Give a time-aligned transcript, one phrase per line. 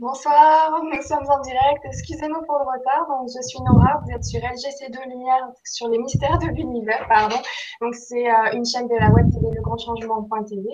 [0.00, 1.84] Bonsoir, nous sommes en direct.
[1.84, 3.06] Excusez-nous pour le retard.
[3.06, 7.04] Donc, je suis Nora, vous êtes sur LGC2 Lumière sur les mystères de l'univers.
[7.06, 7.36] Pardon.
[7.82, 10.64] Donc, c'est euh, une chaîne de la web TV Le Grand Changement.tv.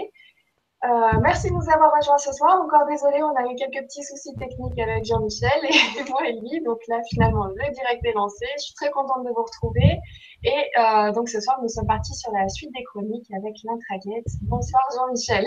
[0.84, 2.62] Euh, merci de nous avoir rejoints ce soir.
[2.62, 6.62] Encore désolé, on a eu quelques petits soucis techniques avec Jean-Michel et moi et lui.
[6.62, 8.46] Donc là, finalement, le direct est lancé.
[8.58, 9.98] Je suis très contente de vous retrouver.
[10.44, 14.30] Et euh, donc ce soir, nous sommes partis sur la suite des chroniques avec l'intraguette.
[14.42, 15.46] Bonsoir Jean-Michel.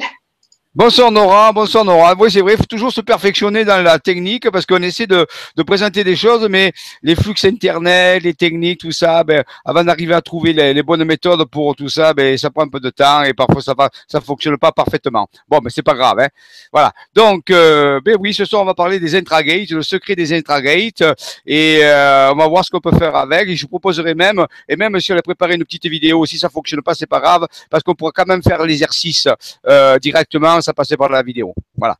[0.75, 2.13] Bonsoir Nora, bonsoir Nora.
[2.19, 5.25] Oui, c'est vrai, il faut toujours se perfectionner dans la technique parce qu'on essaie de,
[5.65, 10.21] présenter des choses, mais les flux internet, les techniques, tout ça, ben, avant d'arriver à
[10.21, 13.33] trouver les, bonnes méthodes pour tout ça, ben, ça prend un peu de temps et
[13.33, 13.89] parfois ça va,
[14.21, 15.27] fonctionne pas parfaitement.
[15.47, 16.27] Bon, mais c'est pas grave, hein.
[16.72, 16.94] Voilà.
[17.16, 21.01] Donc, euh, ben oui, ce soir on va parler des intragates, le secret des intragates,
[21.47, 23.49] et euh, on va voir ce qu'on peut faire avec.
[23.49, 26.38] Et je vous proposerai même, et même si on a préparé une petite vidéo, si
[26.38, 29.27] ça fonctionne pas, c'est pas grave, parce qu'on pourra quand même faire l'exercice
[29.67, 31.53] euh, directement passer par la vidéo.
[31.75, 31.97] Voilà.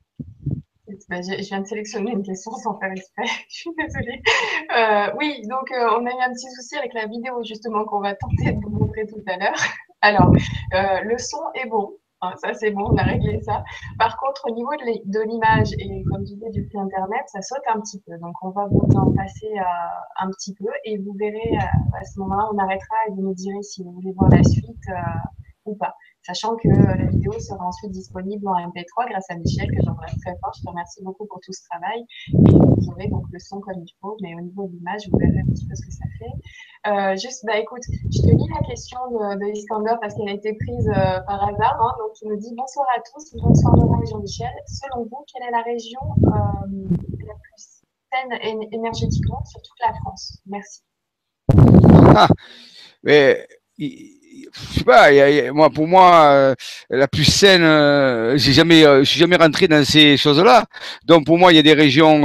[1.10, 3.26] Bah, je viens de sélectionner une question sans faire exprès.
[3.50, 4.22] je suis désolée.
[4.76, 8.00] Euh, oui, donc euh, on a eu un petit souci avec la vidéo justement qu'on
[8.00, 9.60] va tenter de vous montrer tout à l'heure.
[10.02, 10.32] Alors,
[10.74, 11.94] euh, le son est bon.
[12.22, 13.64] Hein, ça, c'est bon, on a réglé ça.
[13.98, 17.64] Par contre, au niveau de l'image et comme je disais du flux Internet, ça saute
[17.74, 18.18] un petit peu.
[18.18, 19.50] Donc, on va vous en passer
[20.20, 23.62] un petit peu et vous verrez à ce moment-là, on arrêtera et vous nous direz
[23.62, 24.84] si vous voulez voir la suite
[25.64, 29.84] ou pas sachant que la vidéo sera ensuite disponible en MP3 grâce à Michel, que
[29.84, 30.54] j'embrasse très fort.
[30.58, 32.06] Je te remercie beaucoup pour tout ce travail.
[32.34, 35.18] Et vous aurez donc le son comme il faut, mais au niveau de l'image, vous
[35.18, 36.32] verrez un petit peu ce que ça fait.
[36.88, 40.34] Euh, juste, bah écoute, je te lis la question de, de Iskander parce qu'elle a
[40.34, 41.78] été prise euh, par hasard.
[41.82, 44.52] Hein, donc, il nous dit Bonsoir à tous, bonsoir Laurent et Jean-Michel.
[44.66, 46.96] Selon vous, quelle est la région euh,
[47.28, 50.40] la plus saine énergétiquement sur toute la France?
[50.46, 50.84] Merci.
[52.16, 52.28] Ah,
[53.04, 53.48] mais
[54.54, 55.10] je sais pas,
[55.52, 56.56] moi pour moi euh,
[56.90, 60.66] la plus saine, euh, j'ai jamais, euh, je suis jamais rentré dans ces choses-là.
[61.06, 62.22] Donc pour moi il y a des régions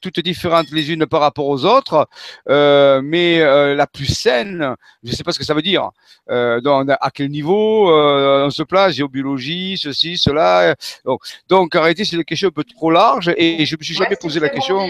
[0.00, 2.08] toutes différentes les unes par rapport aux autres,
[2.48, 3.38] mais
[3.74, 5.90] la plus saine, je sais pas ce que ça veut dire.
[6.28, 10.74] donc à quel niveau on se place, géobiologie, ceci, cela.
[11.04, 13.94] Donc, donc en réalité c'est une question un peu trop large et je me suis
[13.94, 14.86] jamais posé la question.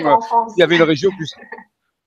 [0.57, 1.33] Il y avait une région plus.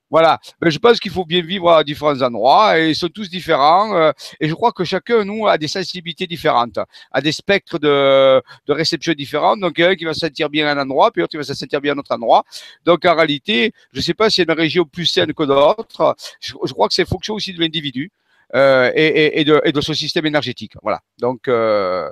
[0.10, 0.40] Voilà.
[0.62, 3.96] Ben, je pense qu'il faut bien vivre à différents endroits et ils sont tous différents.
[3.96, 6.80] Euh, et je crois que chacun, nous, a des sensibilités différentes,
[7.12, 9.58] a des spectres de, de réception différents.
[9.58, 11.32] Donc, il y a un qui va se sentir bien à un endroit, puis l'autre
[11.32, 12.44] qui va se sentir bien à un autre endroit.
[12.86, 16.16] Donc, en réalité, je ne sais pas si une région plus saine que d'autres.
[16.40, 18.12] Je, crois que c'est fonction aussi de l'individu.
[18.56, 20.72] Euh, et, et, de, et, de, son système énergétique.
[20.82, 21.02] Voilà.
[21.20, 22.10] Donc, euh,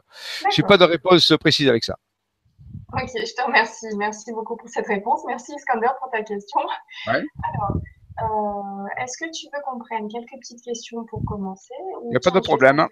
[0.51, 1.95] je n'ai pas de réponse précise avec ça.
[2.93, 3.87] Ok, je te remercie.
[3.97, 5.23] Merci beaucoup pour cette réponse.
[5.25, 6.61] Merci Iskander pour ta question.
[7.07, 7.23] Ouais.
[7.43, 7.77] Alors,
[8.21, 12.19] euh, est-ce que tu veux qu'on prenne quelques petites questions pour commencer Il n'y a
[12.19, 12.87] pas de problème.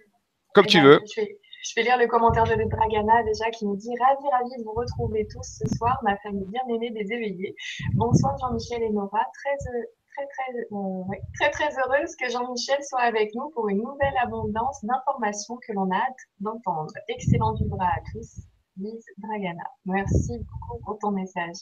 [0.53, 0.99] Comme eh tu ben, veux.
[1.15, 4.57] Je vais, je vais, lire le commentaire de Dragana déjà qui nous dit Ravi, ravi
[4.57, 7.55] de vous retrouver tous ce soir, ma famille bien aimée des éveillés.
[7.93, 9.25] Bonsoir Jean-Michel et Nora.
[9.33, 11.03] Très, très, très, euh,
[11.39, 15.89] très, très heureuse que Jean-Michel soit avec nous pour une nouvelle abondance d'informations que l'on
[15.91, 16.93] a hâte d'entendre.
[17.07, 18.43] Excellent vivre à tous.
[18.77, 19.63] Lise Dragana.
[19.85, 21.57] Merci beaucoup pour ton message.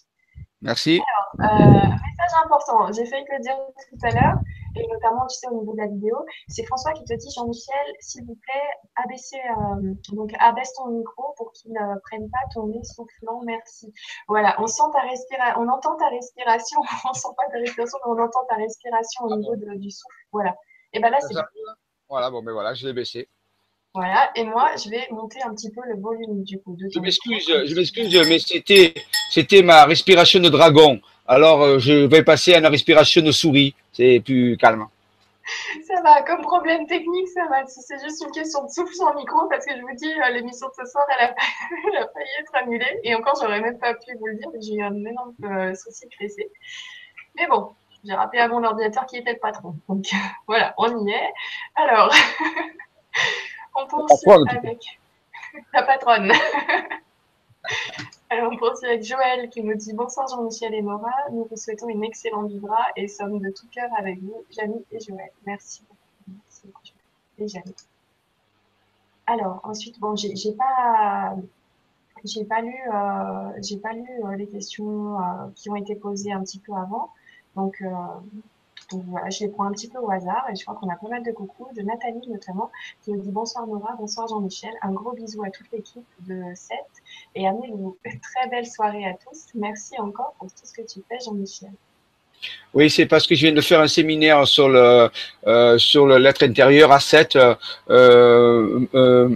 [0.62, 1.02] Merci.
[1.40, 3.58] Alors, euh, message important, j'ai failli te le dire
[3.90, 4.40] tout à l'heure,
[4.76, 6.16] et notamment, tu sais, au niveau de la vidéo,
[6.48, 11.34] c'est François qui te dit, Jean-Michel, s'il vous plaît, abaissez, euh, donc abaisse ton micro
[11.38, 13.92] pour qu'il ne prenne pas ton nez soufflant, merci.
[14.28, 16.80] Voilà, on sent ta respiration, on entend ta respiration,
[17.10, 20.56] on sent pas ta respiration, mais on entend ta respiration au niveau du souffle, voilà.
[20.94, 21.34] Et ben là, c'est
[22.08, 23.30] Voilà, bon, ben voilà, je l'ai baissé.
[23.94, 26.78] Voilà, et moi, je vais monter un petit peu le volume du coup.
[26.80, 28.94] je m'excuse, je m'excuse, mais c'était,
[29.30, 31.02] c'était ma respiration de dragon.
[31.28, 33.76] Alors, euh, je vais passer à une respiration de souris.
[33.92, 34.88] C'est plus calme.
[35.86, 37.66] Ça va, comme problème technique, ça va.
[37.68, 40.14] Si c'est juste une question de souffle sur le micro, parce que je vous dis,
[40.14, 41.34] euh, l'émission de ce soir, elle a,
[42.14, 43.00] failli être annulée.
[43.04, 46.06] Et encore, j'aurais même pas pu vous le dire, j'ai eu un énorme euh, souci
[46.06, 46.50] de PC.
[47.36, 47.72] Mais bon,
[48.06, 49.76] j'ai rappelé à mon ordinateur qui était le patron.
[49.90, 50.06] Donc
[50.48, 51.34] voilà, on y est.
[51.76, 52.14] Alors.
[53.82, 55.00] On poursuit avec
[55.74, 56.32] la patronne.
[58.30, 61.90] Alors, on poursuit avec Joël qui nous dit Bonsoir Jean-Michel et Nora, nous vous souhaitons
[61.90, 65.32] une excellente vibra et sommes de tout cœur avec vous, Jamie et Joël.
[65.46, 65.98] Merci beaucoup.
[66.28, 67.76] Merci beaucoup, Joël et Jamie.
[69.28, 71.36] Alors, ensuite, bon, j'ai pas.
[72.24, 76.32] J'ai pas lu, euh, j'ai pas lu euh, les questions euh, qui ont été posées
[76.32, 77.10] un petit peu avant.
[77.56, 77.84] Donc,
[78.92, 80.96] donc voilà, je les prends un petit peu au hasard et je crois qu'on a
[80.96, 82.72] pas mal de coucou, de Nathalie notamment,
[83.04, 86.78] qui nous dit bonsoir Nora, bonsoir Jean-Michel, un gros bisou à toute l'équipe de 7
[87.36, 89.48] et amenez-vous une très belle soirée à tous.
[89.56, 91.72] Merci encore pour tout ce que tu fais Jean-Michel.
[92.74, 95.10] Oui, c'est parce que je viens de faire un séminaire sur le
[95.46, 97.56] euh, sur l'être intérieur à 7 euh,
[97.90, 99.30] euh,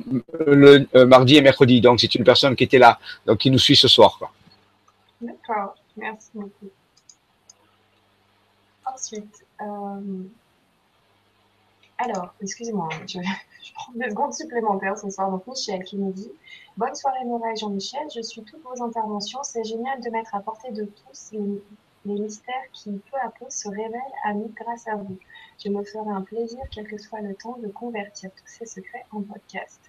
[0.48, 1.81] le mardi et mercredi.
[1.81, 4.19] Donc c'est une personne qui était là, donc qui nous suit ce soir.
[5.22, 5.75] D'accord.
[5.98, 6.69] Merci beaucoup.
[8.95, 10.24] Ensuite, euh,
[11.97, 13.19] alors, excusez-moi, hein, je,
[13.75, 15.30] prends des secondes supplémentaires ce soir.
[15.30, 16.31] Donc, Michel qui nous dit
[16.77, 18.07] Bonne soirée, Nora et Jean-Michel.
[18.15, 19.44] Je suis toutes vos interventions.
[19.44, 21.62] C'est génial de mettre à portée de tous les,
[22.06, 25.18] les mystères qui, peu à peu, se révèlent à nous grâce à vous.
[25.63, 29.06] Je me ferai un plaisir, quel que soit le temps, de convertir tous ces secrets
[29.12, 29.80] en podcast.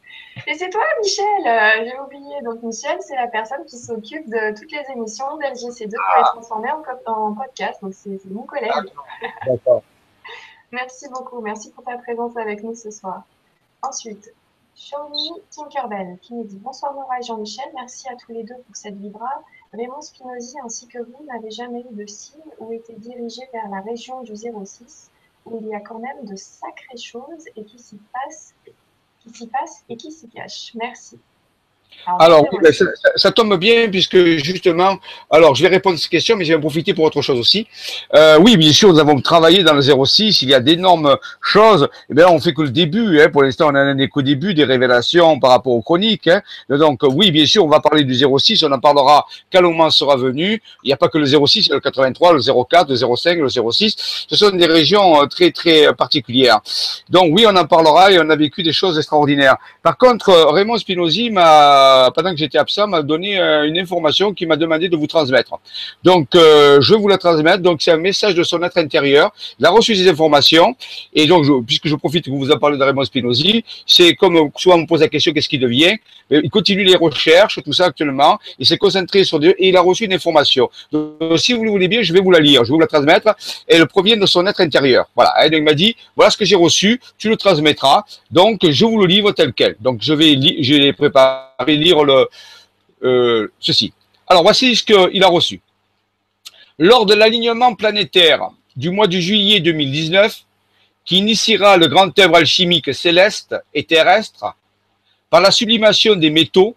[0.47, 2.41] Et c'est toi, Michel euh, J'ai oublié.
[2.43, 6.71] Donc, Michel, c'est la personne qui s'occupe de toutes les émissions d'LGC2 pour les transformer
[6.71, 7.83] en, en podcast.
[7.83, 8.71] Donc, c'est mon collègue.
[9.47, 9.83] D'accord.
[10.73, 11.41] Merci beaucoup.
[11.41, 13.23] Merci pour ta présence avec nous ce soir.
[13.83, 14.33] Ensuite,
[14.75, 18.77] Shawnee Tinkerbell qui nous dit Bonsoir Nora et Jean-Michel, merci à tous les deux pour
[18.77, 19.43] cette vibra.
[19.73, 23.81] Raymond Spinozzi ainsi que vous n'avez jamais eu de signe ou été dirigé vers la
[23.81, 25.11] région du 06
[25.47, 28.55] où il y a quand même de sacrées choses et qui s'y passent,
[29.21, 30.75] qui s'y passent et qui s'y cachent.
[30.75, 31.19] Merci.
[32.21, 32.73] Alors, ben,
[33.17, 34.99] ça, tombe bien puisque justement,
[35.31, 37.39] alors je vais répondre à ces questions, mais je vais en profiter pour autre chose
[37.39, 37.67] aussi.
[38.15, 41.89] Euh, oui, bien sûr, nous avons travaillé dans le 06, il y a d'énormes choses.
[42.09, 43.21] Eh bien, on fait que le début.
[43.21, 43.29] Hein.
[43.31, 46.29] Pour l'instant, on n'en est qu'au début des révélations par rapport aux chroniques.
[46.29, 46.43] Hein.
[46.69, 49.91] Donc, oui, bien sûr, on va parler du 06, on en parlera quand le moment
[49.91, 50.63] sera venu.
[50.85, 53.17] Il n'y a pas que le 06, il y a le 83, le 04, le
[53.17, 54.27] 05, le 06.
[54.29, 56.61] Ce sont des régions euh, très, très particulières.
[57.11, 59.57] Donc, oui, on en parlera et on a vécu des choses extraordinaires.
[59.83, 61.76] Par contre, Raymond Spinozzi m'a
[62.15, 65.59] pendant que j'étais absent, m'a donné euh, une information qui m'a demandé de vous transmettre.
[66.03, 67.63] Donc, euh, je vais vous la transmettre.
[67.63, 69.33] Donc, c'est un message de son être intérieur.
[69.59, 70.77] Il a reçu ces informations.
[71.15, 74.77] Et donc, puisque je profite que vous en parlez de Raymond Spinozzi, c'est comme souvent
[74.77, 75.97] on me pose la question, qu'est-ce qui devient?
[76.31, 78.39] Il continue les recherches, tout ça actuellement.
[78.59, 80.69] Il s'est concentré sur Dieu et il a reçu une information.
[80.91, 82.87] Donc, si vous le voulez bien, je vais vous la lire, je vais vous la
[82.87, 83.35] transmettre.
[83.69, 85.07] Et elle provient de son être intérieur.
[85.15, 85.47] Voilà.
[85.47, 88.05] Et donc, il m'a dit, voilà ce que j'ai reçu, tu le transmettras.
[88.31, 89.77] Donc, je vous le livre tel quel.
[89.81, 92.29] Donc, je vais, je l'ai préparé le,
[93.03, 93.93] euh, ceci.
[94.27, 95.61] Alors, voici ce qu'il a reçu.
[96.79, 100.45] Lors de l'alignement planétaire du mois de juillet 2019,
[101.05, 104.55] qui initiera le grand œuvre alchimique céleste et terrestre,
[105.31, 106.77] par la sublimation des métaux,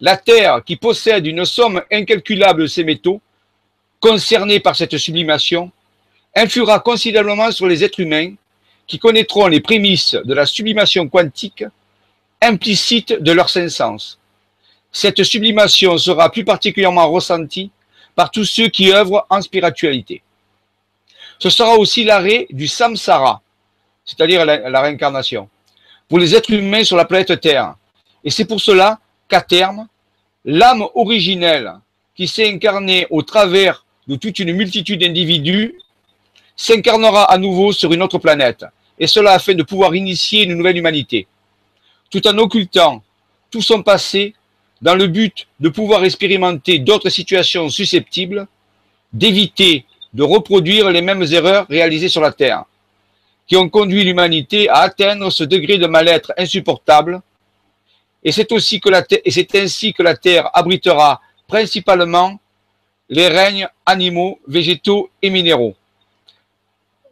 [0.00, 3.20] la Terre, qui possède une somme incalculable de ces métaux,
[4.00, 5.70] concernés par cette sublimation,
[6.34, 8.34] influera considérablement sur les êtres humains
[8.86, 11.64] qui connaîtront les prémices de la sublimation quantique
[12.44, 14.18] implicite de leur sens.
[14.92, 17.70] Cette sublimation sera plus particulièrement ressentie
[18.14, 20.22] par tous ceux qui œuvrent en spiritualité.
[21.38, 23.42] Ce sera aussi l'arrêt du samsara,
[24.04, 25.48] c'est-à-dire la, réincarnation,
[26.08, 27.74] pour les êtres humains sur la planète Terre.
[28.22, 29.88] Et c'est pour cela qu'à terme,
[30.44, 31.72] l'âme originelle
[32.14, 35.74] qui s'est incarnée au travers de toute une multitude d'individus
[36.56, 38.64] s'incarnera à nouveau sur une autre planète,
[38.98, 41.26] et cela afin de pouvoir initier une nouvelle humanité
[42.14, 43.02] tout en occultant
[43.50, 44.34] tout son passé
[44.80, 48.46] dans le but de pouvoir expérimenter d'autres situations susceptibles
[49.12, 52.66] d'éviter de reproduire les mêmes erreurs réalisées sur la Terre,
[53.48, 57.20] qui ont conduit l'humanité à atteindre ce degré de mal-être insupportable.
[58.22, 59.02] Et c'est aussi que la
[59.54, 62.38] ainsi que la Terre abritera principalement
[63.08, 65.74] les règnes animaux, végétaux et minéraux.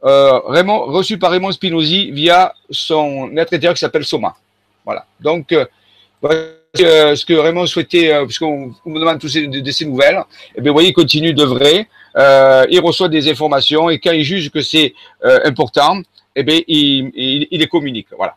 [0.04, 0.38] Euh,
[0.96, 4.36] reçu par Raymond Spinozzi via son être intérieur qui s'appelle Soma.
[4.84, 5.06] Voilà.
[5.20, 5.66] Donc, euh,
[6.24, 10.22] euh, ce que Raymond souhaitait, euh, puisqu'on me demande tous ces, de, ces nouvelles,
[10.54, 11.88] eh bien, vous voyez, il continue de vrai.
[12.70, 16.00] il reçoit des informations et quand il juge que c'est important,
[16.34, 18.08] eh bien, il, les communique.
[18.16, 18.36] Voilà.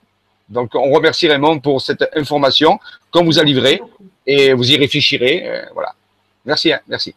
[0.49, 2.79] Donc, on remercie Raymond pour cette information
[3.11, 3.81] qu'on vous a livrée
[4.27, 5.65] et vous y réfléchirez.
[5.73, 5.93] voilà.
[6.45, 7.15] Merci, hein, merci.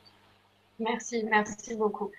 [0.79, 2.11] Merci, merci beaucoup.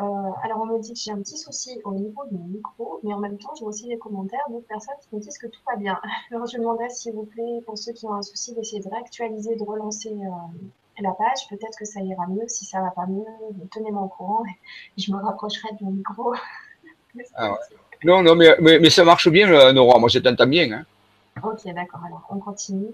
[0.00, 0.04] Euh,
[0.42, 3.12] alors, on me dit que j'ai un petit souci au niveau de mon micro, mais
[3.12, 5.76] en même temps, j'ai aussi des commentaires d'autres personnes qui me disent que tout va
[5.76, 6.00] bien.
[6.30, 9.54] Alors, je demanderais, s'il vous plaît, pour ceux qui ont un souci, d'essayer de réactualiser,
[9.54, 11.46] de relancer euh, la page.
[11.50, 12.48] Peut-être que ça ira mieux.
[12.48, 13.24] Si ça va pas mieux,
[13.70, 14.56] tenez-moi au courant et
[15.00, 16.34] je me rapprocherai de mon micro.
[17.36, 17.58] Ah
[18.04, 19.98] non, non, mais, mais, ça marche bien, euh, Nora.
[19.98, 20.72] Moi, je t'entends bien.
[20.72, 20.86] Hein.
[21.42, 22.00] Ok, d'accord.
[22.06, 22.88] Alors, on continue.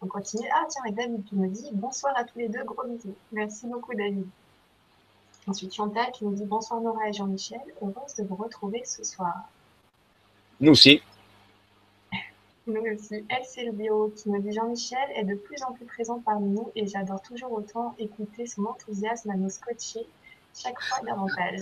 [0.00, 0.48] On continue.
[0.50, 3.14] Ah, tiens, avec David qui me dit bonsoir à tous les deux, gros bisous.
[3.32, 4.26] Merci beaucoup, David.
[5.46, 9.34] Ensuite, Chantal qui nous dit bonsoir Nora et Jean-Michel, heureuse de vous retrouver ce soir.
[10.60, 11.00] Nous aussi.
[12.66, 13.24] Nous aussi.
[13.28, 16.86] Elle, bio qui nous dit Jean-Michel est de plus en plus présent parmi nous et
[16.86, 20.06] j'adore toujours autant écouter son enthousiasme à nous scotcher
[20.54, 21.60] chaque fois davantage.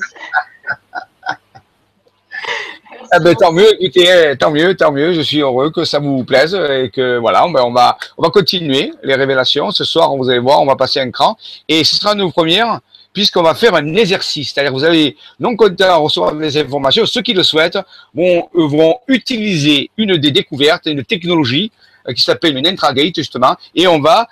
[3.13, 5.13] Ah ben, tant mieux, écoutez, eh, tant mieux, tant mieux.
[5.13, 8.93] Je suis heureux que ça vous plaise et que voilà, on va, on va continuer
[9.03, 9.71] les révélations.
[9.71, 11.37] Ce soir, vous allez voir, on va passer un cran
[11.69, 12.81] et ce sera nos premières
[13.13, 14.53] puisqu'on va faire un exercice.
[14.53, 17.79] C'est-à-dire vous allez, non content recevoir des informations, ceux qui le souhaitent
[18.15, 21.73] vont, vont utiliser une des découvertes, une technologie
[22.15, 24.27] qui s'appelle une intragate justement, et on va,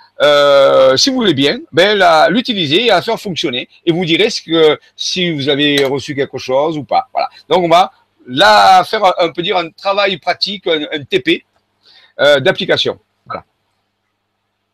[0.97, 4.79] si vous voulez bien, ben, l'utiliser et la faire fonctionner, et vous direz ce que,
[4.95, 7.07] si vous avez reçu quelque chose ou pas.
[7.13, 7.29] Voilà.
[7.49, 7.91] Donc on va
[8.27, 11.43] là faire, on peut dire, un travail pratique, un, TP
[12.17, 12.99] d'application.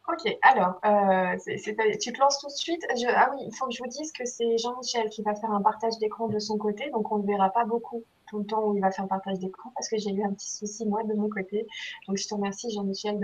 [0.10, 1.38] Ok, alors, euh,
[2.02, 2.86] tu te lances tout de suite.
[3.16, 5.62] ah oui, il faut que je vous dise que c'est Jean-Michel qui va faire un
[5.62, 8.76] partage d'écran de son côté, donc on ne verra pas beaucoup tout le temps où
[8.76, 11.14] il va faire un partage d'écran parce que j'ai eu un petit souci moi de
[11.14, 11.68] mon côté.
[12.08, 13.18] Donc je te remercie Jean-Michel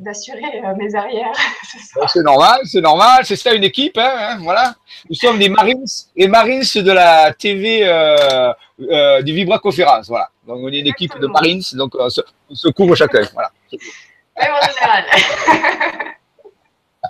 [0.00, 1.32] d'assurer euh, mes arrières.
[2.08, 4.74] c'est normal, c'est normal, c'est ça une équipe, hein, hein, voilà.
[5.08, 5.84] Nous sommes des Marines,
[6.16, 10.30] les Marines de la TV euh, euh, du Vibra Conférence, voilà.
[10.46, 13.50] Donc on est une équipe de Marines, donc on se, on se couvre chacun, voilà.
[14.38, 15.04] Même en général.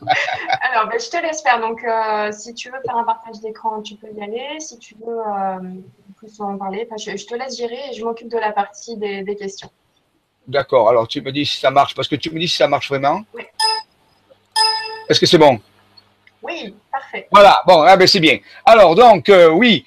[0.62, 1.60] Alors, ben, je te laisse faire.
[1.60, 4.60] Donc, euh, si tu veux faire un partage d'écran, tu peux y aller.
[4.60, 5.58] Si tu veux euh,
[6.16, 9.70] plus en parler, je, te laisse gérer et je m'occupe de la partie des, questions.
[10.46, 10.88] D'accord.
[10.88, 12.88] Alors, tu me dis si ça marche, parce que tu me dis si ça marche
[12.88, 13.22] vraiment.
[13.34, 13.44] Oui.
[15.08, 15.60] Est-ce que c'est bon?
[16.42, 17.28] Oui, parfait.
[17.32, 18.38] Voilà, bon, ah ben c'est bien.
[18.64, 19.84] Alors, donc, euh, oui,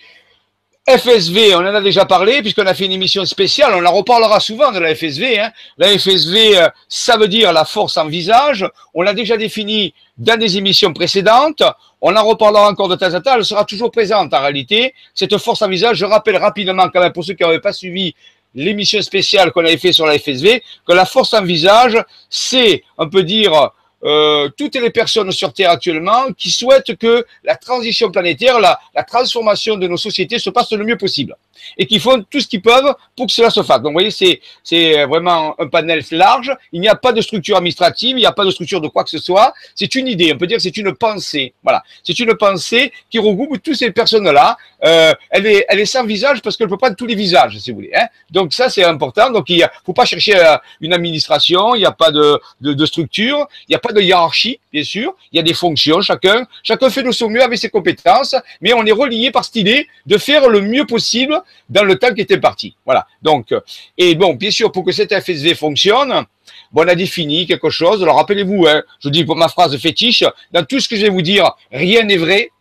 [0.98, 4.40] FSV, on en a déjà parlé, puisqu'on a fait une émission spéciale, on en reparlera
[4.40, 5.40] souvent de la FSV.
[5.40, 5.52] Hein.
[5.78, 8.68] La FSV, euh, ça veut dire la force en visage.
[8.96, 11.62] On l'a déjà défini dans des émissions précédentes.
[12.02, 13.36] On en reparlera encore de temps en temps.
[13.36, 14.96] Elle sera toujours présente en réalité.
[15.14, 18.16] Cette force en visage, je rappelle rapidement quand même pour ceux qui n'avaient pas suivi
[18.56, 23.08] l'émission spéciale qu'on avait fait sur la FSV, que la force en visage, c'est, on
[23.08, 23.72] peut dire,
[24.04, 29.04] euh, toutes les personnes sur Terre actuellement qui souhaitent que la transition planétaire, la, la
[29.04, 31.36] transformation de nos sociétés se passe le mieux possible
[31.78, 33.78] et qui font tout ce qu'ils peuvent pour que cela se fasse.
[33.78, 36.52] Donc, vous voyez, c'est, c'est vraiment un panel large.
[36.72, 39.04] Il n'y a pas de structure administrative, il n'y a pas de structure de quoi
[39.04, 39.54] que ce soit.
[39.76, 41.54] C'est une idée, on peut dire que c'est une pensée.
[41.64, 41.84] Voilà.
[42.04, 44.58] C'est une pensée qui regroupe toutes ces personnes-là.
[44.86, 47.72] Euh, elle, est, elle est sans visage parce qu'elle peut prendre tous les visages, si
[47.72, 47.92] vous voulez.
[47.94, 48.08] Hein.
[48.32, 49.30] Donc, ça, c'est important.
[49.32, 52.74] Donc, il ne faut pas chercher euh, une administration, il n'y a pas de, de,
[52.74, 55.16] de structure, il n'y a pas de hiérarchie, bien sûr.
[55.32, 56.48] Il y a des fonctions, chacun.
[56.64, 59.88] Chacun fait de son mieux avec ses compétences, mais on est relié par cette idée
[60.06, 62.76] de faire le mieux possible dans le temps qui était parti.
[62.86, 63.06] Voilà.
[63.22, 63.60] Donc, euh,
[63.98, 66.26] et bon, bien sûr, pour que cette FSV fonctionne,
[66.72, 68.02] bon, on a défini quelque chose.
[68.02, 71.10] Alors, rappelez-vous, hein, je dis pour ma phrase fétiche, dans tout ce que je vais
[71.10, 72.52] vous dire, rien n'est vrai,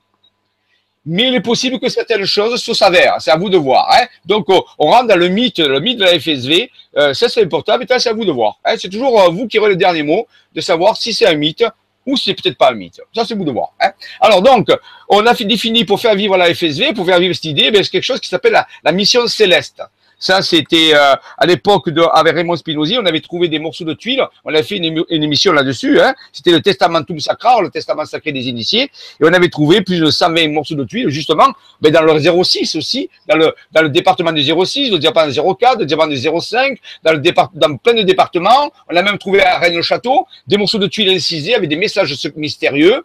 [1.08, 3.16] mais il est possible que certaines choses se s'avèrent.
[3.18, 3.88] C'est à vous de voir.
[3.90, 4.06] Hein.
[4.26, 6.70] Donc, on, rentre dans le mythe, le mythe de la FSV.
[6.98, 8.58] Euh, ça, c'est important, mais c'est à vous de voir.
[8.64, 8.74] Hein.
[8.78, 11.64] C'est toujours euh, vous qui aurez le dernier mot de savoir si c'est un mythe
[12.04, 13.00] ou c'est peut-être pas un mythe.
[13.14, 13.72] Ça, c'est vous de voir.
[13.80, 13.90] Hein.
[14.20, 14.68] Alors donc,
[15.08, 17.90] on a défini pour faire vivre la FSV, pour faire vivre cette idée, ben, c'est
[17.90, 19.82] quelque chose qui s'appelle la, mission céleste.
[20.18, 24.24] Ça, c'était euh, à l'époque avec Raymond Spinozzi, on avait trouvé des morceaux de tuiles,
[24.44, 26.00] on avait fait une, émission là-dessus.
[26.00, 26.14] Hein.
[26.32, 30.10] C'était le Testamentum Sacra, le Testament sacré des initiés, et on avait trouvé plus de
[30.10, 31.46] 120 morceaux de tuiles, justement,
[31.80, 35.56] ben, dans le 06 aussi, dans le dans le département du 06, le département du
[35.58, 38.72] 04, le département du 05, dans le départ, dans plein de départements.
[38.90, 43.04] On a même trouvé à Rennes-le-Château des morceaux de tuiles incisés avec des messages mystérieux.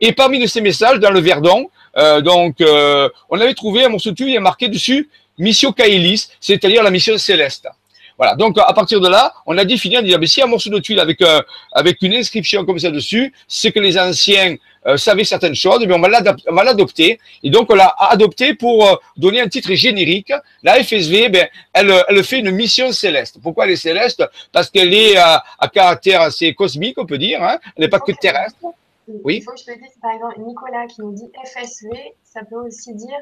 [0.00, 4.10] Et parmi ces messages, dans le Verdon, euh, donc, euh, on avait trouvé un morceau
[4.10, 5.08] de tuile, marqué dessus
[5.40, 7.66] Mission Kaelis, c'est-à-dire la mission céleste.
[8.20, 10.46] Voilà, donc à partir de là, on a défini, on dit, ah, ben, si un
[10.46, 11.40] morceau de tuile avec, euh,
[11.72, 14.56] avec une inscription comme ça dessus, c'est que les anciens
[14.86, 17.18] euh, savaient certaines choses, mais on va l'adopter.
[17.42, 20.34] Et donc on l'a adopté pour euh, donner un titre générique.
[20.62, 23.38] La FSV, ben, elle, elle fait une mission céleste.
[23.42, 24.22] Pourquoi elle est céleste?
[24.52, 25.42] Parce qu'elle est à
[25.72, 27.42] caractère assez cosmique, on peut dire.
[27.42, 28.58] Hein elle n'est pas que terrestre.
[29.24, 29.38] Oui.
[29.38, 31.88] Il faut que je te dise, par exemple, Nicolas qui nous dit FSV,
[32.22, 33.18] ça peut aussi dire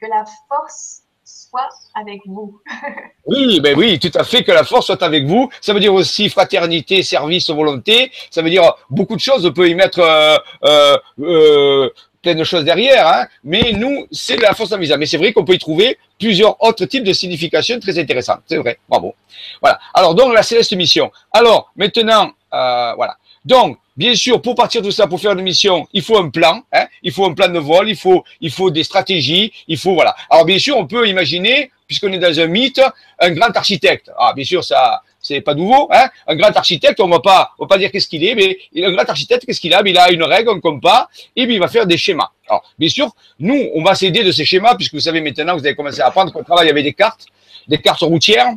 [0.00, 2.60] que la force soit avec vous.
[3.26, 5.50] oui, ben oui, tout à fait, que la force soit avec vous.
[5.60, 8.10] Ça veut dire aussi fraternité, service, volonté.
[8.30, 9.44] Ça veut dire beaucoup de choses.
[9.44, 11.90] On peut y mettre euh, euh, euh,
[12.22, 13.06] plein de choses derrière.
[13.06, 13.26] Hein.
[13.44, 14.96] Mais nous, c'est la force en visa.
[14.96, 18.42] Mais c'est vrai qu'on peut y trouver plusieurs autres types de significations très intéressantes.
[18.46, 19.14] C'est vrai, bravo.
[19.60, 19.78] Voilà.
[19.92, 21.10] Alors, donc, la céleste mission.
[21.32, 23.16] Alors, maintenant, voilà.
[23.48, 26.62] Donc, Bien sûr, pour partir de ça, pour faire une mission, il faut un plan,
[26.72, 30.14] hein, il faut un plan de vol, il faut, des stratégies, il faut voilà.
[30.30, 32.80] Alors bien sûr, on peut imaginer, puisqu'on est dans un mythe,
[33.18, 34.08] un grand architecte.
[34.16, 36.08] Ah, bien sûr, ça, c'est pas nouveau, hein.
[36.28, 39.10] Un grand architecte, on va pas, va pas dire qu'est-ce qu'il est, mais un grand
[39.10, 39.82] architecte, qu'est-ce qu'il a?
[39.84, 42.30] Il a une règle, un compas, et puis il va faire des schémas.
[42.48, 45.66] Alors, bien sûr, nous, on va s'aider de ces schémas, puisque vous savez maintenant, vous
[45.66, 47.26] avez commencé à apprendre qu'on travaille avec des cartes,
[47.66, 48.52] des cartes routières.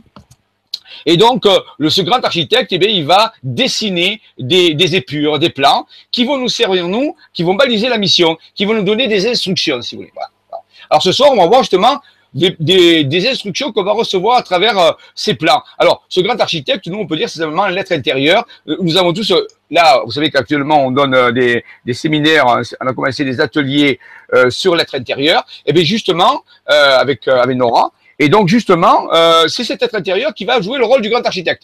[1.06, 5.40] Et donc, euh, le, ce grand architecte, eh bien, il va dessiner des, des, épures,
[5.40, 8.84] des plans qui vont nous servir, nous, qui vont baliser la mission, qui vont nous
[8.84, 10.14] donner des instructions, si vous voulez.
[10.14, 10.30] Voilà.
[10.90, 12.00] Alors, ce soir, on va voir justement
[12.34, 15.62] des, des, instructions qu'on va recevoir à travers euh, ces plans.
[15.78, 18.46] Alors, ce grand architecte, nous, on peut dire c'est simplement une lettre intérieure.
[18.70, 19.34] Euh, nous avons tous,
[19.70, 22.46] là, vous savez qu'actuellement, on donne des, des, séminaires,
[22.80, 24.00] on a commencé des ateliers
[24.50, 25.46] sur lettre intérieure.
[25.66, 30.46] Et bien, justement, avec, avec Nora, et donc, justement, euh, c'est cet être intérieur qui
[30.46, 31.64] va jouer le rôle du grand architecte.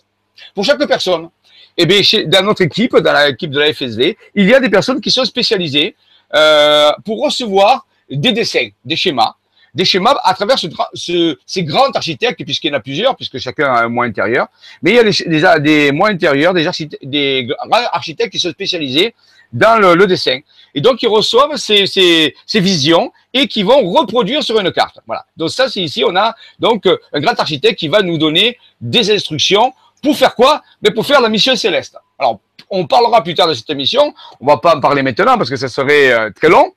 [0.56, 1.30] Pour chaque personne.
[1.78, 5.00] eh bien, dans notre équipe, dans l'équipe de la FSV, il y a des personnes
[5.00, 5.96] qui sont spécialisées
[6.34, 9.36] euh, pour recevoir des dessins, des schémas,
[9.76, 13.72] des schémas à travers ce, ces grands architectes, puisqu'il y en a plusieurs, puisque chacun
[13.72, 14.48] a un mois intérieur,
[14.82, 16.68] mais il y a des, des, mois intérieurs, des,
[17.04, 17.48] des
[17.92, 19.14] architectes qui sont spécialisés
[19.54, 20.40] dans le, dessin.
[20.76, 25.00] Et donc, ils reçoivent ces, ces, ces, visions et qui vont reproduire sur une carte.
[25.08, 25.26] Voilà.
[25.36, 29.12] Donc ça, c'est ici, on a donc un grand architecte qui va nous donner des
[29.12, 30.62] instructions pour faire quoi?
[30.82, 31.98] Mais pour faire la mission céleste.
[32.20, 32.40] Alors,
[32.70, 34.14] on parlera plus tard de cette mission.
[34.40, 36.74] On va pas en parler maintenant parce que ça serait euh, très long.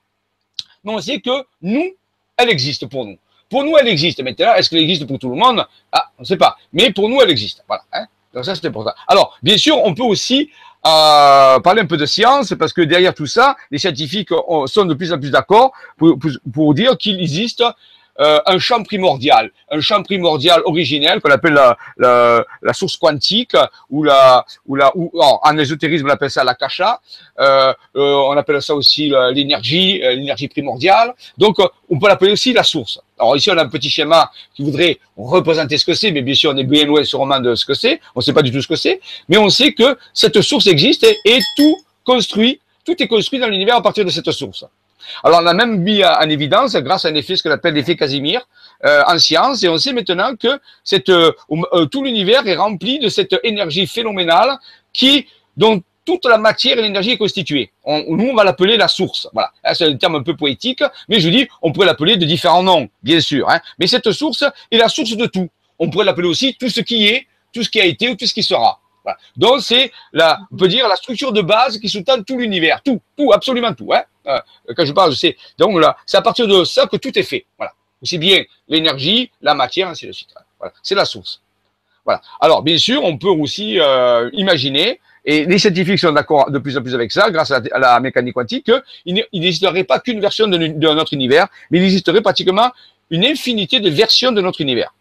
[0.84, 1.94] Mais on sait que nous,
[2.36, 3.18] elle existe pour nous.
[3.48, 4.22] Pour nous, elle existe.
[4.22, 5.66] Maintenant, est-ce qu'elle existe pour tout le monde?
[5.92, 6.56] Ah, on ne sait pas.
[6.72, 7.64] Mais pour nous, elle existe.
[7.66, 7.82] Voilà.
[7.92, 8.92] Hein Donc ça, c'est important.
[9.08, 10.50] Alors, bien sûr, on peut aussi
[10.86, 14.30] euh, parler un peu de science parce que derrière tout ça, les scientifiques
[14.66, 17.62] sont de plus en plus d'accord pour, dire qu'il existe
[18.20, 21.58] euh, un champ primordial, un champ primordial originel qu'on appelle
[21.98, 23.56] la, source quantique
[23.88, 27.00] ou la ou la ou en ésotérisme on appelle ça la kasha,
[27.38, 31.14] euh, euh, on appelle ça aussi l'énergie, euh, l'énergie primordiale.
[31.38, 31.56] Donc
[31.88, 33.00] on peut l'appeler aussi la source.
[33.20, 36.34] Alors ici on a un petit schéma qui voudrait représenter ce que c'est, mais bien
[36.34, 38.00] sûr on est bien loin sûrement de ce que c'est.
[38.14, 40.66] On ne sait pas du tout ce que c'est, mais on sait que cette source
[40.66, 44.64] existe et, tout construit, tout est construit dans l'univers à partir de cette source.
[45.24, 47.96] Alors, on a même mis en évidence, grâce à un effet, ce qu'on appelle l'effet
[47.96, 48.46] Casimir,
[48.84, 53.08] euh, en science, et on sait maintenant que euh, euh, tout l'univers est rempli de
[53.08, 54.58] cette énergie phénoménale
[54.92, 57.70] qui, dont toute la matière et l'énergie est constituée.
[57.86, 59.28] nous, on va l'appeler la source.
[59.32, 59.52] Voilà.
[59.74, 62.88] C'est un terme un peu poétique, mais je dis, on pourrait l'appeler de différents noms,
[63.00, 63.48] bien sûr.
[63.48, 63.60] Hein.
[63.78, 65.48] Mais cette source est la source de tout.
[65.78, 68.26] On pourrait l'appeler aussi tout ce qui est, tout ce qui a été ou tout
[68.26, 68.80] ce qui sera.
[69.36, 72.82] Donc, c'est la, peut dire la structure de base qui sous-tend tout l'univers.
[72.82, 73.92] Tout, tout, absolument tout.
[73.92, 74.02] Hein.
[74.26, 74.40] Euh,
[74.76, 77.46] quand je parle, c'est donc là, c'est à partir de ça que tout est fait.
[77.56, 77.72] Voilà.
[78.02, 80.34] Aussi bien l'énergie, la matière, ainsi de suite.
[80.58, 80.74] Voilà.
[80.82, 81.40] C'est la source.
[82.04, 82.20] Voilà.
[82.40, 86.76] Alors, bien sûr, on peut aussi euh, imaginer, et les scientifiques sont d'accord de plus
[86.76, 90.56] en plus avec ça, grâce à la, mécanique quantique, qu'il n'existerait pas qu'une version de,
[90.56, 92.70] de notre univers, mais il existerait pratiquement
[93.10, 94.92] une infinité de versions de notre univers.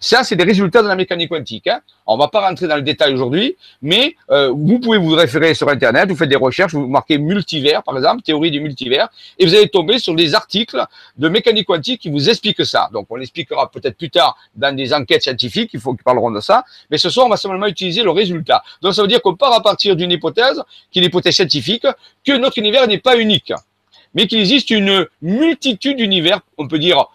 [0.00, 1.66] Ça, c'est des résultats de la mécanique quantique.
[1.66, 1.80] Hein.
[2.06, 5.54] On ne va pas rentrer dans le détail aujourd'hui, mais euh, vous pouvez vous référer
[5.54, 9.44] sur Internet, vous faites des recherches, vous marquez multivers, par exemple, théorie du multivers, et
[9.44, 10.82] vous allez tomber sur des articles
[11.16, 12.88] de mécanique quantique qui vous expliquent ça.
[12.92, 16.40] Donc, on l'expliquera peut-être plus tard dans des enquêtes scientifiques, il faut qu'ils parleront de
[16.40, 16.64] ça.
[16.90, 18.62] Mais ce soir, on va simplement utiliser le résultat.
[18.80, 21.86] Donc, ça veut dire qu'on part à partir d'une hypothèse, qui est l'hypothèse scientifique,
[22.24, 23.52] que notre univers n'est pas unique,
[24.14, 27.06] mais qu'il existe une multitude d'univers, on peut dire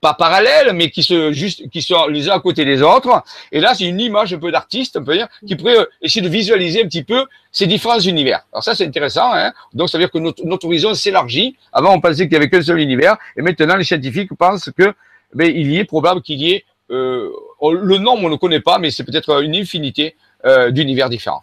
[0.00, 3.22] pas parallèles, mais qui, se, juste, qui sont les uns à côté des autres.
[3.52, 6.22] Et là, c'est une image un peu d'artiste, on peut dire, qui pourrait euh, essayer
[6.22, 8.44] de visualiser un petit peu ces différents univers.
[8.52, 9.32] Alors ça, c'est intéressant.
[9.32, 11.56] Hein Donc, ça veut dire que notre, notre horizon s'élargit.
[11.72, 14.94] Avant, on pensait qu'il y avait qu'un seul univers, et maintenant, les scientifiques pensent que
[15.34, 17.30] ben, il y est probable qu'il y ait euh,
[17.62, 21.42] le nombre, on ne connaît pas, mais c'est peut-être une infinité euh, d'univers différents.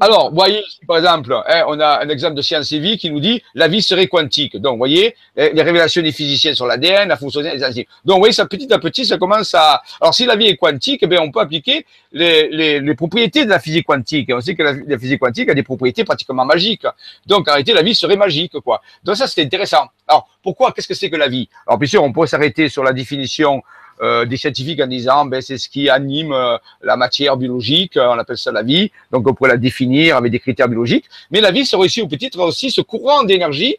[0.00, 3.18] Alors, voyez par exemple, hein, on a un exemple de science et vie qui nous
[3.18, 4.56] dit la vie serait quantique.
[4.56, 7.84] Donc, vous voyez, les révélations des physiciens sur l'ADN, la fonction des enzymes.
[8.04, 9.82] Donc, vous voyez, ça petit à petit, ça commence à.
[10.00, 13.50] Alors, si la vie est quantique, eh on peut appliquer les, les, les, propriétés de
[13.50, 14.30] la physique quantique.
[14.32, 16.86] on sait que la, physique quantique a des propriétés pratiquement magiques.
[17.26, 18.80] Donc, en réalité, la vie serait magique, quoi.
[19.02, 19.88] Donc, ça, c'est intéressant.
[20.06, 21.48] Alors, pourquoi Qu'est-ce que c'est que la vie?
[21.66, 23.62] Alors, bien sûr, on peut s'arrêter sur la définition
[24.00, 28.08] euh, des scientifiques en disant ben, c'est ce qui anime euh, la matière biologique, euh,
[28.08, 31.40] on appelle ça la vie, donc on pourrait la définir avec des critères biologiques, mais
[31.40, 33.76] la vie serait aussi, ou peut-être aussi ce courant d'énergie,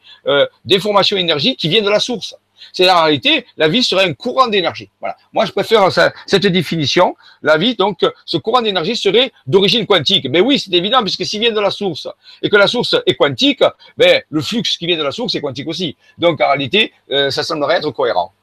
[0.66, 2.36] d'information énergie qui vient de la source.
[2.74, 4.90] C'est en réalité, la vie serait un courant d'énergie.
[5.00, 5.16] Voilà.
[5.32, 5.90] Moi, je préfère
[6.26, 7.16] cette définition.
[7.42, 10.28] La vie, donc, ce courant d'énergie serait d'origine quantique.
[10.30, 12.08] Mais oui, c'est évident, puisque s'il vient de la source
[12.42, 13.64] et que la source est quantique,
[13.98, 15.96] ben, le flux qui vient de la source est quantique aussi.
[16.18, 18.34] Donc, en réalité, ça semblerait être cohérent.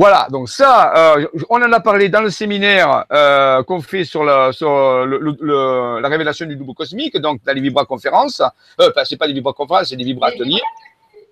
[0.00, 4.24] Voilà, donc ça, euh, on en a parlé dans le séminaire euh, qu'on fait sur,
[4.24, 4.70] la, sur
[5.04, 8.40] le, la révélation du double cosmique, donc dans les vibra-conférences.
[8.40, 10.62] Euh, enfin, c'est pas des vibra-conférences, c'est des vibra-ateliers.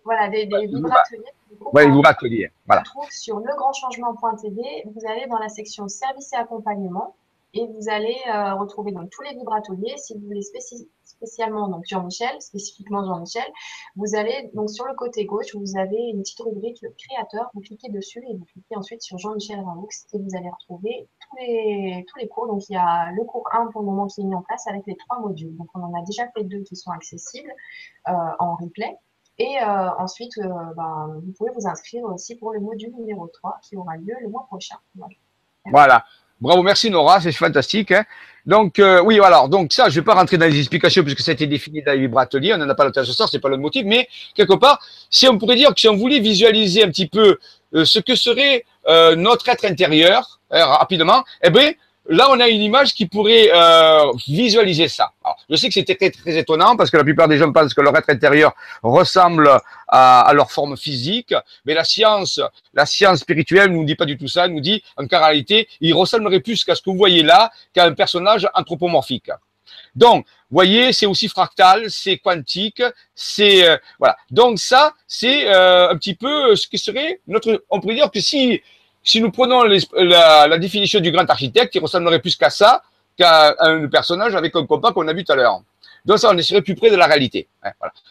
[0.04, 1.32] Voilà, des, des vibra-ateliers.
[1.72, 2.82] Oui, les vibra-ateliers, voilà.
[2.82, 7.14] On trouve sur legrandchangement.tv, vous allez dans la section service et accompagnement
[7.54, 9.94] et vous allez euh, retrouver donc tous les vibrateliers.
[9.96, 10.42] Si vous voulez
[11.18, 13.44] spécialement donc Jean-Michel, spécifiquement Jean-Michel,
[13.96, 17.50] vous allez donc sur le côté gauche, vous avez une petite rubrique créateur.
[17.54, 21.36] Vous cliquez dessus et vous cliquez ensuite sur Jean-Michel Ranoux et vous allez retrouver tous
[21.36, 22.46] les tous les cours.
[22.46, 24.66] Donc il y a le cours 1 pour le moment qui est mis en place
[24.66, 25.56] avec les trois modules.
[25.56, 27.52] Donc on en a déjà fait deux qui sont accessibles
[28.08, 28.96] euh, en replay.
[29.38, 33.58] Et euh, ensuite, euh, ben, vous pouvez vous inscrire aussi pour le module numéro 3
[33.62, 34.76] qui aura lieu le mois prochain.
[35.66, 36.04] Voilà.
[36.40, 37.90] Bravo, merci Nora, c'est fantastique.
[37.90, 38.04] Hein.
[38.46, 41.32] Donc euh, oui, alors donc ça, je vais pas rentrer dans les explications puisque ça
[41.32, 43.48] a été défini dans les vibrateliers, on n'en a pas temps ce soir, c'est pas
[43.48, 46.88] le motif, mais quelque part, si on pourrait dire que si on voulait visualiser un
[46.88, 47.38] petit peu
[47.74, 51.72] euh, ce que serait euh, notre être intérieur rapidement, eh bien,
[52.08, 55.12] là, on a une image qui pourrait euh, visualiser ça.
[55.48, 57.80] je sais que c'était très, très étonnant parce que la plupart des gens pensent que
[57.80, 59.50] leur être intérieur ressemble
[59.86, 62.40] à, leur forme physique, mais la science,
[62.74, 64.46] la science spirituelle nous dit pas du tout ça.
[64.46, 67.84] Elle nous dit qu'en réalité, il ressemblerait plus qu'à ce que vous voyez là, qu'à
[67.84, 69.30] un personnage anthropomorphique.
[69.94, 72.82] Donc, voyez, c'est aussi fractal, c'est quantique,
[73.14, 74.16] c'est euh, voilà.
[74.30, 77.64] Donc ça, c'est euh, un petit peu ce qui serait notre.
[77.70, 78.62] On pourrait dire que si
[79.02, 82.82] si nous prenons la, définition du grand architecte, il ressemblerait plus qu'à ça
[83.16, 85.60] qu'à un personnage avec un compas qu'on a vu tout à l'heure.
[86.04, 87.48] Donc ça, on serait plus près de la réalité.
[87.64, 87.70] Hein.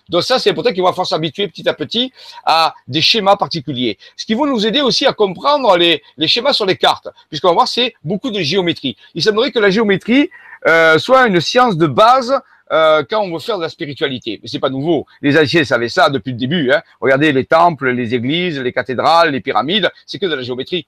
[0.10, 2.12] Donc ça, c'est pour ça qu'il va falloir s'habituer petit à petit
[2.46, 3.98] à des schémas particuliers.
[4.18, 7.48] Ce qui va nous aider aussi à comprendre les, les schémas sur les cartes, puisqu'on
[7.50, 8.98] va voir, c'est beaucoup de géométrie.
[9.16, 10.30] Il semblerait que la géométrie
[10.68, 12.40] euh, soit une science de base
[12.72, 14.40] euh, quand on veut faire de la spiritualité.
[14.42, 15.06] Mais c'est pas nouveau.
[15.22, 16.72] Les anciens savaient ça depuis le début.
[16.72, 16.82] Hein.
[17.00, 20.88] Regardez les temples, les églises, les cathédrales, les pyramides, c'est que de la géométrie.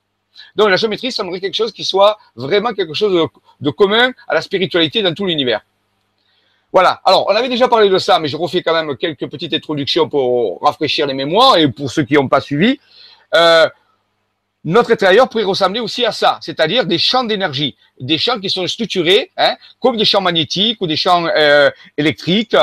[0.56, 4.42] Donc la géométrie semblerait quelque chose qui soit vraiment quelque chose de, commun à la
[4.42, 5.62] spiritualité dans tout l'univers.
[6.72, 7.02] Voilà.
[7.04, 10.08] Alors, on avait déjà parlé de ça, mais je refais quand même quelques petites introductions
[10.08, 12.80] pour rafraîchir les mémoires et pour ceux qui n'ont pas suivi.
[13.36, 13.68] Euh,
[14.66, 18.68] notre intérieur pourrait ressembler aussi à ça, c'est-à-dire des champs d'énergie, des champs qui sont
[18.68, 22.56] structurés hein, comme des champs magnétiques ou des champs euh, électriques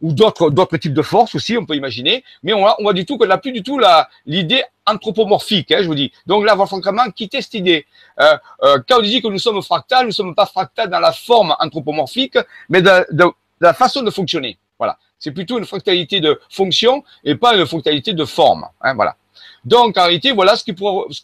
[0.00, 2.24] ou d'autres d'autres types de forces aussi, on peut imaginer.
[2.42, 5.70] Mais on voit, on voit du tout qu'on n'a plus du tout la l'idée anthropomorphique,
[5.72, 6.12] hein, je vous dis.
[6.26, 7.86] Donc là, va vraiment quitter cette idée.
[8.20, 11.12] Euh, euh, quand on dit que nous sommes fractals, nous sommes pas fractals dans la
[11.12, 12.36] forme anthropomorphique,
[12.68, 14.58] mais de, de, de la façon de fonctionner.
[14.78, 14.98] Voilà.
[15.18, 18.66] C'est plutôt une fractalité de fonction et pas une fractalité de forme.
[18.82, 19.16] Hein, voilà.
[19.64, 20.72] Donc, en réalité, voilà ce qui,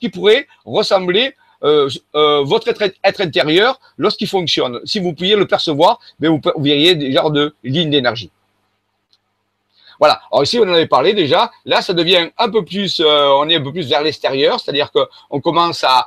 [0.09, 4.81] pourrait, ressembler euh, euh, votre être, être intérieur lorsqu'il fonctionne.
[4.85, 8.31] Si vous pouviez le percevoir, ben vous, vous verriez des genres de lignes d'énergie.
[10.01, 10.19] Voilà.
[10.33, 11.53] Alors ici, on en avait parlé déjà.
[11.67, 14.91] Là, ça devient un peu plus, euh, on est un peu plus vers l'extérieur, c'est-à-dire
[14.91, 16.07] qu'on commence à,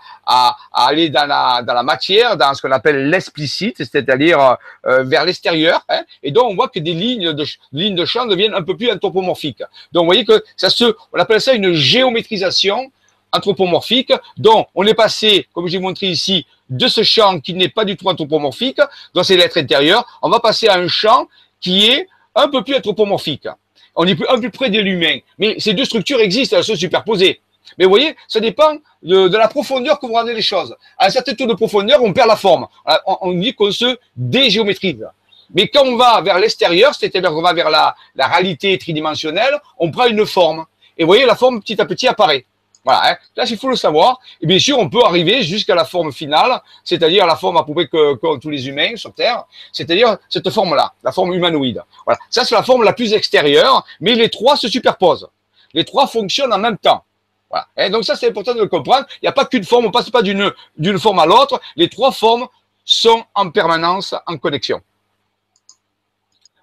[0.73, 5.85] aller dans la, dans matière, dans ce qu'on appelle l'explicite, c'est-à-dire euh, vers l'extérieur.
[5.89, 8.91] Hein, et donc, on voit que des lignes de, lignes champ deviennent un peu plus
[8.91, 9.61] anthropomorphiques.
[9.91, 12.91] Donc, vous voyez que ça se, on appelle ça une géométrisation
[13.31, 14.11] anthropomorphique.
[14.37, 17.95] Donc, on est passé, comme j'ai montré ici, de ce champ qui n'est pas du
[17.95, 18.79] tout anthropomorphique,
[19.13, 21.27] donc c'est l'être intérieur, on va passer à un champ
[21.61, 23.47] qui est un peu plus anthropomorphique
[23.95, 25.19] on est un peu près de l'humain.
[25.37, 27.39] Mais ces deux structures existent, elles sont superposées.
[27.77, 30.75] Mais vous voyez, ça dépend de, la profondeur que vous rendez les choses.
[30.97, 32.67] À un certain taux de profondeur, on perd la forme.
[33.05, 35.07] On, dit qu'on se dégéométrise.
[35.53, 39.91] Mais quand on va vers l'extérieur, c'est-à-dire qu'on va vers la, la réalité tridimensionnelle, on
[39.91, 40.65] prend une forme.
[40.97, 42.45] Et vous voyez, la forme petit à petit apparaît.
[42.83, 43.17] Voilà, hein.
[43.35, 44.19] là, il faut le savoir.
[44.41, 47.73] Et bien sûr, on peut arriver jusqu'à la forme finale, c'est-à-dire la forme à peu
[47.73, 51.81] près que, que tous les humains sur Terre, c'est-à-dire cette forme-là, la forme humanoïde.
[52.05, 55.29] Voilà, ça c'est la forme la plus extérieure, mais les trois se superposent.
[55.73, 57.03] Les trois fonctionnent en même temps.
[57.49, 57.67] Voilà.
[57.77, 59.05] Et donc ça, c'est important de le comprendre.
[59.21, 61.61] Il n'y a pas qu'une forme, on passe pas d'une forme à l'autre.
[61.75, 62.47] Les trois formes
[62.83, 64.81] sont en permanence en connexion.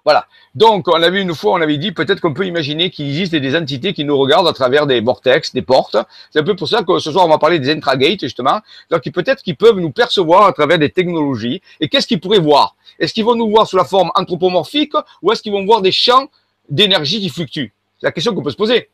[0.03, 0.25] Voilà.
[0.55, 3.35] Donc, on a vu une fois, on avait dit peut-être qu'on peut imaginer qu'il existe
[3.35, 5.97] des entités qui nous regardent à travers des vortex, des portes.
[6.31, 8.61] C'est un peu pour ça que ce soir, on va parler des intragates, justement.
[8.89, 11.61] Donc, peut-être qu'ils peuvent nous percevoir à travers des technologies.
[11.79, 12.75] Et qu'est-ce qu'ils pourraient voir?
[12.99, 15.91] Est-ce qu'ils vont nous voir sous la forme anthropomorphique ou est-ce qu'ils vont voir des
[15.91, 16.27] champs
[16.69, 17.73] d'énergie qui fluctuent?
[17.99, 18.89] C'est la question qu'on peut se poser.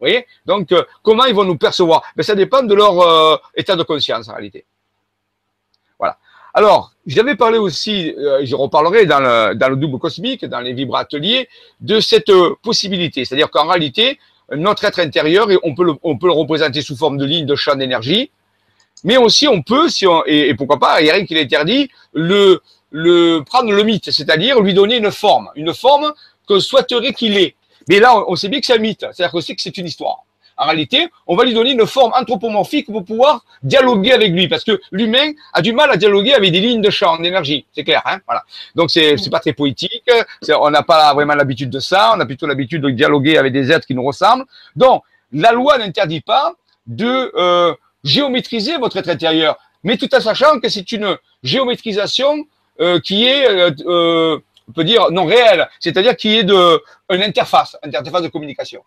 [0.00, 0.26] Vous voyez?
[0.46, 2.02] Donc, euh, comment ils vont nous percevoir?
[2.16, 4.64] Ben, Ça dépend de leur euh, état de conscience, en réalité.
[6.56, 10.72] Alors, j'avais parlé aussi, euh, je reparlerai dans le, dans le double cosmique, dans les
[10.72, 11.48] vibrateliers,
[11.80, 13.24] de cette euh, possibilité.
[13.24, 14.20] C'est-à-dire qu'en réalité,
[14.52, 17.56] notre être intérieur, on peut, le, on peut le représenter sous forme de ligne de
[17.56, 18.30] champ d'énergie,
[19.02, 21.90] mais aussi on peut, si on, et, pourquoi pas, il n'y a rien qui l'interdit,
[22.12, 22.60] le,
[23.44, 26.12] prendre le mythe, c'est-à-dire lui donner une forme, une forme
[26.46, 27.56] que souhaiterait qu'il ait.
[27.88, 29.86] Mais là, on, sait bien que c'est un mythe, c'est-à-dire qu'on sait que c'est une
[29.86, 30.24] histoire.
[30.56, 34.64] En réalité, on va lui donner une forme anthropomorphique pour pouvoir dialoguer avec lui, parce
[34.64, 38.02] que l'humain a du mal à dialoguer avec des lignes de champ d'énergie, c'est clair,
[38.04, 38.44] hein voilà.
[38.74, 40.10] Donc c'est c'est pas très poétique,
[40.48, 43.72] on n'a pas vraiment l'habitude de ça, on a plutôt l'habitude de dialoguer avec des
[43.72, 44.44] êtres qui nous ressemblent.
[44.76, 46.52] Donc la loi n'interdit pas
[46.86, 52.46] de euh, géométriser votre être intérieur, mais tout en sachant que c'est une géométrisation
[52.80, 54.38] euh, qui est euh,
[54.68, 58.82] on peut dire non réelle, c'est-à-dire qui est de une interface, interface de communication.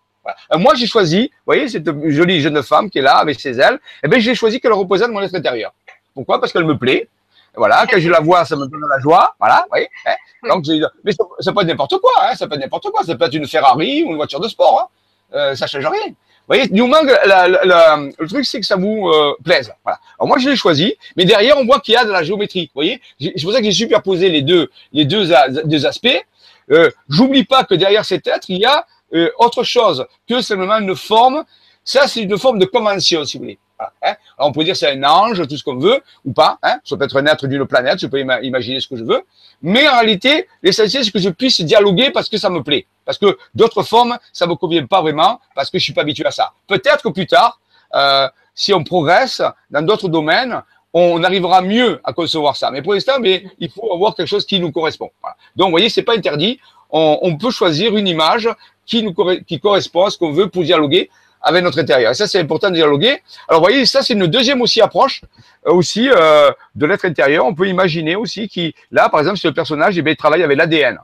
[0.53, 3.59] Euh, moi, j'ai choisi, vous voyez, cette jolie jeune femme qui est là avec ses
[3.59, 5.73] ailes, eh bien, j'ai choisi qu'elle représente mon être intérieur.
[6.13, 6.39] Pourquoi?
[6.39, 7.07] Parce qu'elle me plaît.
[7.55, 9.35] Voilà, quand je la vois, ça me donne de la joie.
[9.39, 9.89] Voilà, vous voyez.
[10.05, 10.13] Hein.
[10.47, 10.65] Donc,
[11.03, 12.11] mais ça, ça, peut être n'importe quoi.
[12.21, 13.03] Hein, ça peut être n'importe quoi.
[13.03, 14.79] Ça peut être une Ferrari ou une voiture de sport.
[14.79, 15.37] Hein.
[15.37, 16.07] Euh, ça change rien.
[16.47, 19.73] Vous voyez, du moment le truc, c'est que ça vous euh, plaise.
[19.83, 19.99] Voilà.
[20.17, 22.71] Alors moi, je l'ai choisi, mais derrière, on voit qu'il y a de la géométrie.
[22.73, 25.27] Vous voyez, c'est pour ça que j'ai superposé les deux, les deux,
[25.65, 26.25] deux aspects.
[26.71, 30.77] Euh, J'oublie pas que derrière cet être, il y a euh, autre chose que simplement
[30.77, 31.43] une forme.
[31.83, 33.59] Ça, c'est une forme de convention, si vous voulez.
[34.01, 34.15] Hein.
[34.39, 36.57] on peut dire c'est un ange, tout ce qu'on veut, ou pas.
[36.63, 36.79] Hein.
[36.83, 39.21] Ça peut être un être d'une planète, je peux imaginer ce que je veux.
[39.61, 42.87] Mais en réalité, l'essentiel, c'est que je puisse dialoguer parce que ça me plaît.
[43.05, 46.25] Parce que d'autres formes, ça me convient pas vraiment, parce que je suis pas habitué
[46.25, 46.53] à ça.
[46.67, 47.59] Peut-être que plus tard,
[47.95, 50.61] euh, si on progresse dans d'autres domaines,
[50.93, 52.71] on arrivera mieux à concevoir ça.
[52.71, 55.11] Mais pour l'instant, mais il faut avoir quelque chose qui nous correspond.
[55.55, 56.59] Donc, vous voyez, c'est pas interdit.
[56.89, 58.49] On, on, peut choisir une image
[58.87, 59.13] qui nous
[59.45, 61.09] qui correspond à ce qu'on veut pour dialoguer
[61.41, 62.11] avec notre intérieur.
[62.11, 63.21] Et ça, c'est important de dialoguer.
[63.47, 65.21] Alors, vous voyez, ça, c'est une deuxième aussi approche
[65.67, 67.45] euh, aussi euh, de l'être intérieur.
[67.45, 70.43] On peut imaginer aussi qui, là, par exemple, si le personnage, eh bien, il travaille
[70.43, 70.97] avec l'ADN,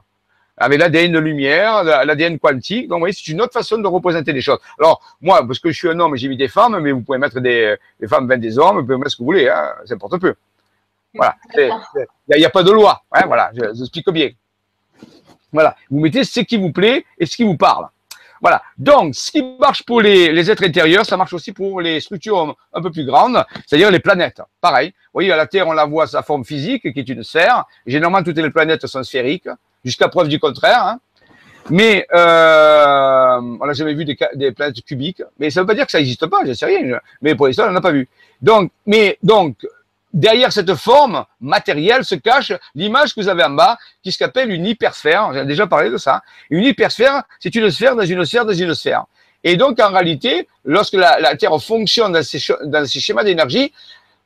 [0.56, 2.88] avec l'ADN de lumière, l'ADN quantique.
[2.88, 4.58] Donc, vous voyez, c'est une autre façon de représenter les choses.
[4.78, 7.18] Alors, moi, parce que je suis un homme, j'ai mis des femmes, mais vous pouvez
[7.18, 9.72] mettre des, des femmes, ben des hommes, vous pouvez mettre ce que vous voulez, hein,
[9.84, 10.34] ça importe peu.
[11.14, 11.36] Voilà.
[11.56, 13.02] Il n'y a, a, pas de loi.
[13.12, 14.30] Hein, voilà, je, je explique bien.
[15.54, 15.76] Voilà.
[15.88, 17.86] Vous mettez ce qui vous plaît et ce qui vous parle.
[18.42, 18.60] Voilà.
[18.76, 22.82] Donc, ce qui marche pour les, êtres intérieurs, ça marche aussi pour les structures un
[22.82, 24.42] peu plus grandes, c'est-à-dire les planètes.
[24.60, 24.88] Pareil.
[24.88, 27.64] Vous voyez, à la Terre, on la voit sa forme physique, qui est une sphère.
[27.86, 29.48] Généralement, toutes les planètes sont sphériques,
[29.84, 30.84] jusqu'à preuve du contraire.
[30.84, 31.00] Hein.
[31.70, 35.22] Mais euh, on n'a jamais vu des, planètes cubiques.
[35.38, 36.98] Mais ça ne veut pas dire que ça n'existe pas, je sais rien.
[37.22, 38.08] Mais pour l'instant, on n'a pas vu.
[38.42, 39.56] Donc, mais donc,
[40.14, 44.64] derrière cette forme matérielle se cache l'image que vous avez en bas, qui s'appelle une
[44.64, 45.34] hypersphère.
[45.34, 46.22] J'ai déjà parlé de ça.
[46.48, 49.04] Une hypersphère, c'est une sphère dans une sphère dans une sphère.
[49.42, 53.72] Et donc, en réalité, lorsque la, la Terre fonctionne dans ces, dans ces schémas d'énergie,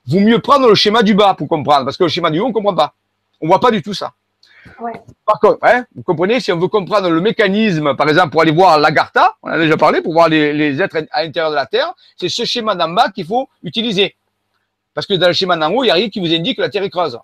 [0.07, 2.44] vaut mieux prendre le schéma du bas pour comprendre, parce que le schéma du haut,
[2.44, 2.94] on ne comprend pas.
[3.40, 4.12] On ne voit pas du tout ça.
[4.81, 4.92] Ouais.
[5.24, 8.53] Par contre, hein, vous comprenez, si on veut comprendre le mécanisme, par exemple, pour aller
[8.53, 11.66] voir l'Agartha, on a déjà parlé, pour voir les, les êtres à l'intérieur de la
[11.66, 14.14] Terre, c'est ce schéma d'en bas qu'il faut utiliser.
[14.98, 16.62] Parce que dans le schéma d'en haut, il n'y a rien qui vous indique que
[16.62, 17.16] la Terre est creuse.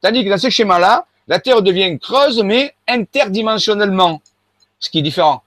[0.00, 4.22] Tandis que dans ce schéma-là, la Terre devient creuse, mais interdimensionnellement,
[4.78, 5.42] ce qui est différent.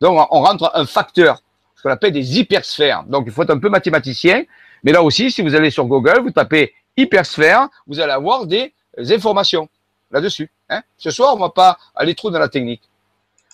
[0.00, 1.42] Donc, on rentre un facteur,
[1.76, 3.04] ce qu'on appelle des hypersphères.
[3.04, 4.44] Donc, il faut être un peu mathématicien.
[4.82, 8.72] Mais là aussi, si vous allez sur Google, vous tapez hypersphère, vous allez avoir des
[8.96, 9.68] informations
[10.10, 10.50] là-dessus.
[10.70, 10.80] Hein.
[10.96, 12.88] Ce soir, on ne va pas aller trop dans la technique.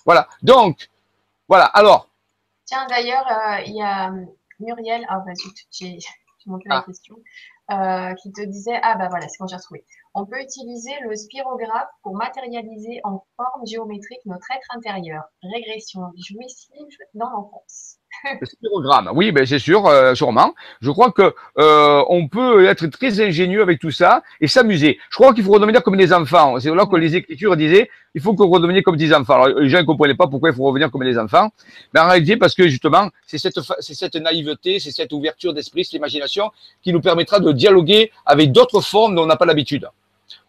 [0.05, 0.29] Voilà.
[0.41, 0.87] Donc,
[1.49, 1.65] voilà.
[1.65, 2.07] Alors.
[2.63, 4.13] Tiens, d'ailleurs, euh, il y a
[4.61, 5.05] Muriel.
[5.09, 5.97] Ah, bah zut, j'ai
[6.69, 6.83] ah.
[6.85, 7.15] question,
[7.71, 9.85] euh, qui te disait, ah bah voilà, c'est quand j'ai retrouvé.
[10.13, 15.23] On peut utiliser le spirographe pour matérialiser en forme géométrique notre être intérieur.
[15.43, 17.96] Régression jouissive dans l'enfance.
[18.43, 20.53] Spirogramme, oui, ben c'est sûr, euh, sûrement.
[20.81, 24.99] Je crois que euh, on peut être très ingénieux avec tout ça et s'amuser.
[25.09, 26.59] Je crois qu'il faut redevenir comme des enfants.
[26.59, 29.35] C'est là que les Écritures disaient il faut qu'on redevienne comme des enfants.
[29.35, 31.49] Alors, les gens ne comprenaient pas pourquoi il faut revenir comme des enfants,
[31.93, 35.85] mais en réalité parce que justement c'est cette c'est cette naïveté, c'est cette ouverture d'esprit,
[35.85, 36.51] cette imagination
[36.81, 39.87] qui nous permettra de dialoguer avec d'autres formes dont on n'a pas l'habitude.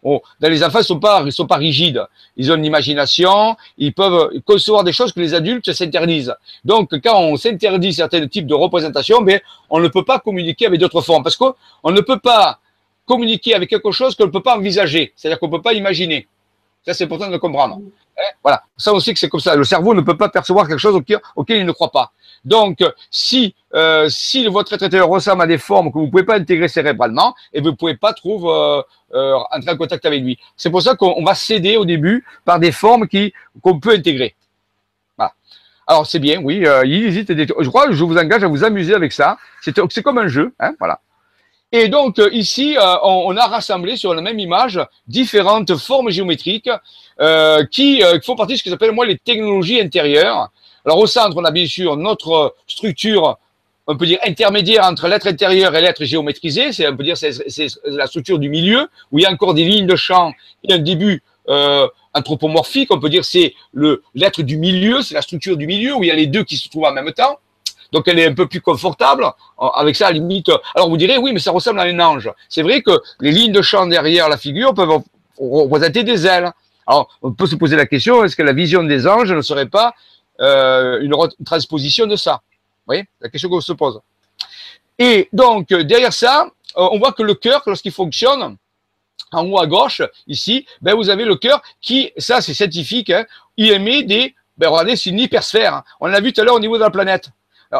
[0.03, 2.03] Dans les enfants, ils sont pas, sont pas rigides.
[2.37, 3.55] Ils ont une imagination.
[3.77, 6.33] Ils peuvent concevoir des choses que les adultes s'interdisent.
[6.63, 10.79] Donc, quand on s'interdit certains types de représentations, mais on ne peut pas communiquer avec
[10.79, 12.59] d'autres formes parce qu'on ne peut pas
[13.05, 15.13] communiquer avec quelque chose qu'on ne peut pas envisager.
[15.15, 16.27] C'est-à-dire qu'on ne peut pas imaginer.
[16.85, 17.79] Ça, c'est important de le comprendre.
[18.19, 18.31] Hein?
[18.43, 18.63] Voilà.
[18.77, 19.55] Ça aussi que c'est comme ça.
[19.55, 22.11] Le cerveau ne peut pas percevoir quelque chose auquel, il ne croit pas.
[22.45, 22.79] Donc,
[23.11, 24.09] si, euh,
[24.49, 27.71] votre traiteur ressemble à des formes que vous ne pouvez pas intégrer cérébralement, et vous
[27.71, 28.81] ne pouvez pas trouver, euh,
[29.13, 30.37] entrer en contact avec lui.
[30.55, 34.35] C'est pour ça qu'on va céder au début par des formes qui qu'on peut intégrer.
[35.17, 35.33] Voilà.
[35.87, 37.29] Alors, c'est bien, oui, euh, il hésite.
[37.29, 39.37] Je crois je vous engage à vous amuser avec ça.
[39.61, 41.01] C'est comme un jeu, hein, voilà.
[41.71, 46.69] Et donc euh, ici, euh, on, a rassemblé sur la même image différentes formes géométriques
[47.19, 50.49] euh, qui font partie de ce que j'appelle moi les technologies intérieures.
[50.83, 53.37] Alors au centre, on a bien sûr notre structure,
[53.91, 56.71] on peut dire intermédiaire entre l'être intérieur et l'être géométrisé.
[56.71, 59.65] C'est on peut dire c'est la structure du milieu où il y a encore des
[59.65, 60.31] lignes de champ
[60.63, 61.23] et un début
[62.13, 62.93] anthropomorphique.
[62.93, 63.55] On peut dire c'est
[64.13, 66.55] l'être du milieu, c'est la structure du milieu où il y a les deux qui
[66.55, 67.39] se trouvent en même temps
[67.91, 69.25] donc elle est un peu plus confortable.
[69.75, 72.31] Avec ça, à la limite, alors vous direz, oui, mais ça ressemble à un ange.
[72.47, 75.01] C'est vrai que les lignes de champ derrière la figure peuvent
[75.37, 76.51] représenter des ailes.
[76.87, 79.67] Alors, on peut se poser la question, est-ce que la vision des anges ne serait
[79.67, 79.93] pas
[80.39, 82.41] euh, une transposition de ça?
[82.89, 83.99] Voyez, la question qu'on se pose.
[84.97, 88.57] Et donc, derrière ça, euh, on voit que le cœur, lorsqu'il fonctionne,
[89.31, 93.25] en haut à gauche, ici, ben vous avez le cœur qui, ça c'est scientifique, hein,
[93.57, 95.83] il émet des, ben regardez, c'est une hypersphère.
[95.99, 97.29] On l'a vu tout à l'heure au niveau de la planète.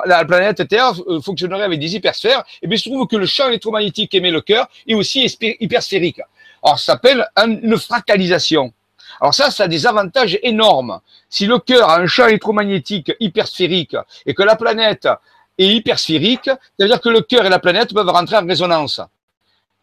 [0.06, 3.26] La planète Terre euh, fonctionnerait avec des hypersphères, et bien, il se trouve que le
[3.26, 6.22] champ électromagnétique émet le cœur est aussi hypersphérique.
[6.62, 8.72] Alors, ça s'appelle une fractalisation.
[9.21, 10.99] Alors ça, ça a des avantages énormes.
[11.29, 15.08] Si le cœur a un champ électromagnétique hypersphérique et que la planète
[15.58, 19.01] est hypersphérique, ça veut dire que le cœur et la planète peuvent rentrer en résonance.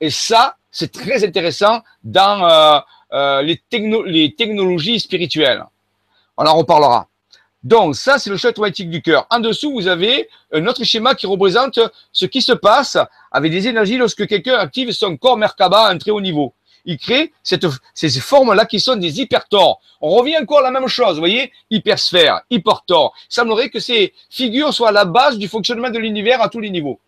[0.00, 2.78] Et ça, c'est très intéressant dans euh,
[3.12, 5.64] euh, les, technologies spirituelles.
[6.36, 7.08] On en reparlera.
[7.62, 9.26] Donc, ça, c'est le schéma automatique du cœur.
[9.30, 11.80] En dessous, vous avez un autre schéma qui représente
[12.12, 12.98] ce qui se passe
[13.32, 16.52] avec des énergies lorsque quelqu'un active son corps Merkaba à un très haut niveau.
[16.86, 19.80] Il crée ces formes-là qui sont des hypertors.
[20.00, 23.12] On revient encore à la même chose, vous voyez Hypersphère, hypertor.
[23.28, 26.60] Il semblerait que ces figures soient à la base du fonctionnement de l'univers à tous
[26.60, 27.00] les niveaux.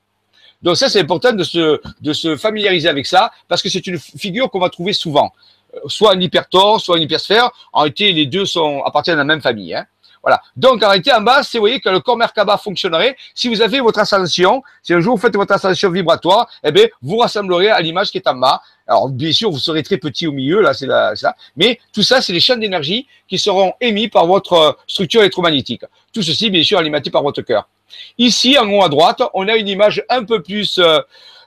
[0.63, 3.99] Donc ça, c'est important de se, de se familiariser avec ça, parce que c'est une
[3.99, 5.33] figure qu'on va trouver souvent.
[5.75, 7.51] Euh, soit un hypertor, soit une hypersphère.
[7.73, 9.75] En réalité, les deux sont, appartiennent à la même famille.
[9.75, 9.87] Hein.
[10.23, 10.41] Voilà.
[10.57, 13.17] Donc, en réalité, en bas, c'est, vous voyez, que le corps Merkaba fonctionnerait.
[13.35, 16.87] Si vous avez votre ascension, si un jour vous faites votre ascension vibratoire, eh bien,
[17.03, 18.61] vous rassemblerez à l'image qui est en bas.
[18.87, 21.35] Alors, bien sûr, vous serez très petit au milieu, là, c'est ça.
[21.57, 25.85] Mais tout ça, c'est les champs d'énergie qui seront émis par votre euh, structure électromagnétique.
[26.13, 27.69] Tout ceci, bien sûr, alimenté par votre cœur.
[28.17, 31.01] Ici, en haut à droite, on a une image un peu plus, euh,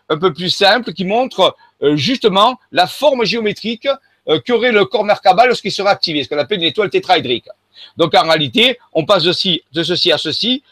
[0.09, 3.87] un peu plus simple qui montre euh, justement la forme géométrique
[4.45, 7.47] qu'aurait le corps Merkaba lorsqu'il sera activé, ce qu'on appelle une étoile tétraédrique.
[7.97, 10.63] Donc en réalité, on passe de ceci, de ceci à ceci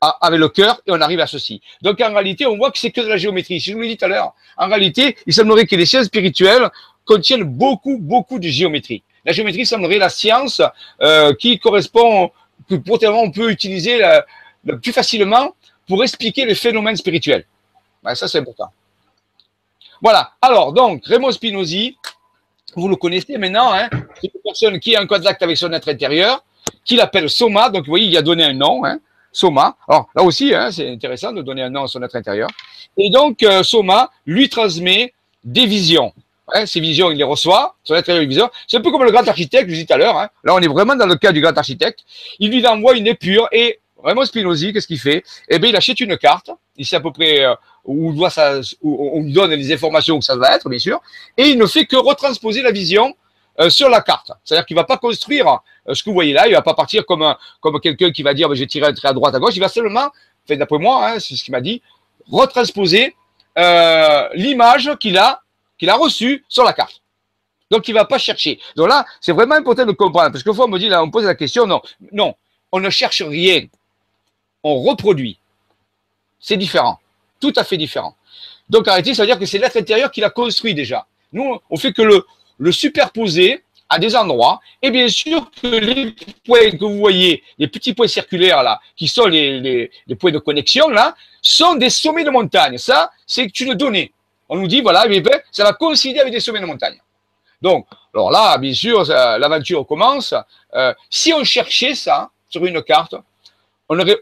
[0.00, 1.60] avec le cœur et on arrive à ceci.
[1.82, 3.60] Donc en réalité, on voit que c'est que de la géométrie.
[3.60, 6.06] Si je vous l'ai dit tout à l'heure, en réalité, il semblerait que les sciences
[6.06, 6.68] spirituelles
[7.04, 9.02] contiennent beaucoup, beaucoup de géométrie.
[9.24, 10.60] La géométrie semblerait la science
[11.00, 12.30] euh, qui correspond,
[12.68, 14.00] que potentiellement on peut utiliser
[14.64, 15.54] le plus facilement
[15.88, 17.44] pour expliquer les phénomènes spirituels.
[18.02, 18.70] Ben, ça, c'est important.
[20.02, 20.32] Voilà.
[20.40, 21.96] Alors, donc, Raymond Spinozzi,
[22.76, 23.88] vous le connaissez maintenant, hein,
[24.20, 26.44] c'est une personne qui est en contact avec son être intérieur,
[26.84, 28.98] qu'il appelle Soma, donc vous voyez, il a donné un nom, hein,
[29.32, 29.76] Soma.
[29.88, 32.48] Alors là aussi, hein, c'est intéressant de donner un nom à son être intérieur.
[32.96, 35.12] Et donc, euh, Soma lui transmet
[35.44, 36.12] des visions.
[36.54, 38.50] Hein, ces visions, il les reçoit, son être intérieur, visions.
[38.66, 40.14] C'est un peu comme le grand architecte, je vous disais tout à l'heure.
[40.14, 42.00] Là, on est vraiment dans le cas du grand architecte.
[42.38, 45.24] Il lui envoie une épure et vraiment Spinozzi, qu'est-ce qu'il fait?
[45.48, 46.50] Eh bien, il achète une carte.
[46.80, 47.54] Sait à peu près euh,
[47.86, 48.14] où,
[48.82, 51.00] on lui donne les informations que ça va être, bien sûr.
[51.36, 53.14] Et il ne fait que retransposer la vision
[53.58, 54.32] euh, sur la carte.
[54.44, 57.06] C'est-à-dire qu'il va pas construire euh, ce que vous voyez là, il va pas partir
[57.06, 57.24] comme,
[57.82, 59.68] quelqu'un qui va dire je vais tirer un trait à droite, à gauche, il va
[59.68, 60.10] seulement,
[60.46, 61.80] fait d'après moi, hein, c'est ce qu'il m'a dit,
[62.30, 63.16] retransposer
[63.56, 65.42] euh, l'image qu'il a,
[65.94, 67.00] reçue sur la carte.
[67.70, 68.60] Donc il va pas chercher.
[68.76, 71.10] Donc là, c'est vraiment important de comprendre, parce que fois on me dit, là, on
[71.10, 71.80] pose la question, non,
[72.12, 72.34] non,
[72.72, 73.66] on ne cherche rien,
[74.62, 75.38] on reproduit.
[76.40, 77.00] C'est différent,
[77.40, 78.16] tout à fait différent.
[78.68, 81.06] Donc réalité, ça veut dire que c'est l'être intérieur qui l'a construit déjà.
[81.32, 84.60] Nous, on fait que le, superposer à des endroits.
[84.82, 89.06] Et bien sûr que les points que vous voyez, les petits points circulaires là, qui
[89.06, 92.78] sont les, points de connexion là, sont des sommets de montagne.
[92.78, 94.12] Ça, c'est une donnée.
[94.48, 95.22] On nous dit, voilà, ben,
[95.52, 97.00] ça va coïncider avec des sommets de montagne.
[97.62, 100.34] Donc, alors là, bien sûr, l'aventure commence.
[100.74, 103.14] Euh, si on cherchait ça sur une carte,
[103.88, 104.18] on n'aurait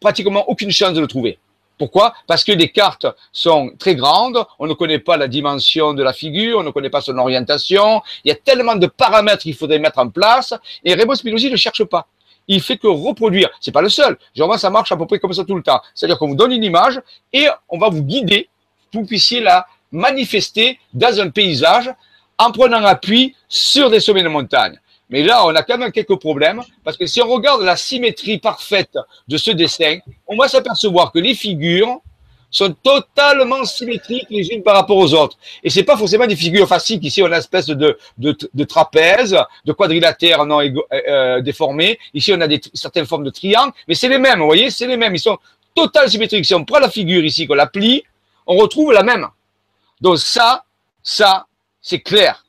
[0.00, 1.38] pratiquement aucune chance de le trouver.
[1.78, 2.14] Pourquoi?
[2.26, 6.12] Parce que les cartes sont très grandes, on ne connaît pas la dimension de la
[6.12, 9.78] figure, on ne connaît pas son orientation, il y a tellement de paramètres qu'il faudrait
[9.78, 10.54] mettre en place,
[10.84, 12.06] et Raymond Spinozzi ne cherche pas.
[12.48, 13.48] Il fait que reproduire.
[13.60, 14.18] C'est pas le seul.
[14.34, 15.80] Généralement, ça marche à peu près comme ça tout le temps.
[15.94, 17.00] C'est-à-dire qu'on vous donne une image
[17.32, 18.48] et on va vous guider
[18.90, 21.90] pour que vous puissiez la manifester dans un paysage
[22.38, 24.78] en prenant appui sur des sommets de montagne.
[25.12, 28.38] Mais là, on a quand même quelques problèmes, parce que si on regarde la symétrie
[28.38, 28.96] parfaite
[29.28, 32.00] de ce dessin, on va s'apercevoir que les figures
[32.50, 35.36] sont totalement symétriques les unes par rapport aux autres.
[35.62, 37.04] Et c'est pas forcément des figures faciles.
[37.04, 41.98] Ici, on a une espèce de, trapèze, de quadrilatère non euh, euh, déformé.
[42.14, 44.96] Ici, on a certaines formes de triangles, mais c'est les mêmes, vous voyez, c'est les
[44.96, 45.14] mêmes.
[45.14, 45.38] Ils sont
[45.74, 46.46] totalement symétriques.
[46.46, 48.02] Si on prend la figure ici, qu'on la plie,
[48.46, 49.28] on retrouve la même.
[50.00, 50.64] Donc ça,
[51.02, 51.46] ça,
[51.82, 52.46] c'est clair.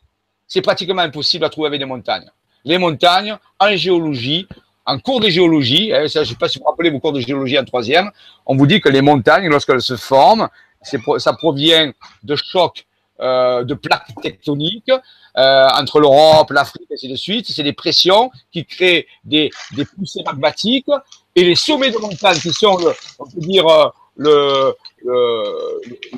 [0.47, 2.29] C'est pratiquement impossible à trouver avec des montagnes
[2.65, 4.47] les montagnes en géologie,
[4.85, 7.19] en cours de géologie, hein, je ne sais pas si vous rappelez vos cours de
[7.19, 8.11] géologie en troisième,
[8.45, 10.49] on vous dit que les montagnes, lorsqu'elles se forment,
[10.81, 11.91] ça provient
[12.23, 12.85] de chocs
[13.19, 14.91] euh, de plaques tectoniques
[15.37, 17.45] euh, entre l'Europe, l'Afrique, et ainsi de suite.
[17.47, 19.51] C'est des pressions qui créent des,
[19.95, 20.89] poussées magmatiques
[21.35, 24.75] et les sommets de montagne qui sont, le, on peut dire, euh, le,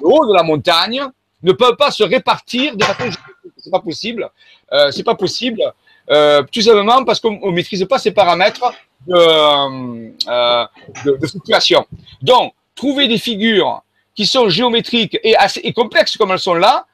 [0.02, 1.04] haut de la montagne
[1.44, 3.20] ne peuvent pas se répartir de façon
[3.58, 4.30] C'est pas possible.
[4.92, 5.62] C'est pas possible
[6.10, 8.74] euh, tout simplement parce qu'on ne maîtrise pas ces paramètres
[9.08, 10.66] de, euh,
[11.04, 11.86] de, de, fluctuation.
[12.22, 13.82] Donc, trouver des figures
[14.14, 16.86] qui sont géométriques et, assez, complexes comme elles sont là,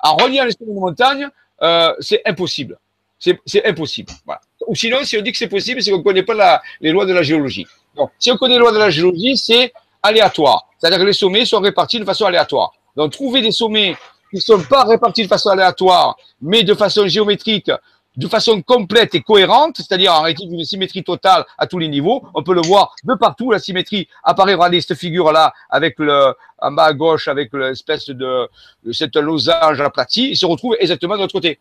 [0.00, 1.28] en reliant les sommets de montagne,
[1.62, 2.78] euh, c'est impossible.
[3.18, 4.12] C'est impossible.
[4.24, 4.40] Voilà.
[4.68, 7.04] Ou sinon, si on dit que c'est possible, c'est qu'on ne connaît pas les lois
[7.04, 7.66] de la géologie.
[7.96, 10.68] Donc, si on connaît les lois de la géologie, c'est aléatoire.
[10.78, 12.72] C'est-à-dire que les sommets sont répartis de façon aléatoire.
[12.96, 13.96] Donc, trouver des sommets
[14.30, 17.72] qui ne sont pas répartis de façon aléatoire, mais de façon géométrique,
[18.18, 22.24] de façon complète et cohérente, c'est-à-dire en réalité d'une symétrie totale à tous les niveaux.
[22.34, 26.72] On peut le voir de partout, la symétrie apparaît, regardez cette figure-là, avec le, en
[26.72, 28.50] bas à gauche, avec l'espèce de,
[28.90, 31.60] cette losange aplatie, il se retrouve exactement de l'autre côté.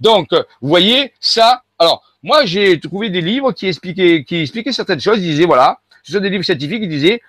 [0.00, 5.00] Donc, vous voyez, ça, Alors, moi, j'ai trouvé des livres qui expliquaient, qui expliquaient certaines
[5.00, 5.18] choses.
[5.18, 7.20] Ils disaient, voilà, ce sont des livres scientifiques qui disaient,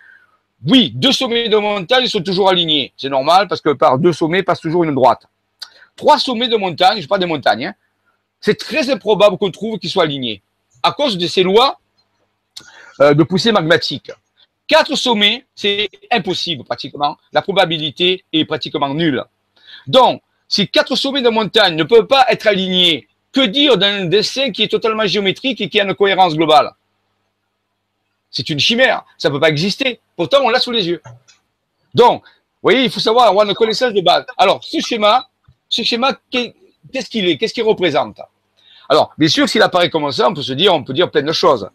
[0.65, 2.93] oui, deux sommets de montagne sont toujours alignés.
[2.95, 5.27] C'est normal parce que par deux sommets passe toujours une droite.
[5.97, 7.73] Trois sommets de montagne, je parle des montagnes, hein,
[8.39, 10.41] c'est très improbable qu'on trouve qu'ils soient alignés
[10.83, 11.79] à cause de ces lois
[13.01, 14.11] euh, de poussée magmatique.
[14.67, 17.17] Quatre sommets, c'est impossible pratiquement.
[17.31, 19.23] La probabilité est pratiquement nulle.
[19.87, 24.51] Donc, si quatre sommets de montagne ne peuvent pas être alignés, que dire d'un dessin
[24.51, 26.71] qui est totalement géométrique et qui a une cohérence globale?
[28.29, 29.99] C'est une chimère, ça ne peut pas exister.
[30.15, 31.01] Pourtant, on l'a sous les yeux.
[31.93, 34.25] Donc, vous voyez, il faut savoir avoir une connaissance de base.
[34.37, 35.29] Alors, ce schéma,
[35.69, 36.19] ce schéma,
[36.91, 38.19] qu'est-ce qu'il est Qu'est-ce qu'il représente?
[38.89, 41.23] Alors, bien sûr, s'il apparaît comme ça, on peut se dire, on peut dire plein
[41.23, 41.69] de choses.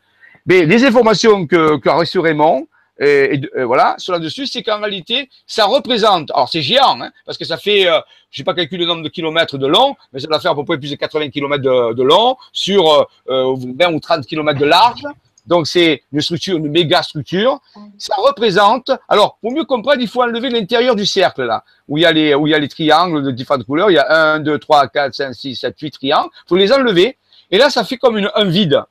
[0.47, 2.67] Mais les informations que, qu'a reçu Raymond,
[2.99, 7.45] et, voilà, sur là-dessus, c'est qu'en réalité, ça représente, alors c'est géant, hein, parce que
[7.45, 7.99] ça fait, euh,
[8.31, 10.55] je sais pas calculer le nombre de kilomètres de long, mais ça doit faire à
[10.55, 14.67] peu près plus de 80 kilomètres de, long sur euh, 20 ou 30 kilomètres de
[14.67, 15.03] large.
[15.47, 17.61] Donc c'est une structure, une méga structure.
[17.99, 18.90] Ça représente.
[19.09, 22.12] Alors pour mieux comprendre, il faut enlever l'intérieur du cercle là, où il y a
[22.12, 23.90] les où il y a les triangles de différentes couleurs.
[23.90, 26.30] Il y a 1, 2, 3, 4, 5, 6, 7, 8 triangles.
[26.47, 27.18] Il faut les enlever.
[27.51, 28.82] Et là, ça fait comme une, un vide.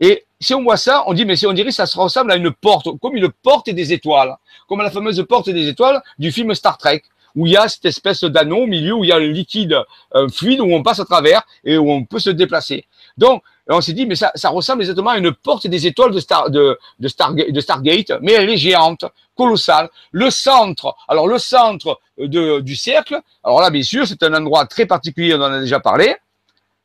[0.00, 2.36] Et si on voit ça, on dit, mais si on dirait ça se ressemble à
[2.36, 4.36] une porte, comme une porte des étoiles,
[4.68, 7.02] comme la fameuse porte des étoiles du film Star Trek,
[7.34, 9.78] où il y a cette espèce d'anneau au milieu, où il y a le liquide
[10.12, 12.86] un fluide, où on passe à travers et où on peut se déplacer.
[13.16, 16.20] Donc, on s'est dit, mais ça, ressemble exactement à une porte et des étoiles de,
[16.20, 19.04] Star, de, de, Stargate, mais elle est géante,
[19.36, 19.90] colossale.
[20.12, 24.66] Le centre, alors le centre de, du cercle, alors là, bien sûr, c'est un endroit
[24.66, 26.16] très particulier, on en a déjà parlé,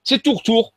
[0.04, 0.74] c'est Tourtour.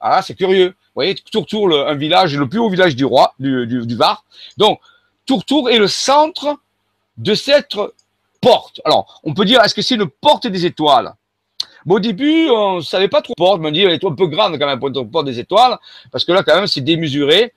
[0.00, 0.68] Ah, c'est curieux.
[0.68, 4.24] Vous voyez, Tourtour, un village, le plus haut village du roi, du, Var.
[4.56, 4.80] Donc,
[5.26, 6.56] Tourtour est le centre
[7.18, 7.76] de cette
[8.40, 8.80] porte.
[8.84, 11.14] Alors, on peut dire, est-ce que c'est une porte des étoiles?
[11.88, 13.60] Au début, on ne savait pas trop porte.
[13.60, 15.78] On me dit, elle est un peu grande quand même pour une porte des étoiles,
[16.10, 17.52] parce que là, quand même, c'est démesuré.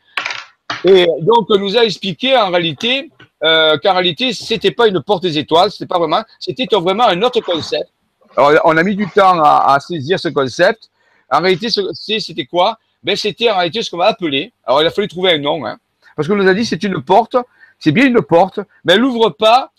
[0.85, 3.11] Et donc, on nous a expliqué en réalité
[3.43, 7.21] euh, qu'en réalité, c'était pas une porte des étoiles, c'était pas vraiment, c'était vraiment un
[7.21, 7.89] autre concept.
[8.37, 10.89] Alors, on a mis du temps à, à saisir ce concept.
[11.31, 12.77] En réalité, c'était quoi?
[13.03, 14.51] Ben, c'était en réalité ce qu'on va appeler.
[14.63, 15.77] Alors, il a fallu trouver un nom, hein,
[16.15, 17.35] parce qu'on nous a dit c'est une porte,
[17.79, 19.71] c'est bien une porte, mais elle n'ouvre pas,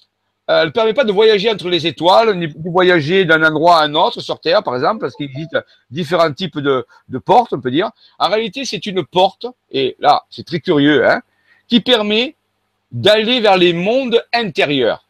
[0.58, 3.84] elle ne permet pas de voyager entre les étoiles, ni de voyager d'un endroit à
[3.84, 5.56] un autre sur Terre, par exemple, parce qu'il existe
[5.90, 7.90] différents types de, de portes, on peut dire.
[8.18, 11.20] En réalité, c'est une porte, et là, c'est très curieux, hein,
[11.68, 12.34] qui permet
[12.90, 15.04] d'aller vers les mondes intérieurs.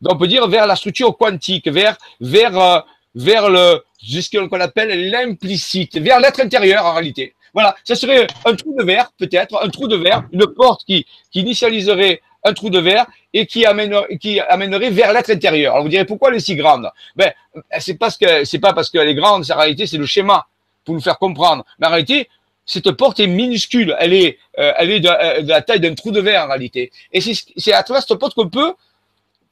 [0.00, 2.78] Donc, on peut dire vers la structure quantique, vers, vers, euh,
[3.14, 7.34] vers le, ce qu'on appelle l'implicite, vers l'être intérieur en réalité.
[7.52, 11.04] Voilà, ça serait un trou de verre, peut-être, un trou de verre, une porte qui,
[11.32, 15.74] qui initialiserait un trou de verre et qui, amènerait, vers l'être intérieur.
[15.74, 16.90] Alors vous direz pourquoi elle est si grande?
[17.16, 17.32] Ben
[17.78, 20.46] c'est parce que c'est pas parce qu'elle est grande, en réalité c'est le schéma
[20.84, 21.64] pour nous faire comprendre.
[21.78, 22.28] Mais en réalité,
[22.64, 25.94] cette porte est minuscule, elle est, euh, elle est de, euh, de, la taille d'un
[25.94, 26.92] trou de verre en réalité.
[27.12, 28.74] Et c'est à travers cette porte qu'on peut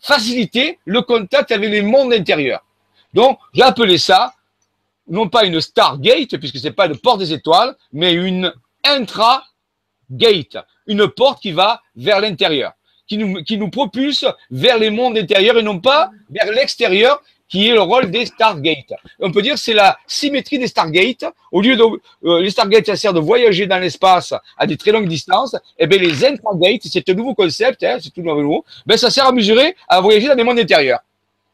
[0.00, 2.64] faciliter le contact avec les mondes intérieurs.
[3.14, 4.34] Donc, j'ai appelé ça,
[5.08, 8.52] non pas une Stargate, puisque c'est pas une porte des étoiles, mais une
[8.84, 12.72] intra-gate, une porte qui va vers l'intérieur,
[13.08, 17.68] qui nous, qui nous propulse vers les mondes intérieurs et non pas vers l'extérieur, qui
[17.68, 18.92] est le rôle des Stargate.
[19.20, 21.24] On peut dire c'est la symétrie des Stargate.
[21.50, 21.82] Au lieu de
[22.28, 25.54] euh, les Stargate, ça sert de voyager dans l'espace à des très longues distances.
[25.54, 28.64] Et eh bien les intragate, c'est un nouveau concept, hein, c'est tout nouveau.
[28.86, 31.00] Ben ça sert à mesurer, à voyager dans les mondes intérieurs.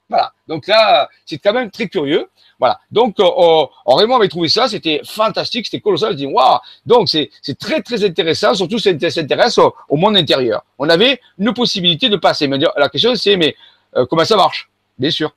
[0.08, 0.32] Voilà.
[0.48, 2.28] Donc là, c'est quand même très curieux.
[2.64, 2.80] Voilà.
[2.90, 6.12] Donc, euh, oh, Raymond avait trouvé ça, c'était fantastique, c'était colossal.
[6.12, 6.58] Je dis, waouh!
[6.86, 10.64] Donc, c'est très, très intéressant, surtout si ça s'intéresse au, monde intérieur.
[10.78, 12.48] On avait une possibilité de passer.
[12.78, 13.54] La question, c'est, mais
[13.98, 14.70] euh, comment ça marche?
[14.98, 15.34] Bien sûr.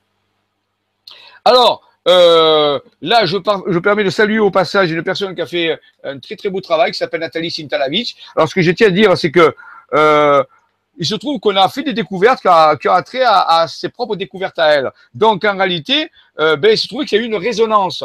[1.44, 5.78] Alors, euh, là, je, je, permets de saluer au passage une personne qui a fait
[6.04, 8.16] un très, très beau travail, qui s'appelle Nathalie Sintalavich.
[8.36, 9.54] Alors, ce que je tiens à dire, c'est que
[9.92, 10.42] euh,
[10.98, 14.16] il se trouve qu'on a fait des découvertes qui ont, qui trait à, ses propres
[14.16, 14.90] découvertes à elle.
[15.14, 18.04] Donc, en réalité, euh, ben, il se trouve qu'il y a eu une résonance.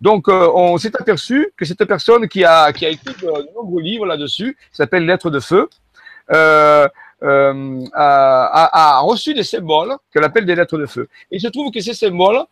[0.00, 4.06] donc, euh, on s'est aperçu que cette personne qui a, a écrit de, nombreux livres
[4.06, 5.68] là-dessus, qui s'appelle Lettres de feu,
[6.32, 6.88] euh,
[7.22, 11.08] a, a, reçu des symboles qu'elle appelle des lettres de feu.
[11.30, 12.42] Il se trouve que ces symboles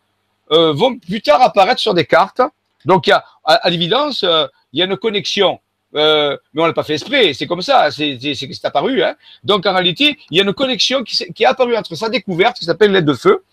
[0.49, 2.41] vont plus tard apparaître sur des cartes.
[2.85, 5.59] Donc, il y a, à, à l'évidence, il y a une connexion
[5.95, 9.03] euh, mais on l'a pas fait exprès, c'est comme ça, c'est c'est apparu.
[9.03, 9.15] Hein.
[9.43, 12.65] Donc en réalité, il y a une connexion qui, est apparue entre sa découverte, qui
[12.65, 13.43] s'appelle l'aide de feu,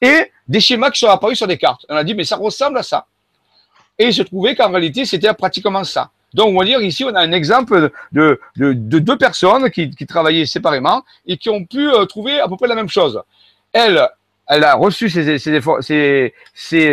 [0.00, 1.84] et des schémas qui sont apparus sur des cartes.
[1.88, 3.06] On a dit, mais ça ressemble à ça.
[3.98, 6.10] Et il se trouvait qu'en réalité, c'était pratiquement ça.
[6.32, 9.90] Donc, on va dire ici, on a un exemple de, de, de deux personnes qui,
[10.06, 13.20] travaillaient séparément et qui ont pu euh, trouver à peu près la même chose.
[13.72, 14.08] Elle,
[14.46, 16.32] elle a reçu ces, ces, ces,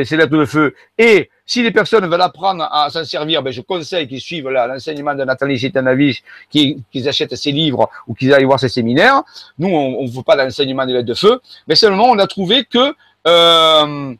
[0.03, 0.75] ces, lettres de feu.
[0.97, 5.15] Et si les personnes veulent apprendre à s'en servir, ben je conseille qu'ils suivent l'enseignement
[5.15, 9.23] de Nathalie Zitanavich, qu'ils achètent ses livres ou qu'ils aillent voir ses séminaires.
[9.57, 12.65] Nous, on ne veut pas l'enseignement des lettres de feu, mais seulement on a trouvé
[12.65, 12.93] que
[13.27, 14.13] euh,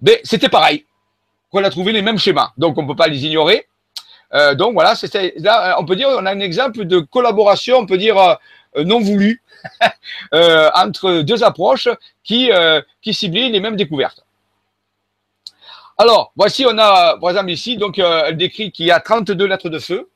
[0.00, 0.84] ben, c'était pareil,
[1.50, 2.52] qu'on a trouvé les mêmes schémas.
[2.58, 3.66] Donc, on ne peut pas les ignorer.
[4.34, 4.94] Euh, donc voilà,
[5.38, 9.00] là, on peut dire, on a un exemple de collaboration, on peut dire euh, non
[9.00, 9.42] voulue,
[10.32, 11.88] entre deux approches
[12.22, 12.50] qui,
[13.12, 14.25] ciblaient les mêmes découvertes.
[15.98, 19.46] Alors, voici, on a, par exemple, ici, donc, euh, elle décrit qu'il y a 32
[19.46, 20.08] lettres de feu.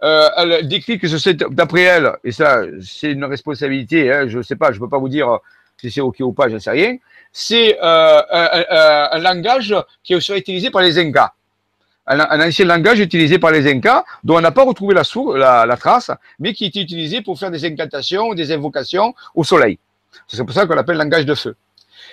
[0.00, 4.56] elle décrit que c'est, d'après elle, et ça, c'est une responsabilité, hein, je ne sais
[4.56, 5.38] pas, je ne peux pas vous dire
[5.80, 6.96] si c'est OK ou pas, je ne sais rien,
[7.32, 11.32] c'est un, langage qui serait utilisé par les Incas
[12.06, 16.10] un, ancien langage utilisé par les Incas, dont on n'a pas retrouvé la, la, trace,
[16.38, 19.78] mais qui était utilisé pour faire des incantations, des invocations au soleil.
[20.28, 21.56] C'est pour ça qu'on l'appelle langage de feu.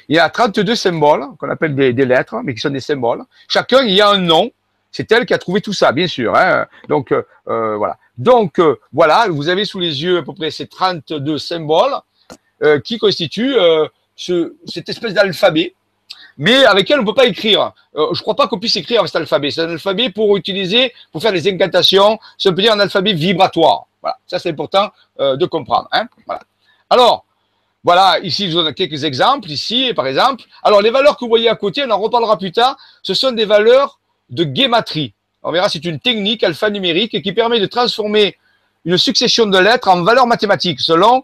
[0.09, 3.23] Il y a 32 symboles qu'on appelle des, lettres, mais qui sont des symboles.
[3.47, 4.51] Chacun, il y a un nom.
[4.91, 6.35] C'est elle qui a trouvé tout ça, bien sûr.
[6.35, 6.65] Hein.
[6.89, 7.97] Donc, euh, euh, voilà.
[8.17, 11.93] Donc, euh, voilà, vous avez sous les yeux à peu près ces 32 symboles
[12.83, 13.55] qui constituent
[14.15, 15.73] ce, cette espèce d'alphabet
[16.37, 17.73] mais avec elle, on ne peut pas écrire.
[17.95, 19.49] Je ne crois pas qu'on puisse écrire avec cet alphabet.
[19.49, 22.19] C'est un alphabet pour utiliser, pour faire des incantations.
[22.37, 23.87] Ça peut dire un alphabet vibratoire.
[24.01, 25.87] Voilà, ça c'est important de comprendre.
[25.91, 26.41] Hein voilà.
[26.89, 27.25] Alors,
[27.83, 29.49] voilà, ici je vous donne quelques exemples.
[29.49, 30.43] Ici, par exemple.
[30.63, 32.77] Alors, les valeurs que vous voyez à côté, on en reparlera plus tard.
[33.01, 35.13] Ce sont des valeurs de guématrie.
[35.43, 38.37] On verra, c'est une technique alphanumérique qui permet de transformer
[38.85, 41.23] une succession de lettres en valeurs mathématiques selon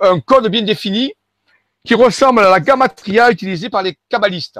[0.00, 1.12] un code bien défini
[1.84, 4.58] qui ressemble à la gamatria utilisée par les kabbalistes.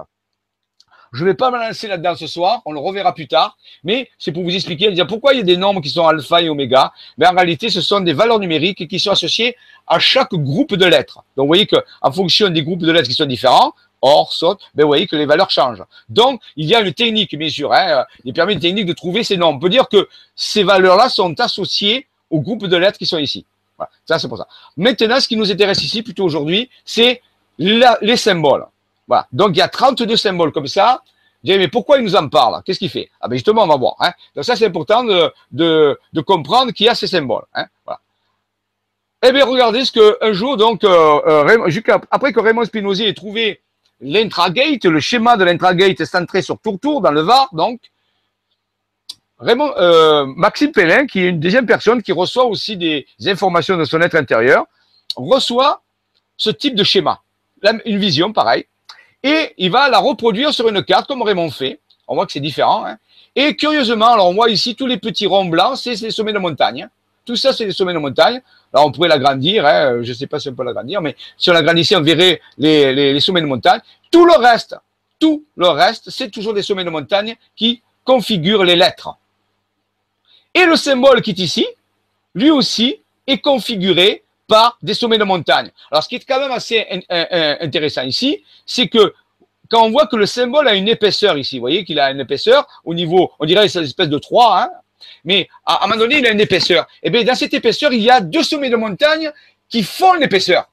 [1.14, 4.10] Je ne vais pas me lancer là-dedans ce soir, on le reverra plus tard, mais
[4.18, 6.92] c'est pour vous expliquer, pourquoi il y a des nombres qui sont alpha et oméga.
[7.18, 9.56] Mais en réalité, ce sont des valeurs numériques qui sont associées
[9.86, 11.22] à chaque groupe de lettres.
[11.36, 14.82] Donc, vous voyez qu'en fonction des groupes de lettres qui sont différents, or, saute, ben,
[14.82, 15.84] vous voyez que les valeurs changent.
[16.08, 19.22] Donc, il y a une technique, bien sûr, hein, il permet une technique de trouver
[19.22, 19.58] ces nombres.
[19.58, 23.46] On peut dire que ces valeurs-là sont associées aux groupes de lettres qui sont ici.
[23.78, 24.48] Voilà, ça c'est pour ça.
[24.76, 27.22] Maintenant, ce qui nous intéresse ici, plutôt aujourd'hui, c'est
[27.56, 28.66] les symboles.
[29.08, 29.26] Voilà.
[29.32, 31.02] Donc il y a 32 symboles comme ça.
[31.44, 32.62] Je mais pourquoi il nous en parle?
[32.64, 33.10] Qu'est-ce qu'il fait?
[33.20, 33.96] Ah ben justement, on va voir.
[34.00, 34.12] Hein.
[34.34, 37.44] Donc ça, c'est important de, comprendre qu'il y a ces symboles.
[37.54, 37.66] Hein.
[39.26, 43.14] Eh bien, regardez ce que un jour, donc, euh, euh, après que Raymond Spinozzi ait
[43.14, 43.62] trouvé
[44.00, 47.80] l'intragate, le schéma de l'intragate centré sur Tourtour, dans le Var, donc,
[49.38, 53.84] Raymond, euh, Maxime Pellin, qui est une deuxième personne qui reçoit aussi des informations de
[53.84, 54.66] son être intérieur,
[55.16, 55.82] reçoit
[56.36, 57.22] ce type de schéma,
[57.86, 58.66] une vision pareil,
[59.24, 61.80] et il va la reproduire sur une carte comme Raymond fait.
[62.06, 62.84] On voit que c'est différent.
[62.84, 62.98] Hein.
[63.34, 66.38] Et curieusement, alors on voit ici tous les petits ronds blancs, c'est les sommets de
[66.38, 66.86] montagne.
[67.24, 68.42] Tout ça, c'est les sommets de montagne.
[68.72, 71.48] Alors on pourrait l'agrandir, hein, je ne sais pas si on peut l'agrandir, mais si
[71.48, 73.80] on l'agrandissait, on verrait les, les sommets de montagne.
[74.10, 74.76] Tout le reste,
[75.18, 79.16] tout le reste, c'est toujours des sommets de montagne qui configurent les lettres.
[80.52, 81.66] Et le symbole qui est ici,
[82.34, 85.70] lui aussi, est configuré par des sommets de montagne.
[85.90, 86.86] Alors, ce qui est quand même assez
[87.60, 89.14] intéressant ici, c'est que
[89.70, 92.20] quand on voit que le symbole a une épaisseur ici, vous voyez qu'il a une
[92.20, 94.70] épaisseur au niveau, on dirait c'est une espèce de 3, hein,
[95.24, 96.86] mais à, un moment donné, il a une épaisseur.
[97.02, 99.30] Et eh bien, dans cette épaisseur, il y a deux sommets de montagne
[99.68, 100.68] qui font l'épaisseur.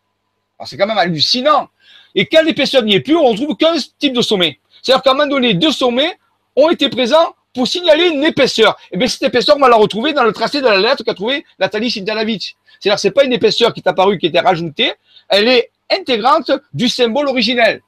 [0.60, 1.70] Alors, c'est quand même hallucinant.
[2.14, 4.60] Et quand l'épaisseur n'y est plus, on trouve qu'un type de sommet.
[4.82, 6.18] C'est-à-dire qu'à un moment donné, deux sommets
[6.56, 8.78] ont été présents pour signaler une épaisseur.
[8.84, 11.04] Et eh bien, cette épaisseur, on va la retrouver dans le tracé de la lettre
[11.04, 12.56] qu'a trouvé Nathalie Sintalavich.
[12.80, 14.94] C'est-à-dire que ce n'est pas une épaisseur qui est apparue, qui était rajoutée,
[15.28, 17.82] elle est intégrante du symbole originel.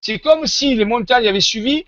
[0.00, 1.84] C'est comme si les montagnes avaient suivi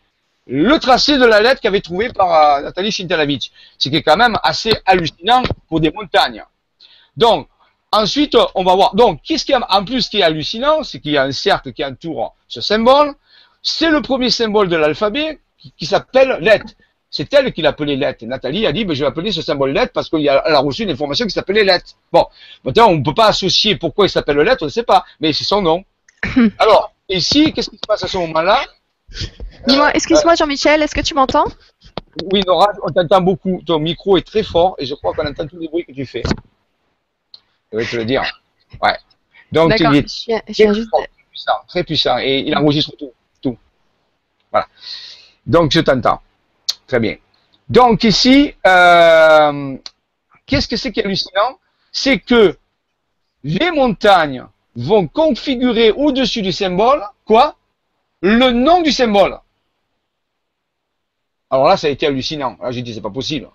[0.46, 3.52] le tracé de la lettre qu'avait trouvé par euh, Nathalie Sintalavich.
[3.78, 6.44] Ce qui est quand même assez hallucinant pour des montagnes.
[7.16, 7.48] Donc,
[7.92, 8.94] ensuite, on va voir.
[8.94, 11.84] Donc, qu'est-ce qui en plus, qui est hallucinant, c'est qu'il y a un cercle qui
[11.84, 13.14] entoure ce symbole.
[13.62, 16.72] C'est le premier symbole de l'alphabet qui, qui s'appelle lettre.
[17.10, 18.24] C'est elle qui l'appelait lettre.
[18.24, 20.90] Nathalie a dit, ben, je vais appeler ce symbole lettre parce qu'elle a, reçu une
[20.90, 21.96] information qui s'appelait lettre.
[22.12, 22.26] Bon,
[22.64, 25.32] maintenant, on ne peut pas associer pourquoi il s'appelle lettre, on ne sait pas, mais
[25.32, 25.84] c'est son nom.
[26.58, 28.62] Alors, ici, qu'est-ce qui se passe à ce moment-là?
[29.66, 31.46] Dis-moi, euh, excuse-moi Jean-Michel, est-ce que tu m'entends?
[32.32, 33.60] Oui, Nora, on t'entend beaucoup.
[33.66, 36.06] Ton micro est très fort et je crois qu'on entend tous les bruits que tu
[36.06, 36.22] fais.
[37.72, 38.22] Je vais te le dire.
[38.80, 38.96] Ouais.
[39.50, 43.12] Donc, il est très, puissant, très puissant et il enregistre tout.
[43.42, 43.58] tout.
[44.52, 44.68] Voilà.
[45.44, 46.20] Donc, je t'entends.
[46.90, 47.18] Très bien.
[47.68, 49.76] Donc ici, euh,
[50.44, 51.60] qu'est-ce que c'est qui est hallucinant?
[51.92, 52.56] C'est que
[53.44, 57.54] les montagnes vont configurer au-dessus du symbole, quoi?
[58.22, 59.38] Le nom du symbole.
[61.48, 62.56] Alors là, ça a été hallucinant.
[62.60, 63.48] Là, j'ai dit, c'est pas possible.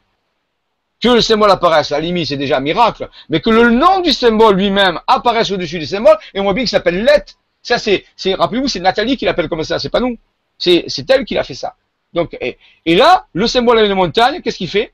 [1.02, 3.10] Que le symbole apparaisse, à la limite, c'est déjà un miracle.
[3.28, 6.64] Mais que le nom du symbole lui-même apparaisse au-dessus du symbole, et on voit bien
[6.64, 10.18] qu'il s'appelle lettre, Ça, c'est, rappelez-vous, c'est Nathalie qui l'appelle comme ça, c'est pas nous.
[10.58, 11.76] C'est, c'est elle qui a fait ça.
[12.16, 14.94] Donc, et, là, le symbole avec une montagne, qu'est-ce qu'il fait?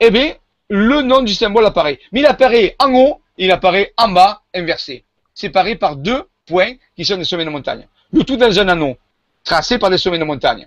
[0.00, 0.32] Eh bien,
[0.70, 2.00] le nom du symbole apparaît.
[2.10, 5.04] Mais il apparaît en haut, il apparaît en bas, inversé.
[5.34, 7.86] Séparé par deux points qui sont des sommets de montagne.
[8.12, 8.96] Le tout dans un anneau,
[9.44, 10.66] tracé par des sommets de montagne.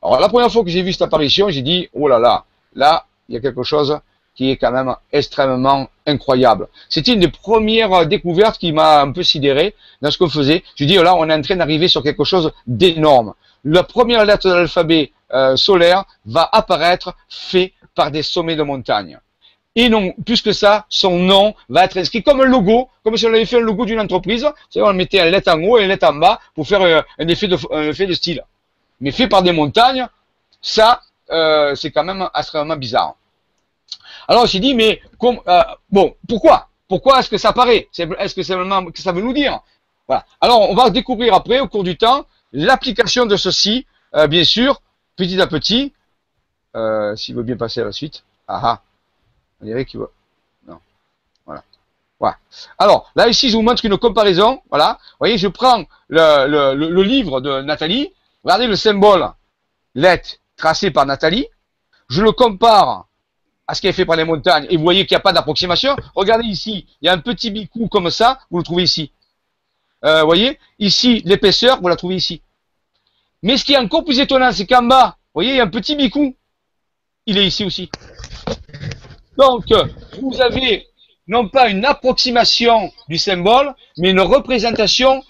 [0.00, 3.06] Alors, la première fois que j'ai vu cette apparition, j'ai dit, oh là là, là,
[3.28, 3.98] il y a quelque chose
[4.34, 6.68] qui est quand même extrêmement incroyable.
[6.88, 10.62] C'était une des premières découvertes qui m'a un peu sidéré dans ce qu'on faisait.
[10.76, 13.34] Je dis, oh là, on est en train d'arriver sur quelque chose d'énorme.
[13.64, 19.18] La première lettre de l'alphabet euh, solaire va apparaître fait par des sommets de montagne.
[19.74, 23.24] Et non, plus que ça, son nom va être inscrit comme un logo, comme si
[23.26, 24.46] on avait fait un logo d'une entreprise.
[24.76, 27.28] On mettait une lettre en haut et une lettre en bas pour faire euh, un
[27.28, 28.44] effet de, style.
[29.00, 30.06] Mais fait par des montagnes,
[30.60, 33.14] ça, euh, c'est quand même extrêmement bizarre.
[34.28, 35.00] Alors on s'est dit, mais
[35.90, 36.68] bon, pourquoi?
[36.86, 37.88] Pourquoi est-ce que ça apparaît?
[37.96, 39.60] Est-ce que, que ça veut nous dire?
[40.06, 40.26] Voilà.
[40.40, 43.86] Alors on va découvrir après, au cours du temps, l'application de ceci,
[44.28, 44.80] bien sûr,
[45.16, 45.92] petit à petit.
[46.74, 48.24] Euh, S'il veut bien passer à la suite.
[48.48, 48.82] Ah ah.
[49.60, 50.10] On dirait qu'il veut.
[50.66, 50.78] Non.
[51.46, 51.62] Voilà.
[52.18, 52.38] Voilà.
[52.78, 54.62] Alors, là ici, je vous montre une comparaison.
[54.70, 54.98] Voilà.
[55.12, 58.12] Vous voyez, je prends le, livre de Nathalie.
[58.44, 59.30] Regardez le symbole
[59.94, 60.22] let
[60.56, 61.46] tracé par Nathalie.
[62.08, 63.06] Je le compare
[63.66, 65.32] à ce qui est fait par les montagnes, et vous voyez qu'il n'y a pas
[65.32, 69.12] d'approximation, regardez ici, il y a un petit bicou comme ça, vous le trouvez ici.
[70.04, 72.42] Euh, vous voyez, ici, l'épaisseur, vous la trouvez ici.
[73.42, 75.64] Mais ce qui est encore plus étonnant, c'est qu'en bas, vous voyez, il y a
[75.64, 76.36] un petit bicou,
[77.26, 77.90] il est ici aussi.
[79.36, 79.64] Donc,
[80.20, 80.86] vous avez
[81.26, 85.22] non pas une approximation du symbole, mais une représentation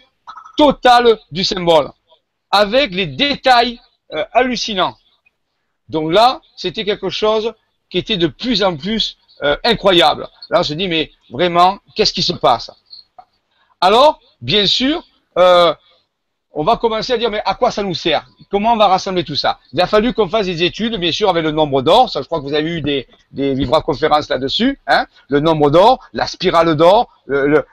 [0.57, 1.91] totale du symbole,
[2.51, 3.81] avec les détails
[4.13, 4.97] euh, hallucinants.
[5.89, 7.55] Donc là, c'était quelque chose
[7.91, 10.29] qui était de plus en plus euh, incroyable.
[10.51, 12.71] Là, on se dit, mais vraiment, qu'est-ce qui se passe?
[13.81, 15.05] Alors, bien sûr,
[15.39, 15.75] euh,
[16.55, 18.27] on va commencer à dire, mais à quoi ça nous sert?
[18.51, 19.59] Comment on va rassembler tout ça?
[19.73, 22.11] Il a fallu qu'on fasse des études, bien sûr, avec le nombre d'or.
[22.11, 24.79] Ça, je crois que vous avez eu des, des vibra-conférences là-dessus.
[24.87, 27.09] Hein le nombre d'or, la spirale d'or,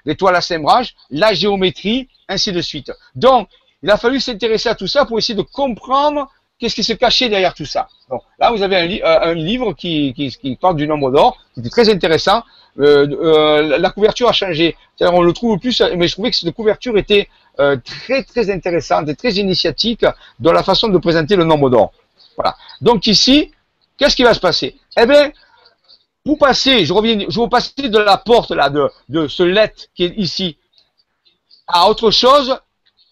[0.06, 2.92] l'étoile à sémbrage, la géométrie, ainsi de suite.
[3.16, 3.50] Donc,
[3.84, 7.30] il a fallu s'intéresser à tout ça pour essayer de comprendre qu'est-ce qui se cachait
[7.30, 10.76] derrière tout ça bon, Là, vous avez un, euh, un livre qui, qui, qui, parle
[10.76, 12.44] du nombre d'or, qui était très intéressant.
[12.80, 14.76] Euh, euh, la couverture a changé.
[15.02, 17.28] On le trouve plus, mais je trouvais que cette couverture était
[17.60, 17.78] euh,
[18.28, 20.06] très intéressante et très initiatique
[20.40, 21.92] dans la façon de présenter le nombre d'or.
[22.36, 22.56] Voilà.
[22.82, 23.52] Donc ici,
[23.98, 24.76] qu'est-ce qui va se passer?
[24.98, 25.32] Eh bien,
[26.26, 29.74] vous passez, je reviens, je vais passer de la porte là de, de ce let
[29.96, 30.58] qui est ici
[31.68, 32.60] à autre chose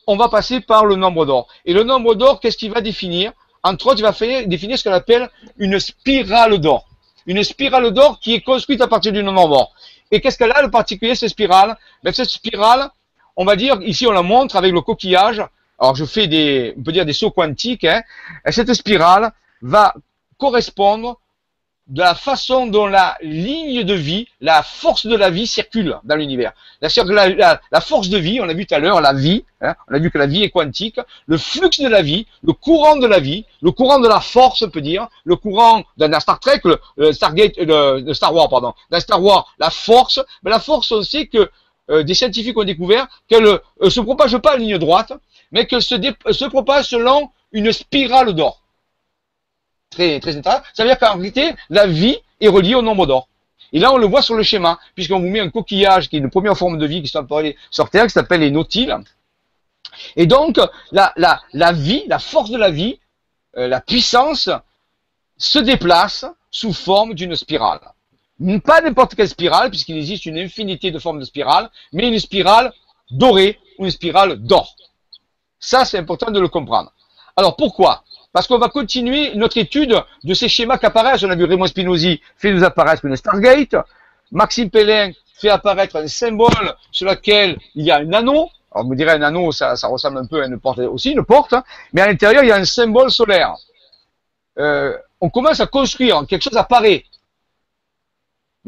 [0.08, 1.48] on va passer par le nombre d'or.
[1.66, 3.34] Et le nombre d'or, qu'est-ce qu'il va définir?
[3.62, 6.88] Entre autres, il va définir ce qu'on appelle une spirale d'or.
[7.26, 9.74] Une spirale d'or qui est construite à partir du nombre d'or.
[10.10, 11.78] Et qu'est-ce qu'elle a le particulier, cette spirale?
[12.02, 12.89] Ben, Cette spirale,
[13.38, 15.41] on va dire, ici on la montre avec le coquillage.
[15.79, 17.85] Alors je fais des, peut dire des sauts quantiques.
[17.85, 18.01] Hein.
[18.45, 19.31] Et cette spirale
[19.61, 19.93] va
[20.38, 21.19] correspondre
[21.88, 26.15] de la façon dont la ligne de vie, la force de la vie circule dans
[26.17, 26.51] l'univers.
[26.81, 26.89] La,
[27.29, 29.93] la, la, force de vie, on a vu tout à l'heure, la vie, hein, on
[29.93, 33.07] a vu que la vie est quantique, le flux de la vie, le courant de
[33.07, 36.59] la vie, le courant de la force, on peut dire, le courant dans Star Trek,
[36.65, 41.49] le, Star Wars, pardon, dans Star Wars, la force, mais la force, on sait que
[41.89, 45.13] euh, des scientifiques ont découvert qu'elle ne euh, se propage pas en ligne droite,
[45.51, 48.61] mais qu'elle se, se propage selon une spirale d'or
[49.89, 50.63] très, très intéressant.
[50.73, 53.27] Ça veut dire qu'en réalité, la vie est reliée au nombre d'or.
[53.73, 56.19] Et là, on le voit sur le schéma, puisqu'on vous met un coquillage qui est
[56.19, 57.27] une première forme de vie qui sont
[57.71, 58.95] sur Terre, qui s'appelle les nautiles.
[60.15, 60.59] Et donc,
[60.91, 62.99] la, la, la vie, la force de la vie,
[63.57, 64.49] euh, la puissance,
[65.38, 67.81] se déplace sous forme d'une spirale.
[68.63, 72.71] Pas n'importe quelle spirale, puisqu'il existe une infinité de formes de spirales, mais une spirale
[73.09, 74.75] dorée ou une spirale d'or.
[75.59, 76.91] Ça, c'est important de le comprendre.
[77.35, 78.03] Alors, pourquoi?
[78.31, 81.23] Parce qu'on va continuer notre étude de ces schémas qui apparaissent.
[81.23, 83.75] On a vu Raymond Spinozzi fait nous apparaître une Stargate.
[84.31, 88.49] Maxime Pellin fait apparaître un symbole sur lequel il y a un anneau.
[88.71, 91.23] Alors, on me dirait un anneau, ça, ressemble un peu à une porte aussi, une
[91.23, 91.53] porte.
[91.53, 91.63] Hein.
[91.93, 93.55] Mais à l'intérieur, il y a un symbole solaire.
[94.59, 97.05] Euh, on commence à construire, quelque chose apparaît.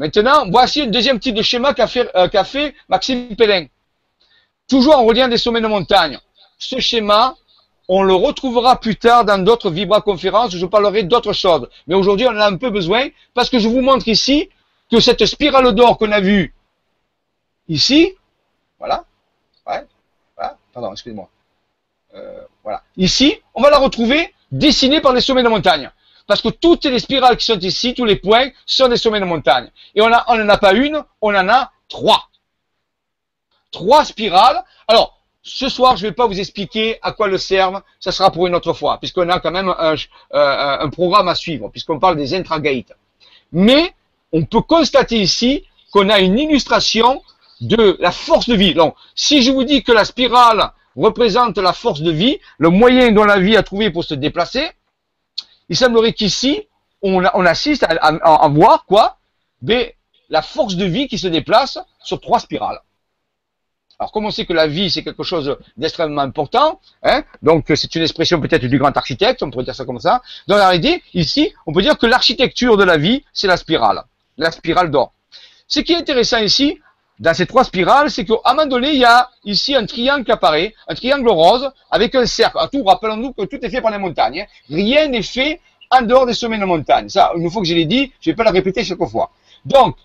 [0.00, 3.66] Maintenant, voici un deuxième type de schéma qu'a fait, euh, Maxime Pellin.
[4.66, 6.18] Toujours en reliant des sommets de montagne.
[6.58, 7.36] Ce schéma,
[7.86, 11.68] on le retrouvera plus tard dans d'autres vibra-conférences où je parlerai d'autres choses.
[11.86, 14.48] Mais aujourd'hui, on en a un peu besoin parce que je vous montre ici
[14.90, 16.54] que cette spirale d'or qu'on a vue
[17.68, 18.14] ici,
[18.78, 19.04] voilà,
[19.66, 19.84] voilà
[20.72, 21.28] pardon, excusez-moi,
[22.14, 25.90] euh, voilà, ici, on va la retrouver dessinée par les sommets de montagne.
[26.30, 29.24] Parce que toutes les spirales qui sont ici, tous les points, sont des sommets de
[29.24, 29.68] montagne.
[29.96, 32.28] Et on n'en a pas une, on en a trois.
[33.72, 34.62] Trois spirales.
[34.86, 37.82] Alors, ce soir, je ne vais pas vous expliquer à quoi le servent.
[37.98, 39.94] Ça sera pour une autre fois, puisqu'on a quand même un,
[40.34, 42.92] euh, un programme à suivre, puisqu'on parle des intragates.
[43.50, 43.92] Mais
[44.30, 47.24] on peut constater ici qu'on a une illustration
[47.60, 48.74] de la force de vie.
[48.74, 53.10] Donc, si je vous dis que la spirale représente la force de vie, le moyen
[53.10, 54.70] dont la vie a trouvé pour se déplacer,
[55.70, 56.66] il semblerait qu'ici,
[57.00, 59.18] on, assiste à, voir quoi
[60.28, 62.80] la force de vie qui se déplace sur trois spirales.
[63.98, 67.94] Alors, comme on sait que la vie, c'est quelque chose d'extrêmement important, hein, donc c'est
[67.94, 70.22] une expression peut-être du grand architecte, on pourrait dire ça comme ça.
[70.48, 74.02] Donc, en réalité, ici, on peut dire que l'architecture de la vie, c'est la spirale,
[74.38, 75.12] la spirale d'or.
[75.68, 76.80] Ce qui est intéressant ici,
[77.20, 80.24] dans ces trois spirales, c'est qu'à un moment donné, il y a ici un triangle
[80.24, 82.56] qui apparaît, un triangle rose, avec un cercle.
[82.58, 84.40] À tout, rappelons-nous que tout est fait par les montagnes.
[84.40, 84.46] Hein.
[84.70, 85.60] Rien n'est fait
[85.90, 87.10] en dehors des sommets de montagne.
[87.10, 89.30] Ça, une fois que je l'ai dit, je ne vais pas le répéter chaque fois.
[89.66, 89.96] Donc,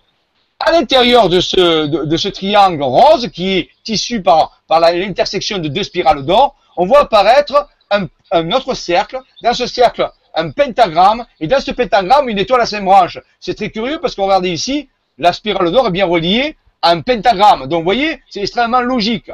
[0.60, 6.22] à l'intérieur de ce, triangle rose, qui est issu par, par l'intersection de deux spirales
[6.22, 9.18] d'or, on voit apparaître un, un, autre cercle.
[9.42, 13.18] Dans ce cercle, un pentagramme, et dans ce pentagramme, une étoile à cinq branches.
[13.40, 17.66] C'est très curieux parce qu'on regarde ici, la spirale d'or est bien reliée un pentagramme.
[17.66, 19.30] Donc, vous voyez, c'est extrêmement logique.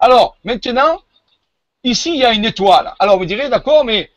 [0.00, 1.00] Alors, maintenant,
[1.84, 2.92] ici, il y a une étoile.
[2.98, 4.10] Alors, vous direz, d'accord, mais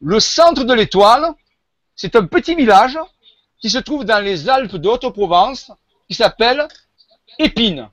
[0.00, 1.32] le centre de l'étoile,
[1.96, 2.98] c'est un petit village
[3.60, 5.72] qui se trouve dans les Alpes de Haute-Provence,
[6.08, 6.68] qui s'appelle
[7.38, 7.88] Épine.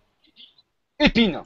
[1.00, 1.42] Épine.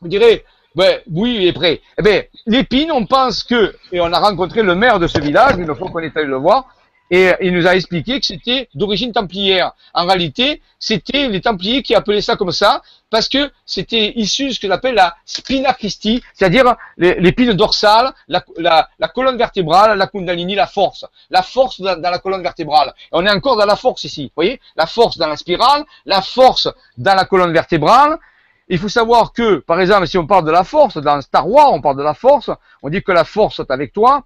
[0.00, 0.44] Vous direz,
[0.74, 1.80] ben, oui, il est prêt.
[1.98, 5.56] Eh bien, l'Épine, on pense que, et on a rencontré le maire de ce village,
[5.58, 6.66] une fois qu'on est allé le voir,
[7.12, 9.72] et il nous a expliqué que c'était d'origine templière.
[9.92, 14.52] En réalité, c'était les Templiers qui appelaient ça comme ça parce que c'était issu de
[14.54, 20.54] ce qu'on appelle la spina Christi, c'est-à-dire l'épine dorsale, la, la, colonne vertébrale, la kundalini,
[20.54, 21.04] la force.
[21.28, 22.94] La force dans, la colonne vertébrale.
[23.12, 24.58] On est encore dans la force ici, vous voyez?
[24.74, 28.18] La force dans la spirale, la force dans la colonne vertébrale.
[28.68, 31.74] Il faut savoir que, par exemple, si on parle de la force, dans Star Wars,
[31.74, 32.50] on parle de la force,
[32.82, 34.24] on dit que la force est avec toi,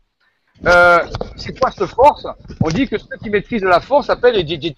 [0.64, 1.00] euh,
[1.36, 2.26] c'est quoi cette force?
[2.62, 4.74] On dit que ceux qui maîtrisent la force s'appellent les Jedi,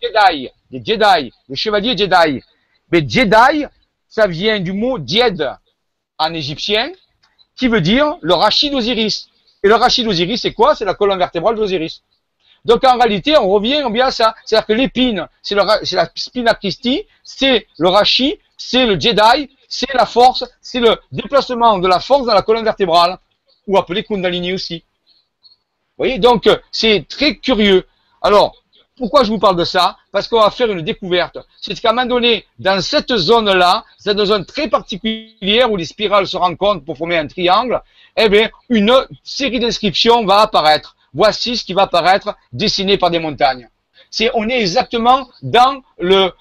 [0.70, 2.42] les Jedi, les chevaliers Jedi.
[2.90, 3.64] Mais Jedi,
[4.08, 5.48] ça vient du mot Jed
[6.18, 6.90] en égyptien,
[7.56, 9.28] qui veut dire le rachid d'Osiris.
[9.62, 10.74] Et le rachid d'Osiris, c'est quoi?
[10.74, 12.02] C'est la colonne vertébrale d'Osiris.
[12.64, 14.34] Donc en réalité, on revient bien à ça.
[14.44, 20.06] C'est-à-dire que l'épine, c'est la spina Christi, c'est le rachid, c'est le Jedi, c'est la
[20.06, 23.16] force, c'est le déplacement de la force dans la colonne vertébrale,
[23.66, 24.82] ou appelé Kundalini aussi
[25.98, 27.86] voyez, donc euh, c'est très curieux.
[28.22, 28.54] Alors,
[28.96, 29.96] pourquoi je vous parle de ça?
[30.10, 31.38] Parce qu'on va faire une découverte.
[31.60, 36.26] C'est qu'à un moment donné, dans cette zone-là, cette zone très particulière où les spirales
[36.26, 37.80] se rencontrent pour former un triangle,
[38.16, 40.96] eh bien, une série d'inscriptions va apparaître.
[41.14, 43.68] Voici ce qui va apparaître dessiné par des montagnes.
[44.10, 46.32] C'est, on est exactement dans le,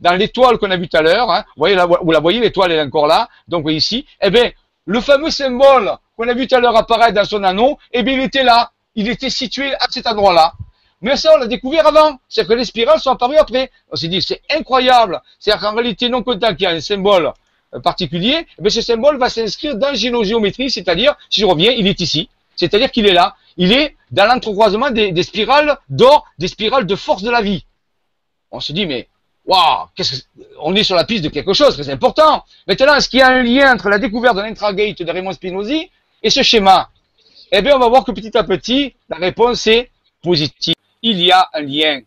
[0.00, 1.30] dans l'étoile qu'on a vu tout à l'heure.
[1.30, 1.44] Hein.
[1.56, 3.28] Vous voyez, là, vous la voyez, l'étoile est encore là.
[3.48, 4.06] Donc, ici.
[4.22, 4.50] Eh bien,
[4.86, 8.14] le fameux symbole qu'on a vu tout à l'heure apparaître dans son anneau, eh bien,
[8.14, 8.72] il était là.
[8.94, 10.54] Il était situé à cet endroit-là.
[11.02, 12.18] Mais ça, on l'a découvert avant.
[12.28, 13.70] C'est que les spirales sont apparues après.
[13.92, 15.20] On s'est dit, c'est incroyable.
[15.38, 17.32] C'est-à-dire qu'en réalité, non content qu'il y a un symbole
[17.74, 22.00] euh, particulier, eh ce symbole va s'inscrire dans géométrie, c'est-à-dire, si je reviens, il est
[22.00, 22.30] ici.
[22.54, 23.36] C'est-à-dire qu'il est là.
[23.58, 27.66] Il est dans l'entrecroisement des, des spirales d'or, des spirales de force de la vie.
[28.50, 29.08] On se dit, mais
[29.46, 29.88] waouh,
[30.60, 32.44] on est sur la piste de quelque chose, c'est important.
[32.66, 35.90] Maintenant, est-ce qu'il y a un lien entre la découverte de l'intragate de Raymond Spinozzi
[36.22, 36.90] et ce schéma?
[37.52, 39.90] Eh bien, on va voir que petit à petit, la réponse est
[40.22, 40.74] positive.
[41.02, 42.00] Il y a un lien.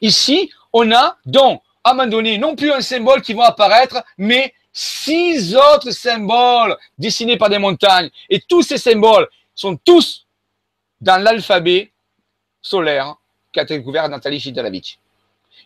[0.00, 4.02] Ici, on a donc, à un moment donné, non plus un symbole qui va apparaître,
[4.16, 8.08] mais six autres symboles dessinés par des montagnes.
[8.30, 10.26] Et tous ces symboles sont tous
[11.00, 11.92] dans l'alphabet
[12.62, 13.16] solaire
[13.52, 14.98] qu'a découvert Nathalie Chitalavich.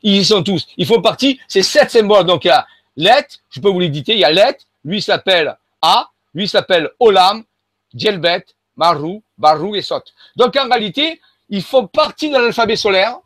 [0.03, 0.67] Ils y sont tous.
[0.77, 2.25] Ils font partie, c'est sept symboles.
[2.25, 2.67] Donc il y a
[2.97, 7.45] Let, je peux vous l'éditer, il y a Let, lui s'appelle A, lui s'appelle Olam,
[7.95, 8.45] Djelbet,
[8.77, 10.03] Maru, Baru et Sot.
[10.37, 13.19] Donc en réalité, ils font partie de l'alphabet solaire.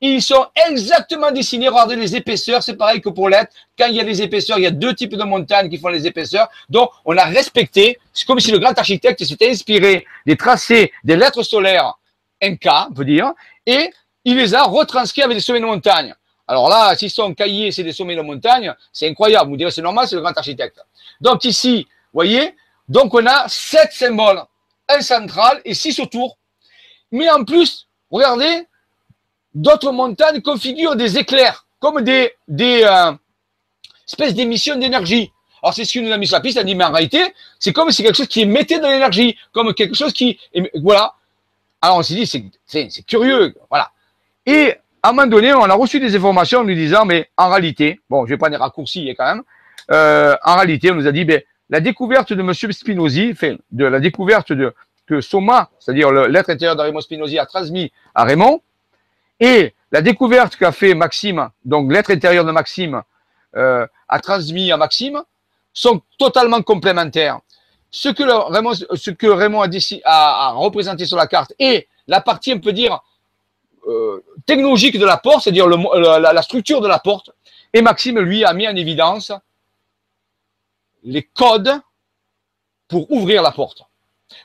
[0.00, 1.68] Ils sont exactement dessinés.
[1.68, 3.52] Regardez les épaisseurs, c'est pareil que pour l'être.
[3.78, 5.88] Quand il y a des épaisseurs, il y a deux types de montagnes qui font
[5.88, 6.48] les épaisseurs.
[6.68, 11.16] Donc, on a respecté, c'est comme si le grand architecte s'était inspiré des tracés des
[11.16, 11.94] lettres solaires
[12.42, 13.32] Inca, on peut dire,
[13.64, 13.90] et
[14.24, 16.14] il les a retranscrits avec des sommets de montagne.
[16.46, 19.50] Alors là, s'ils sont cahiers, c'est des sommets de montagne, c'est incroyable.
[19.50, 20.78] Vous direz, c'est normal, c'est le grand architecte.
[21.20, 22.54] Donc ici, voyez,
[22.88, 24.42] donc on a sept symboles,
[24.88, 26.36] un central et six autour.
[27.10, 28.66] Mais en plus, regardez,
[29.54, 33.12] d'autres montagnes configurent des éclairs, comme des, des euh,
[34.06, 35.30] espèces d'émissions d'énergie.
[35.62, 36.92] Alors c'est ce qui nous a mis sur la piste, on a dit, mais en
[36.92, 40.38] réalité, c'est comme si quelque chose qui émettait de l'énergie, comme quelque chose qui...
[40.74, 41.14] Voilà.
[41.80, 42.26] Alors on s'est dit,
[42.66, 43.90] c'est curieux, voilà.
[44.46, 48.00] Et à un moment donné, on a reçu des informations nous disant, mais en réalité,
[48.08, 49.42] bon, je vais pas des raccourcis quand même,
[49.90, 52.52] euh, en réalité, on nous a dit, ben, la découverte de M.
[52.52, 54.74] Spinozzi, enfin, de la découverte de,
[55.06, 58.60] que Soma, c'est-à-dire l'être intérieur de Raymond Spinozzi, a transmis à Raymond,
[59.40, 63.02] et la découverte qu'a fait Maxime, donc l'être intérieur de Maxime,
[63.56, 65.22] euh, a transmis à Maxime,
[65.72, 67.40] sont totalement complémentaires.
[67.90, 69.68] Ce que, Raymond, ce que Raymond a,
[70.04, 73.00] a, a, représenté sur la carte et la partie, on peut dire,
[73.86, 77.30] euh, technologique de la porte, c'est-à-dire la, structure de la porte,
[77.72, 79.32] et Maxime, lui, a mis en évidence
[81.02, 81.80] les codes
[82.88, 83.82] pour ouvrir la porte.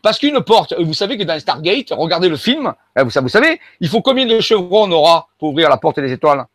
[0.02, 3.88] Parce qu'une porte, vous savez que dans Stargate, regardez le film, hein, vous, savez, il
[3.88, 6.46] faut combien de chevrons on aura pour ouvrir la porte des étoiles?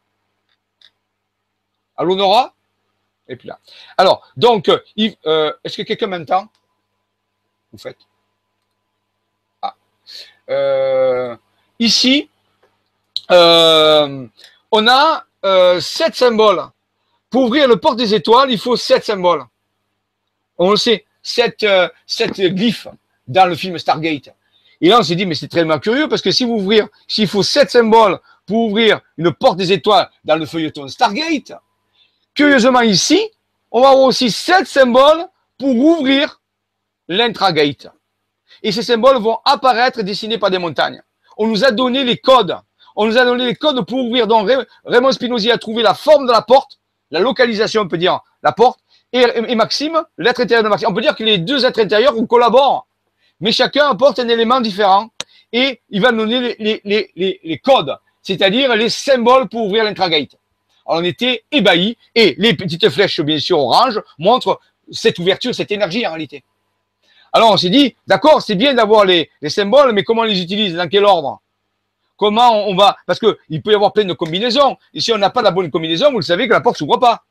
[1.97, 2.53] Allô Nora?
[3.28, 3.59] Et puis là.
[3.97, 4.78] Alors, donc, euh,
[5.26, 6.49] euh, est-ce que quelqu'un m'entend?
[7.72, 7.99] Vous faites
[9.62, 9.74] ah.
[11.78, 12.28] Ici,
[13.31, 15.25] on a
[15.81, 16.62] sept symboles.
[17.31, 19.45] Pour ouvrir le porte des étoiles, il faut sept symboles.
[20.59, 21.66] On le sait, sept,
[22.07, 22.89] sept glyphes
[23.27, 24.29] dans le film Stargate.
[24.81, 27.27] Et là, on s'est dit, mais c'est très curieux parce que si vous ouvrir, s'il
[27.27, 31.53] faut sept symboles pour ouvrir une porte des étoiles dans le feuilleton Stargate,
[32.35, 33.31] curieusement ici,
[33.70, 35.27] on va avoir aussi sept symboles
[35.59, 36.41] pour ouvrir
[37.09, 37.89] l'intragate.
[38.62, 41.03] Et ces symboles vont apparaître dessinés par des montagnes.
[41.37, 42.57] On nous a donné les codes.
[42.97, 44.26] On nous a donné les codes pour ouvrir.
[44.26, 44.51] Donc
[44.84, 46.78] Raymond Spinozzi a trouvé la forme de la porte,
[47.11, 48.80] la localisation, on peut dire, la porte,
[49.12, 50.88] et, Maxime, l'être intérieur de Maxime.
[50.90, 52.86] On peut dire que les deux êtres intérieurs collaborent
[53.40, 55.11] mais chacun apporte un élément différent
[55.53, 60.36] et il va donner les, les, les, les codes, c'est-à-dire les symboles pour ouvrir l'intragate.
[60.86, 65.70] Alors on était ébahis et les petites flèches, bien sûr, orange, montrent cette ouverture, cette
[65.70, 66.45] énergie en réalité.
[67.32, 70.40] Alors on s'est dit, d'accord, c'est bien d'avoir les, les, symboles, mais comment on les
[70.40, 71.40] utilise Dans quel ordre?
[72.25, 74.79] Comment on va Parce qu'il peut y avoir plein de combinaisons.
[74.95, 76.97] Et si on n'a pas la bonne combinaison, vous le savez que la porte s'ouvre
[76.97, 77.25] pas.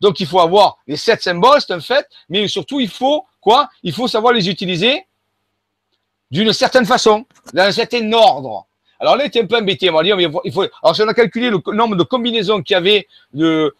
[0.00, 3.68] Donc il faut avoir les sept symboles, c'est un fait, mais surtout il faut quoi?
[3.82, 5.06] Il faut savoir les utiliser
[6.30, 8.64] d'une certaine façon, dans un certain ordre.
[8.98, 9.90] Alors là, il était un peu embêté.
[9.90, 12.78] On va dire, il faut, alors on a calculé le nombre de combinaisons qu'il y
[12.78, 13.06] avait,
[13.38, 13.70] euh,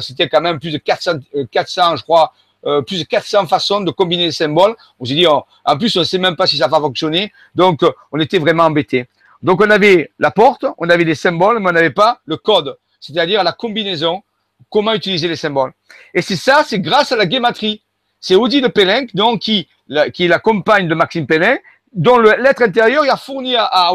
[0.00, 1.20] c'était quand même plus de 400,
[1.52, 2.32] 400 euh, je crois,
[2.66, 4.74] euh, plus de 400 façons de combiner les symboles.
[4.98, 5.44] On s'est dit, en
[5.78, 7.32] plus, on ne sait même pas si ça va fonctionner.
[7.54, 9.06] Donc, on était vraiment embêté.
[9.44, 12.78] Donc, on avait la porte, on avait des symboles, mais on n'avait pas le code,
[12.98, 14.22] c'est-à-dire la combinaison,
[14.70, 15.72] comment utiliser les symboles.
[16.14, 17.82] Et c'est ça, c'est grâce à la guématrie.
[18.20, 19.68] C'est Odile Pellenc, donc, qui,
[20.14, 21.58] qui est la compagne de Maxime Pellin,
[21.92, 23.92] dont l'être intérieur il a fourni à, à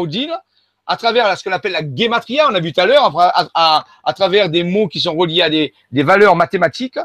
[0.86, 3.12] à travers ce qu'on appelle la guématria, on a vu tout à l'heure,
[3.54, 6.98] à, travers des mots qui sont reliés à des, des valeurs mathématiques,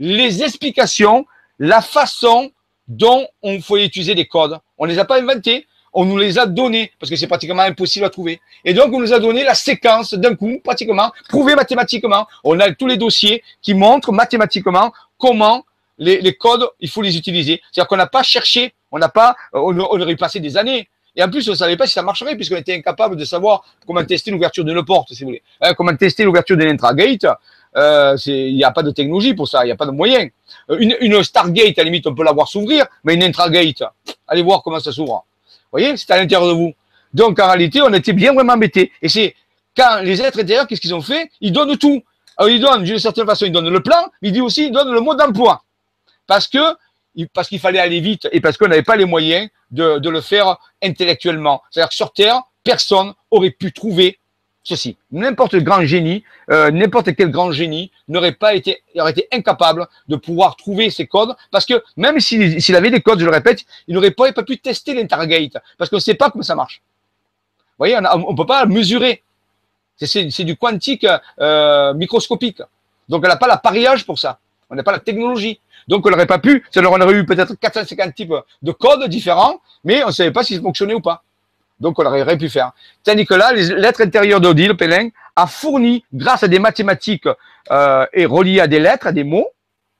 [0.00, 1.24] les explications,
[1.60, 2.50] la façon
[2.88, 4.58] dont on faut utiliser des codes.
[4.76, 5.68] On ne les a pas inventés,
[6.00, 8.40] on nous les a donnés, parce que c'est pratiquement impossible à trouver.
[8.64, 12.28] Et donc, on nous a donné la séquence d'un coup, pratiquement, prouvé mathématiquement.
[12.44, 15.64] On a tous les dossiers qui montrent mathématiquement comment
[15.98, 17.60] les, codes, il faut les utiliser.
[17.72, 20.88] C'est-à-dire qu'on n'a pas cherché on n'a pas, euh, on, aurait passé des années.
[21.16, 23.64] Et en plus, on ne savait pas si ça marcherait, puisqu'on était incapable de savoir
[23.84, 25.42] comment tester l'ouverture d'une porte, si vous voulez.
[25.60, 27.26] Hein, comment tester l'ouverture d'une intragate.
[27.76, 30.28] Euh, il n'y a pas de technologie pour ça, il n'y a pas de moyen.
[30.70, 33.82] Euh, une, une, Stargate, à la limite, on peut la voir s'ouvrir, mais une intragate,
[34.26, 35.26] allez voir comment ça s'ouvre.
[35.70, 36.72] Vous voyez, c'est à l'intérieur de vous.
[37.12, 38.92] Donc, en réalité, on était bien vraiment embêtés.
[39.02, 39.34] Et c'est
[39.76, 41.30] quand les êtres intérieurs, qu'est-ce qu'ils ont fait?
[41.40, 42.02] Ils donnent tout.
[42.36, 44.72] Alors, ils donnent, d'une certaine façon, ils donnent le plan, mais ils disent aussi, ils
[44.72, 45.62] donnent le mode d'emploi.
[46.26, 46.58] Parce que
[47.32, 50.56] parce qu'il fallait aller vite et parce qu'on n'avait pas les moyens de, le faire
[50.82, 51.62] intellectuellement.
[51.70, 54.18] C'est-à-dire que sur Terre, personne aurait pu trouver
[54.62, 54.96] ceci.
[55.10, 60.56] N'importe grand génie, euh, n'importe quel grand génie n'aurait pas été, aurait incapable de pouvoir
[60.56, 64.10] trouver ces codes parce que même s'il avait des codes, je le répète, il n'aurait
[64.10, 66.82] pas, pu tester l'intergate parce qu'on ne sait pas comment ça marche.
[67.78, 69.22] Vous voyez, on ne peut pas mesurer.
[69.96, 71.06] C'est du quantique
[71.40, 72.62] euh, microscopique.
[73.08, 74.38] Donc, on n'a pas l'appareillage pour ça.
[74.70, 75.60] On n'a pas la technologie.
[75.86, 80.04] Donc, on n'aurait pas pu, on aurait eu peut-être 450 types de codes différents, mais
[80.04, 81.22] on ne savait pas s'ils fonctionnaient ou pas.
[81.80, 82.72] Donc, on aurait pu faire.
[83.04, 87.28] Tandis que là, les lettres intérieures d'Odile Pellin a fourni, grâce à des mathématiques
[87.70, 89.48] euh, et reliées à des lettres, à des mots,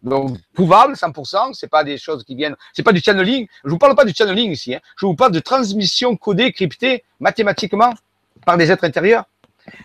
[0.02, 3.48] donc prouvables 100%, c'est pas des choses qui viennent, c'est pas du channeling.
[3.64, 4.80] Je vous parle pas du channeling ici, hein.
[4.96, 7.94] je vous parle de transmission codée, cryptée mathématiquement
[8.44, 9.24] par des êtres intérieurs.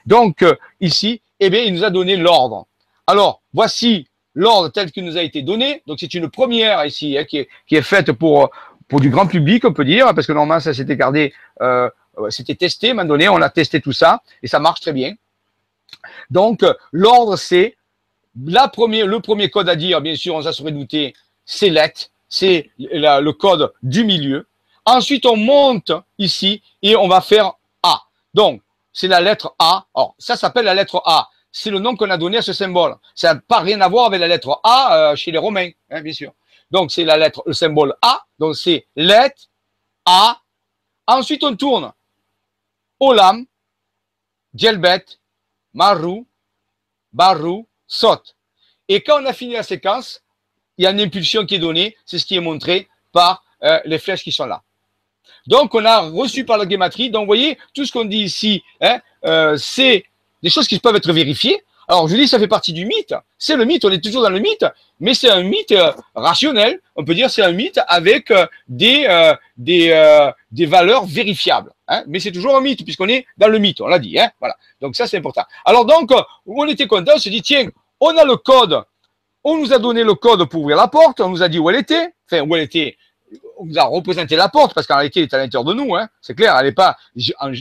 [0.06, 2.68] Donc euh, ici, eh bien, il nous a donné l'ordre.
[3.08, 5.82] Alors, voici l'ordre tel qu'il nous a été donné.
[5.88, 8.52] Donc c'est une première ici hein, qui, est, qui est faite pour,
[8.88, 11.90] pour du grand public, on peut dire, parce que normalement ça s'était gardé, euh,
[12.30, 14.94] c'était testé, à un moment donné, on a testé tout ça et ça marche très
[14.94, 15.14] bien.
[16.30, 17.76] Donc l'ordre c'est
[18.36, 21.14] le premier code à dire, bien sûr, on s'en serait douté,
[21.46, 21.94] c'est let,
[22.30, 24.48] c'est le code du milieu.
[24.86, 28.02] Ensuite, on monte ici et on va faire A.
[28.34, 29.86] Donc, c'est la lettre A.
[29.96, 31.30] Alors, ça s'appelle la lettre A.
[31.52, 32.96] c'est le nom qu'on a donné à ce symbole.
[33.16, 36.02] Ça n'a pas rien à voir avec la lettre A euh, chez les Romains, hein,
[36.02, 36.34] bien sûr.
[36.72, 38.24] Donc, c'est la lettre, le symbole A.
[38.40, 39.44] Donc, c'est lettre
[40.06, 40.40] A.
[41.08, 41.94] Ensuite, on tourne
[43.00, 43.46] Olam,
[44.54, 45.06] Djelbet,
[45.74, 46.26] Maru,
[47.12, 48.22] Baru, Sot.
[48.88, 50.22] Et quand on a fini la séquence,
[50.78, 51.96] il y a une impulsion qui est donnée.
[52.06, 54.62] C'est ce qui est montré par euh, les flèches qui sont là.
[55.48, 57.10] Donc, on a reçu par la guématrie.
[57.10, 60.06] Donc, vous voyez, tout ce qu'on dit ici, hein, euh, c'est
[60.42, 61.64] des choses qui peuvent être vérifiées.
[61.88, 63.14] Alors, je dis, ça fait partie du mythe.
[63.38, 64.66] C'est le mythe, on est toujours dans le mythe,
[65.00, 66.80] mais c'est un mythe euh, rationnel.
[66.96, 68.32] On peut dire c'est un mythe avec
[68.68, 69.06] des
[70.66, 71.72] valeurs vérifiables.
[71.94, 72.04] Hein.
[72.08, 74.20] Mais c'est toujours un mythe, puisqu'on est dans le mythe, on l'a dit.
[74.20, 74.32] Hein.
[74.40, 74.56] Voilà.
[74.82, 75.44] Donc, ça, c'est important.
[75.66, 76.12] Alors, donc,
[76.46, 77.68] on était content, on se dit, tiens,
[78.00, 78.84] on a le code.
[79.44, 81.20] On nous a donné le code pour ouvrir la porte.
[81.20, 82.14] On nous a dit où elle était.
[82.26, 82.98] Enfin, où elle était.
[83.58, 85.96] On nous a représenté la porte, parce qu'en réalité, elle est à l'intérieur de nous.
[85.96, 86.08] Hein.
[86.22, 86.98] C'est clair, elle n'est pas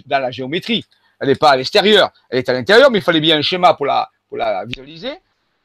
[0.06, 0.84] dans la géométrie.
[1.22, 3.74] Elle n'est pas à l'extérieur, elle est à l'intérieur, mais il fallait bien un schéma
[3.74, 5.12] pour la, pour la visualiser.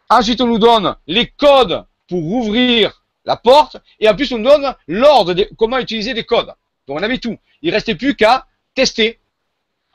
[0.07, 4.43] Ensuite, on nous donne les codes pour ouvrir la porte, et en plus, on nous
[4.43, 6.53] donne l'ordre de comment utiliser les codes.
[6.88, 7.38] Donc, on avait tout.
[7.63, 8.45] Il restait plus qu'à
[8.78, 9.20] tester.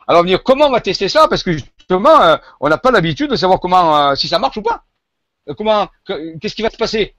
[0.08, 1.28] Alors, comment on va tester ça?
[1.28, 4.56] Parce que justement, euh, on n'a pas l'habitude de savoir comment, euh, si ça marche
[4.56, 4.82] ou pas.
[5.48, 7.14] Euh, comment, qu'est-ce qui va se passer?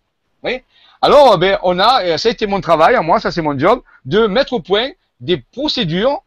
[1.02, 4.28] Alors, ben, on a, ça a été mon travail, moi, ça c'est mon job, de
[4.28, 4.90] mettre au point
[5.22, 6.22] des procédures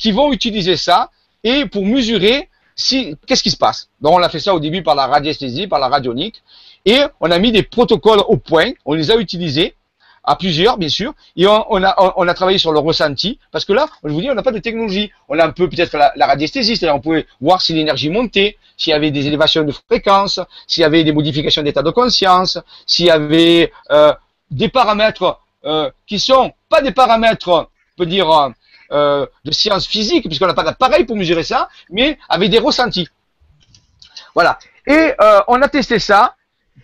[0.00, 1.10] qui vont utiliser ça
[1.44, 3.88] et pour mesurer si, qu'est-ce qui se passe.
[4.00, 6.42] Donc, on a fait ça au début par la radiesthésie, par la radionique,
[6.84, 9.76] et on a mis des protocoles au point, on les a utilisés,
[10.24, 13.72] à plusieurs, bien sûr, et on, a, on a travaillé sur le ressenti, parce que
[13.72, 15.10] là, je vous dis, on n'a pas de technologie.
[15.28, 18.56] On a un peu peut-être la, la radiesthésie, c'est-à-dire on pouvait voir si l'énergie montait,
[18.76, 22.58] s'il y avait des élévations de fréquence, s'il y avait des modifications d'état de conscience,
[22.86, 24.12] s'il y avait euh,
[24.50, 27.66] des paramètres euh, qui sont pas des paramètres, on
[27.96, 28.52] peut dire,
[28.92, 33.08] euh, de sciences physiques, puisqu'on n'a pas d'appareil pour mesurer ça, mais avec des ressentis.
[34.34, 34.58] Voilà.
[34.86, 36.34] Et euh, on a testé ça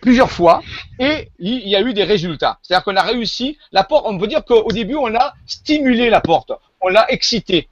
[0.01, 0.61] plusieurs fois
[0.99, 2.59] et il y a eu des résultats.
[2.61, 6.21] C'est-à-dire qu'on a réussi, la porte, on peut dire qu'au début, on a stimulé la
[6.21, 7.67] porte, on l'a excitée.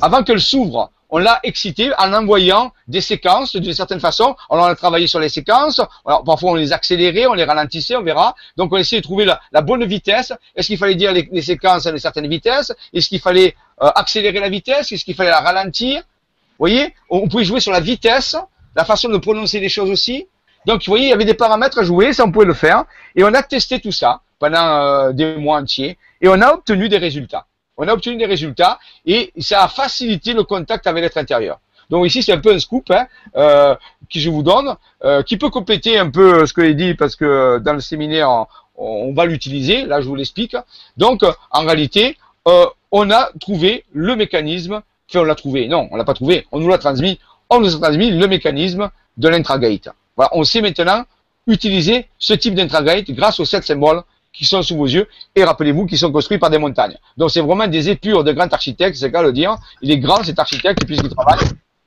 [0.00, 4.36] Avant qu'elle s'ouvre, on l'a excité en envoyant des séquences d'une certaine façon.
[4.48, 5.80] Alors, on a travaillé sur les séquences.
[6.06, 8.34] Alors, parfois, on les accélérait, on les ralentissait, on verra.
[8.56, 10.32] Donc, on essayait de trouver la, bonne vitesse.
[10.54, 12.72] Est-ce qu'il fallait dire les, séquences à une certaine vitesse?
[12.92, 14.92] Est-ce qu'il fallait euh, accélérer la vitesse?
[14.92, 15.98] Est-ce qu'il fallait la ralentir?
[15.98, 16.94] Vous voyez?
[17.08, 18.36] On, pouvait jouer sur la vitesse,
[18.76, 20.26] la façon de prononcer les choses aussi.
[20.66, 22.84] Donc, vous voyez, il y avait des paramètres à jouer, ça on pouvait le faire.
[23.16, 25.98] Et on a testé tout ça pendant euh, des mois entiers.
[26.20, 27.46] Et on a obtenu des résultats
[27.80, 31.60] on a obtenu des résultats et ça a facilité le contact avec l'être intérieur.
[31.88, 33.06] Donc ici, c'est un peu un scoop hein,
[33.36, 33.74] euh,
[34.12, 37.16] que je vous donne, euh, qui peut compléter un peu ce que j'ai dit parce
[37.16, 38.46] que dans le séminaire,
[38.76, 39.86] on, va l'utiliser.
[39.86, 40.56] Là, je vous l'explique.
[40.98, 44.82] Donc, en réalité, on a trouvé le mécanisme.
[45.10, 45.66] Enfin, on l'a trouvé.
[45.66, 46.46] Non, on l'a pas trouvé.
[46.52, 47.18] On nous l'a transmis.
[47.48, 49.88] On nous a transmis le mécanisme de l'intragate.
[50.32, 51.04] On sait maintenant
[51.46, 54.02] utiliser ce type d'intragate grâce aux sept symboles
[54.32, 56.96] qui sont sous vos yeux, et rappelez-vous qu'ils sont construits par des montagnes.
[57.16, 59.56] Donc c'est vraiment des épures de grands architectes, c'est qu'à le dire.
[59.82, 61.38] Il est grand cet architecte puisqu'il travaille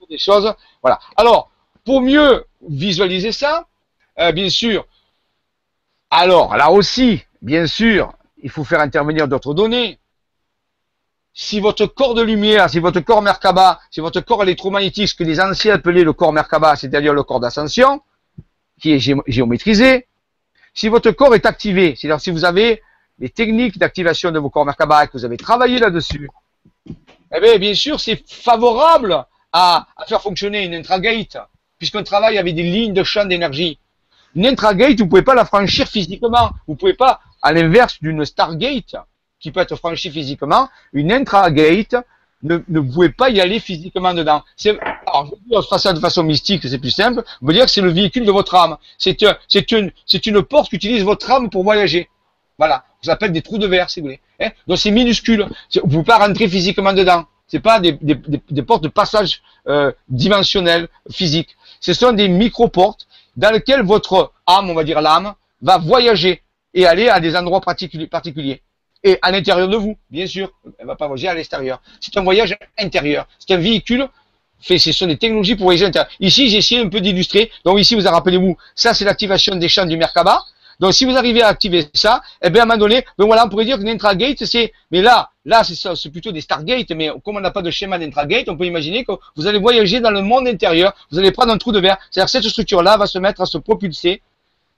[0.10, 0.54] des choses.
[0.82, 1.00] Voilà.
[1.16, 1.50] Alors,
[1.86, 3.68] pour mieux visualiser ça,
[4.20, 4.86] euh, bien sûr,
[6.10, 9.98] alors là aussi, bien sûr, il faut faire intervenir d'autres données.
[11.34, 15.24] Si votre corps de lumière, si votre corps Merkaba, si votre corps électromagnétique, ce que
[15.24, 18.02] les anciens appelaient le corps Merkaba, c'est-à-dire le corps d'ascension,
[18.84, 20.08] qui est géométrisé,
[20.74, 22.84] si votre corps est activé, c'est-à-dire si vous avez
[23.18, 26.30] les techniques d'activation de vos corps Merkaba, que vous avez travaillé là-dessus,
[26.86, 31.38] eh bien, bien sûr, c'est favorable à, faire fonctionner une intragate,
[31.80, 33.80] puisqu'on travaille avec des lignes de champ d'énergie.
[34.36, 36.52] Une intragate, vous ne pouvez pas la franchir physiquement.
[36.68, 38.98] Vous ne pouvez pas, à l'inverse d'une stargate,
[39.40, 41.96] qui peut être franchie physiquement, une intragate,
[42.42, 44.44] ne, ne pouvez pas y aller physiquement dedans.
[45.14, 47.24] Alors, je vais ça de façon mystique, c'est plus simple.
[47.42, 48.78] On veut dire que c'est le véhicule de votre âme.
[48.98, 52.10] C'est une, c'est une porte qu'utilise votre âme pour voyager.
[52.58, 52.84] Voilà.
[53.06, 54.20] On appelle des trous de verre, si vous voulez.
[54.40, 54.50] Hein?
[54.68, 55.48] Donc c'est minuscule.
[55.76, 57.26] Vous ne pouvez pas rentrer physiquement dedans.
[57.48, 58.16] C'est pas des, des,
[58.50, 61.50] des, portes de passage euh, dimensionnel, physique.
[61.80, 66.42] Ce sont des micro-portes dans lesquelles votre âme, on va dire l'âme, va voyager
[66.74, 68.62] et aller à des endroits particuliers
[69.04, 70.52] et à l'intérieur de vous, bien sûr.
[70.80, 71.82] Elle va pas voyager à l'extérieur.
[72.00, 73.28] C'est un voyage intérieur.
[73.38, 74.08] C'est un véhicule
[74.64, 76.10] fait, ce sont des technologies pour voyager l'intérieur.
[76.20, 77.52] Ici, j'ai essayé un peu d'illustrer.
[77.66, 80.42] Donc ici, vous rappelez-vous, ça c'est l'activation des champs du Merkaba.
[80.80, 83.46] Donc si vous arrivez à activer ça, eh bien à un moment donné, ben voilà,
[83.46, 87.38] on pourrait dire que l'intragate, c'est, mais là, là c'est plutôt des stargates, mais comme
[87.38, 90.22] on n'a pas de schéma d'intragate, on peut imaginer que vous allez voyager dans le
[90.22, 93.42] monde intérieur, vous allez prendre un trou de verre, c'est-à-dire cette structure-là va se mettre
[93.42, 94.22] à se propulser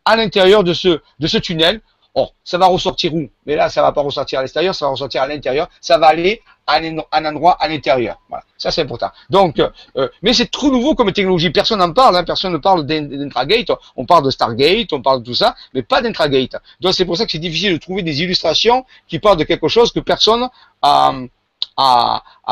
[0.03, 1.81] à l'intérieur de ce, de ce tunnel
[2.17, 3.27] Oh, ça va ressortir où?
[3.45, 5.69] Mais là, ça va pas ressortir à l'extérieur, ça va ressortir à l'intérieur.
[5.81, 8.20] Ça va aller un, endroit à l'intérieur.
[8.30, 9.09] Voilà, ça c'est important.
[9.30, 11.49] Donc, euh, mais c'est trop nouveau comme technologie.
[11.49, 12.16] Personne n'en parle.
[12.18, 12.24] Hein.
[12.24, 13.72] Personne ne parle d'intragate.
[13.95, 16.55] On parle de Stargate, on parle de tout ça, mais pas d'intragate.
[16.82, 19.68] Donc c'est pour ça que c'est difficile de trouver des illustrations qui parlent de quelque
[19.68, 20.49] chose que personne
[20.82, 21.13] a,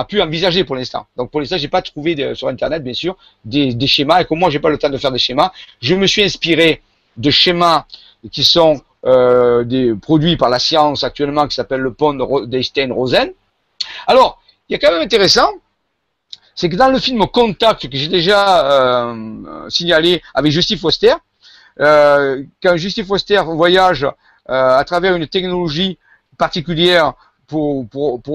[0.08, 1.08] pu envisager pour l'instant.
[1.18, 4.22] Donc pour l'instant, j'ai pas trouvé sur Internet, bien sûr, des, des schémas.
[4.22, 5.52] Et comme moi, j'ai pas le temps de faire des schémas,
[5.82, 6.82] je me suis inspiré
[7.18, 7.86] de schémas
[8.32, 12.14] qui sont euh, des produits par la science actuellement qui s'appelle le pont
[12.46, 13.34] d'Einstein-Rosen.
[14.08, 15.50] Alors, il y a quand même intéressant,
[16.56, 21.14] c'est que dans le film Contact que j'ai déjà euh, signalé avec Justin Foster,
[21.80, 25.98] euh, quand Justin Foster voyage euh, à travers une technologie
[26.38, 27.14] particulière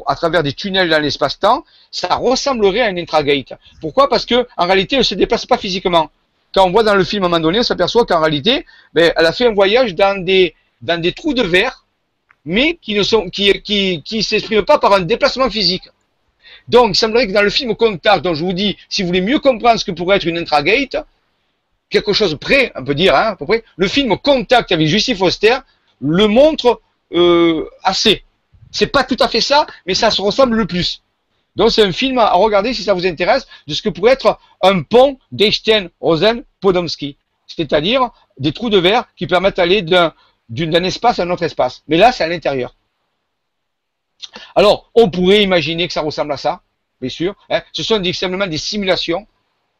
[0.06, 3.54] à travers des tunnels dans l'espace-temps, ça ressemblerait à une intragate.
[3.80, 4.08] Pourquoi?
[4.08, 6.08] Parce que en réalité, elle ne se déplace pas physiquement
[6.54, 9.12] quand on voit dans le film à un moment donné, on s'aperçoit qu'en réalité, ben,
[9.16, 10.54] elle a fait un voyage dans des
[11.14, 11.84] trous de verre,
[12.48, 15.84] mais qui ne sont, qui, qui, qui s'expriment pas par un déplacement physique.
[16.66, 19.20] Donc, il semblerait que dans le film Contact, dont je vous dis, si vous voulez
[19.20, 20.96] mieux comprendre ce que pourrait être une intragate,
[21.90, 25.14] quelque chose près, on peut dire, hein, à peu près, le film Contact avec Justin
[25.14, 25.58] Foster
[26.00, 26.80] le montre
[27.12, 28.24] euh, assez.
[28.70, 31.02] C'est pas tout à fait ça, mais ça se ressemble le plus.
[31.54, 34.38] Donc c'est un film à regarder si ça vous intéresse de ce que pourrait être
[34.62, 37.16] un pont d'Einstein, Rosen, Podomski.
[37.46, 40.14] C'est-à-dire des trous de verre qui permettent d'aller d'un
[40.54, 41.82] espace à un autre espace.
[41.88, 42.74] Mais là, c'est à l'intérieur.
[44.54, 46.60] Alors, on pourrait imaginer que ça ressemble à ça,
[47.00, 47.34] bien sûr.
[47.50, 47.62] Hein.
[47.72, 49.26] Ce sont simplement des simulations.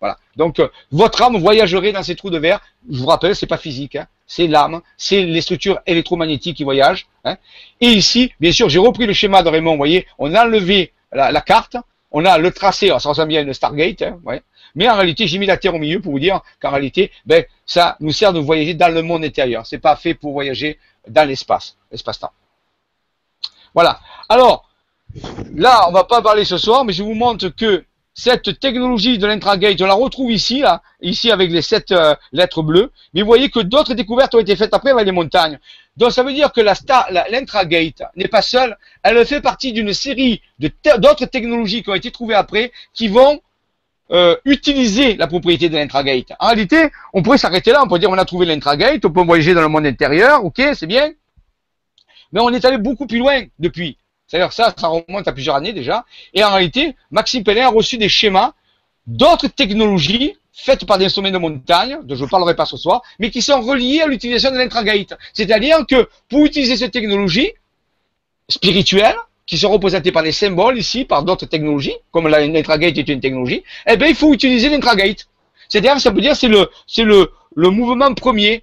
[0.01, 0.17] Voilà.
[0.37, 2.61] Donc, euh, votre âme voyagerait dans ces trous de verre.
[2.89, 3.97] Je vous rappelle, c'est pas physique.
[3.97, 4.07] Hein.
[4.27, 7.09] C'est l'âme, c'est les structures électromagnétiques qui voyagent.
[7.25, 7.37] Hein.
[7.81, 9.73] Et ici, bien sûr, j'ai repris le schéma de Raymond.
[9.73, 11.77] Vous voyez, on a enlevé la, carte,
[12.13, 14.43] on a le tracé, alors ça ressemble bien à une Stargate, hein, ouais.
[14.75, 17.45] Mais en réalité j'ai mis la Terre au milieu pour vous dire qu'en réalité, ben,
[17.67, 19.67] ça nous sert de voyager dans le monde intérieur.
[19.67, 22.33] C'est pas fait pour voyager dans l'espace, l'espace-temps.
[23.75, 24.01] Voilà.
[24.29, 24.69] Alors,
[25.55, 29.27] là, on va pas parler ce soir, mais je vous montre que cette technologie de
[29.29, 32.91] l'intragate, on la retrouve ici, là, ici avec les sept euh, lettres bleues.
[33.15, 35.61] Mais vous voyez que d'autres découvertes ont été faites après avec les montagnes.
[35.97, 41.27] Donc ça veut dire que l'intragate n'est pas seule, elle fait partie d'une série d'autres
[41.27, 43.41] technologies qui ont été trouvées après, qui vont
[44.11, 46.33] euh, utiliser la propriété de l'intragate.
[46.39, 49.23] En réalité, on pourrait s'arrêter là, on pourrait dire on a trouvé l'intragate, on peut
[49.23, 51.13] voyager dans le monde intérieur, ok, c'est bien.
[52.33, 53.99] Mais on est allé beaucoup plus loin depuis.
[54.27, 56.05] C'est-à-dire ça, ça remonte à plusieurs années déjà.
[56.35, 58.53] Et en réalité, Maxime Pellin a reçu des schémas
[59.07, 63.03] d'autres technologies faites par des sommets de montagne, dont je ne parlerai pas ce soir,
[63.19, 65.17] mais qui sont reliées à l'utilisation de l'intragate.
[65.33, 67.53] C'est-à-dire que pour utiliser cette technologie
[68.49, 69.17] spirituelle,
[69.49, 73.65] qui sont représentées par des symboles ici, par d'autres technologies, comme l'intragate est une technologie,
[73.87, 75.27] eh bien, il faut utiliser l'intragate.
[75.69, 78.63] C'est-à-dire, ça veut dire, c'est le, c'est le, le mouvement premier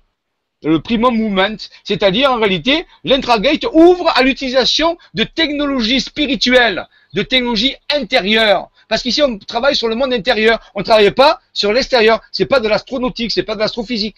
[0.64, 7.76] le primum movement, c'est-à-dire en réalité, l'intragate ouvre à l'utilisation de technologies spirituelles, de technologies
[7.94, 8.70] intérieures.
[8.88, 12.20] Parce qu'ici, on travaille sur le monde intérieur, on ne travaille pas sur l'extérieur.
[12.32, 14.16] C'est pas de l'astronautique, c'est pas de l'astrophysique.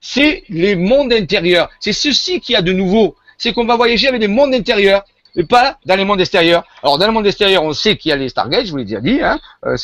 [0.00, 1.68] C'est les mondes intérieurs.
[1.78, 3.16] C'est ceci qui a de nouveau.
[3.36, 5.04] C'est qu'on va voyager avec des mondes intérieurs
[5.36, 6.64] mais pas dans les mondes extérieurs.
[6.82, 8.84] Alors dans le monde extérieur, on sait qu'il y a les Stargates, je vous l'ai
[8.84, 9.76] déjà dit, hein, euh,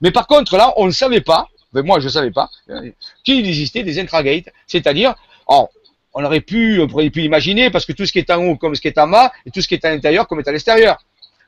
[0.00, 2.90] mais par contre là, on ne savait pas, moi je ne savais pas, euh,
[3.24, 5.14] qu'il existait des intragates, c'est-à-dire,
[5.48, 8.56] on aurait pu, on pourrait pu imaginer, parce que tout ce qui est en haut
[8.56, 10.48] comme ce qui est en bas, et tout ce qui est à l'intérieur comme est
[10.48, 10.98] à l'extérieur.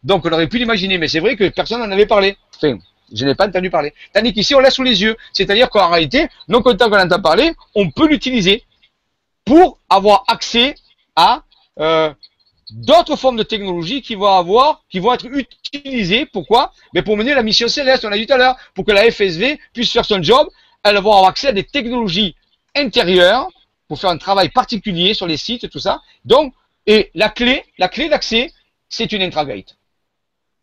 [0.02, 2.36] Donc on aurait pu l'imaginer, mais c'est vrai que personne n'en avait parlé.
[2.56, 2.78] Enfin,
[3.12, 3.94] je n'ai pas entendu parler.
[4.12, 5.16] Tandis qu'ici, on l'a sous les yeux.
[5.32, 8.64] C'est-à-dire qu'en réalité, non content qu'on entend parler, on peut l'utiliser
[9.44, 10.74] pour avoir accès
[11.14, 11.42] à
[11.78, 12.12] euh,
[12.70, 16.26] d'autres formes de technologies qui vont avoir, qui vont être utilisées.
[16.26, 16.72] Pourquoi?
[16.94, 19.10] Mais pour mener la mission céleste, on l'a dit tout à l'heure, pour que la
[19.10, 20.48] FSV puisse faire son job,
[20.82, 22.34] elle va avoir accès à des technologies
[22.74, 23.48] intérieures
[23.88, 26.02] pour faire un travail particulier sur les sites tout ça.
[26.24, 26.52] Donc,
[26.86, 28.52] et la clé, la clé d'accès,
[28.88, 29.76] c'est une intragate.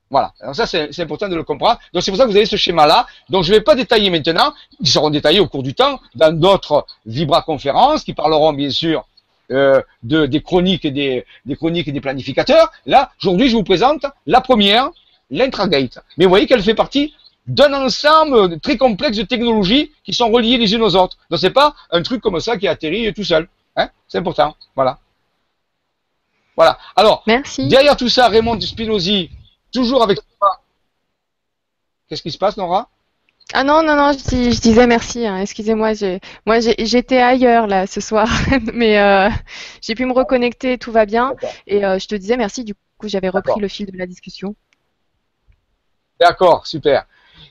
[0.09, 0.33] Voilà.
[0.41, 1.79] Alors ça, c'est important de le comprendre.
[1.91, 3.07] Donc c'est pour ça que vous avez ce schéma-là.
[3.29, 4.53] Donc je ne vais pas détailler maintenant.
[4.79, 9.05] Ils seront détaillés au cours du temps dans d'autres vibra-conférences qui parleront bien sûr
[9.51, 12.71] euh, de, des chroniques et des, des, chroniques et des planificateurs.
[12.85, 14.89] Là, aujourd'hui, je vous présente la première,
[15.29, 15.99] l'intragate.
[16.17, 17.13] Mais vous voyez qu'elle fait partie
[17.47, 21.17] d'un ensemble très complexe de technologies qui sont reliées les unes aux autres.
[21.29, 23.49] Donc c'est pas un truc comme ça qui atterrit tout seul.
[23.75, 24.55] Hein c'est important.
[24.75, 24.99] Voilà.
[26.55, 26.77] Voilà.
[26.95, 27.67] Alors, Merci.
[27.67, 29.29] derrière tout ça, Raymond Spinozzi,
[29.73, 30.61] toujours avec toi.
[32.07, 32.89] Qu'est-ce qui se passe, Nora?
[33.51, 35.27] Ah non, non, non, je, disais merci.
[35.27, 35.91] Hein, excusez-moi,
[36.45, 38.27] moi j'étais ailleurs là ce soir,
[38.73, 39.29] mais euh,
[39.81, 41.35] j'ai pu me reconnecter, tout va bien.
[41.67, 44.55] Et euh, je te disais merci, du coup j'avais repris le fil de la discussion.
[46.19, 47.05] D'accord, super.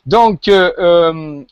[0.07, 1.45] Donc, euh,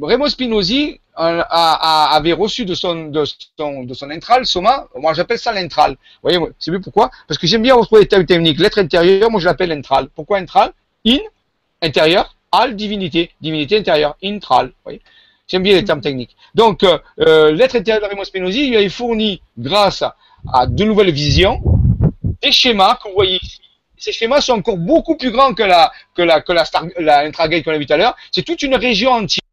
[0.00, 5.52] Raymond Spinozzi avait reçu de son, de son, de son intral, soma, moi j'appelle ça
[5.52, 5.92] l'intral.
[5.92, 7.10] Vous voyez, c'est vu pourquoi?
[7.28, 8.58] Parce que j'aime bien retrouver les termes techniques.
[8.58, 10.08] L'être intérieur, moi je l'appelle intral.
[10.14, 10.72] Pourquoi intral
[11.06, 11.18] In,
[11.82, 12.35] intérieur,
[12.74, 14.72] divinité, divinité intérieure, intral.
[15.48, 16.36] J'aime bien les termes techniques.
[16.54, 20.02] Donc, euh, euh l'être intérieur de Raymond Spinozzi lui a fourni, grâce
[20.52, 21.60] à, de nouvelles visions,
[22.42, 23.60] des schémas que vous voyez ici.
[23.98, 27.20] Ces schémas sont encore beaucoup plus grands que la que la que la, star, la
[27.20, 28.16] intragate qu'on a vu tout à l'heure.
[28.30, 29.45] C'est toute une région entière.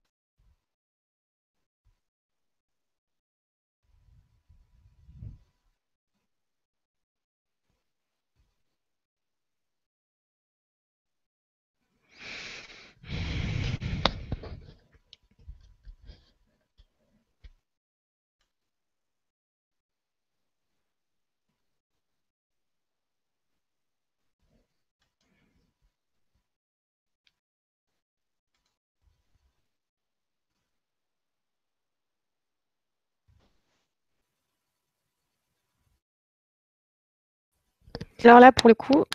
[38.23, 39.05] Alors là, pour le coup,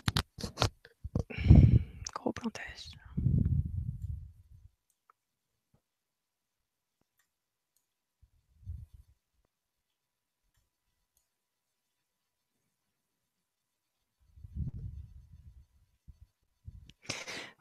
[2.13, 2.91] gros plantage.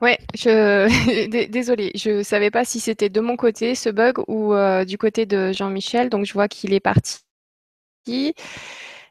[0.01, 0.89] Ouais, je
[1.49, 5.27] désolée, je savais pas si c'était de mon côté ce bug ou euh, du côté
[5.27, 7.19] de Jean-Michel, donc je vois qu'il est parti.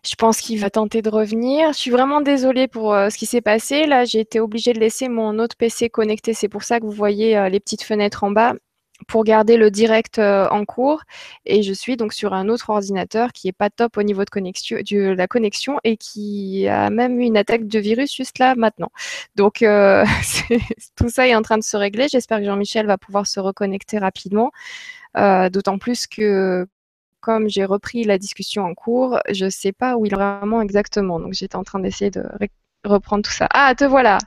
[0.07, 1.73] Je pense qu'il va tenter de revenir.
[1.73, 3.85] Je suis vraiment désolée pour euh, ce qui s'est passé.
[3.85, 6.33] Là, j'ai été obligée de laisser mon autre PC connecté.
[6.33, 8.53] C'est pour ça que vous voyez euh, les petites fenêtres en bas
[9.07, 11.01] pour garder le direct euh, en cours.
[11.45, 15.13] Et je suis donc sur un autre ordinateur qui est pas top au niveau de
[15.13, 18.91] la connexion et qui a même eu une attaque de virus juste là maintenant.
[19.35, 19.57] Donc
[20.95, 22.07] tout ça est en train de se régler.
[22.09, 24.51] J'espère que Jean-Michel va pouvoir se reconnecter rapidement.
[25.15, 26.67] D'autant plus que
[27.27, 30.61] comme j'ai repris la discussion en cours, je ne sais pas où il est vraiment
[30.61, 31.19] exactement.
[31.19, 32.23] Donc j'étais en train d'essayer de
[32.85, 33.49] reprendre tout ça.
[33.51, 34.17] Ah, te voilà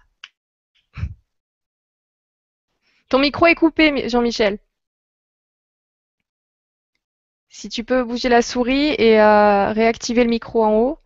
[3.08, 4.58] Ton micro est coupé, Jean-Michel.
[7.48, 10.98] Si tu peux bouger la souris et euh, réactiver le micro en haut.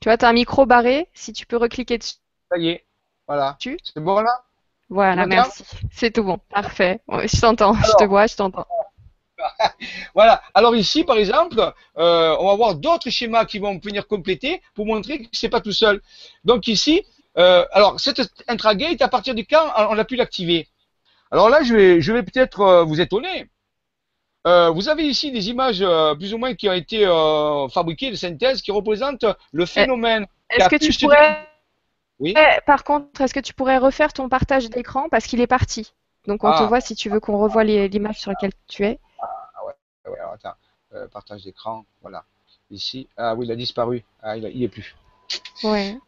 [0.00, 1.08] Tu vois, tu as un micro barré.
[1.14, 2.18] Si tu peux recliquer dessus.
[2.48, 2.86] Ça y est.
[3.26, 3.58] Voilà.
[3.60, 4.47] C'est bon là?
[4.90, 5.64] Voilà, merci.
[5.92, 6.38] C'est tout bon.
[6.50, 7.00] Parfait.
[7.08, 8.66] Je t'entends, je te vois, je t'entends.
[10.14, 10.42] voilà.
[10.54, 11.60] Alors ici, par exemple,
[11.98, 15.60] euh, on va voir d'autres schémas qui vont venir compléter pour montrer que c'est pas
[15.60, 16.00] tout seul.
[16.44, 17.04] Donc ici,
[17.36, 20.68] euh, alors cette intragate, à partir du quand on a pu l'activer?
[21.30, 23.46] Alors là, je vais, je vais peut-être euh, vous étonner.
[24.46, 25.84] vous avez ici des images
[26.18, 27.04] plus ou moins qui ont été
[27.70, 30.26] fabriquées de synthèse qui représentent le phénomène.
[30.48, 31.46] Est-ce que tu pourrais
[32.20, 32.34] oui.
[32.66, 35.08] par contre, est-ce que tu pourrais refaire ton partage d'écran?
[35.08, 35.92] Parce qu'il est parti
[36.26, 36.66] Donc on te ah.
[36.66, 38.98] voit si tu veux qu'on revoie l'image sur laquelle tu es.
[39.20, 39.72] Ah ouais,
[40.10, 40.54] ouais alors, attends.
[40.94, 42.24] Euh, partage d'écran, voilà.
[42.70, 44.04] Ici, ah oui, il a disparu.
[44.22, 44.96] Ah, il, il est plus.
[45.62, 45.98] Ouais.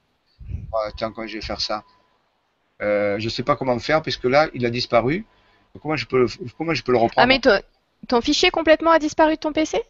[0.72, 1.84] Ah, attends, quand je vais faire ça?
[2.82, 5.26] Euh, Je ne sais pas comment faire puisque là, il a disparu.
[5.80, 6.26] Comment je peux le,
[6.56, 7.22] comment je peux le reprendre?
[7.22, 7.40] Ah, mais
[8.08, 9.82] ton fichier complètement a disparu de ton PC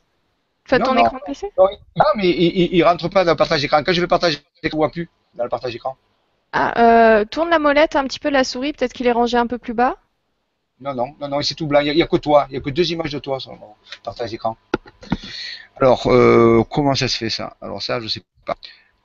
[0.67, 3.83] Enfin, ton écran de PC non, mais il, ne rentre pas dans le partage d'écran.
[3.83, 5.97] Quand je vais partager, je ne vois plus dans le partage d'écran.
[6.53, 9.47] Ah, euh, tourne la molette un petit peu la souris, peut-être qu'il est rangé un
[9.47, 9.97] peu plus bas.
[10.81, 11.81] Non, non, non, non, c'est tout blanc.
[11.81, 12.47] Il n'y a, que toi.
[12.49, 13.59] Il n'y a que deux images de toi sur le
[14.03, 14.57] partage d'écran.
[15.77, 17.57] Alors, euh, comment ça se fait ça?
[17.61, 18.57] Alors ça, je sais pas.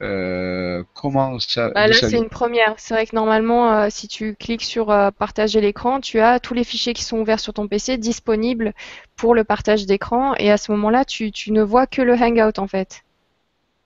[0.01, 2.73] Euh, comment ça bah, Là, c'est une première.
[2.77, 6.93] C'est vrai que normalement, si tu cliques sur partager l'écran, tu as tous les fichiers
[6.93, 8.73] qui sont ouverts sur ton PC disponibles
[9.17, 10.33] pour le partage d'écran.
[10.37, 13.03] Et à ce moment-là, tu, tu, ne vois que le Hangout en fait.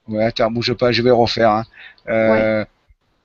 [0.10, 1.52] Ouais, attends, bouge pas, je vais refaire.
[1.52, 1.64] Hein.
[2.08, 2.66] Euh,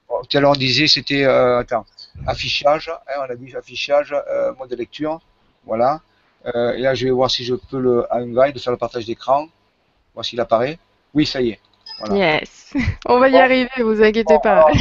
[0.09, 1.87] tout à l'heure, on disait, c'était, euh, attends,
[2.27, 5.21] affichage, hein, on a dit affichage, euh, mode de lecture,
[5.65, 6.01] voilà.
[6.47, 8.07] et là, je vais voir si je peux le
[8.53, 9.49] de faire le partage d'écran,
[10.15, 10.79] voir s'il apparaît.
[11.15, 11.61] Oui, ça y est.
[12.11, 12.75] Yes,
[13.07, 14.67] on va y arriver, vous inquiétez pas.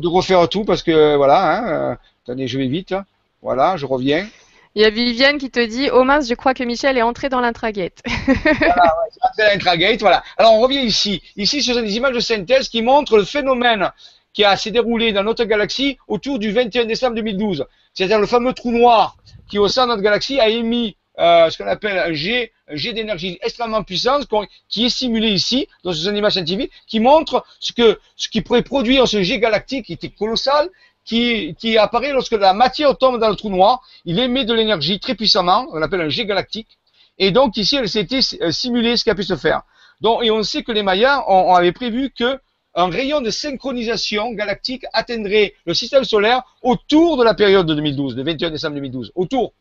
[0.00, 2.94] De, refaire tout parce que voilà, hein, attendez, je vais vite.
[3.42, 4.26] Voilà, je reviens.
[4.74, 7.30] Il y a Viviane qui te dit Oh mince, je crois que Michel est entré
[7.30, 8.02] dans l'intragate.
[8.26, 10.22] voilà, ouais, dans l'intragate, voilà.
[10.36, 11.22] Alors on revient ici.
[11.36, 13.90] Ici, ce sont des images de synthèse qui montrent le phénomène
[14.36, 17.64] qui a s'est déroulé dans notre galaxie autour du 21 décembre 2012.
[17.94, 19.16] C'est-à-dire le fameux trou noir
[19.48, 22.76] qui, au sein de notre galaxie, a émis euh, ce qu'on appelle un jet, un
[22.76, 24.20] jet d'énergie extrêmement puissant,
[24.68, 28.62] qui est simulé ici, dans ce image scientifique, qui montre ce que, ce qui pourrait
[28.62, 30.68] produire ce jet galactique qui était colossal
[31.06, 33.80] qui, qui apparaît lorsque la matière tombe dans le trou noir.
[34.04, 36.76] Il émet de l'énergie très puissamment, on appelle un jet galactique.
[37.18, 39.62] Et donc ici, elle s'était euh, simulée ce qui a pu se faire.
[40.02, 42.38] Donc, et on sait que les Mayas ont, avaient prévu que
[42.76, 48.16] un rayon de synchronisation galactique atteindrait le système solaire autour de la période de 2012,
[48.16, 49.54] le 21 décembre 2012, autour.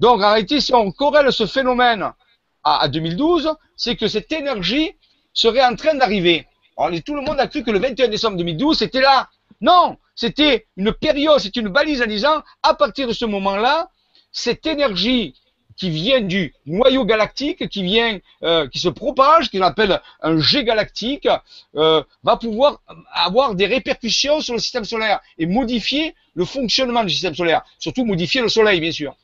[0.00, 2.02] Donc en réalité, si on corrèle ce phénomène
[2.64, 4.92] à, à 2012, c'est que cette énergie
[5.32, 6.46] serait en train d'arriver.
[7.04, 9.28] Tout le monde a cru que le 21 décembre 2012, c'était là.
[9.60, 13.90] Non, c'était une période, c'est une balise en disant, à partir de ce moment-là,
[14.30, 15.34] cette énergie
[15.78, 20.64] qui vient du noyau galactique, qui vient, euh, qui se propage, qu'on appelle un jet
[20.64, 21.28] galactique,
[21.76, 22.82] euh, va pouvoir
[23.12, 28.04] avoir des répercussions sur le système solaire et modifier le fonctionnement du système solaire, surtout
[28.04, 29.16] modifier le Soleil, bien sûr.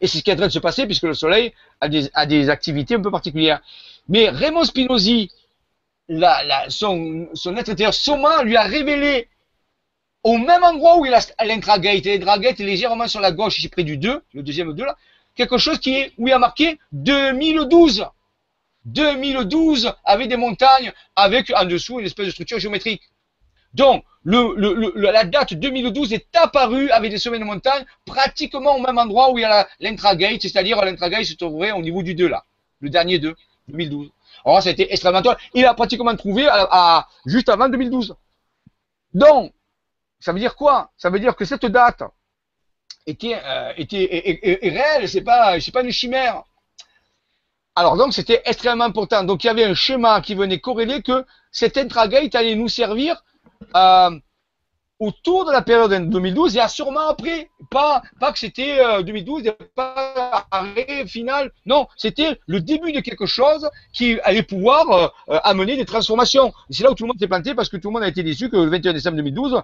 [0.00, 1.88] Et c'est ce qui est en train de se passer puisque le Soleil a
[2.26, 3.60] des, activités un peu particulières.
[4.08, 5.30] Mais Raymond Spinozzi,
[6.68, 9.28] son, son être intérieur, Soma lui a révélé
[10.24, 13.84] au même endroit où il a l'intragate, l'intragate est légèrement sur la gauche, ici près
[13.84, 14.96] du 2, le deuxième 2 là,
[15.34, 18.06] quelque chose qui est, où il a marqué 2012.
[18.86, 23.02] 2012 avec des montagnes, avec en dessous une espèce de structure géométrique.
[23.72, 29.32] Donc, la date 2012 est apparue avec des sommets de montagne pratiquement au même endroit
[29.32, 32.44] où il y a l'intragate, c'est-à-dire l'intragate se trouverait au niveau du 2 là,
[32.80, 33.34] le dernier 2,
[33.68, 34.10] 2012.
[34.44, 35.22] Alors, ça a été extrêmement.
[35.54, 38.14] Il a pratiquement trouvé à, à, juste avant 2012.
[39.12, 39.52] Donc,
[40.20, 40.90] ça veut dire quoi?
[40.96, 42.02] Ça veut dire que cette date
[43.06, 46.42] était, euh, réelle, c'est pas, pas une chimère.
[47.76, 49.24] Alors donc c'était extrêmement important.
[49.24, 53.22] Donc il y avait un schéma qui venait corréler que cet intragate allait nous servir
[53.74, 54.10] euh,
[55.00, 57.50] autour de la période de 2012 et à sûrement après.
[57.70, 58.02] Pas,
[58.32, 61.50] que c'était euh, 2012, pas arrêt final.
[61.66, 66.52] Non, c'était le début de quelque chose qui allait pouvoir euh, amener des transformations.
[66.70, 68.22] C'est là où tout le monde s'est planté parce que tout le monde a été
[68.22, 69.60] déçu que le 21 décembre 2012,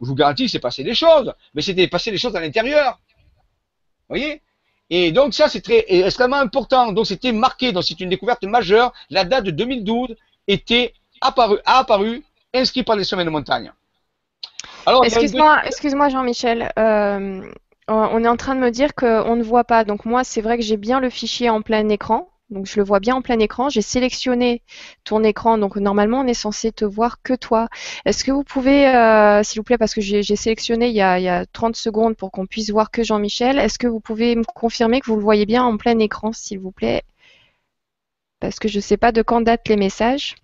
[0.00, 2.98] je vous garantis qu'il s'est passé des choses, mais c'était passé des choses à l'intérieur.
[4.08, 4.42] Vous voyez?
[4.90, 6.92] Et donc ça, c'est très extrêmement important.
[6.92, 8.92] Donc c'était marqué, donc c'est une découverte majeure.
[9.10, 10.14] La date de 2012
[10.46, 12.22] était apparue, a apparu,
[12.54, 13.72] inscrit par les semaines de montagne.
[15.04, 16.70] Excuse-moi, excuse-moi Jean-Michel.
[16.78, 17.42] Euh,
[17.88, 19.84] on est en train de me dire qu'on ne voit pas.
[19.84, 22.28] Donc moi, c'est vrai que j'ai bien le fichier en plein écran.
[22.50, 23.68] Donc je le vois bien en plein écran.
[23.68, 24.62] J'ai sélectionné
[25.04, 25.58] ton écran.
[25.58, 27.68] Donc normalement, on est censé te voir que toi.
[28.04, 31.18] Est-ce que vous pouvez, euh, s'il vous plaît, parce que j'ai sélectionné il y, a,
[31.18, 34.36] il y, a, 30 secondes pour qu'on puisse voir que Jean-Michel, est-ce que vous pouvez
[34.36, 37.02] me confirmer que vous le voyez bien en plein écran, s'il vous plaît?
[38.40, 40.36] Parce que je ne sais pas de quand datent les messages.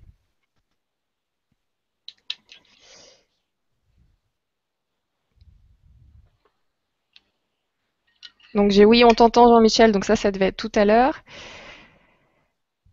[8.55, 11.23] Donc j'ai oui, on t'entend Jean-Michel, donc ça, ça devait être tout à l'heure.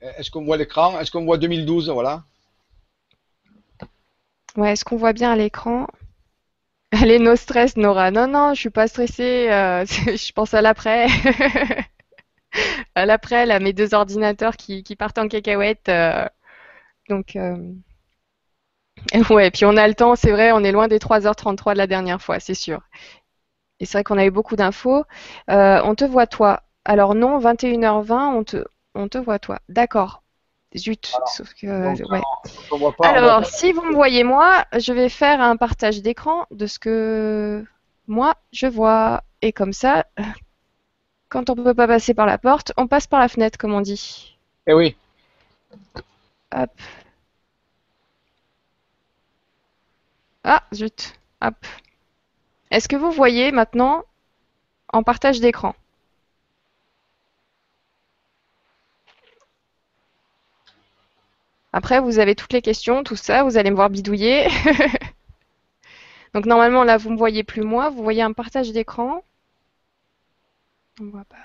[0.02, 1.00] Est-ce qu'on voit l'écran?
[1.00, 2.24] Est-ce qu'on voit 2012 Voilà.
[4.56, 5.88] Ouais, est-ce qu'on voit bien à l'écran?
[6.92, 8.12] Allez, no stress, Nora.
[8.12, 9.48] Non, non, je suis pas stressée.
[9.50, 11.08] Euh, je pense à l'après.
[12.96, 15.90] à l'après, là, mes deux ordinateurs qui, qui partent en cacahuète.
[15.90, 16.26] Euh,
[17.10, 17.58] donc, euh...
[19.30, 21.88] ouais, puis on a le temps, c'est vrai, on est loin des 3h33 de la
[21.88, 22.82] dernière fois, c'est sûr.
[23.80, 25.06] Et c'est vrai qu'on a eu beaucoup d'infos.
[25.50, 26.64] Euh, on te voit toi.
[26.86, 29.60] Alors non, 21h20, on te, on te voit toi.
[29.70, 30.24] D'accord.
[30.76, 31.68] Zut, alors, sauf que.
[32.12, 32.92] ouais.
[32.98, 36.78] pas, alors, si vous me voyez moi, je vais faire un partage d'écran de ce
[36.78, 37.66] que
[38.08, 39.24] moi je vois.
[39.42, 40.06] Et comme ça,
[41.30, 43.74] quand on ne peut pas passer par la porte, on passe par la fenêtre, comme
[43.74, 44.38] on dit.
[44.68, 44.96] Eh oui.
[46.54, 46.72] Hop.
[50.44, 51.14] Ah, zut.
[51.42, 51.56] Hop.
[52.72, 54.04] Est-ce que vous voyez maintenant
[54.92, 55.76] en partage d'écran?
[61.74, 64.48] Après, vous avez toutes les questions, tout ça, vous allez me voir bidouiller.
[66.34, 69.24] Donc normalement, là, vous ne me voyez plus moi, vous voyez un partage d'écran.
[71.02, 71.38] On voit pas.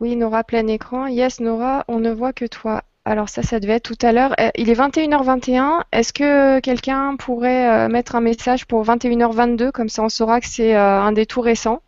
[0.00, 1.06] Oui, Nora, plein écran.
[1.06, 2.82] Yes, Nora, on ne voit que toi.
[3.04, 4.34] Alors ça, ça devait être tout à l'heure.
[4.38, 5.82] Euh, il est 21h21.
[5.92, 10.46] Est-ce que quelqu'un pourrait euh, mettre un message pour 21h22 Comme ça, on saura que
[10.46, 11.80] c'est euh, un des tout récents.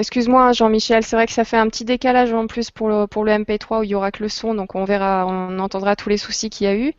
[0.00, 3.06] Excuse-moi, hein, Jean-Michel, c'est vrai que ça fait un petit décalage en plus pour le,
[3.06, 5.94] pour le MP3 où il y aura que le son, donc on verra, on entendra
[5.94, 6.94] tous les soucis qu'il y a eu.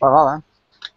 [0.00, 0.42] Pas grave, hein.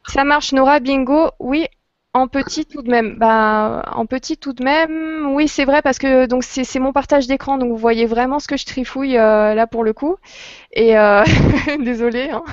[0.07, 1.31] Ça marche, Nora, bingo.
[1.39, 1.67] Oui,
[2.13, 3.17] en petit tout de même.
[3.17, 7.27] Bah, en petit tout de même, oui, c'est vrai parce que donc c'est mon partage
[7.27, 10.15] d'écran, donc vous voyez vraiment ce que je trifouille euh, là pour le coup.
[10.71, 11.23] Et euh,
[11.79, 12.29] désolé.
[12.29, 12.43] Hein.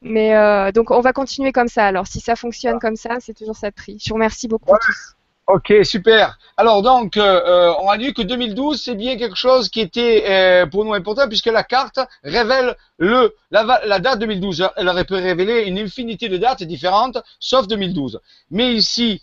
[0.00, 1.86] Mais euh, donc on va continuer comme ça.
[1.86, 3.98] Alors si ça fonctionne comme ça, c'est toujours ça de prix.
[4.02, 5.16] Je vous remercie beaucoup tous.
[5.52, 6.38] Ok, super.
[6.56, 10.66] Alors donc, euh, on a dit que 2012, c'est bien quelque chose qui était euh,
[10.66, 14.68] pour nous important puisque la carte révèle le la, date 2012.
[14.76, 18.20] Elle aurait pu révéler une infinité de dates différentes, sauf 2012.
[18.52, 19.22] Mais ici,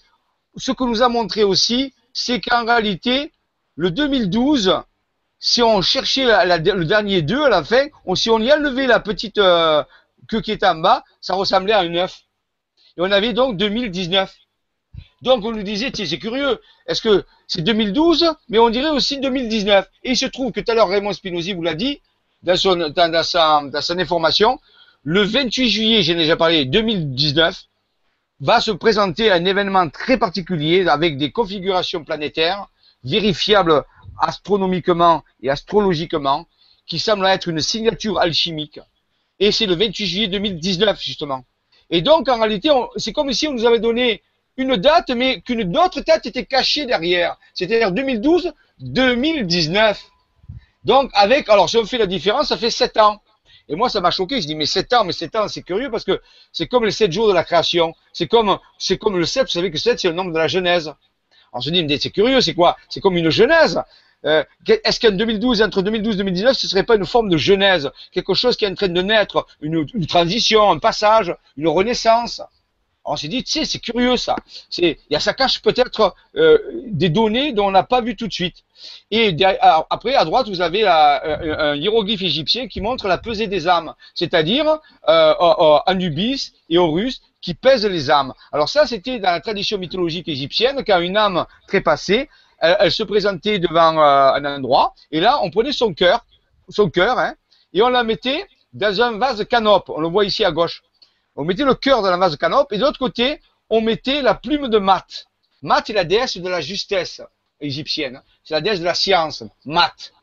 [0.58, 3.32] ce que nous a montré aussi, c'est qu'en réalité,
[3.78, 4.82] le 2012,
[5.40, 7.86] si on cherchait le dernier 2 à la fin,
[8.16, 9.82] si on y enlevait la petite euh,
[10.28, 12.20] queue qui est en bas, ça ressemblait à un 9.
[12.98, 14.36] Et on avait donc 2019.
[15.22, 19.20] Donc on nous disait, tiens, c'est curieux, est-ce que c'est 2012, mais on dirait aussi
[19.20, 19.90] 2019.
[20.04, 22.02] Et il se trouve que tout à l'heure, Raymond Spinozzi vous l'a dit,
[22.44, 24.60] dans, son, dans, sa, dans son information,
[25.04, 27.64] le 28 juillet, j'ai déjà parlé, 2019,
[28.42, 32.68] va se présenter un événement très particulier avec des configurations planétaires
[33.04, 33.84] vérifiables
[34.20, 36.48] astronomiquement et astrologiquement,
[36.86, 38.80] qui semble être une signature alchimique.
[39.40, 41.44] Et c'est le 28 juillet 2019, justement.
[41.90, 44.22] Et donc, en réalité, c'est comme si on nous avait donné
[44.58, 47.38] une date, mais qu'une autre date était cachée derrière.
[47.54, 50.04] C'est-à-dire 2012, 2019.
[50.84, 53.22] Donc, avec, alors si on fait la différence, ça fait 7 ans.
[53.70, 54.42] Et moi, ça m'a choqué.
[54.42, 56.22] Je dis, mais 7 ans, mais 7 ans, c'est curieux parce que
[56.52, 57.94] c'est comme les 7 jours de la création.
[58.14, 60.48] C'est comme, c'est comme le 7, vous savez que 7, c'est le nombre de la
[60.48, 60.94] Genèse.
[61.54, 62.78] On se dit, mais c'est curieux, c'est quoi?
[62.90, 63.82] C'est comme une Genèse.
[64.26, 67.92] Euh, est-ce qu'en 2012, entre 2012 et 2019, ce serait pas une forme de genèse,
[68.12, 72.42] quelque chose qui est en train de naître, une transition, un passage, une renaissance?
[73.08, 74.36] On s'est dit, tu sais, c'est curieux ça.
[74.70, 76.58] C'est, ça cache peut-être euh,
[76.88, 78.58] des données dont on n'a pas vu tout de suite.
[79.10, 79.36] Et
[79.90, 84.80] après, à droite, vous avez un hiéroglyphe égyptien qui montre la pesée des âmes, c'est-à-dire
[85.10, 88.34] euh, Anubis et Horus qui pèsent les âmes.
[88.52, 92.30] Alors ça, c'était dans la tradition mythologique égyptienne, quand une âme trépassée,
[92.60, 96.26] elle, elle se présentait devant euh, un endroit, et là, on prenait son cœur,
[96.70, 97.34] son cœur, hein,
[97.74, 99.90] et on la mettait dans un vase canope.
[99.90, 100.84] On le voit ici à gauche.
[101.38, 103.40] On mettait le cœur de la vase canope, et de l'autre côté,
[103.70, 105.28] on mettait la plume de Mat.
[105.62, 107.22] Mat est la déesse de la justesse
[107.62, 108.22] égyptienne.
[108.44, 110.14] C'est la déesse de la science, Mat.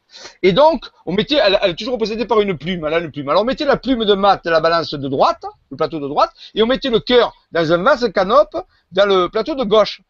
[0.42, 3.28] Et donc, on mettait, elle, est toujours représentée par une plume, elle a une plume.
[3.28, 6.08] Alors, on mettait la plume de Mat dans la balance de droite, le plateau de
[6.08, 8.56] droite, et on mettait le cœur dans un vase canope
[8.90, 10.02] dans le plateau de gauche.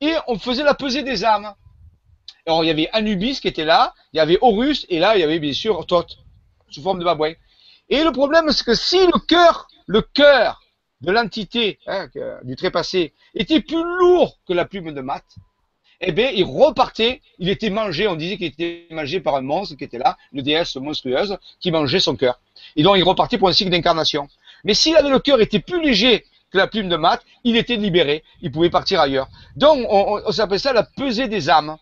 [0.00, 1.52] Et on faisait la pesée des âmes.
[2.46, 5.20] Alors, il y avait Anubis qui était là, il y avait Horus, et là, il
[5.20, 6.16] y avait bien sûr Thoth,
[6.70, 7.32] sous forme de babouin.
[7.90, 10.62] Et le problème, c'est que si le cœur le cœur
[11.00, 12.08] de l'entité hein,
[12.42, 15.24] du trépassé était plus lourd que la plume de mat,
[16.00, 19.76] eh bien, il repartait, il était mangé, on disait qu'il était mangé par un monstre
[19.76, 22.38] qui était là, une déesse monstrueuse, qui mangeait son cœur.
[22.76, 24.28] Et donc, il repartait pour un cycle d'incarnation.
[24.64, 27.76] Mais s'il avait le cœur était plus léger que la plume de mat, il était
[27.76, 29.28] libéré, il pouvait partir ailleurs.
[29.56, 31.76] Donc, on, on s'appelle ça la pesée des âmes.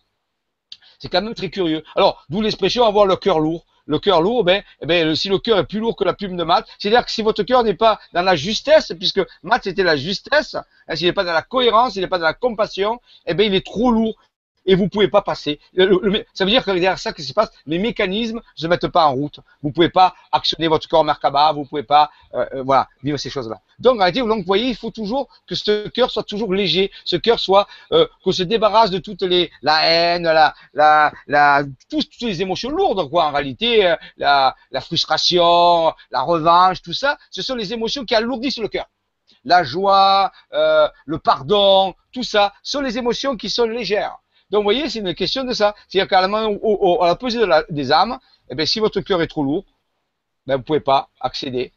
[1.00, 1.82] C'est quand même très curieux.
[1.96, 5.38] Alors, d'où l'expression avoir le cœur lourd le cœur lourd, ben, eh ben, si le
[5.38, 7.74] cœur est plus lourd que la plume de maths, c'est-à-dire que si votre cœur n'est
[7.74, 10.56] pas dans la justesse, puisque maths c'était la justesse,
[10.88, 13.46] hein, s'il n'est pas dans la cohérence, s'il n'est pas dans la compassion, eh ben,
[13.46, 14.16] il est trop lourd
[14.66, 15.60] et vous pouvez pas passer.
[15.76, 17.50] ça veut dire que derrière ça, qu'est-ce se passe?
[17.66, 19.40] Les mécanismes ne se mettent pas en route.
[19.62, 23.30] Vous pouvez pas actionner votre corps Merkaba, vous pouvez pas, euh, euh, voilà, vivre ces
[23.30, 23.60] choses-là.
[23.78, 26.90] Donc, en réalité, donc, vous voyez, il faut toujours que ce cœur soit toujours léger,
[27.04, 31.62] ce cœur soit, euh, qu'on se débarrasse de toutes les, la haine, la, la, la,
[31.90, 33.26] toutes, les émotions lourdes, quoi.
[33.26, 38.14] En réalité, euh, la, la frustration, la revanche, tout ça, ce sont les émotions qui
[38.14, 38.86] alourdissent le cœur
[39.44, 44.16] la joie, euh, le pardon, tout ça sont les émotions qui sont légères.
[44.54, 45.74] Donc, vous voyez, c'est une question de ça.
[45.88, 49.42] C'est-à-dire qu'à la, à la pesée des âmes, eh bien, si votre cœur est trop
[49.42, 49.64] lourd,
[50.46, 51.72] ben, vous ne pouvez pas accéder.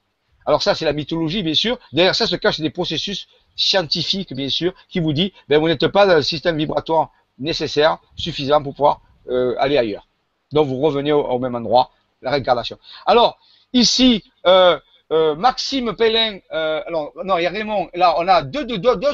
[0.45, 1.79] Alors ça, c'est la mythologie, bien sûr.
[1.91, 5.87] Derrière ça se cachent des processus scientifiques, bien sûr, qui vous dit, ben, vous n'êtes
[5.87, 7.09] pas dans le système vibratoire
[7.39, 9.01] nécessaire, suffisant pour pouvoir
[9.31, 10.07] euh, aller ailleurs.
[10.51, 11.89] Donc, vous revenez au, même endroit,
[12.21, 12.77] la réincarnation.
[13.07, 13.39] Alors,
[13.73, 14.79] ici, euh,
[15.11, 18.65] euh, Maxime Pellin, euh, alors, non, il y a Raymond, là, on a deux,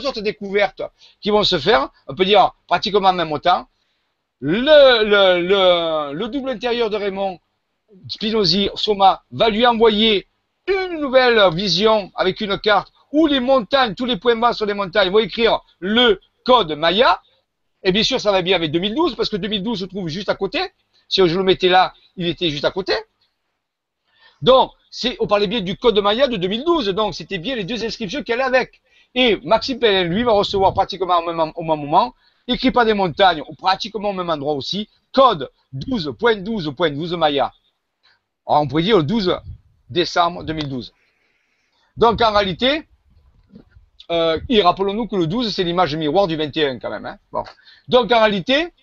[0.08, 0.82] autres découvertes
[1.22, 3.38] qui vont se faire, on peut dire pratiquement en même
[4.40, 7.40] le, le, le double intérieur de Raymond,
[8.10, 10.28] Spinozzi, Soma, va lui envoyer
[10.68, 14.74] une nouvelle vision avec une carte où les montagnes, tous les points bas sur les
[14.74, 17.22] montagnes vont écrire le code Maya.
[17.84, 20.36] Et bien sûr, ça va bien avec 2012, parce que 2012 se trouve juste à
[20.36, 20.60] côté.
[21.08, 22.94] Si je le mettais là, il était juste à côté.
[24.42, 24.72] Donc,
[25.20, 28.42] on parlait bien du code Maya de 2012, donc c'était bien les deux inscriptions qu'elle
[28.42, 28.82] avec.
[29.16, 32.14] Et Maxime Pellin, lui, va recevoir pratiquement au même, au même moment,
[32.48, 37.52] écrit par des montagnes, pratiquement au même endroit aussi, code 12.12.12 Maya.
[38.46, 39.38] on pourrait dire le 12
[39.90, 40.94] décembre 2012.
[41.98, 42.88] Donc en réalité,
[44.12, 47.06] euh, rappelons-nous que le 12, c'est l'image miroir du 21 quand même.
[47.06, 47.44] Hein.
[47.88, 48.74] Donc en réalité,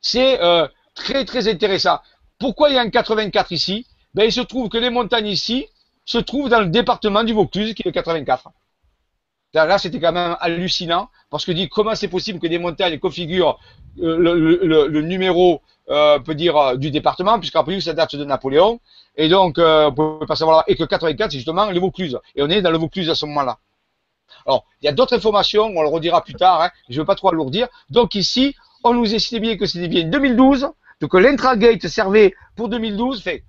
[0.00, 1.98] c'est euh, très très intéressant.
[2.38, 3.86] Pourquoi il y a un 84 ici?
[4.16, 5.66] Ben, il se trouve que les montagnes ici
[6.06, 8.50] se trouvent dans le département du Vaucluse, qui est le 84.
[9.52, 13.58] Là, c'était quand même hallucinant, parce que dit comment c'est possible que des montagnes configurent
[14.00, 15.60] euh, le, numéro,
[15.90, 18.80] euh, peut dire, euh, du département, puisqu'après ça date de Napoléon,
[19.16, 22.42] et donc, euh, on peut pas savoir, et que 84, c'est justement le Vaucluse, et
[22.42, 23.58] on est dans le Vaucluse à ce moment-là.
[24.46, 27.06] Alors, il y a d'autres informations, on le redira plus tard, hein, je ne veux
[27.06, 27.68] pas trop alourdir.
[27.90, 30.68] Donc ici, on nous expliquait bien que c'était bien 2012,
[31.00, 33.44] donc l'intragate servait pour 2012, fait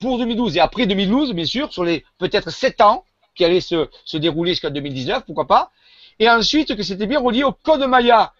[0.00, 3.04] pour 2012 et après 2012, bien sûr, sur les peut-être 7 ans
[3.34, 5.70] qui allaient se, se dérouler jusqu'à 2019, pourquoi pas.
[6.18, 8.32] Et ensuite que c'était bien relié au code Maya.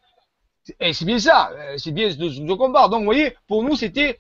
[0.81, 2.89] Et c'est bien ça, euh, c'est bien de, de combat.
[2.89, 4.19] Donc vous voyez, pour nous c'était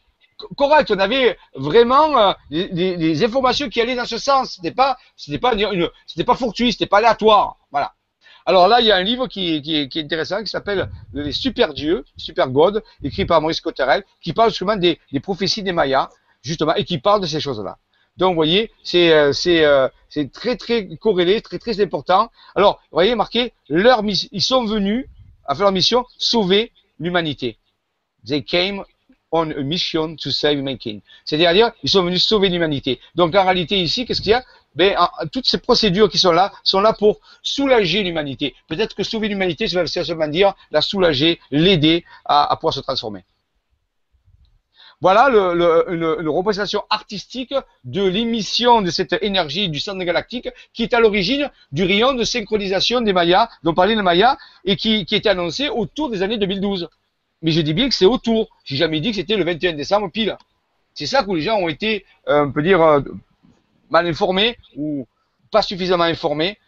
[0.56, 0.90] correct.
[0.90, 4.54] On avait vraiment euh, des, des, informations qui allaient dans ce sens.
[4.56, 4.96] C'était pas,
[5.40, 7.56] pas une, c'était pas fortuit, c'était pas aléatoire.
[7.70, 7.94] Voilà.
[8.48, 11.32] Alors là, il y a un livre qui, qui, qui est intéressant qui s'appelle Les
[11.32, 15.72] Super Dieux, Super God, écrit par Maurice Cotterel, qui parle justement des, des prophéties des
[15.72, 16.10] Mayas,
[16.46, 17.78] justement, et qui parle de ces choses-là.
[18.16, 19.88] Donc, vous voyez, c'est euh, euh,
[20.32, 22.30] très très corrélé, très très important.
[22.54, 25.06] Alors, vous voyez, marqué, leur ils sont venus
[25.44, 27.58] à faire leur mission, sauver l'humanité.
[28.26, 28.84] They came
[29.32, 31.00] on a mission to save humankind.
[31.24, 33.00] C'est-à-dire, ils sont venus sauver l'humanité.
[33.14, 34.44] Donc, en réalité, ici, qu'est-ce qu'il y a?
[34.74, 34.94] Ben,
[35.32, 38.54] toutes ces procédures qui sont là sont là pour soulager l'humanité.
[38.68, 42.80] Peut-être que sauver l'humanité, ça veut seulement dire la soulager, l'aider à, à pouvoir se
[42.80, 43.24] transformer.
[45.02, 47.54] Voilà une, représentation artistique
[47.84, 52.24] de l'émission de cette énergie du centre galactique qui est à l'origine du rayon de
[52.24, 56.88] synchronisation des Mayas, dont parlait le Maya, et qui, était annoncé autour des années 2012.
[57.42, 58.48] Mais je dis bien que c'est autour.
[58.64, 60.36] J'ai jamais dit que c'était le 21 décembre pile.
[60.94, 63.00] C'est ça que les gens ont été, euh, on peut dire, euh,
[63.90, 65.06] mal informés ou
[65.50, 66.58] pas suffisamment informés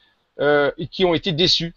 [0.41, 1.75] euh, et qui ont été déçus.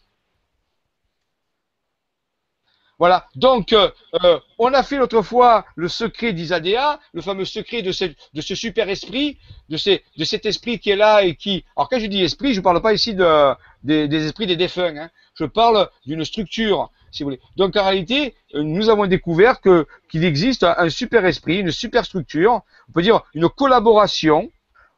[3.01, 3.25] Voilà.
[3.35, 3.89] Donc, euh,
[4.23, 8.89] euh, on a fait l'autre fois le secret d'Isadea, le fameux secret de ce, super
[8.89, 9.77] esprit, de,
[10.23, 11.65] cet esprit qui est là et qui.
[11.75, 14.95] Alors, quand je dis esprit, je ne parle pas ici de, des, esprits des défunts.
[14.95, 15.09] Hein.
[15.33, 17.39] Je parle d'une structure, si vous voulez.
[17.55, 22.05] Donc, en réalité, euh, nous avons découvert que qu'il existe un super esprit, une super
[22.05, 22.61] structure.
[22.87, 24.51] On peut dire une collaboration.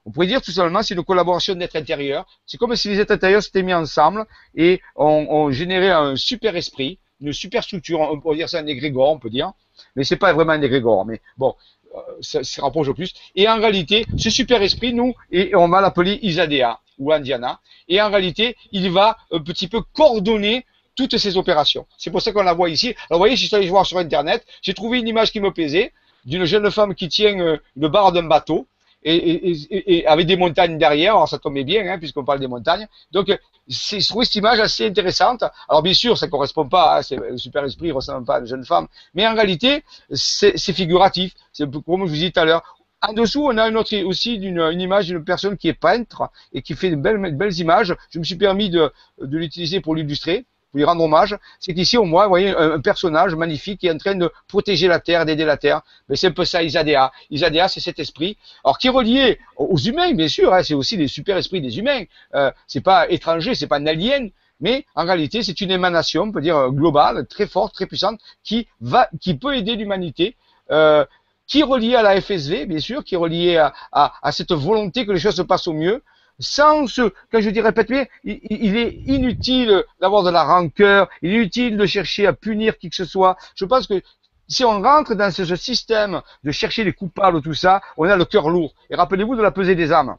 [0.06, 2.26] On pourrait dire tout simplement c'est une collaboration d'êtres intérieurs.
[2.46, 4.26] C'est comme si les êtres intérieurs s'étaient mis ensemble
[4.56, 9.12] et ont on généré un super esprit une superstructure, on peut dire ça un égrégore,
[9.12, 9.54] on peut dire,
[9.96, 11.56] mais c'est pas vraiment un égrégore, mais bon,
[11.96, 13.14] euh, ça se rapproche au plus.
[13.36, 18.02] Et en réalité, ce super esprit, nous, et on va l'appeler Isadea ou Indiana, et
[18.02, 21.88] en réalité, il va un petit peu coordonner toutes ces opérations.
[21.98, 22.90] C'est pour ça qu'on la voit ici.
[23.10, 25.52] Alors, vous voyez, je suis allé voir sur Internet, j'ai trouvé une image qui me
[25.52, 25.92] plaisait,
[26.26, 28.68] d'une jeune femme qui tient euh, une barre d'un bateau,
[29.04, 32.48] et, et, et, avec des montagnes derrière, alors ça tombait bien, hein, puisqu'on parle des
[32.48, 32.88] montagnes.
[33.12, 35.44] Donc, c'est trouvé cette image assez intéressante.
[35.70, 38.46] Alors bien sûr, ça correspond pas, à le super esprit ne ressemble pas à une
[38.46, 41.34] jeune femme, mais en réalité, c'est figuratif.
[41.52, 42.64] C'est comme je vous disais tout à l'heure.
[43.06, 46.30] En dessous, on a une autre, aussi une, une image d'une personne qui est peintre
[46.54, 47.94] et qui fait de belles, belles images.
[48.10, 52.06] Je me suis permis de, de l'utiliser pour l'illustrer lui rendre hommage, c'est qu'ici, au
[52.06, 55.46] moins, vous voyez un, personnage magnifique qui est en train de protéger la Terre, d'aider
[55.46, 55.82] la Terre.
[56.10, 57.12] Mais c'est un peu ça, Isadea.
[57.30, 60.54] Isadea, c'est cet esprit, alors qui est relié aux humains, bien sûr.
[60.54, 62.04] Hein, c'est aussi les super esprits des humains.
[62.36, 64.30] Euh, c'est pas étranger, c'est pas un alien,
[64.60, 68.68] mais en réalité, c'est une émanation, on peut dire globale, très forte, très puissante, qui
[68.82, 70.36] va, qui peut aider l'humanité.
[70.72, 71.06] Euh,
[71.46, 74.54] qui est relié à la FSV, bien sûr, qui est relié à, à, à, cette
[74.54, 76.02] volonté que les choses se passent au mieux,
[76.40, 81.32] sans ce, quand je dis répète bien, il, est inutile d'avoir de la rancœur, il
[81.32, 83.38] est inutile de chercher à punir qui que ce soit.
[83.56, 84.02] Je pense que
[84.48, 88.26] si on rentre dans ce, système de chercher les coupables, tout ça, on a le
[88.26, 88.74] cœur lourd.
[88.90, 90.18] Et rappelez-vous de la pesée des âmes.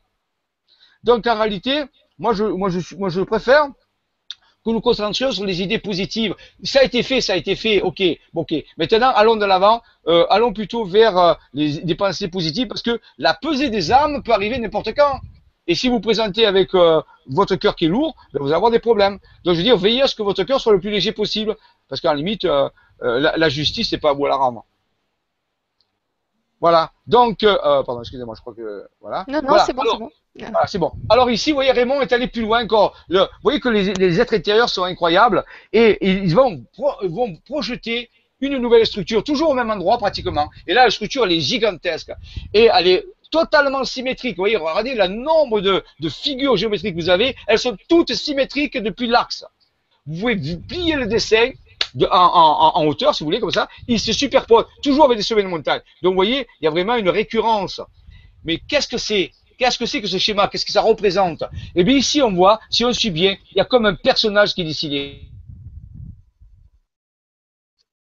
[1.02, 1.84] Donc en réalité,
[2.18, 3.66] moi je, préfère
[4.64, 6.34] que nous concentrions sur les idées positives.
[6.62, 8.02] Ça a été fait, ça a été fait, ok,
[8.34, 8.54] ok.
[8.78, 12.98] Maintenant, allons de l'avant, euh, allons plutôt vers euh, les, des pensées positives, parce que
[13.18, 15.20] la pesée des âmes peut arriver n'importe quand.
[15.66, 18.70] Et si vous présentez avec euh, votre cœur qui est lourd, ben, vous allez avoir
[18.70, 19.18] des problèmes.
[19.44, 21.56] Donc je veux dire, veillez à ce que votre cœur soit le plus léger possible,
[21.88, 22.68] parce qu'en limite, euh,
[23.02, 24.64] euh, la, la, justice, c'est pas à vous à la rendre.
[26.60, 26.92] Voilà.
[27.06, 29.24] Donc, pardon, excusez-moi, je crois que voilà.
[29.28, 30.10] Non, non, c'est bon, c'est bon.
[30.36, 30.92] Voilà, c'est bon.
[31.10, 32.96] Alors ici, vous voyez, Raymond est allé plus loin encore.
[33.08, 36.64] Le, vous voyez que les, les, êtres intérieurs sont incroyables et, ils vont,
[37.02, 38.10] vont projeter
[38.40, 40.50] une nouvelle structure, toujours au même endroit pratiquement.
[40.66, 42.12] Et là, la structure, elle est gigantesque.
[42.52, 44.36] Et elle est totalement symétrique.
[44.36, 47.35] Vous voyez, regardez le nombre de, figures géométriques que vous avez.
[47.47, 49.44] Elles sont toutes symétriques depuis l'axe.
[50.06, 50.36] Vous pouvez
[50.69, 51.51] plier le dessin
[52.11, 53.69] en, hauteur, si vous voulez, comme ça.
[53.89, 55.81] Il se superpose, toujours avec des sommets de montagne.
[56.02, 57.81] Donc, vous voyez, il y a vraiment une récurrence.
[58.44, 59.32] Mais qu'est-ce que c'est?
[59.59, 60.48] Qu'est-ce que c'est que ce schéma?
[60.48, 61.43] Qu'est-ce que ça représente?
[61.74, 64.55] Eh bien, ici, on voit, si on suit bien, il y a comme un personnage
[64.55, 65.31] qui est dessiné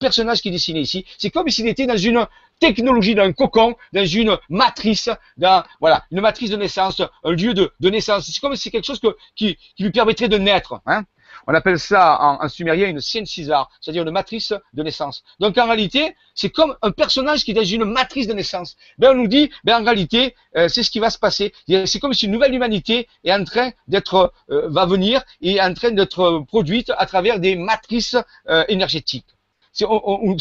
[0.02, 2.26] personnage qui est dessiné ici, c'est comme s'il était dans une
[2.70, 7.54] technologie, dans un cocon, dans une matrice, dans voilà, une matrice de naissance, un lieu
[7.54, 8.26] de, naissance.
[8.26, 10.80] C'est comme si c'est quelque chose que, qui, qui, lui permettrait de naître.
[10.86, 11.04] Hein.
[11.46, 15.24] On appelle ça en, en sumérien une césar, c'est-à-dire une matrice de naissance.
[15.40, 18.76] Donc en réalité, c'est comme un personnage qui est dans une matrice de naissance.
[18.98, 21.52] Ben on nous dit, ben en réalité, euh, c'est ce qui va se passer.
[21.86, 25.62] C'est comme si une nouvelle humanité est en train d'être, euh, va venir et est
[25.62, 28.16] en train d'être produite à travers des matrices
[28.48, 29.26] euh, énergétiques.
[29.72, 29.86] C'est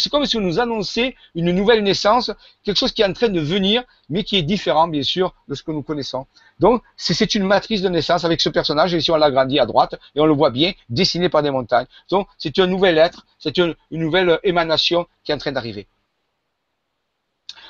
[0.10, 2.32] comme si on nous annonçait une nouvelle naissance,
[2.64, 5.56] quelque chose qui est en train de venir, mais qui est différent, bien sûr, de
[5.56, 6.28] ce que nous connaissons.
[6.60, 9.96] Donc, c'est une matrice de naissance avec ce personnage, et ici on l'agrandit à droite,
[10.16, 11.88] et on le voit bien, dessiné par des montagnes.
[12.10, 15.88] Donc, c'est un nouvel être, c'est une, une nouvelle émanation qui est en train d'arriver.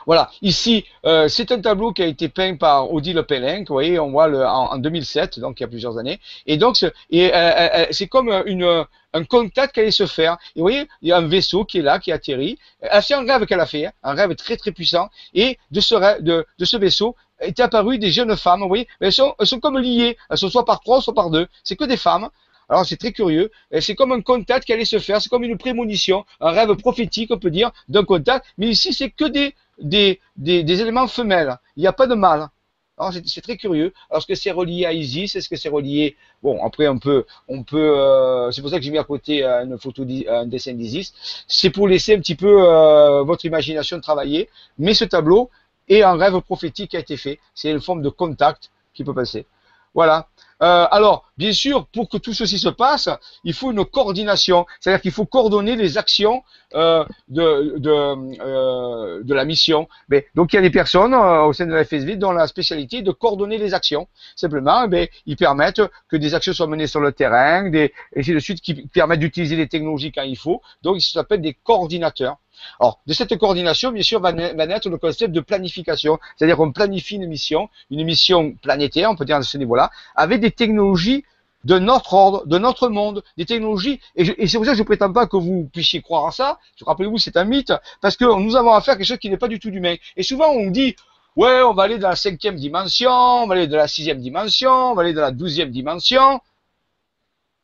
[0.06, 4.00] Voilà, ici, euh, c'est un tableau qui a été peint par Odile Pellin, vous voyez,
[4.00, 6.20] on voit le, en, 2007, donc il y a plusieurs années.
[6.48, 10.38] Et donc, c'est euh, euh, c'est comme un contact qu'elle allait se faire.
[10.56, 12.58] Et vous voyez, il y a un vaisseau qui est là, qui atterrit.
[13.02, 15.10] C'est un rêve qu'elle a fait, hein, un rêve très très puissant.
[15.34, 19.60] Et de ce vaisseau est apparu des jeunes femmes, vous voyez, elles sont, elles sont
[19.60, 21.48] comme liées, elles sont soit par trois, soit par deux.
[21.64, 22.30] C'est que des femmes.
[22.72, 23.52] Alors c'est très curieux.
[23.82, 25.22] C'est comme un contact qui allait se faire.
[25.22, 28.46] C'est comme une prémonition, un rêve prophétique, on peut dire, d'un contact.
[28.58, 31.58] Mais ici, c'est que des, des, des, éléments femelles.
[31.76, 32.50] Il n'y a pas de mâle.
[33.26, 33.94] C'est très curieux.
[34.10, 35.36] Alors, est-ce que c'est relié à Isis?
[35.36, 36.16] Est-ce que c'est relié?
[36.44, 37.98] Bon, après, on peut, on peut.
[37.98, 41.14] Euh, c'est pour ça que j'ai mis à côté euh, une photo, un dessin d'Isis.
[41.48, 44.50] C'est pour laisser un petit peu euh, votre imagination travailler.
[44.78, 45.50] Mais ce tableau
[45.88, 47.40] est un rêve prophétique qui a été fait.
[47.56, 49.48] C'est une forme de contact qui peut passer.
[49.94, 50.28] Voilà.
[50.62, 53.10] Euh, alors, bien sûr, pour que tout ceci se passe,
[53.44, 56.44] il faut une coordination, c'est-à-dire qu'il faut coordonner les actions
[56.76, 59.88] euh, de, de, euh, de, la mission.
[60.08, 62.98] Mais, donc, il y a des personnes au sein de la FSV dont la spécialité
[62.98, 64.08] est de coordonner les actions.
[64.36, 68.34] Simplement, eh ils permettent que des actions soient menées sur le terrain, des, et ainsi
[68.34, 70.62] de suite, qui permettent d'utiliser les technologies quand il faut.
[70.84, 72.38] Donc, ils s'appellent des coordinateurs.
[72.80, 77.16] Alors, de cette coordination, bien sûr, va, naître le concept de planification, c'est-à-dire qu'on planifie
[77.16, 81.24] une mission, une mission planétaire, on peut dire à ce niveau-là, avec des technologies
[81.64, 84.00] de notre ordre, de notre monde, des technologies.
[84.16, 86.60] Et, c'est pour ça que je ne prétends pas que vous puissiez croire à ça.
[86.82, 89.48] Rappelez-vous, c'est un mythe, parce que nous avons affaire à quelque chose qui n'est pas
[89.48, 89.96] du tout humain.
[90.18, 90.96] Et souvent, on dit,
[91.36, 94.72] ouais, on va aller dans la cinquième dimension, on va aller dans la sixième dimension,
[94.72, 96.42] on va aller dans la douzième dimension.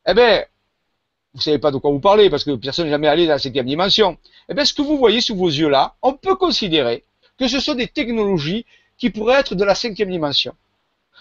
[0.06, 0.44] Eh bien,
[1.38, 3.38] vous savez pas de quoi vous parlez parce que personne n'est jamais allé dans la
[3.38, 4.18] cinquième dimension.
[4.48, 7.04] Eh bien, ce que vous voyez sous vos yeux là, on peut considérer
[7.38, 8.66] que ce sont des technologies
[8.96, 10.54] qui pourraient être de la cinquième dimension.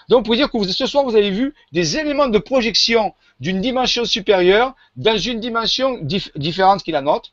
[0.10, 4.06] Donc, pour dire que ce soir, vous avez vu des éléments de projection d'une dimension
[4.06, 6.00] supérieure dans une dimension
[6.36, 7.30] différente qui la nôtre.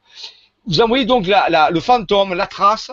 [0.66, 2.90] Vous envoyez donc le fantôme, la trace,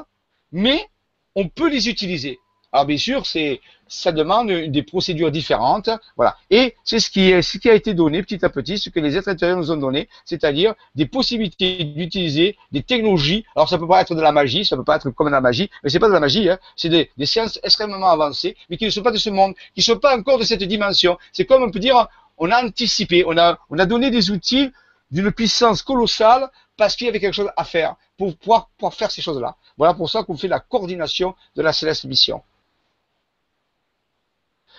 [0.54, 0.88] mais
[1.36, 2.40] on peut les utiliser.
[2.74, 6.38] Alors bien sûr, c'est ça demande des procédures différentes, voilà.
[6.50, 9.02] Et c'est ce qui est ce qui a été donné petit à petit, ce que
[9.02, 13.46] les êtres intérieurs nous ont donné, c'est-à-dire des possibilités d'utiliser des technologies.
[13.58, 15.42] Alors ça peut pas être de la magie, ça peut pas être comme de la
[15.42, 16.58] magie, mais c'est pas de la magie, hein.
[16.78, 19.82] c'est des, des, sciences extrêmement avancées, mais qui ne sont pas de ce monde, qui
[19.82, 21.18] ne sont pas encore de cette dimension.
[21.34, 22.08] C'est comme on peut dire,
[22.38, 24.72] on a anticipé, on a on a donné des outils
[25.12, 29.12] d'une puissance colossale parce qu'il y avait quelque chose à faire pour pouvoir, pouvoir faire
[29.12, 29.58] ces choses-là.
[29.78, 32.42] Voilà pour ça qu'on fait la coordination de la céleste mission.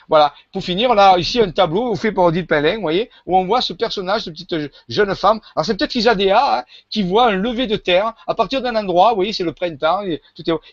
[0.09, 0.35] Voilà.
[0.53, 3.61] Pour finir, là, ici, un tableau fait par Odile Pellin, vous voyez, où on voit
[3.61, 5.41] ce personnage, cette petite jeune femme.
[5.55, 9.11] Alors, c'est peut-être Isadea, hein, qui voit un lever de terre à partir d'un endroit,
[9.11, 10.21] vous voyez, c'est le printemps, et,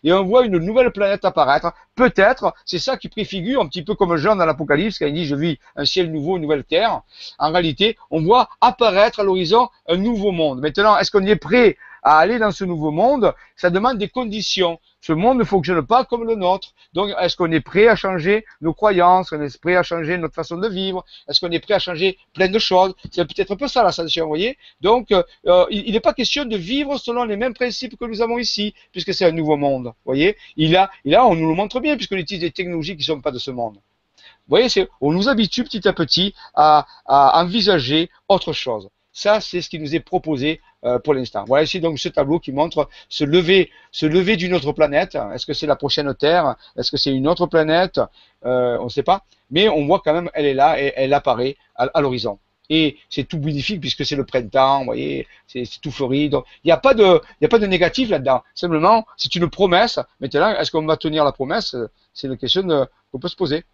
[0.03, 1.71] et on voit une nouvelle planète apparaître.
[1.95, 5.25] Peut-être, c'est ça qui préfigure un petit peu comme Jean dans l'Apocalypse, quand il dit,
[5.25, 7.01] je vis un ciel nouveau, une nouvelle terre.
[7.37, 10.61] En réalité, on voit apparaître à l'horizon un nouveau monde.
[10.61, 14.79] Maintenant, est-ce qu'on est prêt à aller dans ce nouveau monde, ça demande des conditions.
[15.01, 16.73] Ce monde ne fonctionne pas comme le nôtre.
[16.93, 19.31] Donc, est-ce qu'on est prêt à changer nos croyances?
[19.31, 21.05] Est-ce qu'on est prêt à changer notre façon de vivre?
[21.27, 22.93] Est-ce qu'on est prêt à changer plein de choses?
[23.11, 24.57] C'est peut-être un peu ça l'ascension, vous voyez?
[24.81, 28.37] Donc, euh, il n'est pas question de vivre selon les mêmes principes que nous avons
[28.37, 29.85] ici, puisque c'est un nouveau monde.
[29.85, 30.35] Vous voyez?
[30.57, 33.15] Il a, il a, on nous le montre bien, puisqu'on utilise des technologies qui ne
[33.15, 33.75] sont pas de ce monde.
[33.75, 34.67] Vous voyez,
[34.99, 38.89] on nous habitue petit à petit à, à envisager autre chose.
[39.13, 41.43] Ça, c'est ce qui nous est proposé euh, pour l'instant.
[41.45, 43.69] Voilà ici donc ce tableau qui montre ce lever,
[44.01, 45.17] lever d'une autre planète.
[45.33, 46.55] Est-ce que c'est la prochaine Terre?
[46.77, 47.99] Est-ce que c'est une autre planète?
[48.45, 49.25] Euh, On ne sait pas.
[49.51, 52.39] Mais on voit quand même, elle est là et elle apparaît à, l'horizon.
[52.69, 56.25] Et c'est tout bénéfique puisque c'est le printemps, vous voyez, c'est tout fleuri.
[56.31, 58.43] Il n'y a pas de, il a pas de négatif là-dedans.
[58.55, 59.99] Simplement, c'est une promesse.
[60.21, 61.75] Maintenant, est-ce qu'on va tenir la promesse?
[62.13, 63.65] C'est une question qu'on peut se poser.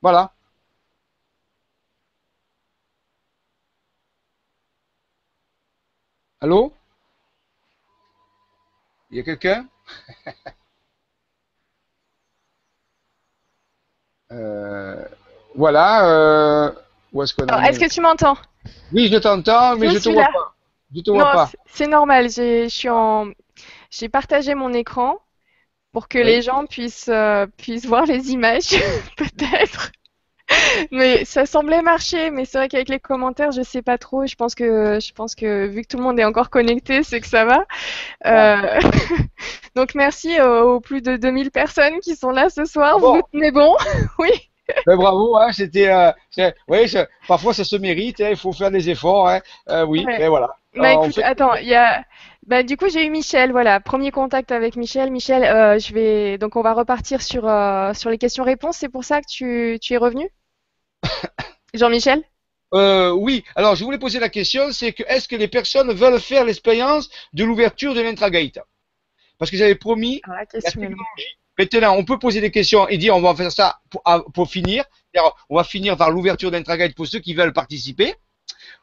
[0.00, 0.32] Voilà.
[6.40, 6.72] Allô?
[9.10, 9.66] Il y a quelqu'un?
[14.30, 15.02] Euh,
[15.54, 16.06] Voilà.
[16.06, 16.72] Euh,
[17.14, 18.36] où est-ce qu'on Est-ce que tu m'entends?
[18.92, 20.54] Oui, je t'entends, mais je, ne te vois pas.
[20.94, 21.50] Je te vois pas.
[21.64, 22.28] C'est normal.
[22.90, 23.30] En.
[23.90, 25.18] J'ai partagé mon écran
[25.92, 28.76] pour que les gens puissent, euh, puissent voir les images,
[29.16, 29.92] peut-être
[30.90, 34.26] mais ça semblait marcher, mais c'est vrai qu'avec les commentaires, je sais pas trop.
[34.26, 37.20] Je pense que, je pense que vu que tout le monde est encore connecté, c'est
[37.20, 37.64] que ça va.
[38.26, 38.80] Euh...
[39.74, 42.98] Donc merci aux, plus de 2000 personnes qui sont là ce soir.
[42.98, 43.76] Vous tenez bon,
[44.18, 44.30] oui.
[44.86, 46.92] Ben, bravo, hein, c'était, euh, oui,
[47.26, 50.50] parfois ça se mérite, hein, il faut faire des efforts, hein, euh, oui, mais voilà.
[50.74, 52.04] Bah, écoute, attends, il y a
[52.46, 55.10] Bah, du coup, j'ai eu Michel, voilà, premier contact avec Michel.
[55.10, 57.50] Michel, euh, je vais donc on va repartir sur
[57.94, 58.76] sur les questions-réponses.
[58.76, 60.28] C'est pour ça que tu, tu es revenu,
[61.74, 62.22] Jean-Michel?
[62.74, 66.20] Euh, oui, alors je voulais poser la question, c'est que est-ce que les personnes veulent
[66.20, 68.58] faire l'expérience de l'ouverture de l'intragate
[69.38, 70.80] Parce que j'avais promis Ah, la question.
[70.80, 71.38] technologie.
[71.58, 74.48] Maintenant, on peut poser des questions et dire on va faire ça pour, à- pour
[74.50, 74.84] finir.
[75.48, 78.14] On va finir par l'ouverture d'intragate pour ceux qui veulent participer.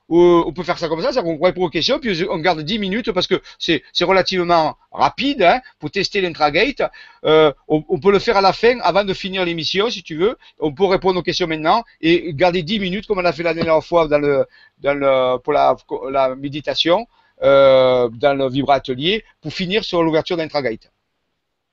[0.08, 2.62] Ou on peut faire ça comme ça, c'est-à-dire qu'on répond aux questions, puis on garde
[2.62, 6.84] 10 minutes parce que c'est relativement rapide hein, pour tester l'intragate.
[7.26, 10.38] Euh, on, peut le faire à la fin, avant de finir l'émission, si tu veux.
[10.60, 13.56] On peut répondre aux questions maintenant et garder 10 minutes, comme on a fait la
[13.56, 14.46] dernière fois dans le,
[14.78, 15.76] dans pour la,
[16.12, 17.08] la méditation,
[17.42, 20.92] euh, dans le Vibra Atelier, pour finir sur l'ouverture d'intragate.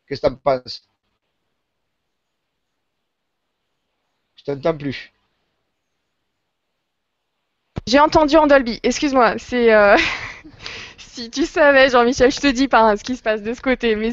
[0.08, 0.82] Qu'est-ce que tu en penses?
[4.36, 5.12] Je t'entends plus.
[7.86, 8.80] J'ai entendu en Dolby.
[8.82, 9.96] Excuse-moi, c'est euh,
[10.98, 13.60] si tu savais, Jean-Michel, je te dis pas hein, ce qui se passe de ce
[13.60, 14.12] côté, mais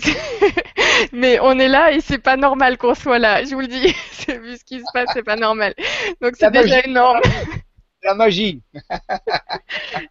[1.12, 3.44] mais on est là et c'est pas normal qu'on soit là.
[3.44, 3.88] Je vous le dis,
[4.28, 5.74] vu ce qui se passe, c'est pas normal.
[6.22, 6.90] Donc c'est déjà magie.
[6.90, 7.22] énorme.
[8.04, 8.64] La magie.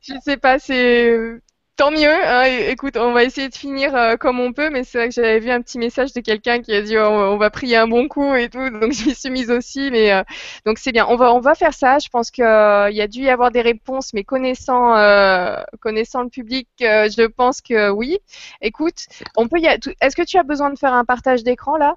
[0.02, 1.42] Je sais pas, c'est euh,
[1.78, 2.12] tant mieux.
[2.12, 2.44] hein.
[2.68, 5.38] Écoute, on va essayer de finir euh, comme on peut, mais c'est vrai que j'avais
[5.38, 8.08] vu un petit message de quelqu'un qui a dit oh, on va prier un bon
[8.08, 9.90] coup et tout, donc je m'y suis mise aussi.
[9.92, 10.22] Mais euh,
[10.66, 11.06] donc c'est bien.
[11.08, 11.98] On va on va faire ça.
[12.00, 16.22] Je pense que euh, y a dû y avoir des réponses, mais connaissant euh, connaissant
[16.22, 18.18] le public, je pense que oui.
[18.60, 19.06] Écoute,
[19.36, 21.94] on peut y Est-ce que tu as besoin de faire un partage d'écran là?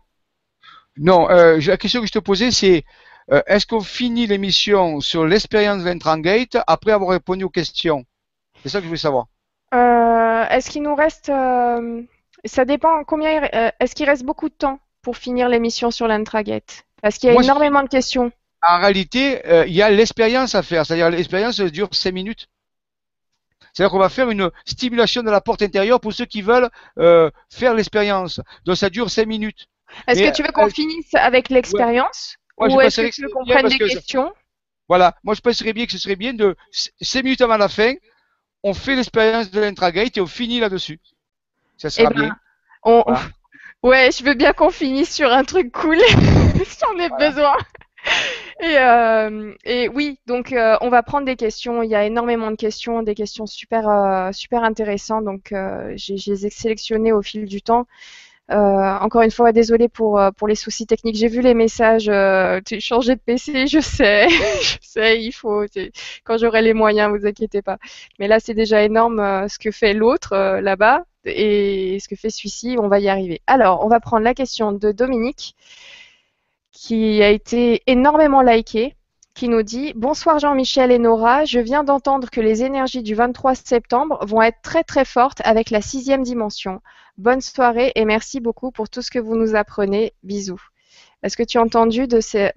[0.97, 2.83] Non, la question que je te posais, c'est
[3.47, 8.05] est-ce qu'on finit l'émission sur l'expérience d'Intrangate après avoir répondu aux questions?
[8.61, 9.30] C'est ça que je voulais savoir.
[9.73, 12.01] Euh, est-ce qu'il nous reste euh,
[12.45, 13.31] Ça dépend combien.
[13.43, 16.83] il- euh, est-ce qu'il reste beaucoup de temps pour finir l'émission sur l'Intragate?
[17.01, 18.31] Parce qu'il y a Moi, énormément de questions.
[18.67, 22.47] En réalité, il y a l'expérience à faire, c'est-à-dire l'expérience dure 5 minutes.
[23.73, 26.69] C'est-à-dire qu'on va faire une stimulation de la porte intérieure pour ceux qui veulent
[26.99, 28.39] euh, faire l'expérience.
[28.65, 29.67] Donc ça dure 5 minutes.
[30.07, 33.29] Est-ce que tu veux qu'on euh, finisse avec l'expérience Ouais, ou est-ce que tu veux
[33.29, 34.31] qu'on prenne des que je- questions?
[34.87, 36.55] Voilà, moi je penserais bien que ce serait bien de
[37.01, 37.93] 5 minutes avant la fin,
[38.63, 40.99] on fait l'expérience de l'intragate et on finit là-dessus.
[41.77, 42.35] Ça Eh sera ben, bien.
[42.83, 43.05] on...
[43.05, 43.29] Voilà.
[43.83, 45.97] Ouais, je veux bien qu'on finisse sur un truc cool.
[46.81, 47.17] J'en ai Voilà.
[47.17, 47.57] besoin.
[48.59, 51.81] Et, euh, et oui, donc euh, on va prendre des questions.
[51.83, 55.25] Il y a énormément de questions, des questions super, euh, super intéressantes.
[55.25, 55.53] Donc
[55.95, 56.17] j'ai,
[56.49, 57.87] sélectionnées au fil du temps.
[58.51, 61.15] Euh, encore une fois, désolé pour, euh, pour les soucis techniques.
[61.15, 62.09] J'ai vu les messages.
[62.09, 64.27] Euh, tu changé de PC, je sais,
[64.61, 65.65] je sais, il faut.
[66.25, 67.77] Quand j'aurai les moyens, vous inquiétez pas.
[68.19, 72.75] Mais là, c'est déjà énorme ce que fait l'autre là-bas et ce que fait celui-ci.
[72.79, 73.41] On va y arriver.
[73.47, 75.55] Alors, on va prendre la question de Dominique
[76.71, 78.95] qui a été énormément likée,
[79.33, 83.55] qui nous dit Bonsoir Jean-Michel et Nora, je viens d'entendre que les énergies du 23
[83.55, 86.81] septembre vont être très très fortes avec la sixième dimension.
[87.17, 90.13] Bonne soirée et merci beaucoup pour tout ce que vous nous apprenez.
[90.23, 90.70] Bisous.
[91.23, 92.07] Est-ce que tu as entendu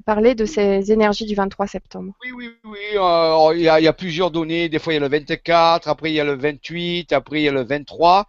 [0.07, 2.15] parler de ces énergies du 23 septembre?
[2.25, 2.79] Oui, oui, oui.
[2.97, 4.71] euh, il, y a, plusieurs données.
[4.71, 7.45] Des fois, il y a le 24, après, il y a le 28, après, il
[7.45, 8.27] y a le 23.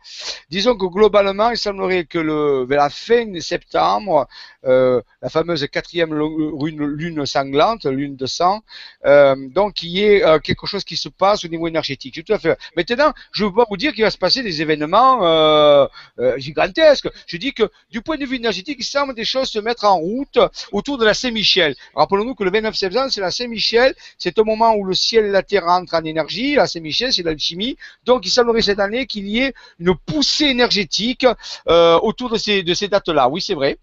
[0.49, 4.27] Disons que globalement, il semblerait que vers la fin de septembre,
[4.65, 8.61] euh, la fameuse quatrième lo- lune, sanglante, lune de sang,
[9.05, 12.21] euh, donc il y ait euh, quelque chose qui se passe au niveau énergétique.
[12.25, 12.57] Tout à fait.
[12.75, 15.87] Maintenant, je ne veux pas vous dire qu'il va se passer des événements euh,
[16.19, 17.07] euh, gigantesques.
[17.27, 19.95] Je dis que du point de vue énergétique, il semble des choses se mettre en
[19.97, 20.24] route
[20.71, 21.75] autour de la Saint-Michel.
[21.95, 23.95] Rappelons-nous que le 29 septembre, c'est la Saint-Michel.
[24.17, 26.55] C'est un moment où le ciel et la terre entrent en énergie.
[26.55, 27.77] La Saint-Michel, c'est l'alchimie.
[28.03, 31.25] Donc, il semblerait cette année qu'il y ait une poussée énergétique
[31.67, 33.29] euh, autour de ces, dates-là.
[33.29, 33.77] Oui, c'est vrai.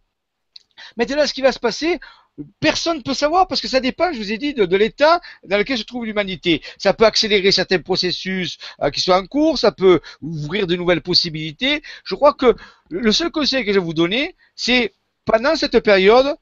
[0.97, 1.99] Maintenant, ce qui va se passer,
[2.61, 5.21] personne ne peut savoir parce que ça dépend, je vous ai dit, de, de l'état
[5.45, 6.63] dans lequel se trouve l'humanité.
[6.79, 11.03] Ça peut accélérer certains processus euh, qui sont en cours, ça peut ouvrir de nouvelles
[11.03, 11.83] possibilités.
[12.05, 12.55] Je crois que
[12.91, 14.95] le seul conseil que je vais vous donner, c'est
[15.25, 16.37] pendant cette période,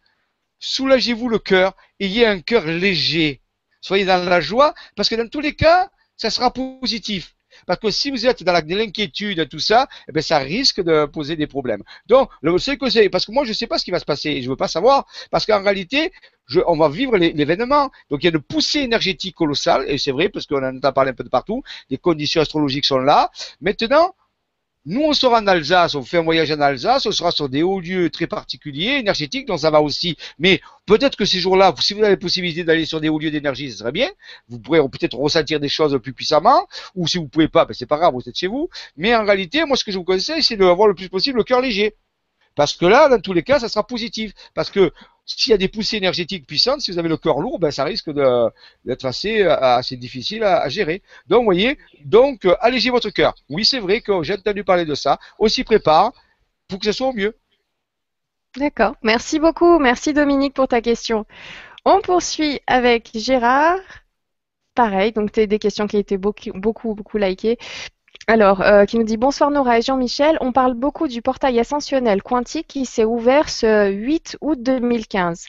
[0.59, 3.41] soulagez-vous le cœur, ayez un cœur léger.
[3.81, 7.35] Soyez dans la joie, parce que dans tous les cas, ça sera positif.
[7.67, 11.35] Parce que si vous êtes dans l'inquiétude, tout ça, eh ben, ça risque de poser
[11.37, 11.83] des problèmes.
[12.07, 14.05] Donc, le seul conseil, parce que moi, je ne sais pas ce qui va se
[14.05, 16.13] passer, je ne veux pas savoir, parce qu'en réalité,
[16.47, 17.91] je- on va vivre l'événement.
[18.09, 20.93] Donc, il y a une poussée énergétique colossale, et c'est vrai, parce qu'on en entend
[20.93, 23.31] parler un peu de partout, les conditions astrologiques sont là.
[23.61, 24.15] Maintenant,
[24.87, 27.63] nous, on sera en Alsace, on fait un voyage en Alsace, on sera sur des
[27.63, 30.17] hauts lieux très particuliers, énergétiques, donc ça va aussi.
[30.39, 33.31] Mais peut-être que ces jours-là, si vous avez la possibilité d'aller sur des hauts lieux
[33.31, 34.09] d'énergie, ce serait bien.
[34.49, 37.87] Vous pourrez peut-être ressentir des choses plus puissamment, ou si vous pouvez pas, ben c'est
[37.87, 38.71] pas grave, vous êtes chez vous.
[38.97, 41.45] Mais en réalité, moi, ce que je vous conseille, c'est d'avoir le plus possible le
[41.45, 41.95] cœur léger.
[42.55, 44.33] Parce que là, dans tous les cas, ça sera positif.
[44.55, 44.93] Parce que
[45.37, 47.85] s'il y a des poussées énergétiques puissantes, si vous avez le cœur lourd, ben, ça
[47.85, 51.03] risque d'être assez, assez difficile à, gérer.
[51.29, 53.35] Donc, voyez, donc, euh, allégez votre cœur.
[53.49, 55.19] Oui, c'est vrai que j'ai entendu parler de ça.
[55.39, 56.13] On s'y prépare
[56.69, 57.37] pour que ce soit au mieux.
[58.57, 58.97] D'accord.
[59.03, 59.79] Merci beaucoup.
[59.79, 61.25] Merci Dominique pour ta question.
[61.85, 63.79] On poursuit avec Gérard.
[64.75, 67.59] Pareil, donc des questions qui ont été beaucoup, beaucoup, beaucoup likées.
[68.33, 70.39] Alors, euh, qui nous dit bonsoir Nora et Jean-Michel.
[70.41, 75.47] On parle beaucoup du portail ascensionnel quantique qui s'est ouvert ce 8 août 2015.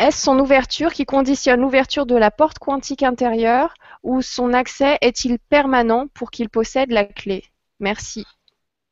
[0.00, 5.38] Est-ce son ouverture qui conditionne l'ouverture de la porte quantique intérieure ou son accès est-il
[5.38, 7.44] permanent pour qu'il possède la clé?
[7.78, 8.24] Merci.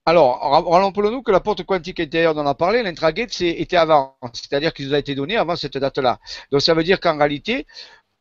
[0.07, 0.39] Alors,
[0.71, 4.17] rappelons-nous que la porte quantique intérieure dont on a parlé, l'intragate, était avant.
[4.33, 6.21] C'est-à-dire qu'il nous a été donné avant cette date-là.
[6.53, 7.67] Donc, ça veut dire qu'en réalité,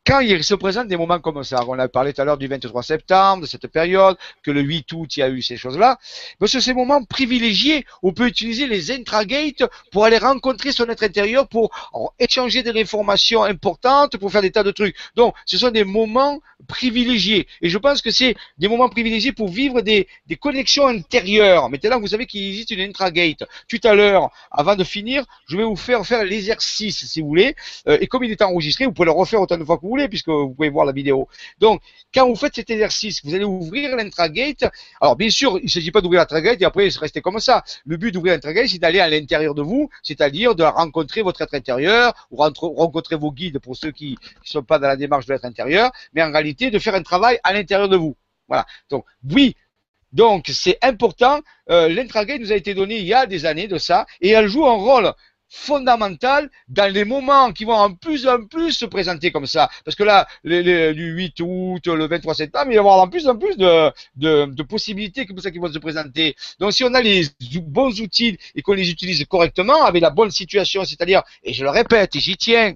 [0.05, 2.47] quand il se présente des moments comme ça, on a parlé tout à l'heure du
[2.47, 5.97] 23 septembre, de cette période, que le 8 août, il y a eu ces choses-là,
[6.39, 11.03] ben c'est ces moments privilégiés, on peut utiliser les intragates pour aller rencontrer son être
[11.03, 11.71] intérieur, pour
[12.19, 14.95] échanger des informations importantes, pour faire des tas de trucs.
[15.15, 17.47] Donc, ce sont des moments privilégiés.
[17.61, 21.69] Et je pense que c'est des moments privilégiés pour vivre des, des connexions intérieures.
[21.69, 23.43] Maintenant, vous savez qu'il existe une intragate.
[23.69, 27.55] Tout à l'heure, avant de finir, je vais vous faire faire l'exercice, si vous voulez.
[27.87, 29.92] Euh, et comme il est enregistré, vous pouvez le refaire autant de fois que vous
[30.09, 31.27] puisque vous pouvez voir la vidéo.
[31.59, 31.81] Donc,
[32.13, 34.65] quand vous faites cet exercice, vous allez ouvrir l'intragate.
[34.99, 37.63] Alors, bien sûr, il ne s'agit pas d'ouvrir l'intragate et après rester comme ça.
[37.85, 41.53] Le but d'ouvrir l'intragate, c'est d'aller à l'intérieur de vous, c'est-à-dire de rencontrer votre être
[41.53, 45.33] intérieur ou rencontrer vos guides pour ceux qui ne sont pas dans la démarche de
[45.33, 48.15] l'être intérieur, mais en réalité de faire un travail à l'intérieur de vous.
[48.47, 48.65] Voilà.
[48.89, 49.55] Donc, oui,
[50.11, 51.41] donc c'est important.
[51.69, 54.47] Euh, L'intragate nous a été donné il y a des années de ça et elle
[54.47, 55.13] joue un rôle
[55.55, 59.69] fondamental dans les moments qui vont en plus en plus se présenter comme ça.
[59.85, 63.07] Parce que là, le, du 8 août, le 23 septembre, il va y avoir en
[63.07, 66.35] plus en plus de, de, de possibilités comme ça qui vont se présenter.
[66.59, 67.27] Donc si on a les
[67.61, 71.69] bons outils et qu'on les utilise correctement, avec la bonne situation, c'est-à-dire, et je le
[71.69, 72.73] répète, et j'y tiens,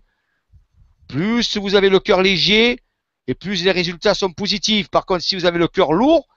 [1.08, 2.80] plus vous avez le cœur léger,
[3.26, 4.88] et plus les résultats sont positifs.
[4.90, 6.28] Par contre, si vous avez le cœur lourd,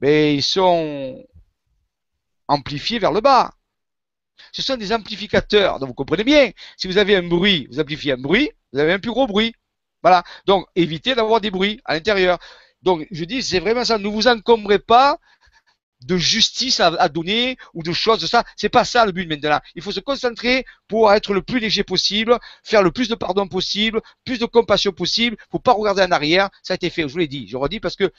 [0.00, 1.24] ben, ils sont
[2.46, 3.52] amplifiés vers le bas.
[4.52, 5.78] Ce sont des amplificateurs.
[5.78, 8.92] Donc vous comprenez bien, si vous avez un bruit, vous amplifiez un bruit, vous avez
[8.92, 9.54] un plus gros bruit.
[10.02, 10.22] Voilà.
[10.46, 12.38] Donc évitez d'avoir des bruits à l'intérieur.
[12.82, 13.98] Donc je dis, c'est vraiment ça.
[13.98, 15.18] Ne vous encombrez pas
[16.04, 18.44] de justice à, donner ou de choses de ça.
[18.56, 19.60] C'est pas ça le but maintenant.
[19.74, 23.48] Il faut se concentrer pour être le plus léger possible, faire le plus de pardon
[23.48, 25.36] possible, plus de compassion possible.
[25.50, 26.50] Faut pas regarder en arrière.
[26.62, 27.02] Ça a été fait.
[27.02, 27.48] Je vous l'ai dit.
[27.48, 28.12] Je redis parce que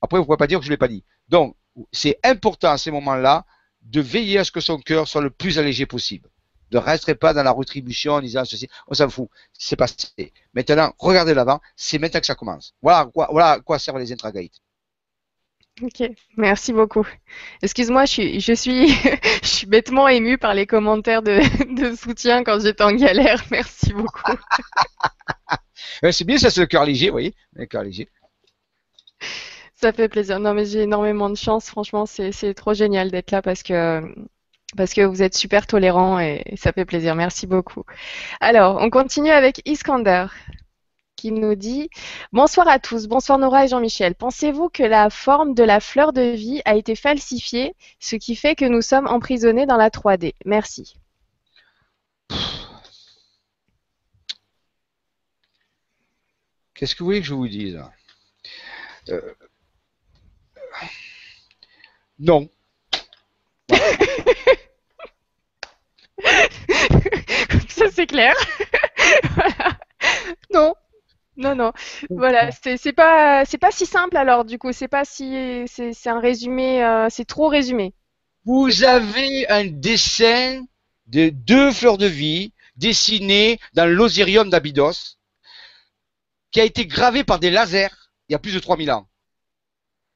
[0.00, 1.04] après vous pouvez pas dire que je l'ai pas dit.
[1.28, 1.56] Donc
[1.92, 3.44] c'est important à ces moments-là
[3.84, 6.28] de veiller à ce que son cœur soit le plus allégé possible.
[6.72, 10.32] Ne resterez pas dans la retribution en disant ceci, on s'en fout, c'est passé.
[10.54, 12.74] Maintenant, regardez l'avant, c'est maintenant que ça commence.
[12.82, 14.60] Voilà quoi, voilà quoi servent les intragates.
[15.82, 17.06] Ok, merci beaucoup.
[17.60, 18.88] Excuse-moi, je suis, je suis,
[19.42, 21.40] je suis bêtement émue par les commentaires de,
[21.74, 23.44] de soutien quand j'étais en galère.
[23.50, 24.32] Merci beaucoup.
[26.12, 28.08] c'est bien ça, c'est le cœur léger, vous voyez, le cœur léger.
[29.84, 30.40] Ça fait plaisir.
[30.40, 31.68] Non, mais j'ai énormément de chance.
[31.68, 34.00] Franchement, c'est trop génial d'être là parce que
[34.78, 37.14] parce que vous êtes super tolérant et ça fait plaisir.
[37.14, 37.84] Merci beaucoup.
[38.40, 40.28] Alors, on continue avec Iskander
[41.16, 41.90] qui nous dit
[42.32, 44.14] Bonsoir à tous, bonsoir Nora et Jean-Michel.
[44.14, 48.54] Pensez-vous que la forme de la fleur de vie a été falsifiée, ce qui fait
[48.54, 50.96] que nous sommes emprisonnés dans la 3D Merci.
[56.72, 57.82] Qu'est-ce que vous voulez que je vous dise
[59.10, 59.20] euh,
[62.18, 62.48] non.
[67.68, 68.34] Ça c'est clair.
[70.52, 70.74] Non.
[71.36, 71.72] Non, non.
[72.10, 76.20] Voilà, c'est pas c'est pas si simple alors du coup, c'est pas si c'est un
[76.20, 77.92] résumé, euh, c'est trop résumé.
[78.44, 80.62] Vous avez un dessin
[81.06, 85.16] de deux fleurs de vie dessinées dans l'osirium d'Abydos
[86.52, 87.88] qui a été gravé par des lasers
[88.28, 89.08] il y a plus de 3000 ans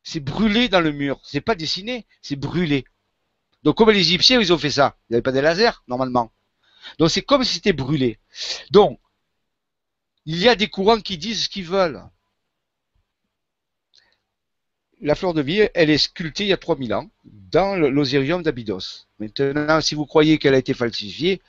[0.09, 1.21] c'est brûlé dans le mur.
[1.23, 2.87] C'est pas dessiné, c'est brûlé.
[3.63, 4.97] Donc comme les Égyptiens, ils ont fait ça.
[5.09, 6.33] Ils n'avaient pas des lasers, normalement.
[6.99, 8.19] Donc c'est comme si c'était brûlé.
[8.71, 8.99] Donc,
[10.25, 12.03] il y a des courants qui disent ce qu'ils veulent.
[15.03, 19.07] La fleur de vie, elle est sculptée il y a 3000 ans dans l'osirium d'Abydos.
[19.19, 21.43] Maintenant, si vous croyez qu'elle a été falsifiée,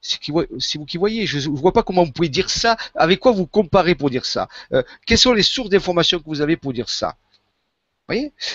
[0.00, 1.26] c'est vous qui voyez.
[1.26, 2.76] Je ne vois pas comment vous pouvez dire ça.
[2.96, 4.48] Avec quoi vous comparez pour dire ça?
[4.72, 7.16] Euh, Quelles sont les sources d'informations que vous avez pour dire ça?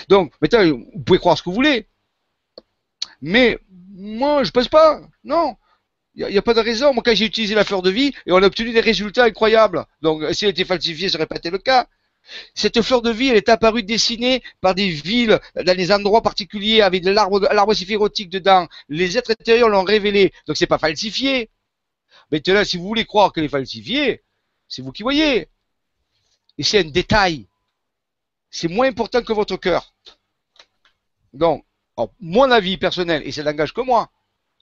[0.10, 0.64] Donc, maintenant,
[0.94, 1.88] vous pouvez croire ce que vous voulez.
[3.22, 3.58] Mais
[3.96, 5.02] moi, je ne pense pas.
[5.24, 5.56] Non.
[6.16, 6.94] Il n'y a, pas de raison.
[6.94, 9.86] Moi, quand j'ai utilisé la fleur de vie, et on a obtenu des résultats incroyables.
[10.02, 11.88] Donc, si elle était falsifiée, ça n'aurait pas été le cas.
[12.54, 16.82] Cette fleur de vie, elle est apparue dessinée par des villes, dans des endroits particuliers,
[16.82, 18.68] avec de l'arbre séphirotique dedans.
[18.90, 20.32] Les êtres intérieurs l'ont révélé.
[20.48, 21.50] Donc, c'est pas falsifié.
[22.32, 24.24] Maintenant, si vous voulez croire qu'elle est falsifiée,
[24.68, 25.48] c'est vous qui voyez.
[26.58, 27.48] Et c'est un détail.
[28.56, 29.94] C'est moins important que votre cœur.
[31.34, 31.66] Donc,
[32.22, 34.10] mon avis personnel, et ça n'engage que moi,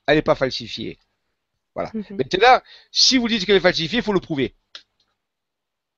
[0.07, 0.98] elle n'est pas falsifiée.
[1.76, 1.91] Voilà.
[1.94, 2.18] Mhm.
[2.18, 2.60] Maintenant,
[2.91, 4.56] si vous dites qu'elle est falsifiée, il faut le prouver.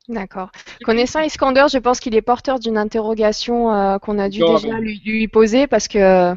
[0.09, 0.51] D'accord.
[0.83, 4.77] Connaissant Iskander, je pense qu'il est porteur d'une interrogation euh, qu'on a dû Non, déjà
[4.77, 6.35] lui poser parce que.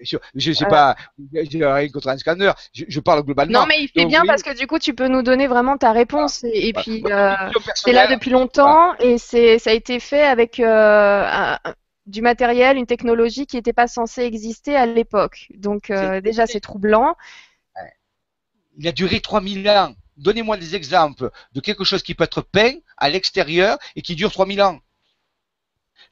[0.00, 0.16] Je
[0.50, 0.96] ne sais pas,
[1.32, 3.60] j'ai rien contre un scanner, je, je parle globalement.
[3.60, 4.28] Non, mais il fait Donc, bien oui.
[4.28, 6.44] parce que du coup, tu peux nous donner vraiment ta réponse.
[6.44, 6.84] Et, et Voilà.
[6.84, 7.34] puis, Ma euh,
[7.74, 11.58] c'est là depuis longtemps et c'est, ça a été fait avec euh, un-
[12.06, 15.46] du matériel, une technologie qui n'était pas censée exister à l'époque.
[15.56, 17.16] Donc, euh, déjà, c'est troublant.
[18.78, 19.94] il a duré 3000 ans.
[20.16, 24.32] Donnez-moi des exemples de quelque chose qui peut être peint à l'extérieur et qui dure
[24.32, 24.80] 3000 ans.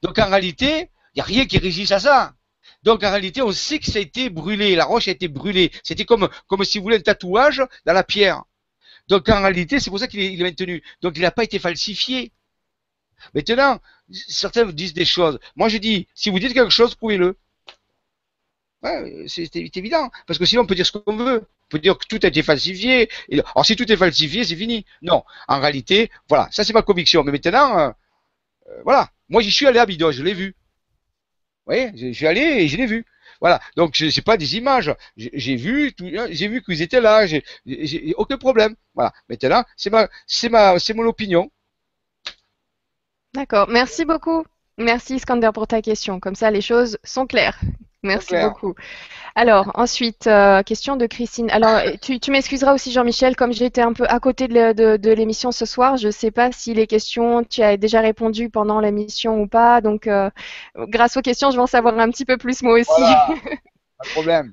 [0.02, 2.34] Donc en réalité, il n'y a rien qui résiste à ça.
[2.86, 5.72] Donc en réalité, on sait que ça a été brûlé, la roche a été brûlée.
[5.82, 8.44] C'était comme, comme si vous voulez un tatouage dans la pierre.
[9.08, 10.84] Donc en réalité, c'est pour ça qu'il est, maintenu.
[11.02, 12.30] Donc il n'a pas été falsifié.
[13.34, 13.80] Maintenant,
[14.12, 15.40] certains vous disent des choses.
[15.56, 17.36] Moi je dis, si vous dites quelque chose, prouvez-le.
[19.26, 20.08] C'est évident.
[20.28, 21.42] Parce que sinon on peut dire ce qu'on veut.
[21.42, 23.10] On peut dire que tout a été falsifié.
[23.32, 24.86] Alors si tout est falsifié, c'est fini.
[25.02, 25.24] Non.
[25.48, 27.24] En réalité, voilà, ça c'est ma conviction.
[27.24, 27.90] Mais maintenant, euh,
[28.68, 29.10] euh, voilà.
[29.28, 30.54] Moi j'y suis allé à Bidon, je l'ai vu.
[31.66, 33.04] Voyez, je suis allé et je l'ai vu.
[33.40, 33.60] Voilà.
[33.76, 34.94] Donc je sais pas des images.
[35.16, 35.92] J'ai vu,
[36.30, 37.26] j'ai vu qu'ils étaient là.
[37.26, 37.44] J'ai-
[38.16, 38.74] aucun problème.
[38.94, 39.12] Voilà.
[39.28, 41.50] Maintenant, c'est ma, c'est ma, c'est mon opinion.
[43.34, 43.68] D'accord.
[43.68, 44.44] Merci beaucoup.
[44.78, 46.20] Merci Iskander pour ta question.
[46.20, 47.58] Comme ça, les choses sont claires.
[48.02, 48.74] Merci beaucoup.
[49.34, 51.50] Alors, ensuite, euh, question de Christine.
[51.50, 55.66] Alors, tu, tu m'excuseras aussi, Jean-Michel, comme j'étais un peu à côté de, l'émission ce
[55.66, 59.46] soir, je ne sais pas si les questions, tu as déjà répondu pendant l'émission ou
[59.46, 59.80] pas.
[59.80, 60.30] Donc, euh,
[60.76, 62.86] grâce aux questions, je vais en savoir un petit peu plus moi aussi.
[62.96, 63.28] Voilà.
[63.98, 64.52] Pas de problème.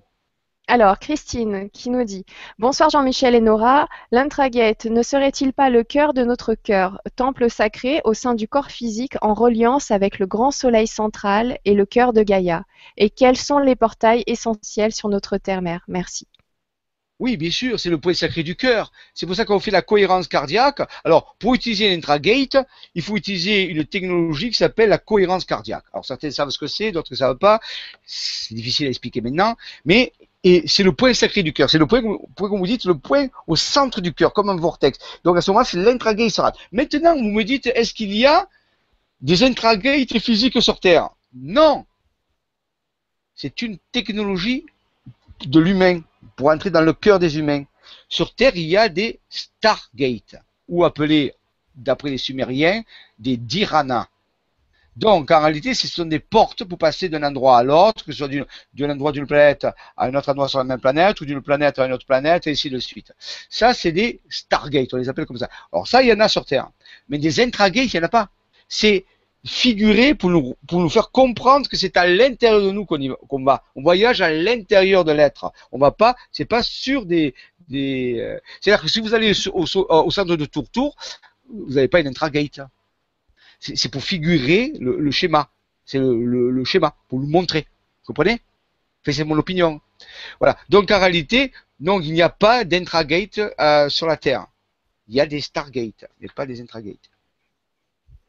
[0.67, 2.25] Alors, Christine qui nous dit
[2.57, 3.89] Bonsoir Jean-Michel et Nora.
[4.11, 8.71] L'intragate ne serait-il pas le cœur de notre cœur, temple sacré au sein du corps
[8.71, 12.63] physique en reliance avec le grand soleil central et le cœur de Gaïa
[12.95, 15.83] Et quels sont les portails essentiels sur notre terre-mère?
[15.89, 16.27] Merci.
[17.19, 18.91] Oui, bien sûr, c'est le point sacré du cœur.
[19.13, 20.81] C'est pour ça qu'on fait la cohérence cardiaque.
[21.03, 22.57] Alors, pour utiliser l'intragate,
[22.95, 25.85] il faut utiliser une technologie qui s'appelle la cohérence cardiaque.
[25.93, 27.59] Alors, certains savent ce que c'est, d'autres ne savent pas.
[28.05, 29.55] C'est difficile à expliquer maintenant.
[29.85, 30.11] Mais
[30.43, 31.69] et c'est le point sacré du cœur.
[31.69, 32.01] C'est le point,
[32.35, 34.99] point, vous dites, le point au centre du cœur, comme un vortex.
[35.23, 36.53] Donc, à ce moment-là, c'est l'intragate sera.
[36.71, 38.47] Maintenant, vous me dites, est-ce qu'il y a
[39.21, 41.09] des intragates physiques sur Terre?
[41.33, 41.85] Non.
[43.35, 44.65] C'est une technologie
[45.45, 46.01] de l'humain
[46.35, 47.63] pour entrer dans le cœur des humains.
[48.09, 50.35] Sur Terre, il y a des Stargates,
[50.67, 51.33] ou appelés,
[51.75, 52.83] d'après les Sumériens,
[53.17, 54.07] des Dhyranas.
[54.95, 58.19] Donc, en réalité, ce sont des portes pour passer d'un endroit à l'autre, que ce
[58.19, 58.29] soit
[58.73, 61.79] d'un endroit d'une planète à un autre endroit sur la même planète, ou d'une planète
[61.79, 63.11] à une autre planète, et ainsi de suite.
[63.49, 65.49] Ça, c'est des Stargates, on les appelle comme ça.
[65.71, 66.69] Alors ça, il y en a sur Terre.
[67.09, 68.29] Mais des intragates, il n'y en a pas.
[68.67, 69.05] C'est
[69.45, 73.63] figuré pour nous, faire comprendre que c'est à l'intérieur de nous qu'on va-.
[73.75, 75.51] On voyage à l'intérieur de l'être.
[75.71, 77.33] On va pas, c'est pas sur des,
[77.73, 80.95] euh, c'est-à-dire que si vous allez au, centre de Tour-Tour,
[81.49, 82.61] vous n'avez pas une intragate.
[83.75, 85.49] C'est pour figurer le, le schéma.
[85.85, 87.61] C'est le, le- le schéma, pour nous montrer.
[88.01, 88.41] Vous comprenez?
[89.05, 89.81] C'est mon opinion.
[90.39, 90.57] Voilà.
[90.69, 94.47] Donc en réalité, non, il n'y a pas d'intragate euh, sur la Terre.
[95.07, 97.09] Il y a des Stargates, mais pas des intragates.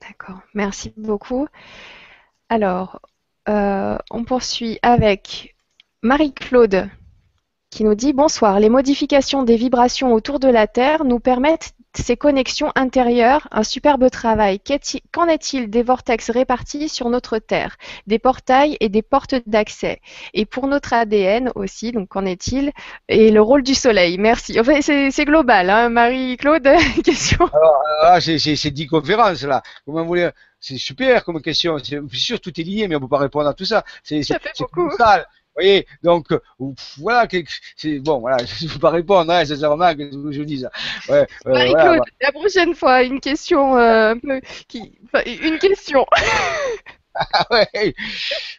[0.01, 1.47] D'accord, merci beaucoup.
[2.49, 3.01] Alors,
[3.49, 5.55] euh, on poursuit avec
[6.03, 6.89] Marie-Claude
[7.71, 12.17] qui nous dit Bonsoir, les modifications des vibrations autour de la Terre nous permettent ces
[12.17, 14.61] connexions intérieures, un superbe travail.
[15.13, 17.77] Qu'en est-il des vortex répartis sur notre Terre,
[18.07, 20.01] des portails et des portes d'accès?
[20.33, 22.73] Et pour notre ADN aussi, donc qu'en est-il?
[23.09, 24.59] Et le rôle du Soleil Merci.
[24.59, 26.69] Enfin, c'est global, hein, Marie-Claude
[27.05, 27.49] Question
[28.03, 29.63] Ah, c'est, c'est, c'est 10 conférences, là.
[29.85, 30.17] Comment vous
[30.61, 31.79] C'est super comme question.
[31.79, 33.85] C'est, sûr, tout est lié, mais on peut pas répondre à tout ça.
[34.03, 34.23] C'est,
[34.73, 35.27] colossal.
[35.57, 36.41] Vous voyez, donc, euh,
[36.99, 37.29] voilà,
[37.77, 40.71] c'est, bon, voilà, je ne peux pas répondre, hein, c'est vraiment que je dis ça.
[41.09, 44.15] Ouais, euh, Marie-Claude, voilà, la prochaine fois, une question euh,
[44.67, 44.99] qui,
[45.43, 46.05] une question.
[47.17, 47.95] Ah ouais.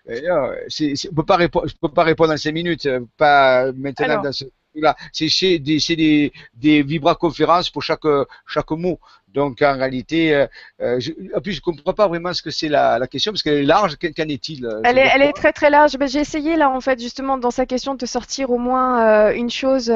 [0.07, 2.85] Mais non, c'est, c'est, on peut pas répondre, je peux pas répondre en 5 minutes,
[2.85, 4.23] euh, pas maintenant Alors.
[4.23, 4.45] dans ce
[4.75, 4.95] là.
[5.11, 8.07] C'est des, des, des vibra-conférences pour chaque,
[8.45, 8.97] chaque mot.
[9.35, 10.47] Donc en réalité, euh,
[10.81, 13.43] euh, je, en plus je comprends pas vraiment ce que c'est la, la question parce
[13.43, 13.97] qu'elle est large.
[13.97, 15.97] Qu'en est-il euh, Elle est, elle quoi est très très large.
[15.97, 19.05] Ben, j'ai essayé là en fait justement dans sa question de te sortir au moins
[19.05, 19.93] euh, une chose,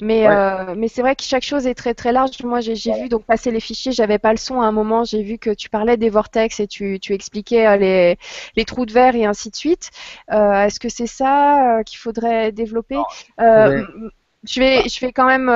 [0.00, 0.28] mais Ouais.
[0.28, 2.42] euh, mais c'est vrai que chaque chose est très très large.
[2.42, 5.04] Moi j'ai j'ai vu donc passer les fichiers, j'avais pas le son à un moment.
[5.04, 8.16] J'ai vu que tu parlais des vortex et tu tu expliquais les
[8.56, 9.90] les trous de verre et ainsi de suite.
[10.30, 12.96] Est-ce que c'est ça qu'il faudrait développer?
[13.38, 15.48] Je vais je vais quand même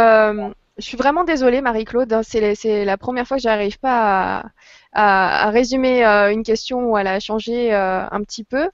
[0.78, 2.20] Je suis vraiment désolée, Marie-Claude.
[2.24, 4.44] C'est la première fois que j'arrive pas à,
[4.92, 8.68] à- à résumer euh, une question ou à la changer euh, un petit peu.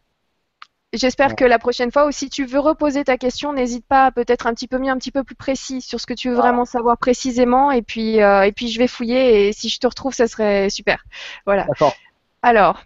[0.95, 4.11] J'espère que la prochaine fois, ou si tu veux reposer ta question, n'hésite pas à
[4.11, 6.35] peut-être un petit peu mieux, un petit peu plus précis sur ce que tu veux
[6.37, 7.71] vraiment savoir précisément.
[7.71, 9.49] Et puis, euh, et puis je vais fouiller.
[9.49, 11.05] Et si je te retrouve, ça serait super.
[11.45, 11.65] Voilà.
[11.65, 11.95] D'accord.
[12.41, 12.81] Alors,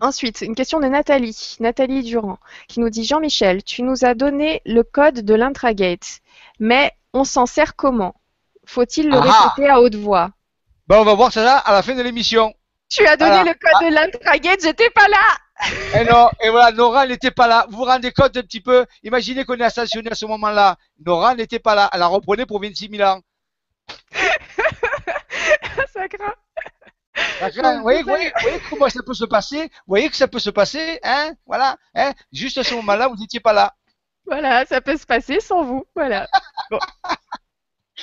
[0.00, 2.38] ensuite, une question de Nathalie, Nathalie Durand,
[2.68, 6.20] qui nous dit Jean-Michel, tu nous as donné le code de l'intragate,
[6.58, 8.14] mais on s'en sert comment?
[8.66, 10.30] Faut-il le Ah répéter à haute voix?
[10.86, 12.52] Ben, on va voir ça à la fin de l'émission.
[12.88, 17.06] Tu as donné le code de l'intragate, j'étais pas là Et non, et voilà, Nora
[17.06, 17.66] n'était pas là.
[17.70, 18.84] Vous vous rendez compte un petit peu?
[19.04, 20.76] Imaginez qu'on est ascensionné à ce moment-là.
[21.04, 21.88] Nora n'était pas là.
[21.92, 23.20] Elle la reprenait pour 26 000 ans.
[25.92, 26.34] Ça craint.
[27.76, 29.62] Vous, voyez, vous voyez- vous voyez comment ça peut se passer?
[29.64, 31.32] Vous voyez que ça peut se passer Hein?
[31.46, 31.76] Voilà.
[31.94, 32.12] Hein?
[32.32, 33.74] Juste à ce moment-là, vous n'étiez pas là.
[34.30, 35.84] Voilà, ça peut se passer sans vous.
[35.94, 36.26] Voilà.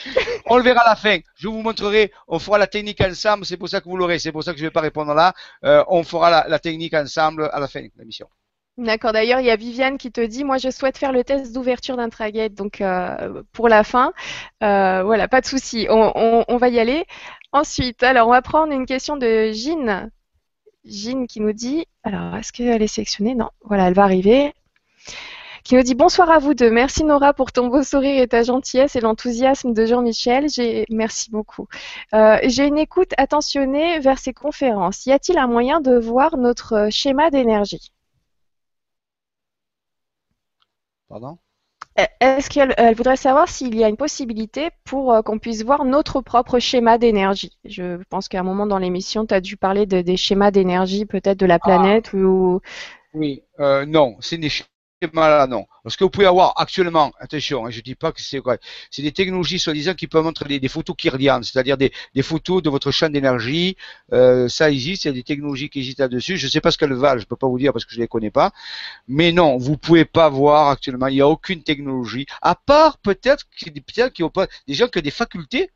[0.45, 1.19] On le verra à la fin.
[1.35, 2.11] Je vous montrerai.
[2.27, 3.45] On fera la technique ensemble.
[3.45, 4.19] C'est pour ça que vous l'aurez.
[4.19, 5.33] C'est pour ça que je ne vais pas répondre là.
[5.63, 8.27] Euh, on fera la, la technique ensemble à la fin de l'émission.
[8.77, 11.51] D'accord, d'ailleurs, il y a Viviane qui te dit, moi je souhaite faire le test
[11.53, 14.13] d'ouverture d'intragate, donc euh, pour la fin.
[14.63, 17.05] Euh, voilà, pas de souci, on, on- on va y aller.
[17.51, 20.09] Ensuite, alors on va prendre une question de Jean.
[20.85, 23.35] Jean qui nous dit, alors est-ce qu'elle est sélectionnée?
[23.35, 24.53] Non, voilà, elle va arriver.
[25.67, 26.71] Qui nous dit bonsoir à vous deux.
[26.71, 30.47] Merci Nora pour ton beau sourire et ta gentillesse et l'enthousiasme de Jean-Michel.
[30.47, 31.67] J'ai merci beaucoup.
[32.13, 35.05] Euh, J'ai une écoute attentionnée vers ces conférences.
[35.05, 37.91] Y a-t-il un moyen de voir notre schéma d'énergie?
[41.09, 41.37] Pardon?
[42.21, 45.83] Est-ce qu'elle elle voudrait savoir s'il y a une possibilité pour euh, qu'on puisse voir
[45.83, 47.57] notre propre schéma d'énergie?
[47.65, 51.05] Je pense qu'à un moment dans l'émission, tu as dû parler de- des schémas d'énergie
[51.05, 52.61] peut-être de la planète ou
[53.13, 54.47] Oui, euh, non, c'est des
[55.01, 55.65] schémas-là, non.
[55.97, 58.57] Que vous pouvez avoir actuellement, attention, hein, je dis pas que c'est quoi,
[58.91, 61.91] c'est des technologies soi-disant qui peuvent montrer des, photos kirlianes, c'est-à-dire des,
[62.21, 63.77] photos de votre champ d'énergie.
[64.13, 66.37] Euh, ça existe, il y a des technologies qui existent là-dessus.
[66.37, 68.07] Je sais pas ce qu'elles valent, je peux pas vous dire parce que je les
[68.07, 68.51] connais pas.
[69.07, 73.45] Mais non, vous pouvez pas voir actuellement, il n'y a aucune technologie, à part peut-être
[73.65, 73.83] des
[74.73, 75.71] gens qui ont des facultés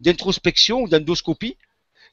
[0.00, 1.56] d'introspection ou d'endoscopie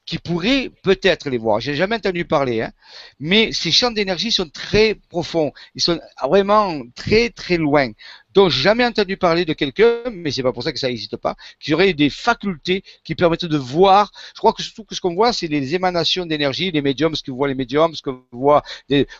[0.06, 1.60] qui pourraient peut-être les voir.
[1.60, 2.72] J'ai jamais entendu parler, hein.
[3.20, 5.52] Mais ces champs d'énergie sont très profonds.
[5.74, 7.90] Ils sont vraiment très très loin.
[8.34, 11.16] Donc j'ai jamais entendu parler de quelqu'un, mais c'est pas pour ça que ça n'existe
[11.16, 14.12] pas, qui aurait des facultés qui permettent de voir.
[14.34, 17.32] Je crois que surtout ce qu'on voit, c'est les émanations d'énergie, les médiums, ce que
[17.32, 18.62] voient les médiums, ce que voit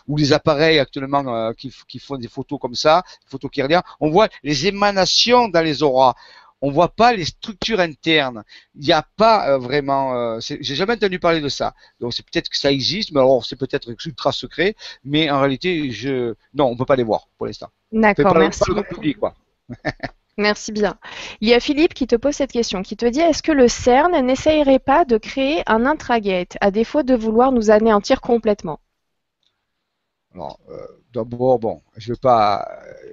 [0.07, 3.81] ou les appareils actuellement euh, qui, qui font des photos comme ça, photos kirliennes.
[3.99, 6.15] On voit les émanations dans les auras.
[6.61, 8.43] On voit pas les structures internes.
[8.75, 10.15] Il n'y a pas euh, vraiment.
[10.15, 11.73] Euh, J'ai jamais entendu parler de ça.
[11.99, 14.75] Donc c'est peut-être que ça existe, mais alors c'est peut-être ultra secret.
[15.03, 17.69] Mais en réalité, je non, on peut pas les voir pour l'instant.
[17.91, 18.95] D'accord, merci pas le grand beaucoup.
[18.95, 19.33] public, quoi.
[20.37, 20.97] Merci bien.
[21.41, 23.67] Il y a Philippe qui te pose cette question, qui te dit est-ce que le
[23.67, 28.79] CERN n'essayerait pas de créer un intragate, à défaut de vouloir nous anéantir complètement?
[30.33, 32.65] Alors, euh, d'abord, bon, je vais pas,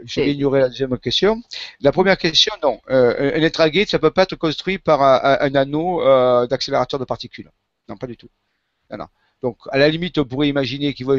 [0.04, 1.42] je vais ignorer la deuxième question.
[1.80, 2.80] La première question, non.
[2.90, 7.50] Euh, un intragate, ça peut pas être construit par un, anneau euh, d'accélérateur de particules.
[7.88, 8.30] Non, pas du tout.
[8.90, 9.06] Non, non.
[9.42, 11.14] Donc, à la limite, on pourrait imaginer qu'il va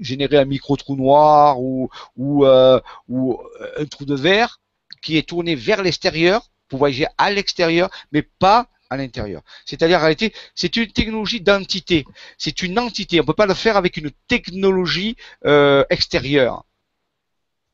[0.00, 3.40] générer un micro trou noir ou ou, euh, ou
[3.76, 4.60] un trou de verre
[5.02, 9.42] qui est tourné vers l'extérieur pour voyager à l'extérieur, mais pas à l'intérieur.
[9.64, 12.04] C'est-à-dire, en réalité, c'est une technologie d'entité.
[12.38, 13.20] C'est une entité.
[13.20, 16.64] On peut pas le faire avec une technologie euh, extérieure.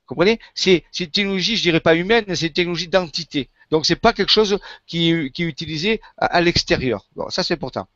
[0.07, 0.39] Comprenez?
[0.55, 3.51] C'est une technologie, je dirais pas humaine, c'est une technologie d'entité.
[3.71, 7.07] Donc c'est pas quelque chose qui, est- qui est utilisé à, l'extérieur.
[7.17, 7.89] Bon, ça c'est important.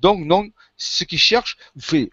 [0.00, 2.10] Donc non, ce qu'ils cherchent, fait,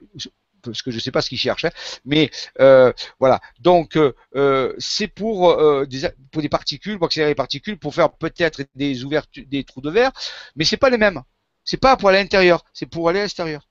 [0.72, 1.66] parce que je sais pas ce qu'ils cherchent,
[2.06, 2.30] mais
[2.60, 3.42] euh, voilà.
[3.60, 5.58] Donc euh, euh, c'est pour
[5.88, 9.82] des pour des particules, pour accélérer les particules, pour faire peut-être des ouvertures, des trous
[9.82, 10.12] de verre,
[10.56, 11.22] mais c'est pas les mêmes.
[11.64, 13.68] C'est pas pour aller à l'intérieur, c'est pour aller à l'extérieur.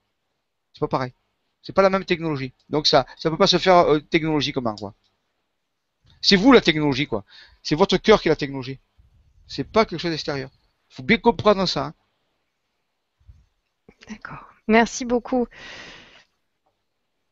[0.73, 1.12] C'est pas pareil.
[1.62, 2.52] C'est pas la même technologie.
[2.68, 4.94] Donc ça, ça peut pas se faire technologiquement quoi.
[6.20, 7.24] C'est vous la technologie quoi.
[7.62, 8.78] C'est votre cœur qui est la technologie.
[9.47, 10.51] C'est pas quelque chose d'extérieur.
[10.89, 11.86] Faut bien comprendre ça.
[11.86, 11.94] hein.
[14.09, 14.52] D'accord.
[14.68, 15.47] Merci beaucoup.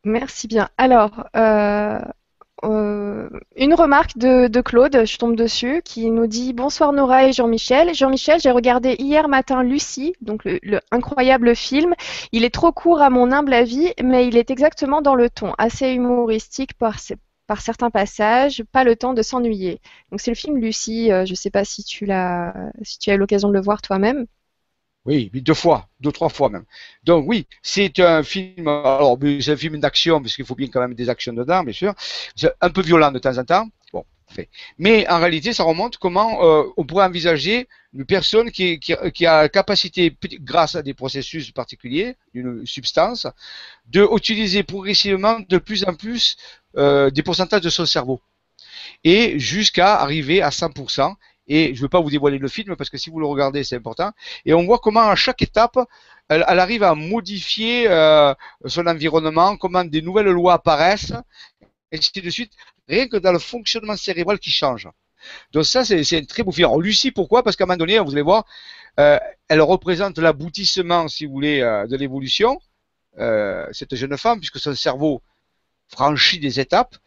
[0.05, 0.69] Merci bien.
[0.77, 1.99] Alors, euh,
[2.63, 7.33] euh, une remarque de, de Claude, je tombe dessus, qui nous dit Bonsoir Nora et
[7.33, 7.93] Jean-Michel.
[7.95, 11.95] Jean-Michel, j'ai regardé hier matin Lucie, donc le, le incroyable film.
[12.31, 15.53] Il est trop court à mon humble avis, mais il est exactement dans le ton,
[15.57, 16.99] assez humoristique par
[17.61, 19.81] certains passages, pas le temps de s'ennuyer.
[20.11, 21.11] Donc c'est le film Lucie.
[21.11, 22.53] euh, je ne sais pas si tu l'as,
[22.83, 24.25] si tu as eu l'occasion de le voir toi-même.
[25.05, 26.65] Oui, deux fois, deux, trois fois même.
[27.03, 30.79] Donc oui, c'est un film, alors c'est un film d'action, parce qu'il faut bien quand
[30.79, 31.93] même des actions dedans, bien sûr.
[32.35, 33.67] C'est un peu violent de temps en temps.
[33.93, 34.03] Bon,
[34.79, 39.41] Mais en réalité, ça remonte comment euh, on pourrait envisager une personne qui, qui, a
[39.43, 43.27] la capacité, grâce à des processus particuliers, d'une substance,
[43.87, 46.35] de utiliser progressivement de plus en plus
[46.77, 48.19] euh, des pourcentages de son cerveau.
[49.03, 51.13] Et jusqu'à arriver à 100%.
[51.47, 53.63] Et je ne veux pas vous dévoiler le film parce que si vous le regardez,
[53.63, 54.11] c'est important.
[54.45, 55.77] Et on voit comment à chaque étape,
[56.27, 58.33] elle, arrive à modifier euh,
[58.65, 61.13] son environnement, comment des nouvelles lois apparaissent,
[61.91, 62.51] et ainsi de suite,
[62.87, 64.89] rien que dans le fonctionnement cérébral qui change.
[65.51, 66.67] Donc ça, c'est un très beau film.
[66.67, 67.43] Alors Lucie, pourquoi?
[67.43, 68.45] Parce qu'à un moment donné, vous allez voir,
[68.99, 72.59] euh, elle représente l'aboutissement, si vous voulez, euh, de l'évolution,
[73.71, 75.21] cette jeune femme, puisque son cerveau
[75.87, 76.97] franchit des étapes,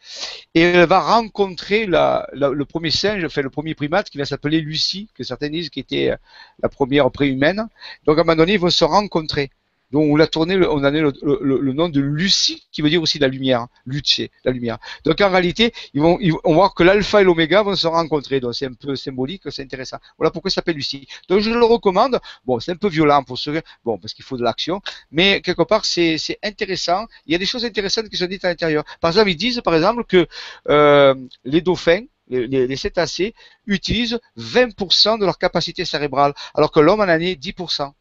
[0.55, 5.09] et elle va rencontrer le premier singe, enfin le premier primate, qui va s'appeler Lucie,
[5.15, 6.15] que certains disent qui était
[6.63, 7.69] la première préhumaine.
[8.05, 9.51] Donc à un moment donné, ils vont se rencontrer.
[9.91, 13.19] Donc on l'a tourné, on a donné le, nom de Lucie, qui veut dire aussi
[13.19, 14.79] la lumière, Luce, la lumière.
[15.05, 18.41] Donc en réalité, ils vont, voir que l'alpha et l'oméga vont se rencontrer.
[18.41, 19.99] Donc c'est un peu symbolique, c'est intéressant.
[20.19, 21.09] Voilà pourquoi ça s'appelle Lucie.
[21.29, 22.21] Donc je le recommande.
[22.45, 25.63] Bon, c'est un peu violent pour ceux, bon, parce qu'il faut de l'action, mais quelque
[25.63, 27.07] part c'est intéressant.
[27.27, 28.85] Il y a des choses intéressantes qui sont dites à l'intérieur.
[29.01, 30.27] Par exemple, ils disent par exemple que
[30.69, 33.35] euh, les dauphins, les, les, cétacés
[33.67, 37.93] utilisent 20% de leur capacité cérébrale, alors que l'homme en a 10%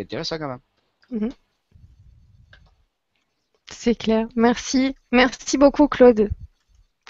[0.00, 0.60] intéressant quand même.
[1.10, 1.30] Mhm.
[3.70, 4.26] C'est clair.
[4.36, 4.94] Merci.
[5.12, 6.30] Merci beaucoup, Claude.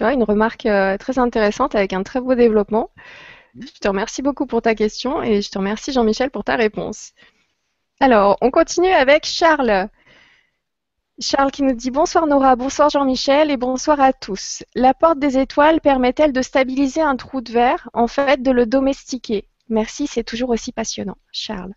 [0.01, 2.91] une remarque euh, très intéressante avec un très beau développement.
[3.55, 3.67] Mhm.
[3.75, 7.13] Je te remercie beaucoup pour ta question et je te remercie, Jean-Michel, pour ta réponse.
[8.01, 9.89] Alors, on continue avec Charles.
[11.21, 14.63] Charles qui nous dit bonsoir Nora, bonsoir Jean-Michel et bonsoir à tous.
[14.77, 18.67] La porte des étoiles permet-elle de stabiliser un trou de verre, en fait de le
[18.67, 19.49] domestiquer?
[19.69, 21.19] Merci, c'est toujours aussi passionnant.
[21.33, 21.75] Charles.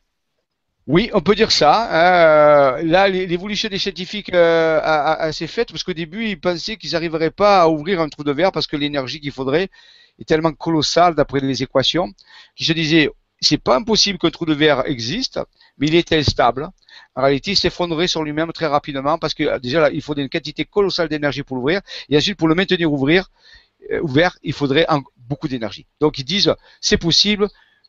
[0.88, 2.78] Oui, on peut dire ça.
[2.78, 2.82] Hein.
[2.84, 7.62] là, l'évolution des scientifiques euh, s'est faite parce qu'au début, ils pensaient qu'ils n'arriveraient pas
[7.62, 9.70] à ouvrir un trou de verre parce que l'énergie qu'il faudrait
[10.20, 12.12] est tellement colossale d'après les équations
[12.56, 13.10] qu'ils se disaient
[13.42, 15.40] c'est pas impossible qu'un trou de verre existe,
[15.78, 16.70] mais il est instable.
[17.16, 20.64] En réalité, il s'effondrerait sur lui-même très rapidement parce que déjà, il faudrait une quantité
[20.64, 23.30] colossale d'énergie pour l'ouvrir et ensuite pour le maintenir ouvrir,
[23.92, 24.86] euh, ouvert, il faudrait
[25.18, 25.88] beaucoup d'énergie.
[26.00, 27.48] Donc ils disent c'est possible,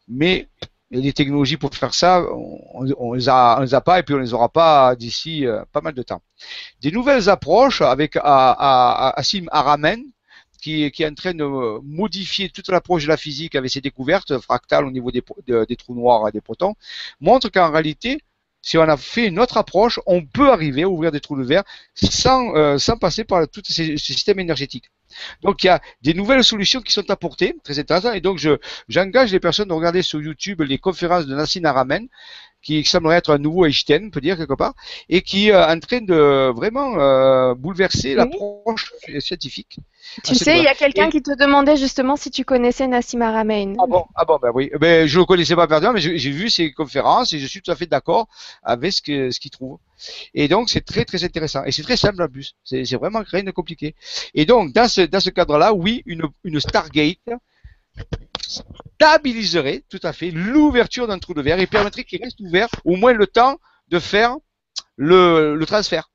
[0.09, 0.48] mais
[0.93, 4.14] il y a des technologies pour faire ça, on, on, les a, pas et puis
[4.14, 6.20] on les aura pas d'ici euh, pas mal de temps.
[6.82, 10.02] Des nouvelles approches avec Assim Aramen,
[10.60, 11.44] qui, qui, est en train de
[11.82, 15.94] modifier toute l'approche de la physique avec ses découvertes fractales au niveau des, des trous
[15.94, 16.74] noirs et des protons,
[17.20, 18.20] montre qu'en réalité,
[18.60, 21.43] si on a fait une autre approche, on peut arriver à ouvrir des trous de
[21.43, 21.64] verre
[21.94, 24.90] sans, euh, sans passer par tous ces, ces systèmes énergétiques.
[25.43, 28.14] Donc il y a des nouvelles solutions qui sont apportées, très intéressantes.
[28.14, 28.59] Et donc je
[28.89, 32.09] j'engage les personnes à regarder sur YouTube les conférences de Nassim Aramen,
[32.62, 34.74] qui semblerait être un nouveau Einstein, on peut dire quelque part,
[35.09, 39.78] et qui est en train de vraiment euh, bouleverser l'approche scientifique.
[40.24, 43.74] Tu sais, il y a quelqu'un qui te demandait justement si tu connaissais Nassim Aramein.
[43.78, 44.70] Ah bon, ah bon, ben oui.
[44.80, 47.70] Ben, je le connaissais pas personnellement, mais j'ai vu ses conférences et je suis tout
[47.70, 48.28] à fait d'accord
[48.62, 49.78] avec ce qu'il ce trouve.
[50.34, 51.64] Et donc, c'est très, très intéressant.
[51.64, 52.54] Et c'est très simple en plus.
[52.64, 53.94] C'est vraiment rien de compliqué.
[54.34, 57.18] Et donc, dans ce, dans ce cadre-là, oui, une, une Stargate
[58.46, 62.96] stabiliserait tout à fait l'ouverture d'un trou de verre et permettrait qu'il reste ouvert au
[62.96, 63.58] moins le temps
[63.88, 64.36] de faire
[64.96, 66.10] le, le transfert.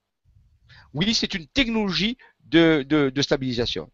[0.94, 2.18] Oui, c'est une technologie
[2.50, 3.90] de, stabilisation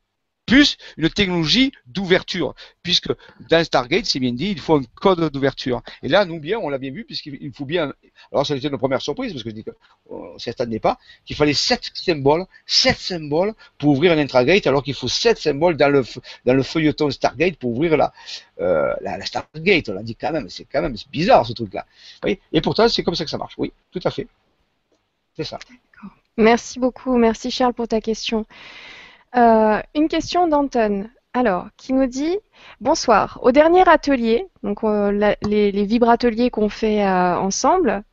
[0.46, 2.54] plus une technologie d'ouverture,
[2.84, 3.10] puisque
[3.50, 5.82] dans Stargate, c'est bien dit, il faut un code d'ouverture.
[6.04, 7.94] Et là, nous bien, on l'a bien vu, puisqu'il faut bien.
[8.30, 9.72] Alors, ça a été une première surprise, parce que je dis que
[10.12, 14.84] euh, ça n'est pas, qu'il fallait sept symboles, sept symboles pour ouvrir un intragate, alors
[14.84, 18.12] qu'il faut sept symboles dans le feuilleton Stargate pour ouvrir la
[18.60, 19.90] euh, la, Stargate.
[19.90, 21.86] On l'a dit quand même, c'est quand même bizarre ce truc-là.
[22.26, 23.56] Et pourtant, c'est comme ça que ça marche.
[23.58, 24.28] Oui, tout à fait.
[25.36, 25.58] C'est ça.
[26.38, 28.46] Merci beaucoup, merci Charles pour ta question.
[29.36, 31.08] Euh, une question d'Anton.
[31.34, 32.38] Alors, qui nous dit
[32.82, 33.40] Bonsoir.
[33.44, 38.04] Au dernier atelier, donc euh, les, les vibrateliers qu'on fait euh, ensemble,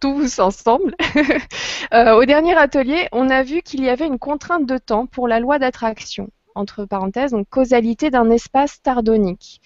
[0.00, 0.96] tous ensemble,
[1.92, 5.40] au dernier atelier, on a vu qu'il y avait une contrainte de temps pour la
[5.40, 9.60] loi d'attraction, entre parenthèses, donc causalité d'un espace tardonique.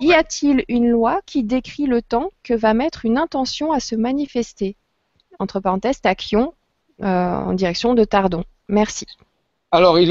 [0.00, 3.94] Y a-t-il une loi qui décrit le temps que va mettre une intention à se
[3.94, 4.76] manifester?
[5.38, 6.54] Entre parenthèses, tachyon,
[7.00, 8.44] en direction de Tardon.
[8.68, 9.06] Merci.
[9.70, 10.08] Alors, il,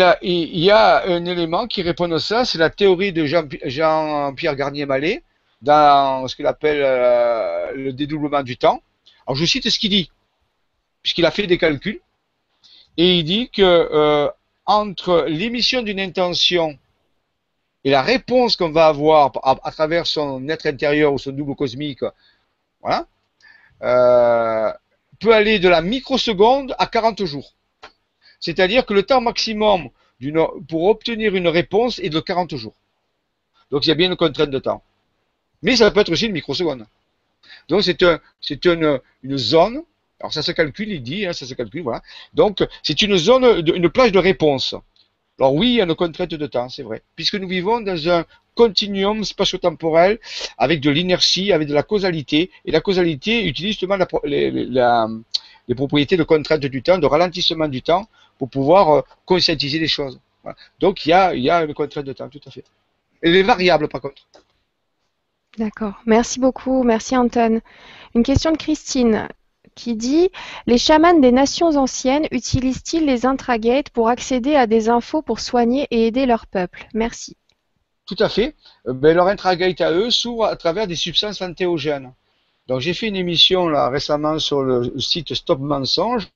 [0.60, 5.24] y a un élément qui répond à ça, c'est la théorie de Jean-Pierre Garnier-Mallet
[5.64, 8.84] dans ce qu'il appelle euh, le dédoublement du temps.
[9.26, 10.12] Alors, je cite ce qu'il dit,
[11.02, 12.00] puisqu'il a fait des calculs,
[12.98, 14.30] et il dit que euh,
[14.68, 16.78] entre l'émission d'une intention
[17.84, 22.02] et la réponse qu'on va avoir à, travers son être intérieur ou son double cosmique,
[22.82, 23.08] voilà,
[23.82, 24.72] euh,
[25.20, 27.54] peut aller de la microseconde à 40 jours.
[28.40, 29.90] C'est-à-dire que le temps maximum
[30.68, 32.76] pour obtenir une réponse est de 40 jours.
[33.72, 34.84] Donc il y a bien une contrainte de temps.
[35.62, 36.86] Mais ça peut être aussi une microseconde.
[37.68, 38.20] Donc c'est un,
[38.50, 39.84] une, une zone.
[40.20, 42.02] Alors ça se calcule, il dit, hein, ça se calcule, voilà.
[42.34, 44.76] Donc c'est une zone, une plage de réponse.
[45.40, 48.10] Alors oui, il y a une contrainte de temps, c'est vrai, puisque nous vivons dans
[48.10, 50.20] un continuum spatio-temporel
[50.58, 56.24] avec de l'inertie, avec de la causalité, et la causalité utilise justement les, propriétés de
[56.24, 58.08] contrainte du temps, de ralentissement du temps,
[58.40, 60.20] pour pouvoir euh, conscientiser les choses.
[60.80, 62.64] Donc il y, a, il y a une contrainte de temps, tout à fait.
[63.22, 64.24] Et les variables, par contre.
[65.58, 65.96] D'accord.
[66.06, 66.84] Merci beaucoup.
[66.84, 67.62] Merci Anton.
[68.16, 69.28] Une question de Christine
[69.78, 70.30] qui dit
[70.66, 75.88] Les chamans des nations anciennes utilisent-ils les intragates pour accéder à des infos pour soigner
[75.92, 76.88] et aider leur peuple?
[76.94, 77.38] Merci.
[78.06, 78.56] Tout à fait.
[78.88, 82.12] Euh, ben, leur intragate à eux s'ouvre à travers des substances antéogènes.
[82.68, 86.28] Donc j'ai fait une émission là récemment sur le site Stop Mensonge,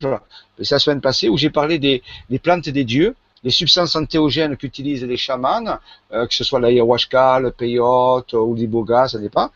[0.62, 2.02] c'est la semaine passée, où j'ai parlé des,
[2.42, 5.78] plantes des dieux, les substances antéogènes qu'utilisent les chamans,
[6.14, 9.50] euh, que ce soit l'ayahuasca, le peyote ou l'iboga, ça dépend.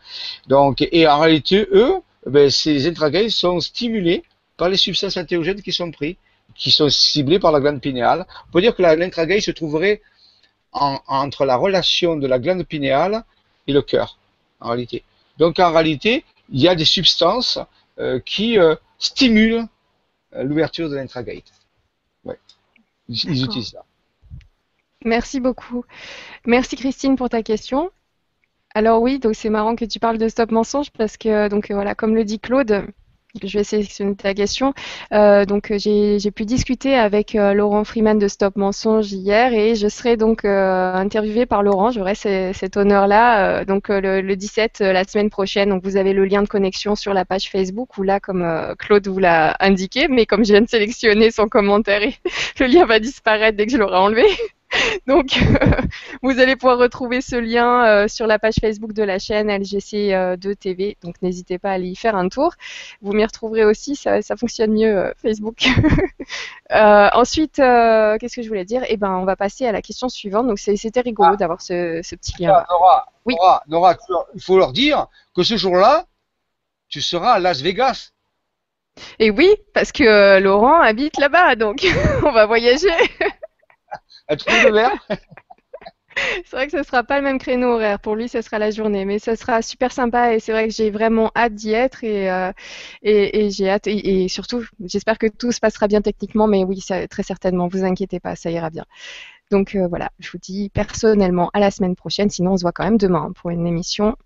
[0.48, 1.94] Donc et en réalité eux,
[2.26, 4.24] ben, ces intragates sont stimulés
[4.56, 6.16] par les substances antéogènes qui sont prises,
[6.54, 8.26] qui sont ciblées par la glande pinéale.
[8.48, 10.02] On peut dire que l'intragate se trouverait
[10.72, 13.24] entre la relation de la glande pinéale
[13.66, 14.18] et le cœur,
[14.60, 15.04] en réalité.
[15.38, 17.58] Donc en réalité, il y a des substances
[17.98, 19.66] euh, qui euh, stimulent
[20.34, 21.44] euh, l'ouverture de l'intragate.
[22.24, 22.38] Ouais.
[23.08, 23.84] Ils, utilisent ça.
[25.04, 25.84] Merci beaucoup.
[26.44, 27.90] Merci Christine pour ta question.
[28.76, 31.94] Alors oui, donc c'est marrant que tu parles de stop mensonge parce que donc voilà,
[31.94, 32.84] comme le dit Claude,
[33.42, 34.74] je vais sélectionner ta question.
[35.14, 39.88] Euh, donc j'ai pu discuter avec euh, Laurent Freeman de Stop Mensonge hier et je
[39.88, 41.90] serai donc euh, interviewée par Laurent.
[41.90, 45.70] J'aurai cet honneur-là donc le, le, 17 la semaine prochaine.
[45.70, 48.46] Donc vous avez le lien de connexion sur la page Facebook ou là comme
[48.78, 52.02] Claude vous l'a indiqué, mais comme je viens de sélectionner son commentaire,
[52.60, 54.26] le lien va disparaître dès que je l'aurai enlevé.
[55.06, 55.38] Donc,
[56.22, 60.90] vous allez pouvoir retrouver ce lien euh, sur la page Facebook de la chaîne LGC2TV.
[60.90, 62.54] Euh, Donc, n'hésitez pas à aller y faire un tour.
[63.02, 65.66] Vous m'y retrouverez aussi, ça, fonctionne mieux euh, Facebook.
[66.70, 68.82] ensuite, qu'est-ce que je voulais dire?
[68.88, 70.46] Eh ben, on va passer à la question suivante.
[70.46, 71.36] Donc, c'était rigolo ah.
[71.36, 72.64] d'avoir ce, petit lien.
[72.70, 73.34] Nora, oui.
[73.68, 73.96] Nora,
[74.34, 76.06] il faut leur dire que ce jour-là,
[76.88, 78.12] tu seras à Las Vegas.
[79.18, 81.86] Et oui, parce que Laurent habite là-bas, donc
[82.24, 82.88] on va voyager.
[86.16, 88.00] C'est vrai que ce sera pas le même créneau horaire.
[88.00, 90.74] Pour lui, ce sera la journée, mais ce sera super sympa et c'est vrai que
[90.74, 92.52] j'ai vraiment hâte d'y être et, euh,
[93.02, 97.68] j'ai hâte et, surtout, j'espère que tout se passera bien techniquement, mais oui, très certainement.
[97.68, 98.84] Vous inquiétez pas, ça ira bien.
[99.50, 102.30] Donc euh, voilà, je vous dis personnellement à la semaine prochaine.
[102.30, 104.16] Sinon, on se voit quand même demain pour une émission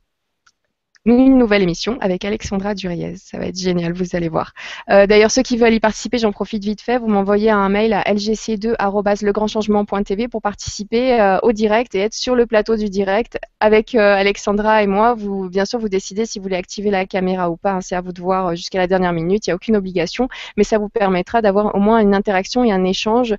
[1.06, 3.14] une nouvelle émission avec Alexandra Duriez.
[3.16, 4.52] Ça va être génial, vous allez voir.
[4.90, 7.94] Euh, d'ailleurs, ceux qui veulent y participer, j'en profite vite fait, vous m'envoyez un mail
[7.94, 13.94] à lgc2.legrandchangement.tv pour participer euh, au direct et être sur le plateau du direct avec
[13.94, 15.14] euh, Alexandra et moi.
[15.14, 17.72] Vous, bien sûr, vous décidez si vous voulez activer la caméra ou pas.
[17.72, 17.80] Hein.
[17.80, 19.46] C'est à vous de voir jusqu'à la dernière minute.
[19.46, 20.28] Il n'y a aucune obligation,
[20.58, 23.34] mais ça vous permettra d'avoir au moins une interaction et un échange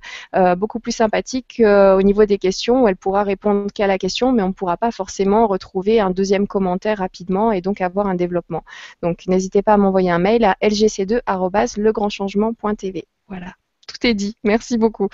[0.56, 4.42] beaucoup plus sympathique au niveau des questions où elle pourra répondre qu'à la question, mais
[4.42, 8.64] on ne pourra pas forcément retrouver un deuxième commentaire rapidement et donc avoir un développement.
[9.02, 13.04] Donc n'hésitez pas à m'envoyer un mail à lgc2.legrandchangement.tv.
[13.28, 13.54] Voilà,
[13.86, 14.36] tout est dit.
[14.44, 15.08] Merci beaucoup.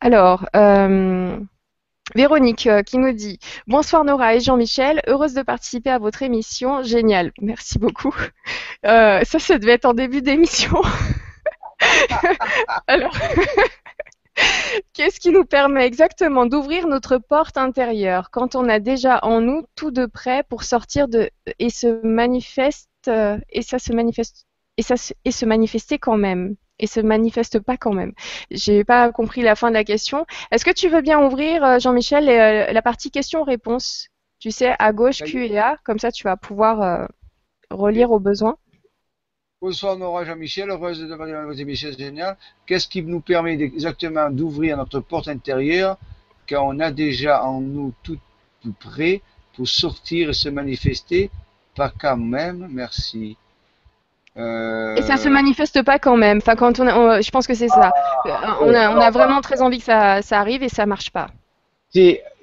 [0.00, 1.38] Alors, euh,
[2.14, 6.82] Véronique euh, qui nous dit Bonsoir Nora et Jean-Michel, heureuse de participer à votre émission.
[6.82, 8.14] Génial, merci beaucoup.
[8.84, 10.82] Euh, ça, ça devait être en début d'émission.
[12.86, 13.16] Alors,
[14.94, 19.64] Qu'est-ce qui nous permet exactement d'ouvrir notre porte intérieure quand on a déjà en nous
[19.74, 24.46] tout de près pour sortir de et se manifeste euh, et ça se manifeste
[24.78, 24.94] et ça
[25.24, 28.12] et se manifester quand même et se manifeste pas quand même?
[28.50, 30.26] J'ai pas compris la fin de la question.
[30.50, 34.08] Est-ce que tu veux bien ouvrir euh, Jean-Michel euh, la partie questions-réponses?
[34.38, 37.06] Tu sais à gauche Q et A comme ça tu vas pouvoir
[37.70, 38.56] relire au besoin.
[39.62, 42.36] Bonsoir Nora Jean-Michel, heureuse de voir dans vos émissions géniales.
[42.66, 45.98] Qu'est-ce qui nous permet exactement d'ouvrir notre porte intérieure
[46.48, 48.18] quand on a déjà en nous tout,
[48.80, 49.22] prêt
[49.54, 51.30] pour sortir et se manifester?
[51.76, 53.36] Pas quand même, merci.
[54.36, 56.38] Euh, et ça se manifeste pas quand même.
[56.38, 57.92] Enfin, quand on, je pense que c'est ça.
[58.24, 61.10] Ah, on, a, on, a, vraiment très envie que ça, ça arrive et ça marche
[61.10, 61.28] pas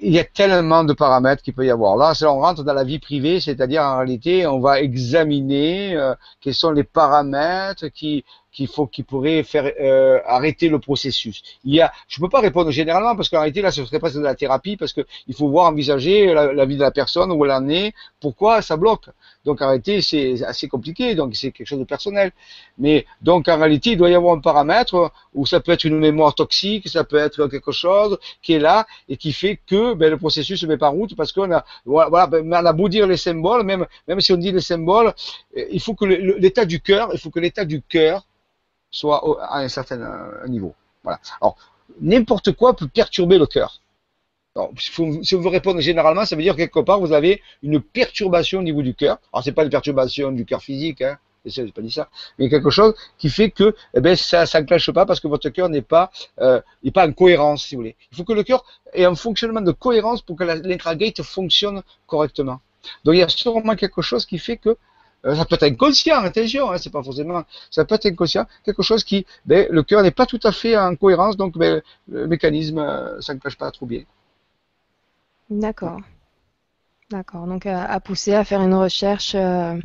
[0.02, 1.96] il y a tellement de paramètres qu'il peut y avoir.
[1.96, 6.54] Là, on rentre dans la vie privée, c'est-à-dire en réalité, on va examiner euh, quels
[6.54, 11.42] sont les paramètres qui qu'il faut, qui pourrait faire euh, arrêter le processus.
[11.64, 14.16] Il y a, je peux pas répondre généralement parce qu'en réalité là, ce serait presque
[14.16, 17.44] de la thérapie parce que il faut voir envisager la, vie de la personne où
[17.44, 19.08] elle en est, pourquoi ça bloque.
[19.44, 22.32] Donc en réalité, c'est assez compliqué, donc c'est quelque chose de personnel.
[22.78, 25.98] Mais donc en réalité, il doit y avoir un paramètre où ça peut être une
[25.98, 30.10] mémoire toxique, ça peut être quelque chose qui est là et qui fait que ben,
[30.10, 33.06] le processus se met par route parce qu'on a, voilà, ben, on a beau dire
[33.06, 35.12] les symboles, même même si on dit les symboles,
[35.56, 38.26] euh, il faut que l'état du cœur, il faut que l'état du cœur
[38.90, 40.74] soit à un certain euh, niveau.
[41.02, 41.20] Voilà.
[41.40, 41.56] Alors,
[42.00, 43.80] n'importe quoi peut perturber le cœur.
[44.78, 48.62] si on veut répondre généralement, ça veut dire quelque part vous avez une perturbation au
[48.62, 49.18] niveau du cœur.
[49.32, 52.08] Alors c'est pas une perturbation du cœur physique, hein, c'est pas dit ça,
[52.38, 55.68] mais quelque chose qui fait que eh ben, ça s'enclenche pas parce que votre cœur
[55.68, 56.10] n'est pas
[56.40, 57.96] euh, n'est pas en cohérence, si vous voulez.
[58.12, 62.60] Il faut que le cœur ait un fonctionnement de cohérence pour que l'intragate fonctionne correctement.
[63.04, 64.76] Donc il y a sûrement quelque chose qui fait que
[65.26, 68.82] euh, ça peut être inconscient, attention, hein, c'est pas forcément, ça peut être inconscient, quelque
[68.82, 72.26] chose qui, ben, le cœur n'est pas tout à fait en cohérence, donc ben, le
[72.26, 74.02] mécanisme euh, s'enclenche pas trop bien.
[75.50, 76.00] D'accord.
[77.10, 77.46] D'accord.
[77.46, 79.76] Donc à, pousser à faire une recherche euh,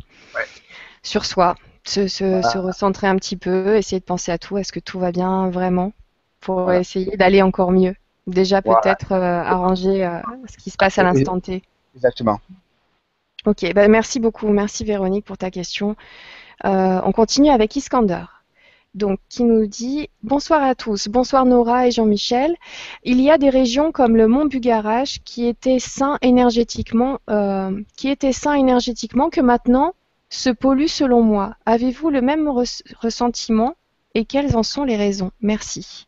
[1.06, 1.54] sur soi,
[1.84, 4.58] se, se, recentrer un petit peu, essayer de penser à tout.
[4.58, 5.92] Est-ce que tout va bien vraiment
[6.40, 7.94] pour essayer d'aller encore mieux?
[8.26, 10.08] Déjà peut-être arranger
[10.48, 11.62] ce qui se passe à l'instant T.
[11.94, 12.40] Exactement.
[13.46, 14.48] Ok, bah, merci beaucoup.
[14.48, 15.94] Merci Véronique pour ta question.
[16.64, 18.24] Euh, on continue avec Iskander.
[18.94, 22.56] Donc, qui nous dit Bonsoir à tous, bonsoir Nora et Jean-Michel.
[23.04, 28.08] Il y a des régions comme le mont Bugarache qui étaient sains énergétiquement, euh, qui
[28.08, 29.94] étaient sains énergétiquement que maintenant
[30.36, 31.56] se polluent selon moi.
[31.66, 33.74] Avez-vous le même ressentiment?
[34.14, 35.30] Et quelles en sont les raisons?
[35.40, 36.06] Merci.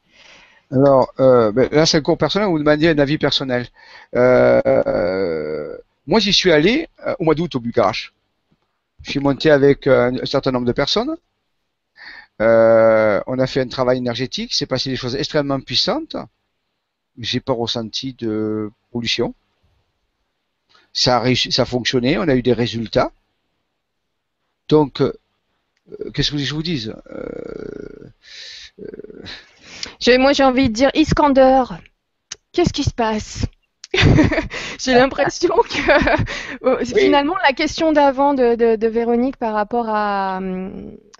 [0.70, 3.66] Alors, euh, ben, là, c'est un cours personnel, vous demandez un avis personnel.
[6.08, 8.14] Moi, j'y suis allé euh, au mois d'août au Bucarache.
[9.02, 11.14] Je suis monté avec euh, un certain nombre de personnes.
[12.40, 14.54] Euh, on a fait un travail énergétique.
[14.54, 16.16] C'est passé des choses extrêmement puissantes.
[17.18, 19.34] J'ai pas ressenti de pollution.
[20.94, 22.16] Ça a fonctionné.
[22.16, 23.12] On a eu des résultats.
[24.68, 25.02] Donc,
[26.14, 26.94] qu'est-ce que je vous dise
[30.06, 31.64] Moi, j'ai envie de dire Iskander.
[32.52, 33.44] Qu'est-ce qui se passe?
[34.78, 40.40] J'ai l'impression que euh, finalement la question d'avant de, Véronique par rapport à,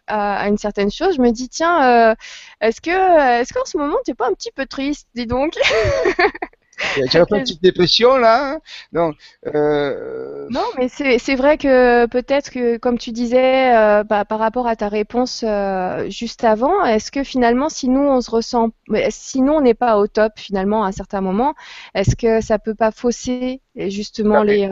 [0.06, 2.14] à, une certaine chose, je me dis tiens, euh,
[2.60, 5.54] est-ce que est-ce qu'en ce moment tu n'es pas un petit peu triste, dis donc
[6.80, 8.60] As pas une petite dépression là hein?
[8.92, 9.12] Non.
[9.46, 10.46] Euh...
[10.50, 14.76] Non, mais c'est vrai que peut-être que, comme tu disais, euh, bah, par rapport à
[14.76, 18.70] ta réponse euh, juste avant, est-ce que finalement, si nous on se ressent,
[19.10, 21.54] si nous on n'est pas au top finalement à un certain moment,
[21.94, 24.70] est-ce que ça peut pas fausser justement les,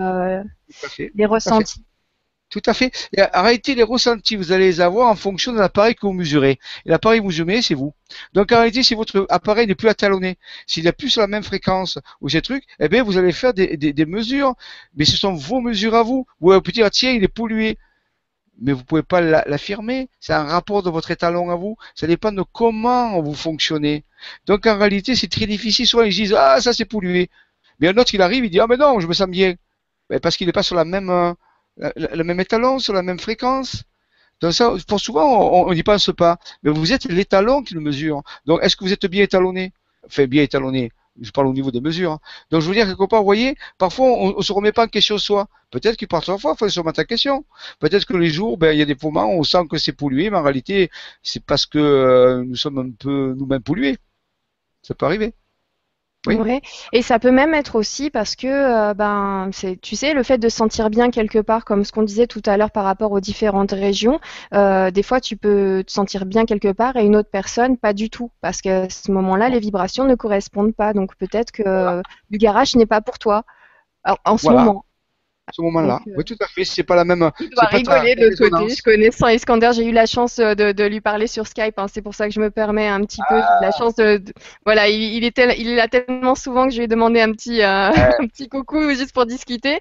[1.14, 1.84] les ressentis?
[2.50, 2.92] Tout à fait.
[3.16, 6.58] Et arrêtez les ressentis, vous allez les avoir en fonction de l'appareil que vous mesurez.
[6.84, 7.92] L'appareil que vous mesurez, c'est vous.
[8.34, 11.42] Donc en réalité, si votre appareil n'est plus atalonné, s'il n'est plus sur la même
[11.42, 14.54] fréquence ou ces trucs, eh bien vous allez faire des, mesures,
[14.94, 16.26] mais ce sont vos mesures à vous.
[16.40, 17.78] Vous pouvez dire, tiens, il est pollué.
[18.58, 20.08] Mais vous ne pouvez pas l'affirmer.
[20.18, 21.76] C'est un rapport de votre étalon à vous.
[21.94, 24.04] Ça dépend de comment vous fonctionnez.
[24.46, 25.86] Donc en réalité, c'est très difficile.
[25.86, 27.28] Soit ils disent, ah, ça c'est pollué.
[27.80, 29.54] Mais un autre, il arrive, il dit, ah, mais non, je me sens bien.
[30.22, 31.34] Parce qu'il n'est pas sur la même, euh,
[31.76, 33.84] le même étalon, sur la même fréquence.
[34.40, 36.38] Donc ça, souvent, on n'y pense pas.
[36.62, 38.22] Mais vous êtes l'étalon qui le mesure.
[38.46, 39.72] Donc, est-ce que vous êtes bien étalonné?
[40.04, 40.92] Enfin, bien étalonné.
[41.20, 42.12] Je parle au niveau des mesures.
[42.12, 42.20] Hein.
[42.50, 44.88] Donc, je veux dire, quelque part, vous voyez, parfois, on ne se remet pas en
[44.88, 45.48] question soi.
[45.70, 47.44] Peut-être qu'il parfois, il faut se remettre en question.
[47.78, 49.92] Peut-être que les jours, ben, il y a des moments où on sent que c'est
[49.92, 50.90] pollué, mais en réalité,
[51.22, 53.96] c'est parce que euh, nous sommes un peu nous-mêmes pollués.
[54.82, 55.34] Ça peut arriver.
[56.26, 56.60] Oui.
[56.92, 60.38] Et ça peut même être aussi parce que, euh, ben, c'est, tu sais, le fait
[60.38, 63.20] de sentir bien quelque part, comme ce qu'on disait tout à l'heure par rapport aux
[63.20, 64.20] différentes régions,
[64.54, 67.92] euh, des fois tu peux te sentir bien quelque part et une autre personne pas
[67.92, 70.92] du tout, parce qu'à ce moment-là, les vibrations ne correspondent pas.
[70.92, 73.44] Donc peut-être que du garage n'est pas pour toi.
[74.24, 74.85] En, ce moment
[75.52, 76.00] ce moment-là.
[76.06, 76.64] Euh, oui, tout à fait.
[76.64, 77.30] C'est pas la même.
[77.38, 78.74] Tu dois rigoler de côté.
[78.74, 79.70] Je connais sans Iskander.
[79.74, 81.78] J'ai eu la chance euh, de, de, lui parler sur Skype.
[81.78, 81.86] Hein.
[81.92, 83.36] C'est pour ça que je me permets un petit peu.
[83.60, 84.22] la chance de,
[84.64, 87.62] voilà, il, il, est il a tellement souvent que je lui ai demandé un petit,
[87.62, 87.90] euh,
[88.20, 89.78] un petit coucou juste pour discuter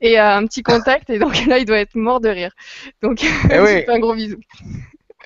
[0.00, 1.08] et un petit contact.
[1.10, 2.52] Et donc là, il doit être mort de rire.
[3.02, 3.54] Donc, eh
[3.88, 4.38] un gros bisou.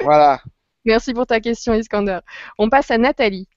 [0.01, 0.41] Voilà.
[0.85, 2.21] Merci pour ta question, Iskander.
[2.59, 3.49] On passe à Nathalie.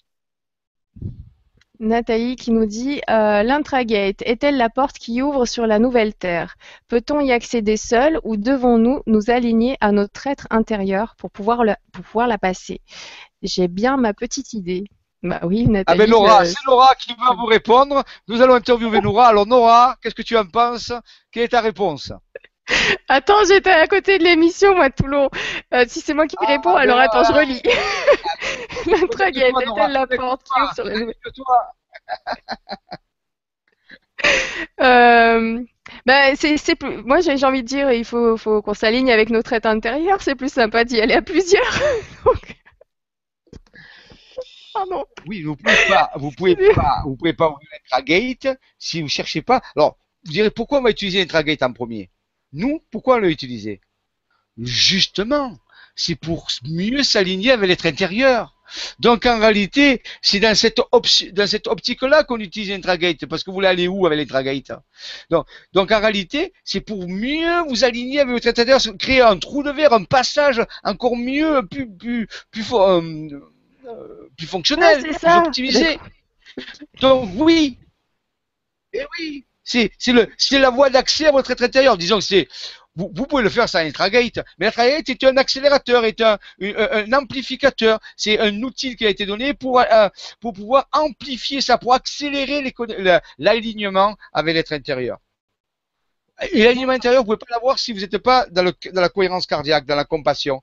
[1.83, 6.55] Nathalie qui nous dit euh, L'intragate est-elle la porte qui ouvre sur la nouvelle Terre?
[6.87, 11.61] Peut-on y accéder seul ou devons-nous nous aligner à notre être intérieur pour pouvoir,
[11.91, 12.79] pouvoir la passer?
[13.41, 14.85] J'ai bien ma petite idée.
[15.23, 15.83] Bah oui, Nathalie.
[15.87, 18.03] Ah ben Nora, c'est Nora qui va vous répondre.
[18.27, 19.27] Nous allons interviewer Nora.
[19.27, 20.93] Alors Nora, qu'est-ce que tu en penses?
[21.31, 22.11] Quelle est ta réponse?
[23.09, 25.29] Attends, j'étais à côté de l'émission, moi, Toulon.
[25.73, 27.61] Euh, si c'est moi qui Ah, réponds, alors attends, je relis.
[28.85, 31.73] L'intrigue a Connecte-toi, été Nora, telle la porte qui ouvre sur Connecte-toi.
[34.81, 35.61] Euh,
[36.05, 37.03] bah, c'est, c'est plus...
[37.03, 40.21] Moi, j'ai, envie de dire, il faut, faut qu'on s'aligne avec notre être intérieur.
[40.21, 41.79] C'est plus sympa d'y aller à plusieurs.
[42.25, 42.55] Donc-
[44.73, 45.05] Pardon.
[45.27, 49.41] Oui, vous pouvez pas, vous pouvez pas, vous pouvez pas ouvrir l'intragate si vous cherchez
[49.43, 49.61] pas.
[49.75, 52.09] Alors, vous direz pourquoi on va utiliser l'intragate en premier?
[52.53, 53.81] Nous, pourquoi on l'a utilisé?
[54.57, 55.57] Justement,
[55.95, 58.55] c'est pour mieux s'aligner avec l'être intérieur.
[58.99, 63.51] Donc en réalité, c'est dans cette, opti- dans cette optique-là qu'on utilise l'intragate, parce que
[63.51, 64.71] vous voulez aller où avec l'intragate
[65.29, 69.61] donc, donc en réalité, c'est pour mieux vous aligner avec votre intérieur, créer un trou
[69.63, 73.39] de verre, un passage encore mieux, plus, plus, plus, fo- euh,
[73.87, 75.99] euh, plus fonctionnel, c'est plus optimisé.
[77.01, 77.77] Donc oui,
[78.93, 79.89] et oui, c'est
[80.51, 81.97] la voie d'accès à votre être intérieur.
[81.97, 82.47] Disons que c'est
[82.95, 86.37] vous, pouvez le faire sans Intragate, mais Intragate est un accélérateur, est un,
[87.11, 87.99] amplificateur.
[88.15, 90.09] C'est un outil qui a été donné pour euh,
[90.41, 92.71] pouvoir amplifier ça, pour accélérer
[93.39, 95.17] l'alignement avec l'être intérieur.
[96.51, 98.63] Et l'alignement intérieur, vous pouvez pas l'avoir si vous n'êtes pas dans,
[98.93, 100.61] la cohérence cardiaque, dans la compassion.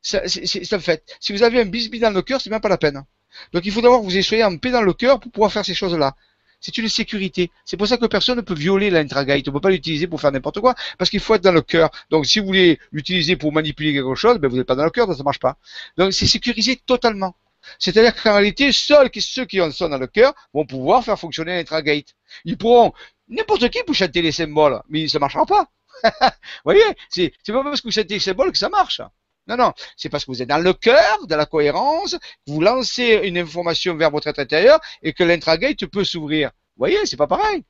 [0.00, 1.02] C'est un fait.
[1.18, 3.04] Si vous avez un bisbis dans le cœur, c'est même pas la peine.
[3.52, 5.74] Donc il faut d'abord vous soyez en paix dans le cœur pour pouvoir faire ces
[5.74, 6.14] choses-là.
[6.60, 7.50] C'est une sécurité.
[7.64, 9.46] C'est pour ça que personne ne peut violer l'intragate.
[9.46, 11.62] On ne peut pas l'utiliser pour faire n'importe quoi, parce qu'il faut être dans le
[11.62, 11.90] cœur.
[12.10, 14.90] Donc si vous voulez l'utiliser pour manipuler quelque chose, ben vous n'êtes pas dans le
[14.90, 15.56] cœur, donc ça marche pas.
[15.96, 17.34] Donc c'est sécurisé totalement.
[17.78, 21.56] C'est-à-dire qu'en réalité, seuls ceux qui en sont dans le cœur vont pouvoir faire fonctionner
[21.56, 22.14] l'intragate.
[22.44, 22.92] Ils pourront,
[23.28, 25.68] n'importe qui peut chanter les symboles, mais ça marchera pas.
[26.04, 26.30] vous
[26.64, 29.00] voyez, c'est pas parce que vous chantez les symboles que ça marche.
[29.48, 32.12] Non, non, c'est parce que vous êtes dans le cœur, dans la cohérence,
[32.46, 36.50] que vous lancez une information vers votre être intérieur et que l'intragate peut s'ouvrir.
[36.76, 37.64] Vous voyez, c'est pas pareil.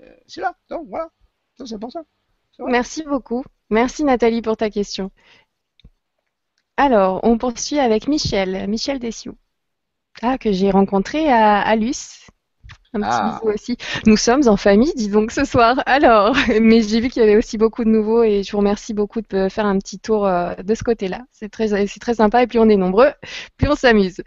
[0.00, 1.08] Euh, C'est là, donc voilà,
[1.56, 2.06] c'est important.
[2.60, 3.44] Merci beaucoup.
[3.70, 5.10] Merci Nathalie pour ta question.
[6.76, 9.36] Alors, on poursuit avec Michel, Michel Dessiou.
[10.22, 12.26] Ah, que j'ai rencontré à, à Luce.
[12.94, 13.38] Un petit Ah.
[13.40, 13.76] bisou aussi.
[14.06, 15.82] Nous sommes en famille, dis donc, ce soir.
[15.86, 18.92] Alors, mais j'ai vu qu'il y avait aussi beaucoup de nouveaux et je vous remercie
[18.92, 21.20] beaucoup de faire un petit tour euh, de ce côté-là.
[21.32, 23.10] C'est très, c'est très sympa et plus on est nombreux,
[23.56, 24.20] plus on s'amuse.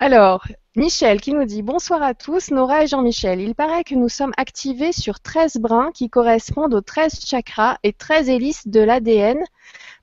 [0.00, 3.40] Alors, Michel qui nous dit Bonsoir à tous, Nora et Jean-Michel.
[3.40, 7.92] Il paraît que nous sommes activés sur 13 brins qui correspondent aux 13 chakras et
[7.92, 9.38] 13 hélices de l'ADN.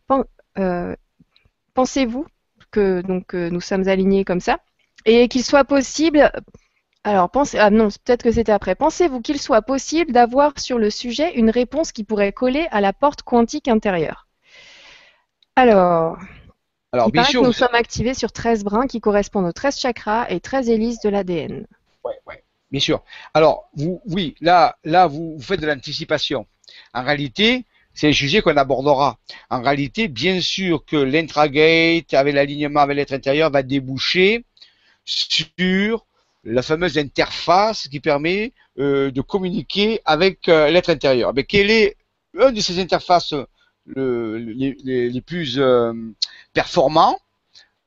[0.07, 0.23] Pen-
[0.57, 0.95] euh,
[1.73, 2.25] Pensez-vous
[2.71, 4.59] que donc euh, nous sommes alignés comme ça?
[5.05, 6.31] Et qu'il soit possible
[7.05, 8.73] alors, pensez, ah non, peut-être que c'était après.
[8.73, 12.93] Pensez-vous qu'il soit possible d'avoir sur le sujet une réponse qui pourrait coller à la
[12.93, 14.27] porte quantique intérieure?
[15.55, 16.17] Alors,
[16.91, 19.51] Alors, il bien paraît sûr, que nous sommes activés sur 13 brins qui correspondent aux
[19.51, 21.67] 13 chakras et 13 hélices de l'ADN.
[22.03, 23.03] Ouais, ouais, bien sûr.
[23.35, 26.47] Alors, vous, oui, là, là, vous, vous faites de l'anticipation.
[26.95, 29.19] En réalité, c'est un sujet qu'on abordera.
[29.51, 34.43] En réalité, bien sûr que l'intragate, avec l'alignement avec l'être intérieur, va déboucher
[35.05, 36.03] sur
[36.45, 41.33] la fameuse interface qui permet euh, de communiquer avec euh, l'être intérieur.
[41.33, 41.97] Mais quelle est
[42.33, 43.33] une de ces interfaces
[43.85, 45.93] le- les, plus euh,
[46.53, 47.19] performants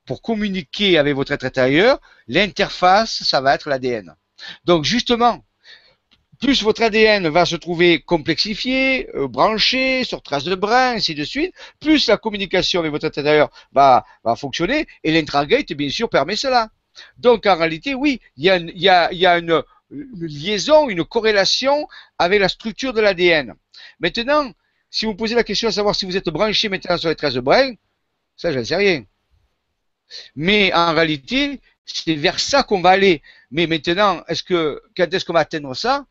[0.07, 2.01] pour communiquer avec votre être intérieur?
[2.29, 4.15] L'interface, ça va être l'ADN.
[4.65, 5.45] Donc justement,
[6.41, 11.25] plus votre ADN va se trouver complexifié, euh, branché, sur traces de brin, ainsi de
[11.25, 16.09] suite, plus la communication avec votre être intérieur va, va fonctionner, et l'intragate, bien sûr,
[16.09, 16.71] permet cela.
[17.19, 21.89] Donc en réalité, oui, il y a, une- liaison, une corrélation
[22.19, 23.55] avec la structure de l'ADN.
[24.01, 24.53] Maintenant,
[24.91, 27.39] si vous posez la question à savoir si vous êtes branché maintenant sur les 13
[27.39, 27.75] brins,
[28.37, 29.05] ça, je ne sais rien.
[30.37, 33.23] Mais en réalité, c'est vers ça qu'on va aller.
[33.51, 36.07] Mais maintenant, est-ce que quand est-ce qu'on va atteindre ça?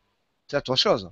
[0.47, 1.11] C'est autre chose.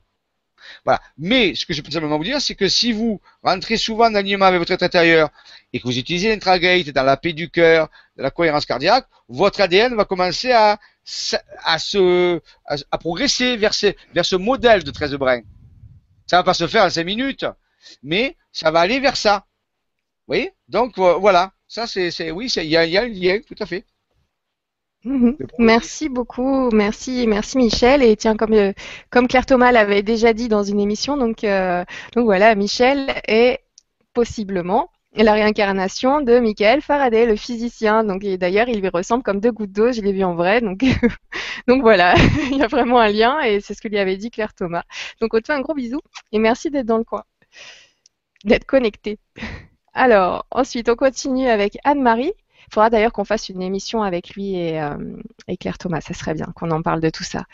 [0.83, 1.01] Voilà.
[1.17, 4.15] Mais ce que je peux simplement vous dire, c'est que si vous rentrez souvent dans
[4.15, 5.29] l'alignement avec votre être intérieur
[5.73, 9.61] et que vous utilisez l'intragate dans la paix du cœur, dans la cohérence cardiaque, votre
[9.61, 10.79] ADN va commencer à,
[11.63, 15.41] à, se, à, à progresser vers ce, vers ce modèle de 13 brins.
[16.27, 17.45] Ça va pas se faire en 5 minutes,
[18.03, 19.45] mais ça va aller vers ça.
[20.27, 20.53] Vous voyez?
[20.67, 21.51] Donc vo- voilà.
[21.67, 23.85] Ça, c'est, oui, il y y a un lien, tout à fait.
[25.03, 25.37] Mhm.
[25.59, 28.01] Merci beaucoup, merci, merci Michel.
[28.01, 28.73] Et tiens, comme, euh,
[29.11, 31.85] comme Claire Thomas l'avait déjà dit dans une émission, donc, euh,
[32.15, 33.59] donc voilà, Michel est
[34.13, 34.89] possiblement
[35.23, 38.03] la réincarnation de Michael Faraday, le physicien.
[38.03, 40.61] Donc, d'ailleurs, il lui ressemble comme deux gouttes d'eau, je l'ai vu en vrai.
[40.61, 40.79] Donc,
[41.67, 42.15] donc voilà,
[42.51, 44.83] il y a vraiment un lien et c'est ce que lui avait dit Claire Thomas.
[45.21, 45.99] Donc, on te un gros bisou
[46.31, 47.23] et merci d'être dans le coin,
[48.45, 49.19] d'être connecté.
[49.93, 52.33] Alors, ensuite, on continue avec Anne-Marie
[52.71, 54.81] faudra d'ailleurs qu'on fasse une émission avec lui et,
[55.47, 56.01] et, Claire Thomas.
[56.01, 57.45] Ça serait bien qu'on en parle de tout ça.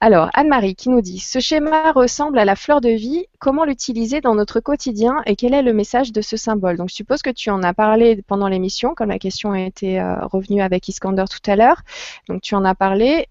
[0.00, 3.26] Alors, Anne-Marie qui nous dit Ce schéma ressemble à la fleur de vie.
[3.38, 6.76] Comment l'utiliser dans notre quotidien et quel est le message de ce symbole?
[6.76, 10.02] Donc, je suppose que tu en as parlé pendant l'émission, comme la question a été
[10.30, 11.82] revenue avec Iskander tout à l'heure.
[12.28, 13.28] Donc, tu en as parlé.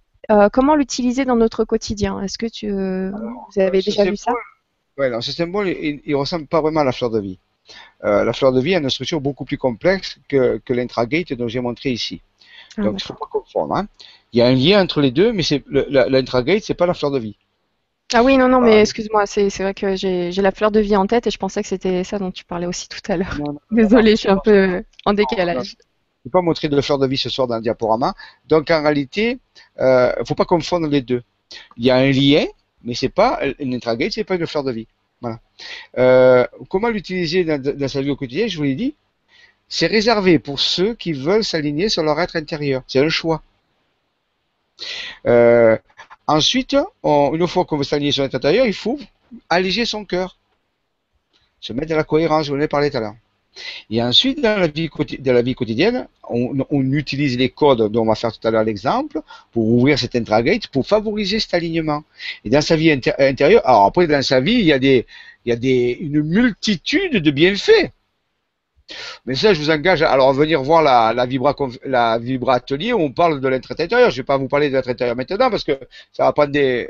[0.53, 2.21] comment l'utiliser dans notre quotidien?
[2.21, 4.31] Est-ce que tu, vous avez déjà vu ça?
[4.97, 7.39] Oui, ce symbole, il, il ressemble pas vraiment à la fleur de vie.
[8.03, 11.47] Euh, la fleur de vie a une structure beaucoup plus complexe que, que l'intragate dont
[11.47, 12.21] j'ai montré ici.
[12.77, 13.75] Ah, Donc, il ne faut pas confondre.
[13.75, 13.87] Hein.
[14.33, 17.11] Il y a un lien entre les deux, mais l'intragate, ce n'est pas la fleur
[17.11, 17.35] de vie.
[18.13, 21.07] Ah oui, non, non, mais excuse-moi, c'est vrai que j'ai la fleur de vie en
[21.07, 23.37] tête et je pensais que c'était ça dont tu parlais aussi tout à l'heure.
[23.71, 25.75] Désolée, je suis un peu en décalage.
[26.23, 28.13] Je ne vais pas montrer de la fleur de vie ce soir dans le diaporama.
[28.47, 29.39] Donc en réalité,
[29.77, 31.23] il euh, ne faut pas confondre les deux.
[31.77, 32.45] Il y a un lien,
[32.83, 34.87] mais c'est pas une intragate, c'est pas une fleur de vie.
[35.97, 38.95] Euh, comment l'utiliser dans, sa vie au quotidien Je vous l'ai dit.
[39.67, 42.83] C'est réservé pour ceux qui veulent s'aligner sur leur être intérieur.
[42.87, 43.41] C'est un choix.
[45.25, 45.77] Euh,
[46.27, 48.99] ensuite, une fois qu'on veut s'aligner sur l'être intérieur, il faut
[49.49, 50.37] alléger son cœur.
[51.61, 53.15] Se mettre dans la cohérence, je vous en parlé tout à l'heure.
[53.89, 54.89] Et ensuite, dans la vie,
[55.55, 59.21] quotidienne, on, utilise les codes dont on va faire tout à l'heure l'exemple
[59.51, 62.03] pour ouvrir cet intragate, pour favoriser cet alignement.
[62.45, 67.17] Et dans sa vie intérieure, alors après, dans sa vie, il y a, une multitude
[67.17, 67.91] de bienfaits.
[69.25, 71.55] Mais ça, je vous engage à venir voir la, vibra,
[72.55, 74.11] atelier où on parle de l'être intérieur.
[74.11, 75.77] Je ne vais pas vous parler de l'être intérieur maintenant parce que
[76.11, 76.89] ça va prendre des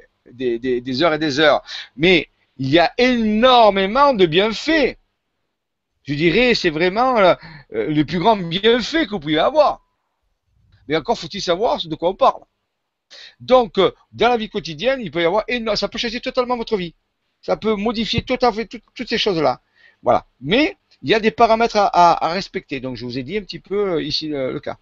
[1.01, 1.63] heures et des heures.
[1.95, 2.27] Mais
[2.57, 4.97] il y a énormément de bienfaits
[6.03, 7.35] je dirais, c'est vraiment euh,
[7.73, 9.85] euh, le plus grand bienfait que vous pouvez avoir.
[10.87, 12.41] Mais encore faut-il savoir de quoi on parle.
[13.39, 15.43] Donc, euh, dans la vie quotidienne, il peut y avoir
[15.75, 16.95] ça peut changer totalement votre vie.
[17.41, 19.61] Ça peut modifier tout à fait toutes ces choses-là.
[20.03, 20.25] Voilà.
[20.41, 22.79] Mais il y a des paramètres à, respecter.
[22.79, 24.77] Donc, je vous ai dit un petit peu ici le, cas.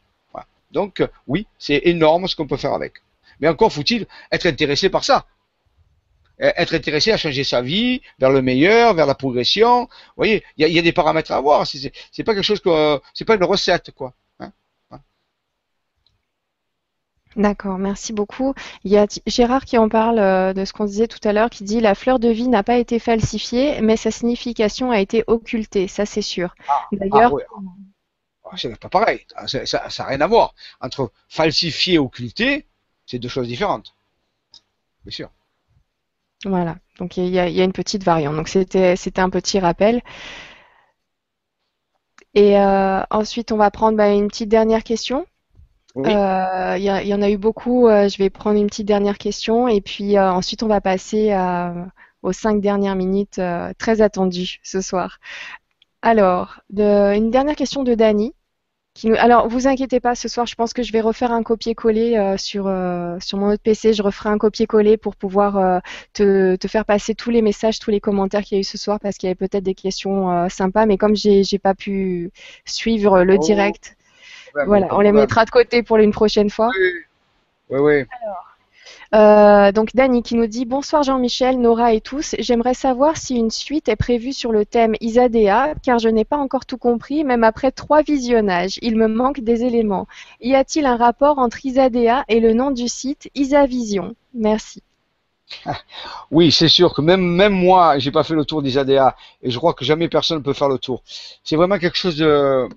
[0.71, 2.95] Donc, oui, c'est énorme ce qu'on peut faire avec.
[3.39, 5.25] Mais encore faut-il être intéressé par ça.
[6.41, 9.81] Euh, être intéressé à changer sa vie vers le meilleur, vers la progression.
[9.81, 11.67] Vous voyez, il y, a, des paramètres à avoir.
[11.67, 14.13] C'est pas quelque chose que, c'est pas une recette, quoi.
[14.39, 14.51] Hein.
[17.35, 18.53] D'accord, merci beaucoup.
[18.85, 21.49] Il y a Gérard qui en parle euh, de ce qu'on disait tout à l'heure,
[21.49, 25.25] qui dit la fleur de vie n'a pas été falsifiée, mais sa signification a été
[25.27, 26.55] occultée, ça c'est sûr.
[26.69, 27.59] Ah, D'ailleurs, ah,
[28.45, 29.63] ah, c'est pas pareil, ça
[29.99, 30.53] n'a rien à voir.
[30.79, 32.65] Entre falsifier et occulter,
[33.05, 33.93] c'est deux choses différentes.
[35.03, 35.29] Bien sûr.
[36.45, 38.35] Voilà, donc il y, a, une petite variante.
[38.35, 40.01] Donc c'était un petit rappel.
[42.33, 45.25] Et euh, ensuite, on va prendre bah, une petite dernière question.
[45.97, 47.87] Euh, il y, en a eu beaucoup.
[47.87, 51.35] Euh, je vais prendre une petite dernière question et puis ensuite on va passer
[52.21, 53.41] aux cinq dernières minutes
[53.77, 55.19] très attendues ce soir.
[56.01, 58.33] Alors, une dernière question de Dani.
[59.17, 62.37] Alors, vous inquiétez pas, ce soir, je pense que je vais refaire un copier-coller euh,
[62.37, 63.93] sur, euh, sur mon autre PC.
[63.93, 65.79] Je referai un copier-coller pour pouvoir euh,
[66.13, 68.77] te, te, faire passer tous les messages, tous les commentaires qu'il y a eu ce
[68.77, 72.31] soir, parce qu'il y avait peut-être des questions sympas, mais comme j'ai n'ai pas pu
[72.65, 73.37] suivre le oh.
[73.37, 73.95] direct,
[74.65, 76.69] voilà, on les mettra de côté pour une prochaine fois.
[76.77, 76.89] Oui,
[77.69, 77.79] oui.
[77.79, 78.05] oui.
[78.23, 78.48] Alors,
[79.13, 82.35] euh, donc Dani qui nous dit bonsoir Jean-Michel, Nora et tous.
[82.39, 86.37] J'aimerais savoir si une suite est prévue sur le thème Isadea, car je n'ai pas
[86.37, 88.77] encore tout compris, même après trois visionnages.
[88.81, 90.07] Il me manque des éléments.
[90.41, 94.15] Y a-t-il un rapport entre Isadea et le nom du site Isavision?
[94.33, 94.83] Merci.
[96.29, 99.57] Oui, c'est sûr que même même moi, j'ai pas fait le tour d'Isadea et je
[99.57, 101.01] crois que jamais personne ne peut faire le tour.
[101.43, 102.69] C'est vraiment quelque chose de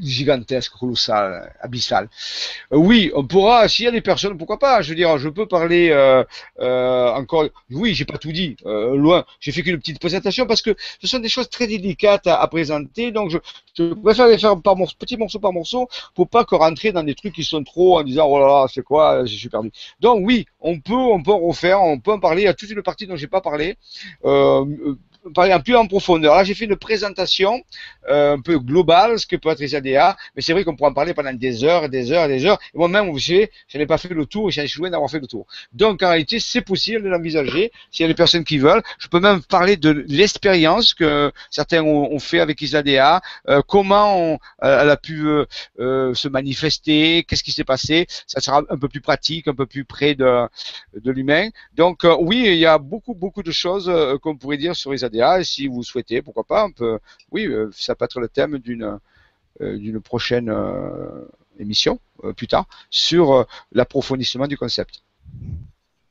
[0.00, 2.08] gigantesque, colossal, abyssal.
[2.72, 5.28] Euh, oui, on pourra, s'il y a des personnes, pourquoi pas, je veux dire, je
[5.28, 6.24] peux parler euh,
[6.60, 10.74] euh, encore, oui, j'ai pas tout dit, loin, j'ai fait qu'une petite présentation parce que
[11.00, 13.38] ce sont des choses très délicates à, présenter, donc je,
[13.76, 17.02] je, préfère les faire par morceau, petit morceau par morceau, pour pas que rentrer dans
[17.02, 19.70] des trucs qui sont trop en disant, oh là là, c'est quoi, je suis perdu.
[20.00, 23.06] Donc oui, on peut, on peut refaire, on peut en parler, à toute une partie
[23.06, 23.76] dont j'ai pas parlé,
[25.36, 26.34] un peu en profondeur.
[26.34, 27.62] Là, j'ai fait une présentation
[28.08, 30.94] euh, un peu globale, ce que peut être ISADA, mais c'est vrai qu'on pourrait en
[30.94, 32.58] parler pendant des heures et des heures et des heures.
[32.74, 35.46] Moi-même, vous savez, je n'ai pas fait le tour, j'ai échoué d'avoir fait le tour.
[35.72, 37.72] Donc, en réalité, c'est possible de l'envisager.
[37.90, 41.82] S'il y a des personnes qui veulent, je peux même parler de l'expérience que certains
[41.82, 45.26] ont, fait avec ISADA, euh, comment euh, elle a pu
[45.78, 48.06] se manifester, qu'est-ce qui s'est passé.
[48.26, 50.46] Ça sera un peu plus pratique, un peu plus près de,
[50.94, 51.48] de l'humain.
[51.74, 55.68] Donc, oui, il y a beaucoup, beaucoup de choses qu'on pourrait dire sur Et si
[55.68, 56.98] vous souhaitez, pourquoi pas, on peut,
[57.30, 58.98] oui, euh, ça peut être le thème d'une
[59.60, 61.24] euh, d'une prochaine euh,
[61.58, 62.00] émission
[62.36, 65.04] plus tard sur l'approfondissement du concept.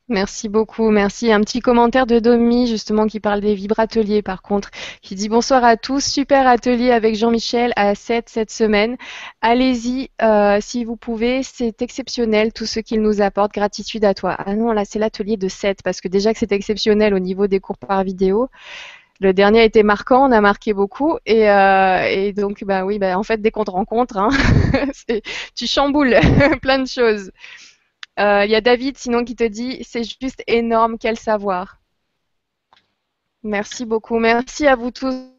[0.08, 1.32] Merci beaucoup, merci.
[1.32, 5.64] Un petit commentaire de Domi, justement, qui parle des vibrateliers, par contre, qui dit bonsoir
[5.64, 8.98] à tous, super atelier avec Jean-Michel à 7 cette semaine.
[9.40, 13.52] Allez-y, euh, si vous pouvez, c'est exceptionnel tout ce qu'il nous apporte.
[13.54, 14.36] Gratitude à toi.
[14.38, 17.46] Ah non, là, c'est l'atelier de 7, parce que déjà que c'est exceptionnel au niveau
[17.46, 18.50] des cours par vidéo.
[19.20, 21.16] Le dernier a été marquant, on a marqué beaucoup.
[21.24, 24.28] Et, euh, donc, bah oui, bah, en fait, dès qu'on te rencontre, hein,
[25.56, 26.14] tu chamboules
[26.60, 27.30] plein de choses.
[28.16, 31.80] Il euh, y a David sinon qui te dit c'est juste énorme, quel savoir.
[33.42, 34.18] Merci beaucoup.
[34.18, 35.34] Merci à vous tous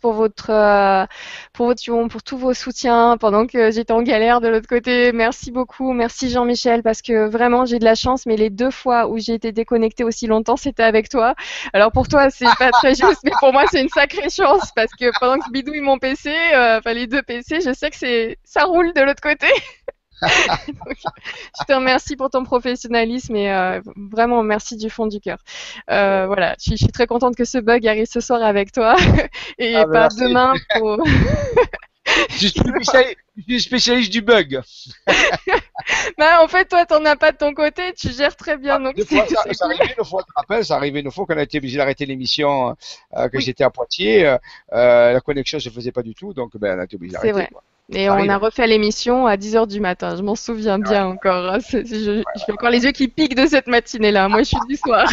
[0.00, 1.06] pour votre euh,
[1.52, 5.12] pour votre pour tous vos soutiens pendant que j'étais en galère de l'autre côté.
[5.12, 5.92] Merci beaucoup.
[5.92, 9.34] Merci Jean-Michel parce que vraiment j'ai de la chance mais les deux fois où j'ai
[9.34, 11.34] été déconnectée aussi longtemps, c'était avec toi.
[11.72, 14.92] Alors pour toi, c'est pas très juste mais pour moi, c'est une sacrée chance parce
[14.94, 17.96] que pendant que je bidouille mon PC, euh, enfin les deux PC, je sais que
[17.96, 19.46] c'est ça roule de l'autre côté.
[20.22, 25.38] je te remercie pour ton professionnalisme et euh, vraiment merci du fond du cœur.
[25.90, 28.96] Euh, voilà, je, suis très contente que ce bug arrive ce soir avec toi
[29.58, 30.98] et ah, pas demain pour.
[32.30, 34.60] je, suis spécialiste, du bug.
[36.18, 38.76] bah, en fait, toi, t'en as pas de ton côté, tu gères très bien.
[38.76, 41.26] Ah, donc fois, ça, ça arrivait une fois, je te rappelle, ça arrivait une fois
[41.26, 42.76] qu'on a été obligé d'arrêter l'émission,
[43.16, 44.36] euh, que j'étais à Poitiers,
[44.70, 47.32] la connexion se faisait pas du tout, donc ben, on a été obligé d'arrêter.
[47.32, 47.50] C'est vrai.
[47.92, 50.16] Et on a refait l'émission à 10h du matin.
[50.16, 51.58] Je m'en souviens bien encore.
[51.70, 54.28] Je, fais encore les yeux qui piquent de cette matinée-là.
[54.28, 55.06] Moi, je suis du soir.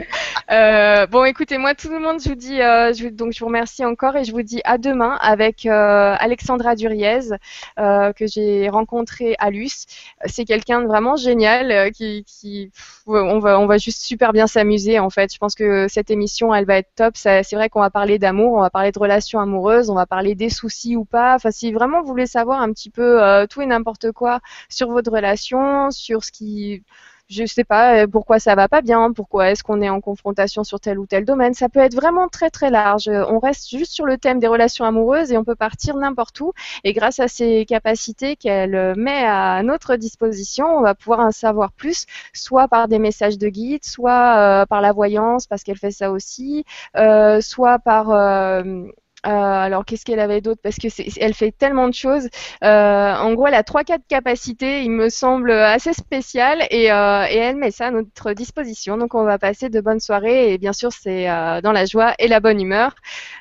[0.50, 3.46] euh, bon, écoutez, moi, tout le monde, je vous dis, euh, je, donc je vous
[3.46, 7.20] remercie encore et je vous dis à demain avec euh, Alexandra Duriez
[7.76, 9.86] que j'ai rencontré à Luce.
[10.26, 12.72] C'est quelqu'un de vraiment génial qui,
[13.06, 15.32] on va, on va juste super bien s'amuser en fait.
[15.32, 17.16] Je pense que cette émission, elle va être top.
[17.16, 20.34] C'est vrai qu'on va parler d'amour, on va parler de relations amoureuses, on va parler
[20.34, 21.36] des soucis ou pas.
[21.36, 25.10] Enfin, si vraiment voulez savoir un petit peu euh, tout et n'importe quoi sur votre
[25.10, 26.82] relation, sur ce qui
[27.28, 30.64] je sais pas euh, pourquoi ça va pas bien, pourquoi est-ce qu'on est en confrontation
[30.64, 31.54] sur tel ou tel domaine.
[31.54, 33.08] Ça peut être vraiment très très large.
[33.08, 36.52] On reste juste sur le thème des relations amoureuses et on peut partir n'importe où.
[36.84, 41.72] Et grâce à ces capacités qu'elle met à notre disposition, on va pouvoir en savoir
[41.72, 45.90] plus, soit par des messages de guide, soit euh, par la voyance parce qu'elle fait
[45.90, 46.64] ça aussi,
[47.40, 48.84] soit par euh,
[49.22, 50.60] alors qu'est-ce qu'elle avait d'autre?
[50.62, 50.88] Parce que
[51.20, 52.28] elle fait tellement de choses.
[52.62, 57.26] Euh, en gros, elle a trois quatre capacités, il me semble assez spéciales, et, euh,
[57.28, 58.96] et, elle met ça à notre disposition.
[58.96, 61.26] Donc on va passer de bonnes soirées, et bien sûr c'est
[61.62, 62.94] dans la joie et la bonne humeur.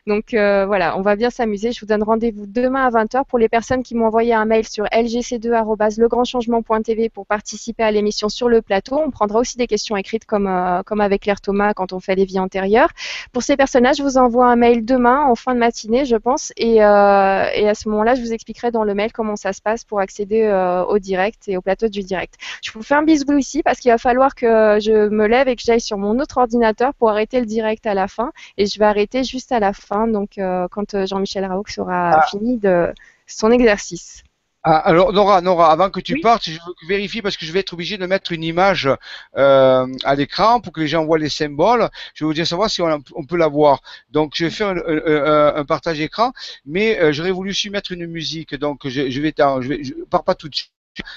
[0.08, 1.72] Donc voilà, on va bien s'amuser.
[1.72, 4.68] Je vous donne rendez-vous demain à 20h pour les personnes qui m'ont envoyé un mail
[4.68, 8.98] sur lgc2@legrandchangement.tv pour participer à l'émission sur le plateau.
[8.98, 10.48] On prendra aussi des questions écrites comme
[10.86, 12.90] comme avec Claire Thomas quand on fait les vies antérieures.
[13.32, 16.54] Pour ces personnages, je vous envoie un mail demain en fin de matinée, je pense.
[16.58, 19.62] Et, euh, et à ce moment-là, je vous expliquerai dans le mail comment ça se
[19.62, 22.36] passe pour accéder euh, au direct et au plateau du direct.
[22.62, 25.56] Je vous fais un bisou ici parce qu'il va falloir que je me lève et
[25.56, 28.32] que j'aille sur mon autre ordinateur pour arrêter le direct à la fin.
[28.58, 32.26] Et je vais arrêter juste à la fin, donc euh, quand Jean-Michel Raoult aura ah.
[32.30, 32.94] fini de
[33.26, 34.24] son exercice.
[34.70, 37.72] Ah, alors Nora, Nora, avant que tu partes, je vérifie parce que je vais être
[37.72, 38.90] obligé de mettre une image
[39.38, 41.90] euh, à l'écran pour que les gens voient les symboles.
[42.14, 43.82] Je vous dire savoir si on, peut la voir.
[44.12, 46.34] Donc je vais faire un, un, partage écran,
[46.66, 48.56] mais euh, j'aurais voulu aussi mettre une musique.
[48.56, 50.72] Donc je, je vais, je vais, je pars pas tout de suite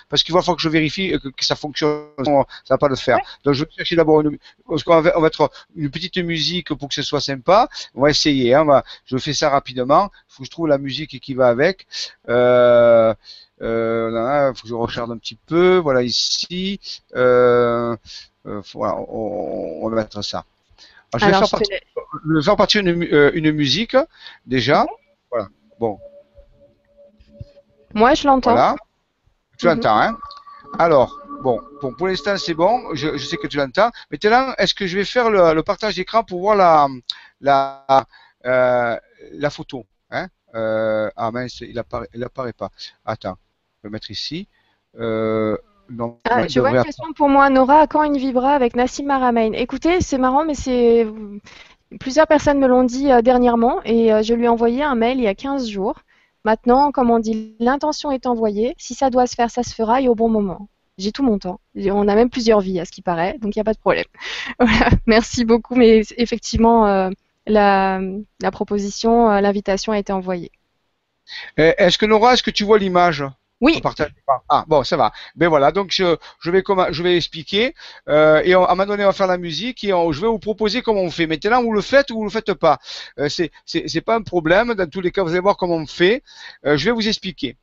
[0.08, 2.06] parce qu'il va falloir que je vérifie que, ça fonctionne.
[2.24, 3.18] Ça va pas le faire.
[3.44, 6.74] Donc je vais chercher d'abord une, parce qu'on va, on va mettre une petite musique
[6.74, 7.68] pour que ce soit sympa.
[7.94, 8.54] On va essayer.
[8.54, 10.10] Hein, va, je fais ça rapidement.
[10.12, 11.86] Il faut que je trouve la musique qui va avec.
[12.28, 13.14] Euh,
[13.62, 15.76] euh, faut que je recharge un petit peu.
[15.76, 16.80] Voilà ici.
[17.14, 17.96] Euh,
[18.46, 20.44] euh voilà, on, on, va mettre ça.
[21.12, 21.78] Alors, je, vais faire partir,
[22.26, 23.96] je vais faire partir une, euh, une musique
[24.46, 24.86] déjà.
[25.30, 25.48] Voilà.
[25.78, 25.98] Bon.
[27.94, 28.52] Moi, je l'entends.
[28.52, 28.76] Voilà.
[29.60, 30.16] Tu l'entends, hein?
[30.78, 32.94] Alors, bon, bon pour l'instant, c'est bon.
[32.94, 33.90] Je, je, sais que tu l'entends.
[34.10, 36.88] Maintenant, est-ce que je vais faire le, le partage d'écran pour voir la,
[37.42, 38.06] la,
[38.46, 38.96] euh,
[39.32, 40.28] la photo hein?
[40.54, 42.70] Euh, Ah mince, il apparaît, il apparaît pas.
[43.04, 43.36] Attends,
[43.82, 44.48] je vais mettre ici.
[44.98, 45.58] Euh,
[45.90, 47.50] non, ah, je vois une question pour moi.
[47.50, 51.06] Nora, quand une vibra avec Nassim Aramain Écoutez, c'est marrant, mais c'est
[51.98, 55.18] plusieurs personnes me l'ont dit euh, dernièrement et euh, je lui ai envoyé un mail
[55.18, 55.96] il y a 15 jours.
[56.44, 58.74] Maintenant, comme on dit, l'intention est envoyée.
[58.78, 60.68] Si ça doit se faire, ça se fera et au bon moment.
[60.98, 61.60] J'ai tout mon temps.
[61.76, 63.78] On a même plusieurs vies à ce qui paraît, donc il n'y a pas de
[63.78, 64.04] problème.
[65.06, 67.10] Merci beaucoup, mais effectivement, euh,
[67.46, 68.00] la,
[68.52, 70.50] proposition, euh, l'invitation a été envoyée.
[71.56, 73.24] Eh, est-ce que Nora, est-ce que tu vois l'image?
[73.60, 73.82] Oui.
[74.48, 75.12] Ah bon, ça va.
[75.34, 77.74] Ben voilà, donc je, je vais je vais expliquer
[78.08, 80.38] euh, et à un moment donné on va faire la musique et je vais vous
[80.38, 81.26] proposer comment on fait.
[81.26, 82.78] Maintenant vous le faites ou vous le faites pas?
[83.18, 84.74] Euh, c'est c'est pas un problème.
[84.74, 86.22] Dans tous les cas vous allez voir comment on fait.
[86.64, 87.56] Euh, je vais vous expliquer.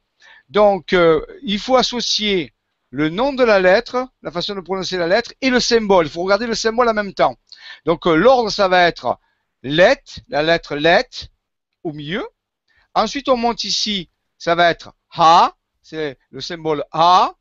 [0.49, 2.53] Donc euh, il faut associer
[2.89, 6.05] le nom de la lettre, la façon de prononcer la lettre et le symbole.
[6.05, 7.35] Il faut regarder le symbole en même temps.
[7.85, 9.19] Donc euh, l'ordre, ça va être
[9.63, 11.09] let, la lettre let
[11.83, 12.25] au milieu.
[12.93, 15.53] Ensuite, on monte ici, ça va être ha,
[15.87, 17.33] c'est le symbole ha.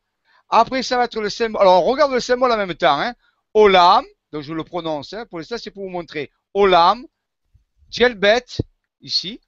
[0.49, 1.63] Après, ça va être le symbole.
[1.63, 3.01] Alors, on regarde le symbole en même temps.
[3.01, 3.13] Hein.
[3.55, 5.13] Olam, donc je le prononce.
[5.15, 5.27] Hein.
[5.27, 6.31] Pour l'instant, c'est pour vous montrer.
[6.55, 7.05] Olam,
[7.91, 8.45] Djelbet,
[9.01, 9.41] ici.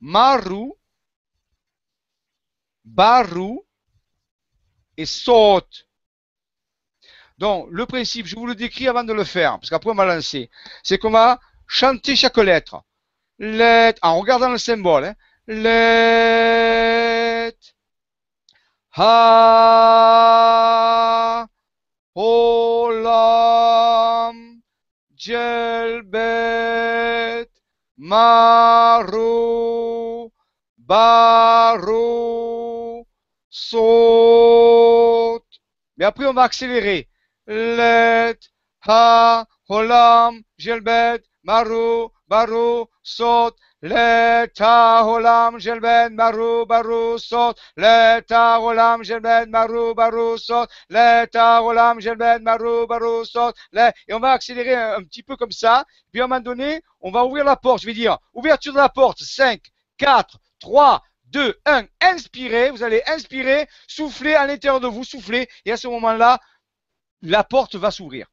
[0.00, 0.72] Maru,
[2.84, 3.60] Baru,
[4.96, 5.86] et saute.
[7.36, 10.04] Donc, le principe, je vous le décris avant de le faire, parce qu'après on va
[10.04, 10.50] lancer.
[10.82, 12.82] C'est qu'on va chanter chaque lettre.
[13.38, 15.04] Lettre, en regardant le symbole.
[15.04, 15.14] Hein.
[18.98, 19.06] Ha.
[22.16, 23.56] Olam.
[25.16, 26.70] Jelbet.
[27.96, 29.22] Maru.
[30.76, 32.08] Baru.
[33.50, 35.44] Saute.
[35.96, 37.08] Mais après, on va accélérer.
[37.46, 38.38] Let,
[38.86, 43.56] ha, holam, gelbet, maru, baru, saute.
[43.80, 47.60] Let, ha, holam, gelbet, maru, baru, saute.
[47.76, 50.68] Let, ha, holam, gelbet, maru, baru, saute.
[50.90, 53.54] Let, ha, holam, gelbet, maru, baru, saute.
[54.08, 55.84] Et on va accélérer un, un petit peu comme ça.
[56.10, 57.82] Puis à un moment donné, on va ouvrir la porte.
[57.82, 59.60] Je vais dire, ouverture de la porte, 5,
[59.96, 65.70] 4, 3, 2, 1, inspirez, vous allez inspirer, souffler à l'intérieur de vous, souffler, et
[65.70, 66.40] à ce moment-là,
[67.22, 68.26] la porte va s'ouvrir.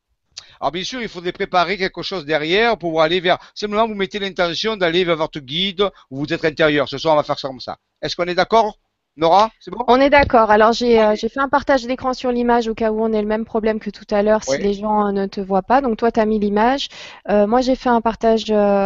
[0.59, 4.19] Alors bien sûr, il faudrait préparer quelque chose derrière pour aller vers, simplement vous mettez
[4.19, 6.87] l'intention d'aller vers votre guide ou vous êtes intérieur.
[6.89, 7.77] Ce soir, on va faire ça comme ça.
[8.01, 8.77] Est-ce qu'on est d'accord?
[9.17, 9.83] Nora, c'est bon?
[9.87, 10.51] On est d'accord.
[10.51, 13.21] Alors j'ai euh, j'ai fait un partage d'écran sur l'image au cas où on ait
[13.21, 14.57] le même problème que tout à l'heure si Oui.
[14.61, 15.79] les gens euh, ne te voient pas.
[15.79, 16.89] Donc toi tu as mis l'image.
[17.29, 18.45] Euh, moi j'ai fait un partage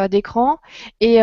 [0.10, 0.60] d'écran
[1.02, 1.16] et,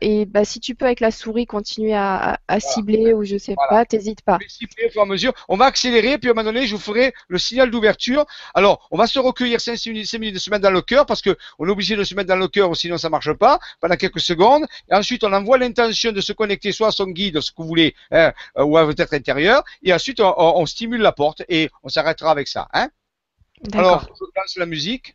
[0.00, 3.70] et bah, si tu peux avec la souris continuer à, cibler ou je sais Voilà.
[3.70, 4.38] pas, t'hésites pas.
[4.40, 5.32] Je vais siffler au fur et à mesure.
[5.48, 8.24] On va accélérer, puis à un moment donné, je vous ferai le signal d'ouverture.
[8.54, 11.06] Alors, on va se recueillir 5 minutes, 5 minutes de se mettre dans le cœur,
[11.06, 13.58] parce que on est obligé de se mettre dans le cœur, sinon ça marche pas,
[13.80, 14.64] pendant quelques secondes.
[14.90, 17.68] Et ensuite, on envoie l'intention de se connecter soit à son guide, ce que vous
[17.68, 19.62] voulez, hein, ou à votre être intérieur.
[19.82, 22.68] Et ensuite, on, on- on stimule la porte et on s'arrêtera avec ça.
[22.72, 22.88] Hein
[23.72, 25.14] Alors, je lance la musique.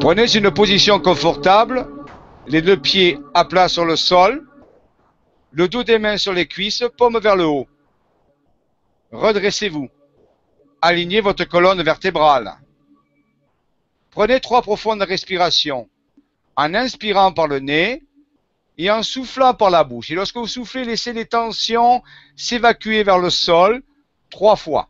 [0.00, 1.86] Prenez une position confortable,
[2.46, 4.46] les deux pieds à plat sur le sol,
[5.52, 7.66] le dos des mains sur les cuisses, paume vers le haut.
[9.12, 9.88] Redressez-vous.
[10.82, 12.54] Alignez votre colonne vertébrale.
[14.16, 15.90] Prenez trois profondes respirations
[16.56, 18.02] en inspirant par le nez
[18.78, 20.10] et en soufflant par la bouche.
[20.10, 22.02] Et lorsque vous soufflez, laissez les tensions
[22.34, 23.82] s'évacuer vers le sol
[24.30, 24.88] trois fois.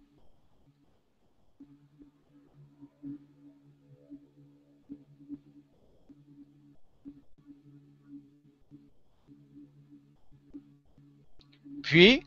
[11.83, 12.23] Puis,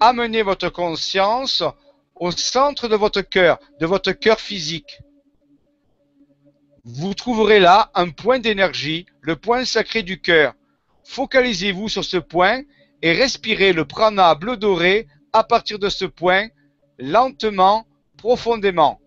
[0.00, 1.62] amenez votre conscience
[2.16, 4.98] au centre de votre cœur, de votre cœur physique.
[6.84, 10.54] Vous trouverez là un point d'énergie, le point sacré du cœur.
[11.04, 12.62] Focalisez-vous sur ce point
[13.02, 16.48] et respirez le prana bleu doré à partir de ce point,
[16.98, 17.86] lentement,
[18.16, 19.00] profondément.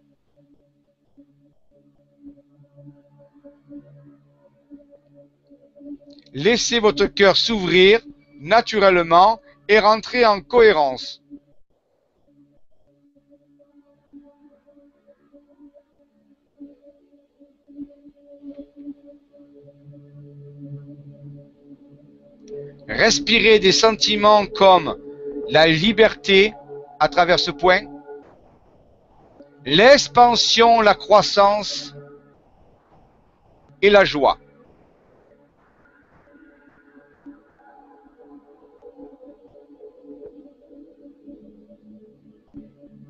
[6.34, 8.02] Laissez votre cœur s'ouvrir
[8.40, 11.23] naturellement et rentrer en cohérence.
[22.88, 24.98] Respirez des sentiments comme
[25.50, 26.54] la liberté
[27.00, 27.82] à travers ce point,
[29.66, 31.96] l'expansion, la croissance
[33.82, 34.38] et la joie.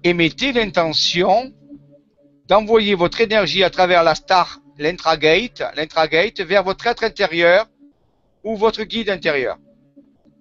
[0.03, 1.53] Et mettez l'intention
[2.47, 7.67] d'envoyer votre énergie à travers la star, l'intragate, l'intragate vers votre être intérieur
[8.43, 9.57] ou votre guide intérieur.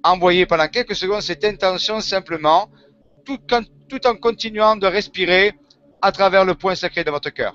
[0.04, 2.68] Envoyez pendant quelques secondes cette intention simplement,
[3.24, 5.54] tout, en continuant de respirer
[6.00, 7.54] à travers le point sacré de votre cœur.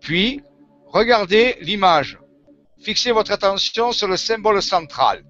[0.00, 0.40] Puis,
[0.86, 2.18] regardez l'image.
[2.80, 5.22] Fixez votre attention sur le symbole central.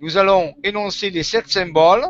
[0.00, 2.04] Nous allons énoncer les sept symboles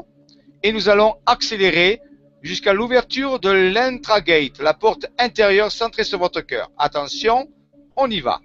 [0.62, 2.00] et nous allons accélérer
[2.44, 6.70] jusqu'à l'ouverture de l'intragate, la porte intérieure centrée sur votre cœur.
[6.78, 7.48] Attention,
[7.96, 8.40] on y va.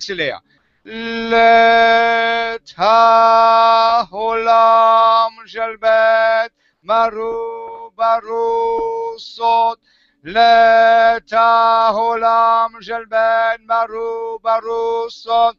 [0.00, 0.40] s'accélère.
[0.84, 1.68] Leta
[4.10, 6.50] holam jalbet
[6.82, 9.76] maru baru sot.
[10.24, 15.56] Leta holam jalbet maru baru sot.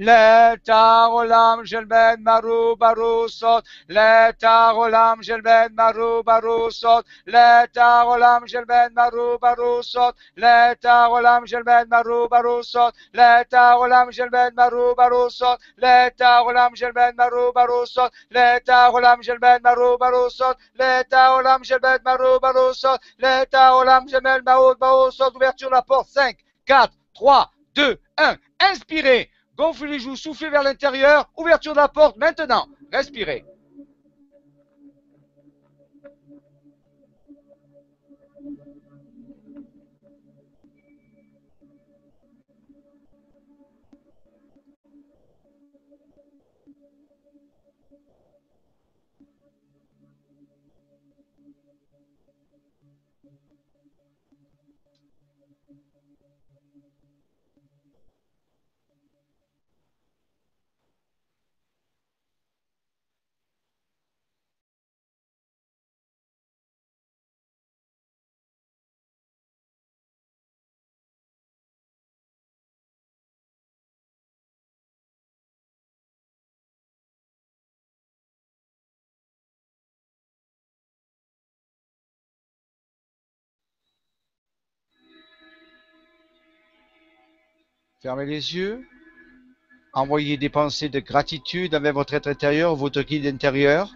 [0.00, 3.66] Let ha-olam jelbet maru baru sot.
[3.86, 7.04] Let ha-olam jelbet maru baru sot.
[7.26, 10.16] Let ha-olam jelbet maru baru sot.
[10.38, 12.94] Let ha-olam jelbet maru baru sot.
[13.12, 15.60] Let ha-olam jelbet maru baru sot.
[15.76, 18.10] Let ha-olam jelbet maru baru sot.
[18.30, 20.56] Let ha-olam jelbet maru baru sot.
[20.78, 23.02] Let ha-olam jelbet maru baru sot.
[23.18, 25.34] Let ha-olam jelbet maru baru sot.
[25.34, 26.36] Ouverture la porte.
[26.64, 26.88] 5,
[27.18, 28.38] 4, 3, 2, 1.
[28.70, 29.26] Inspirez.
[29.60, 31.28] Gonflez les joues, soufflez vers l'intérieur.
[31.36, 32.66] Ouverture de la porte maintenant.
[32.90, 33.44] Respirez.
[88.02, 88.88] Fermez les yeux.
[89.92, 93.94] Envoyez des pensées de gratitude avec votre être intérieur, votre guide intérieur.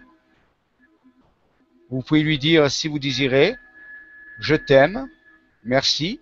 [1.89, 3.55] Vous pouvez lui dire si vous désirez,
[4.37, 5.09] je t'aime,
[5.63, 6.19] merci,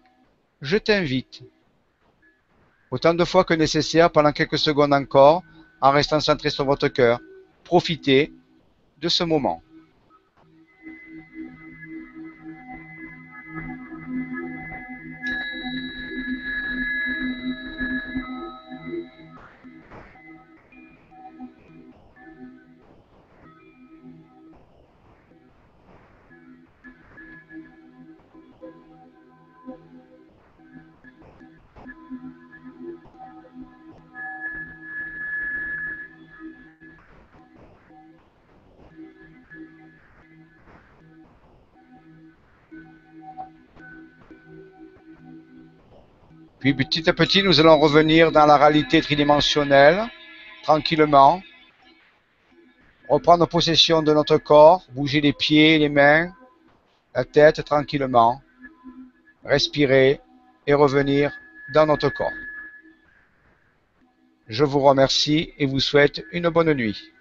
[0.61, 1.43] je t'invite.
[2.89, 5.43] Autant de fois que nécessaire pendant quelques secondes encore,
[5.81, 7.19] en restant centré sur votre cœur.
[7.65, 8.31] Profitez
[9.01, 9.61] de ce moment.
[46.64, 50.08] Puis petit à petit, nous allons revenir dans la réalité tridimensionnelle,
[50.64, 51.43] tranquillement.
[53.09, 56.33] Reprendre possession de notre corps, bouger les pieds, les mains,
[57.14, 58.42] la tête tranquillement.
[59.43, 60.22] Respirer
[60.66, 61.33] et revenir
[61.74, 62.32] dans notre corps.
[64.48, 67.12] Je vous remercie et vous souhaite une bonne nuit.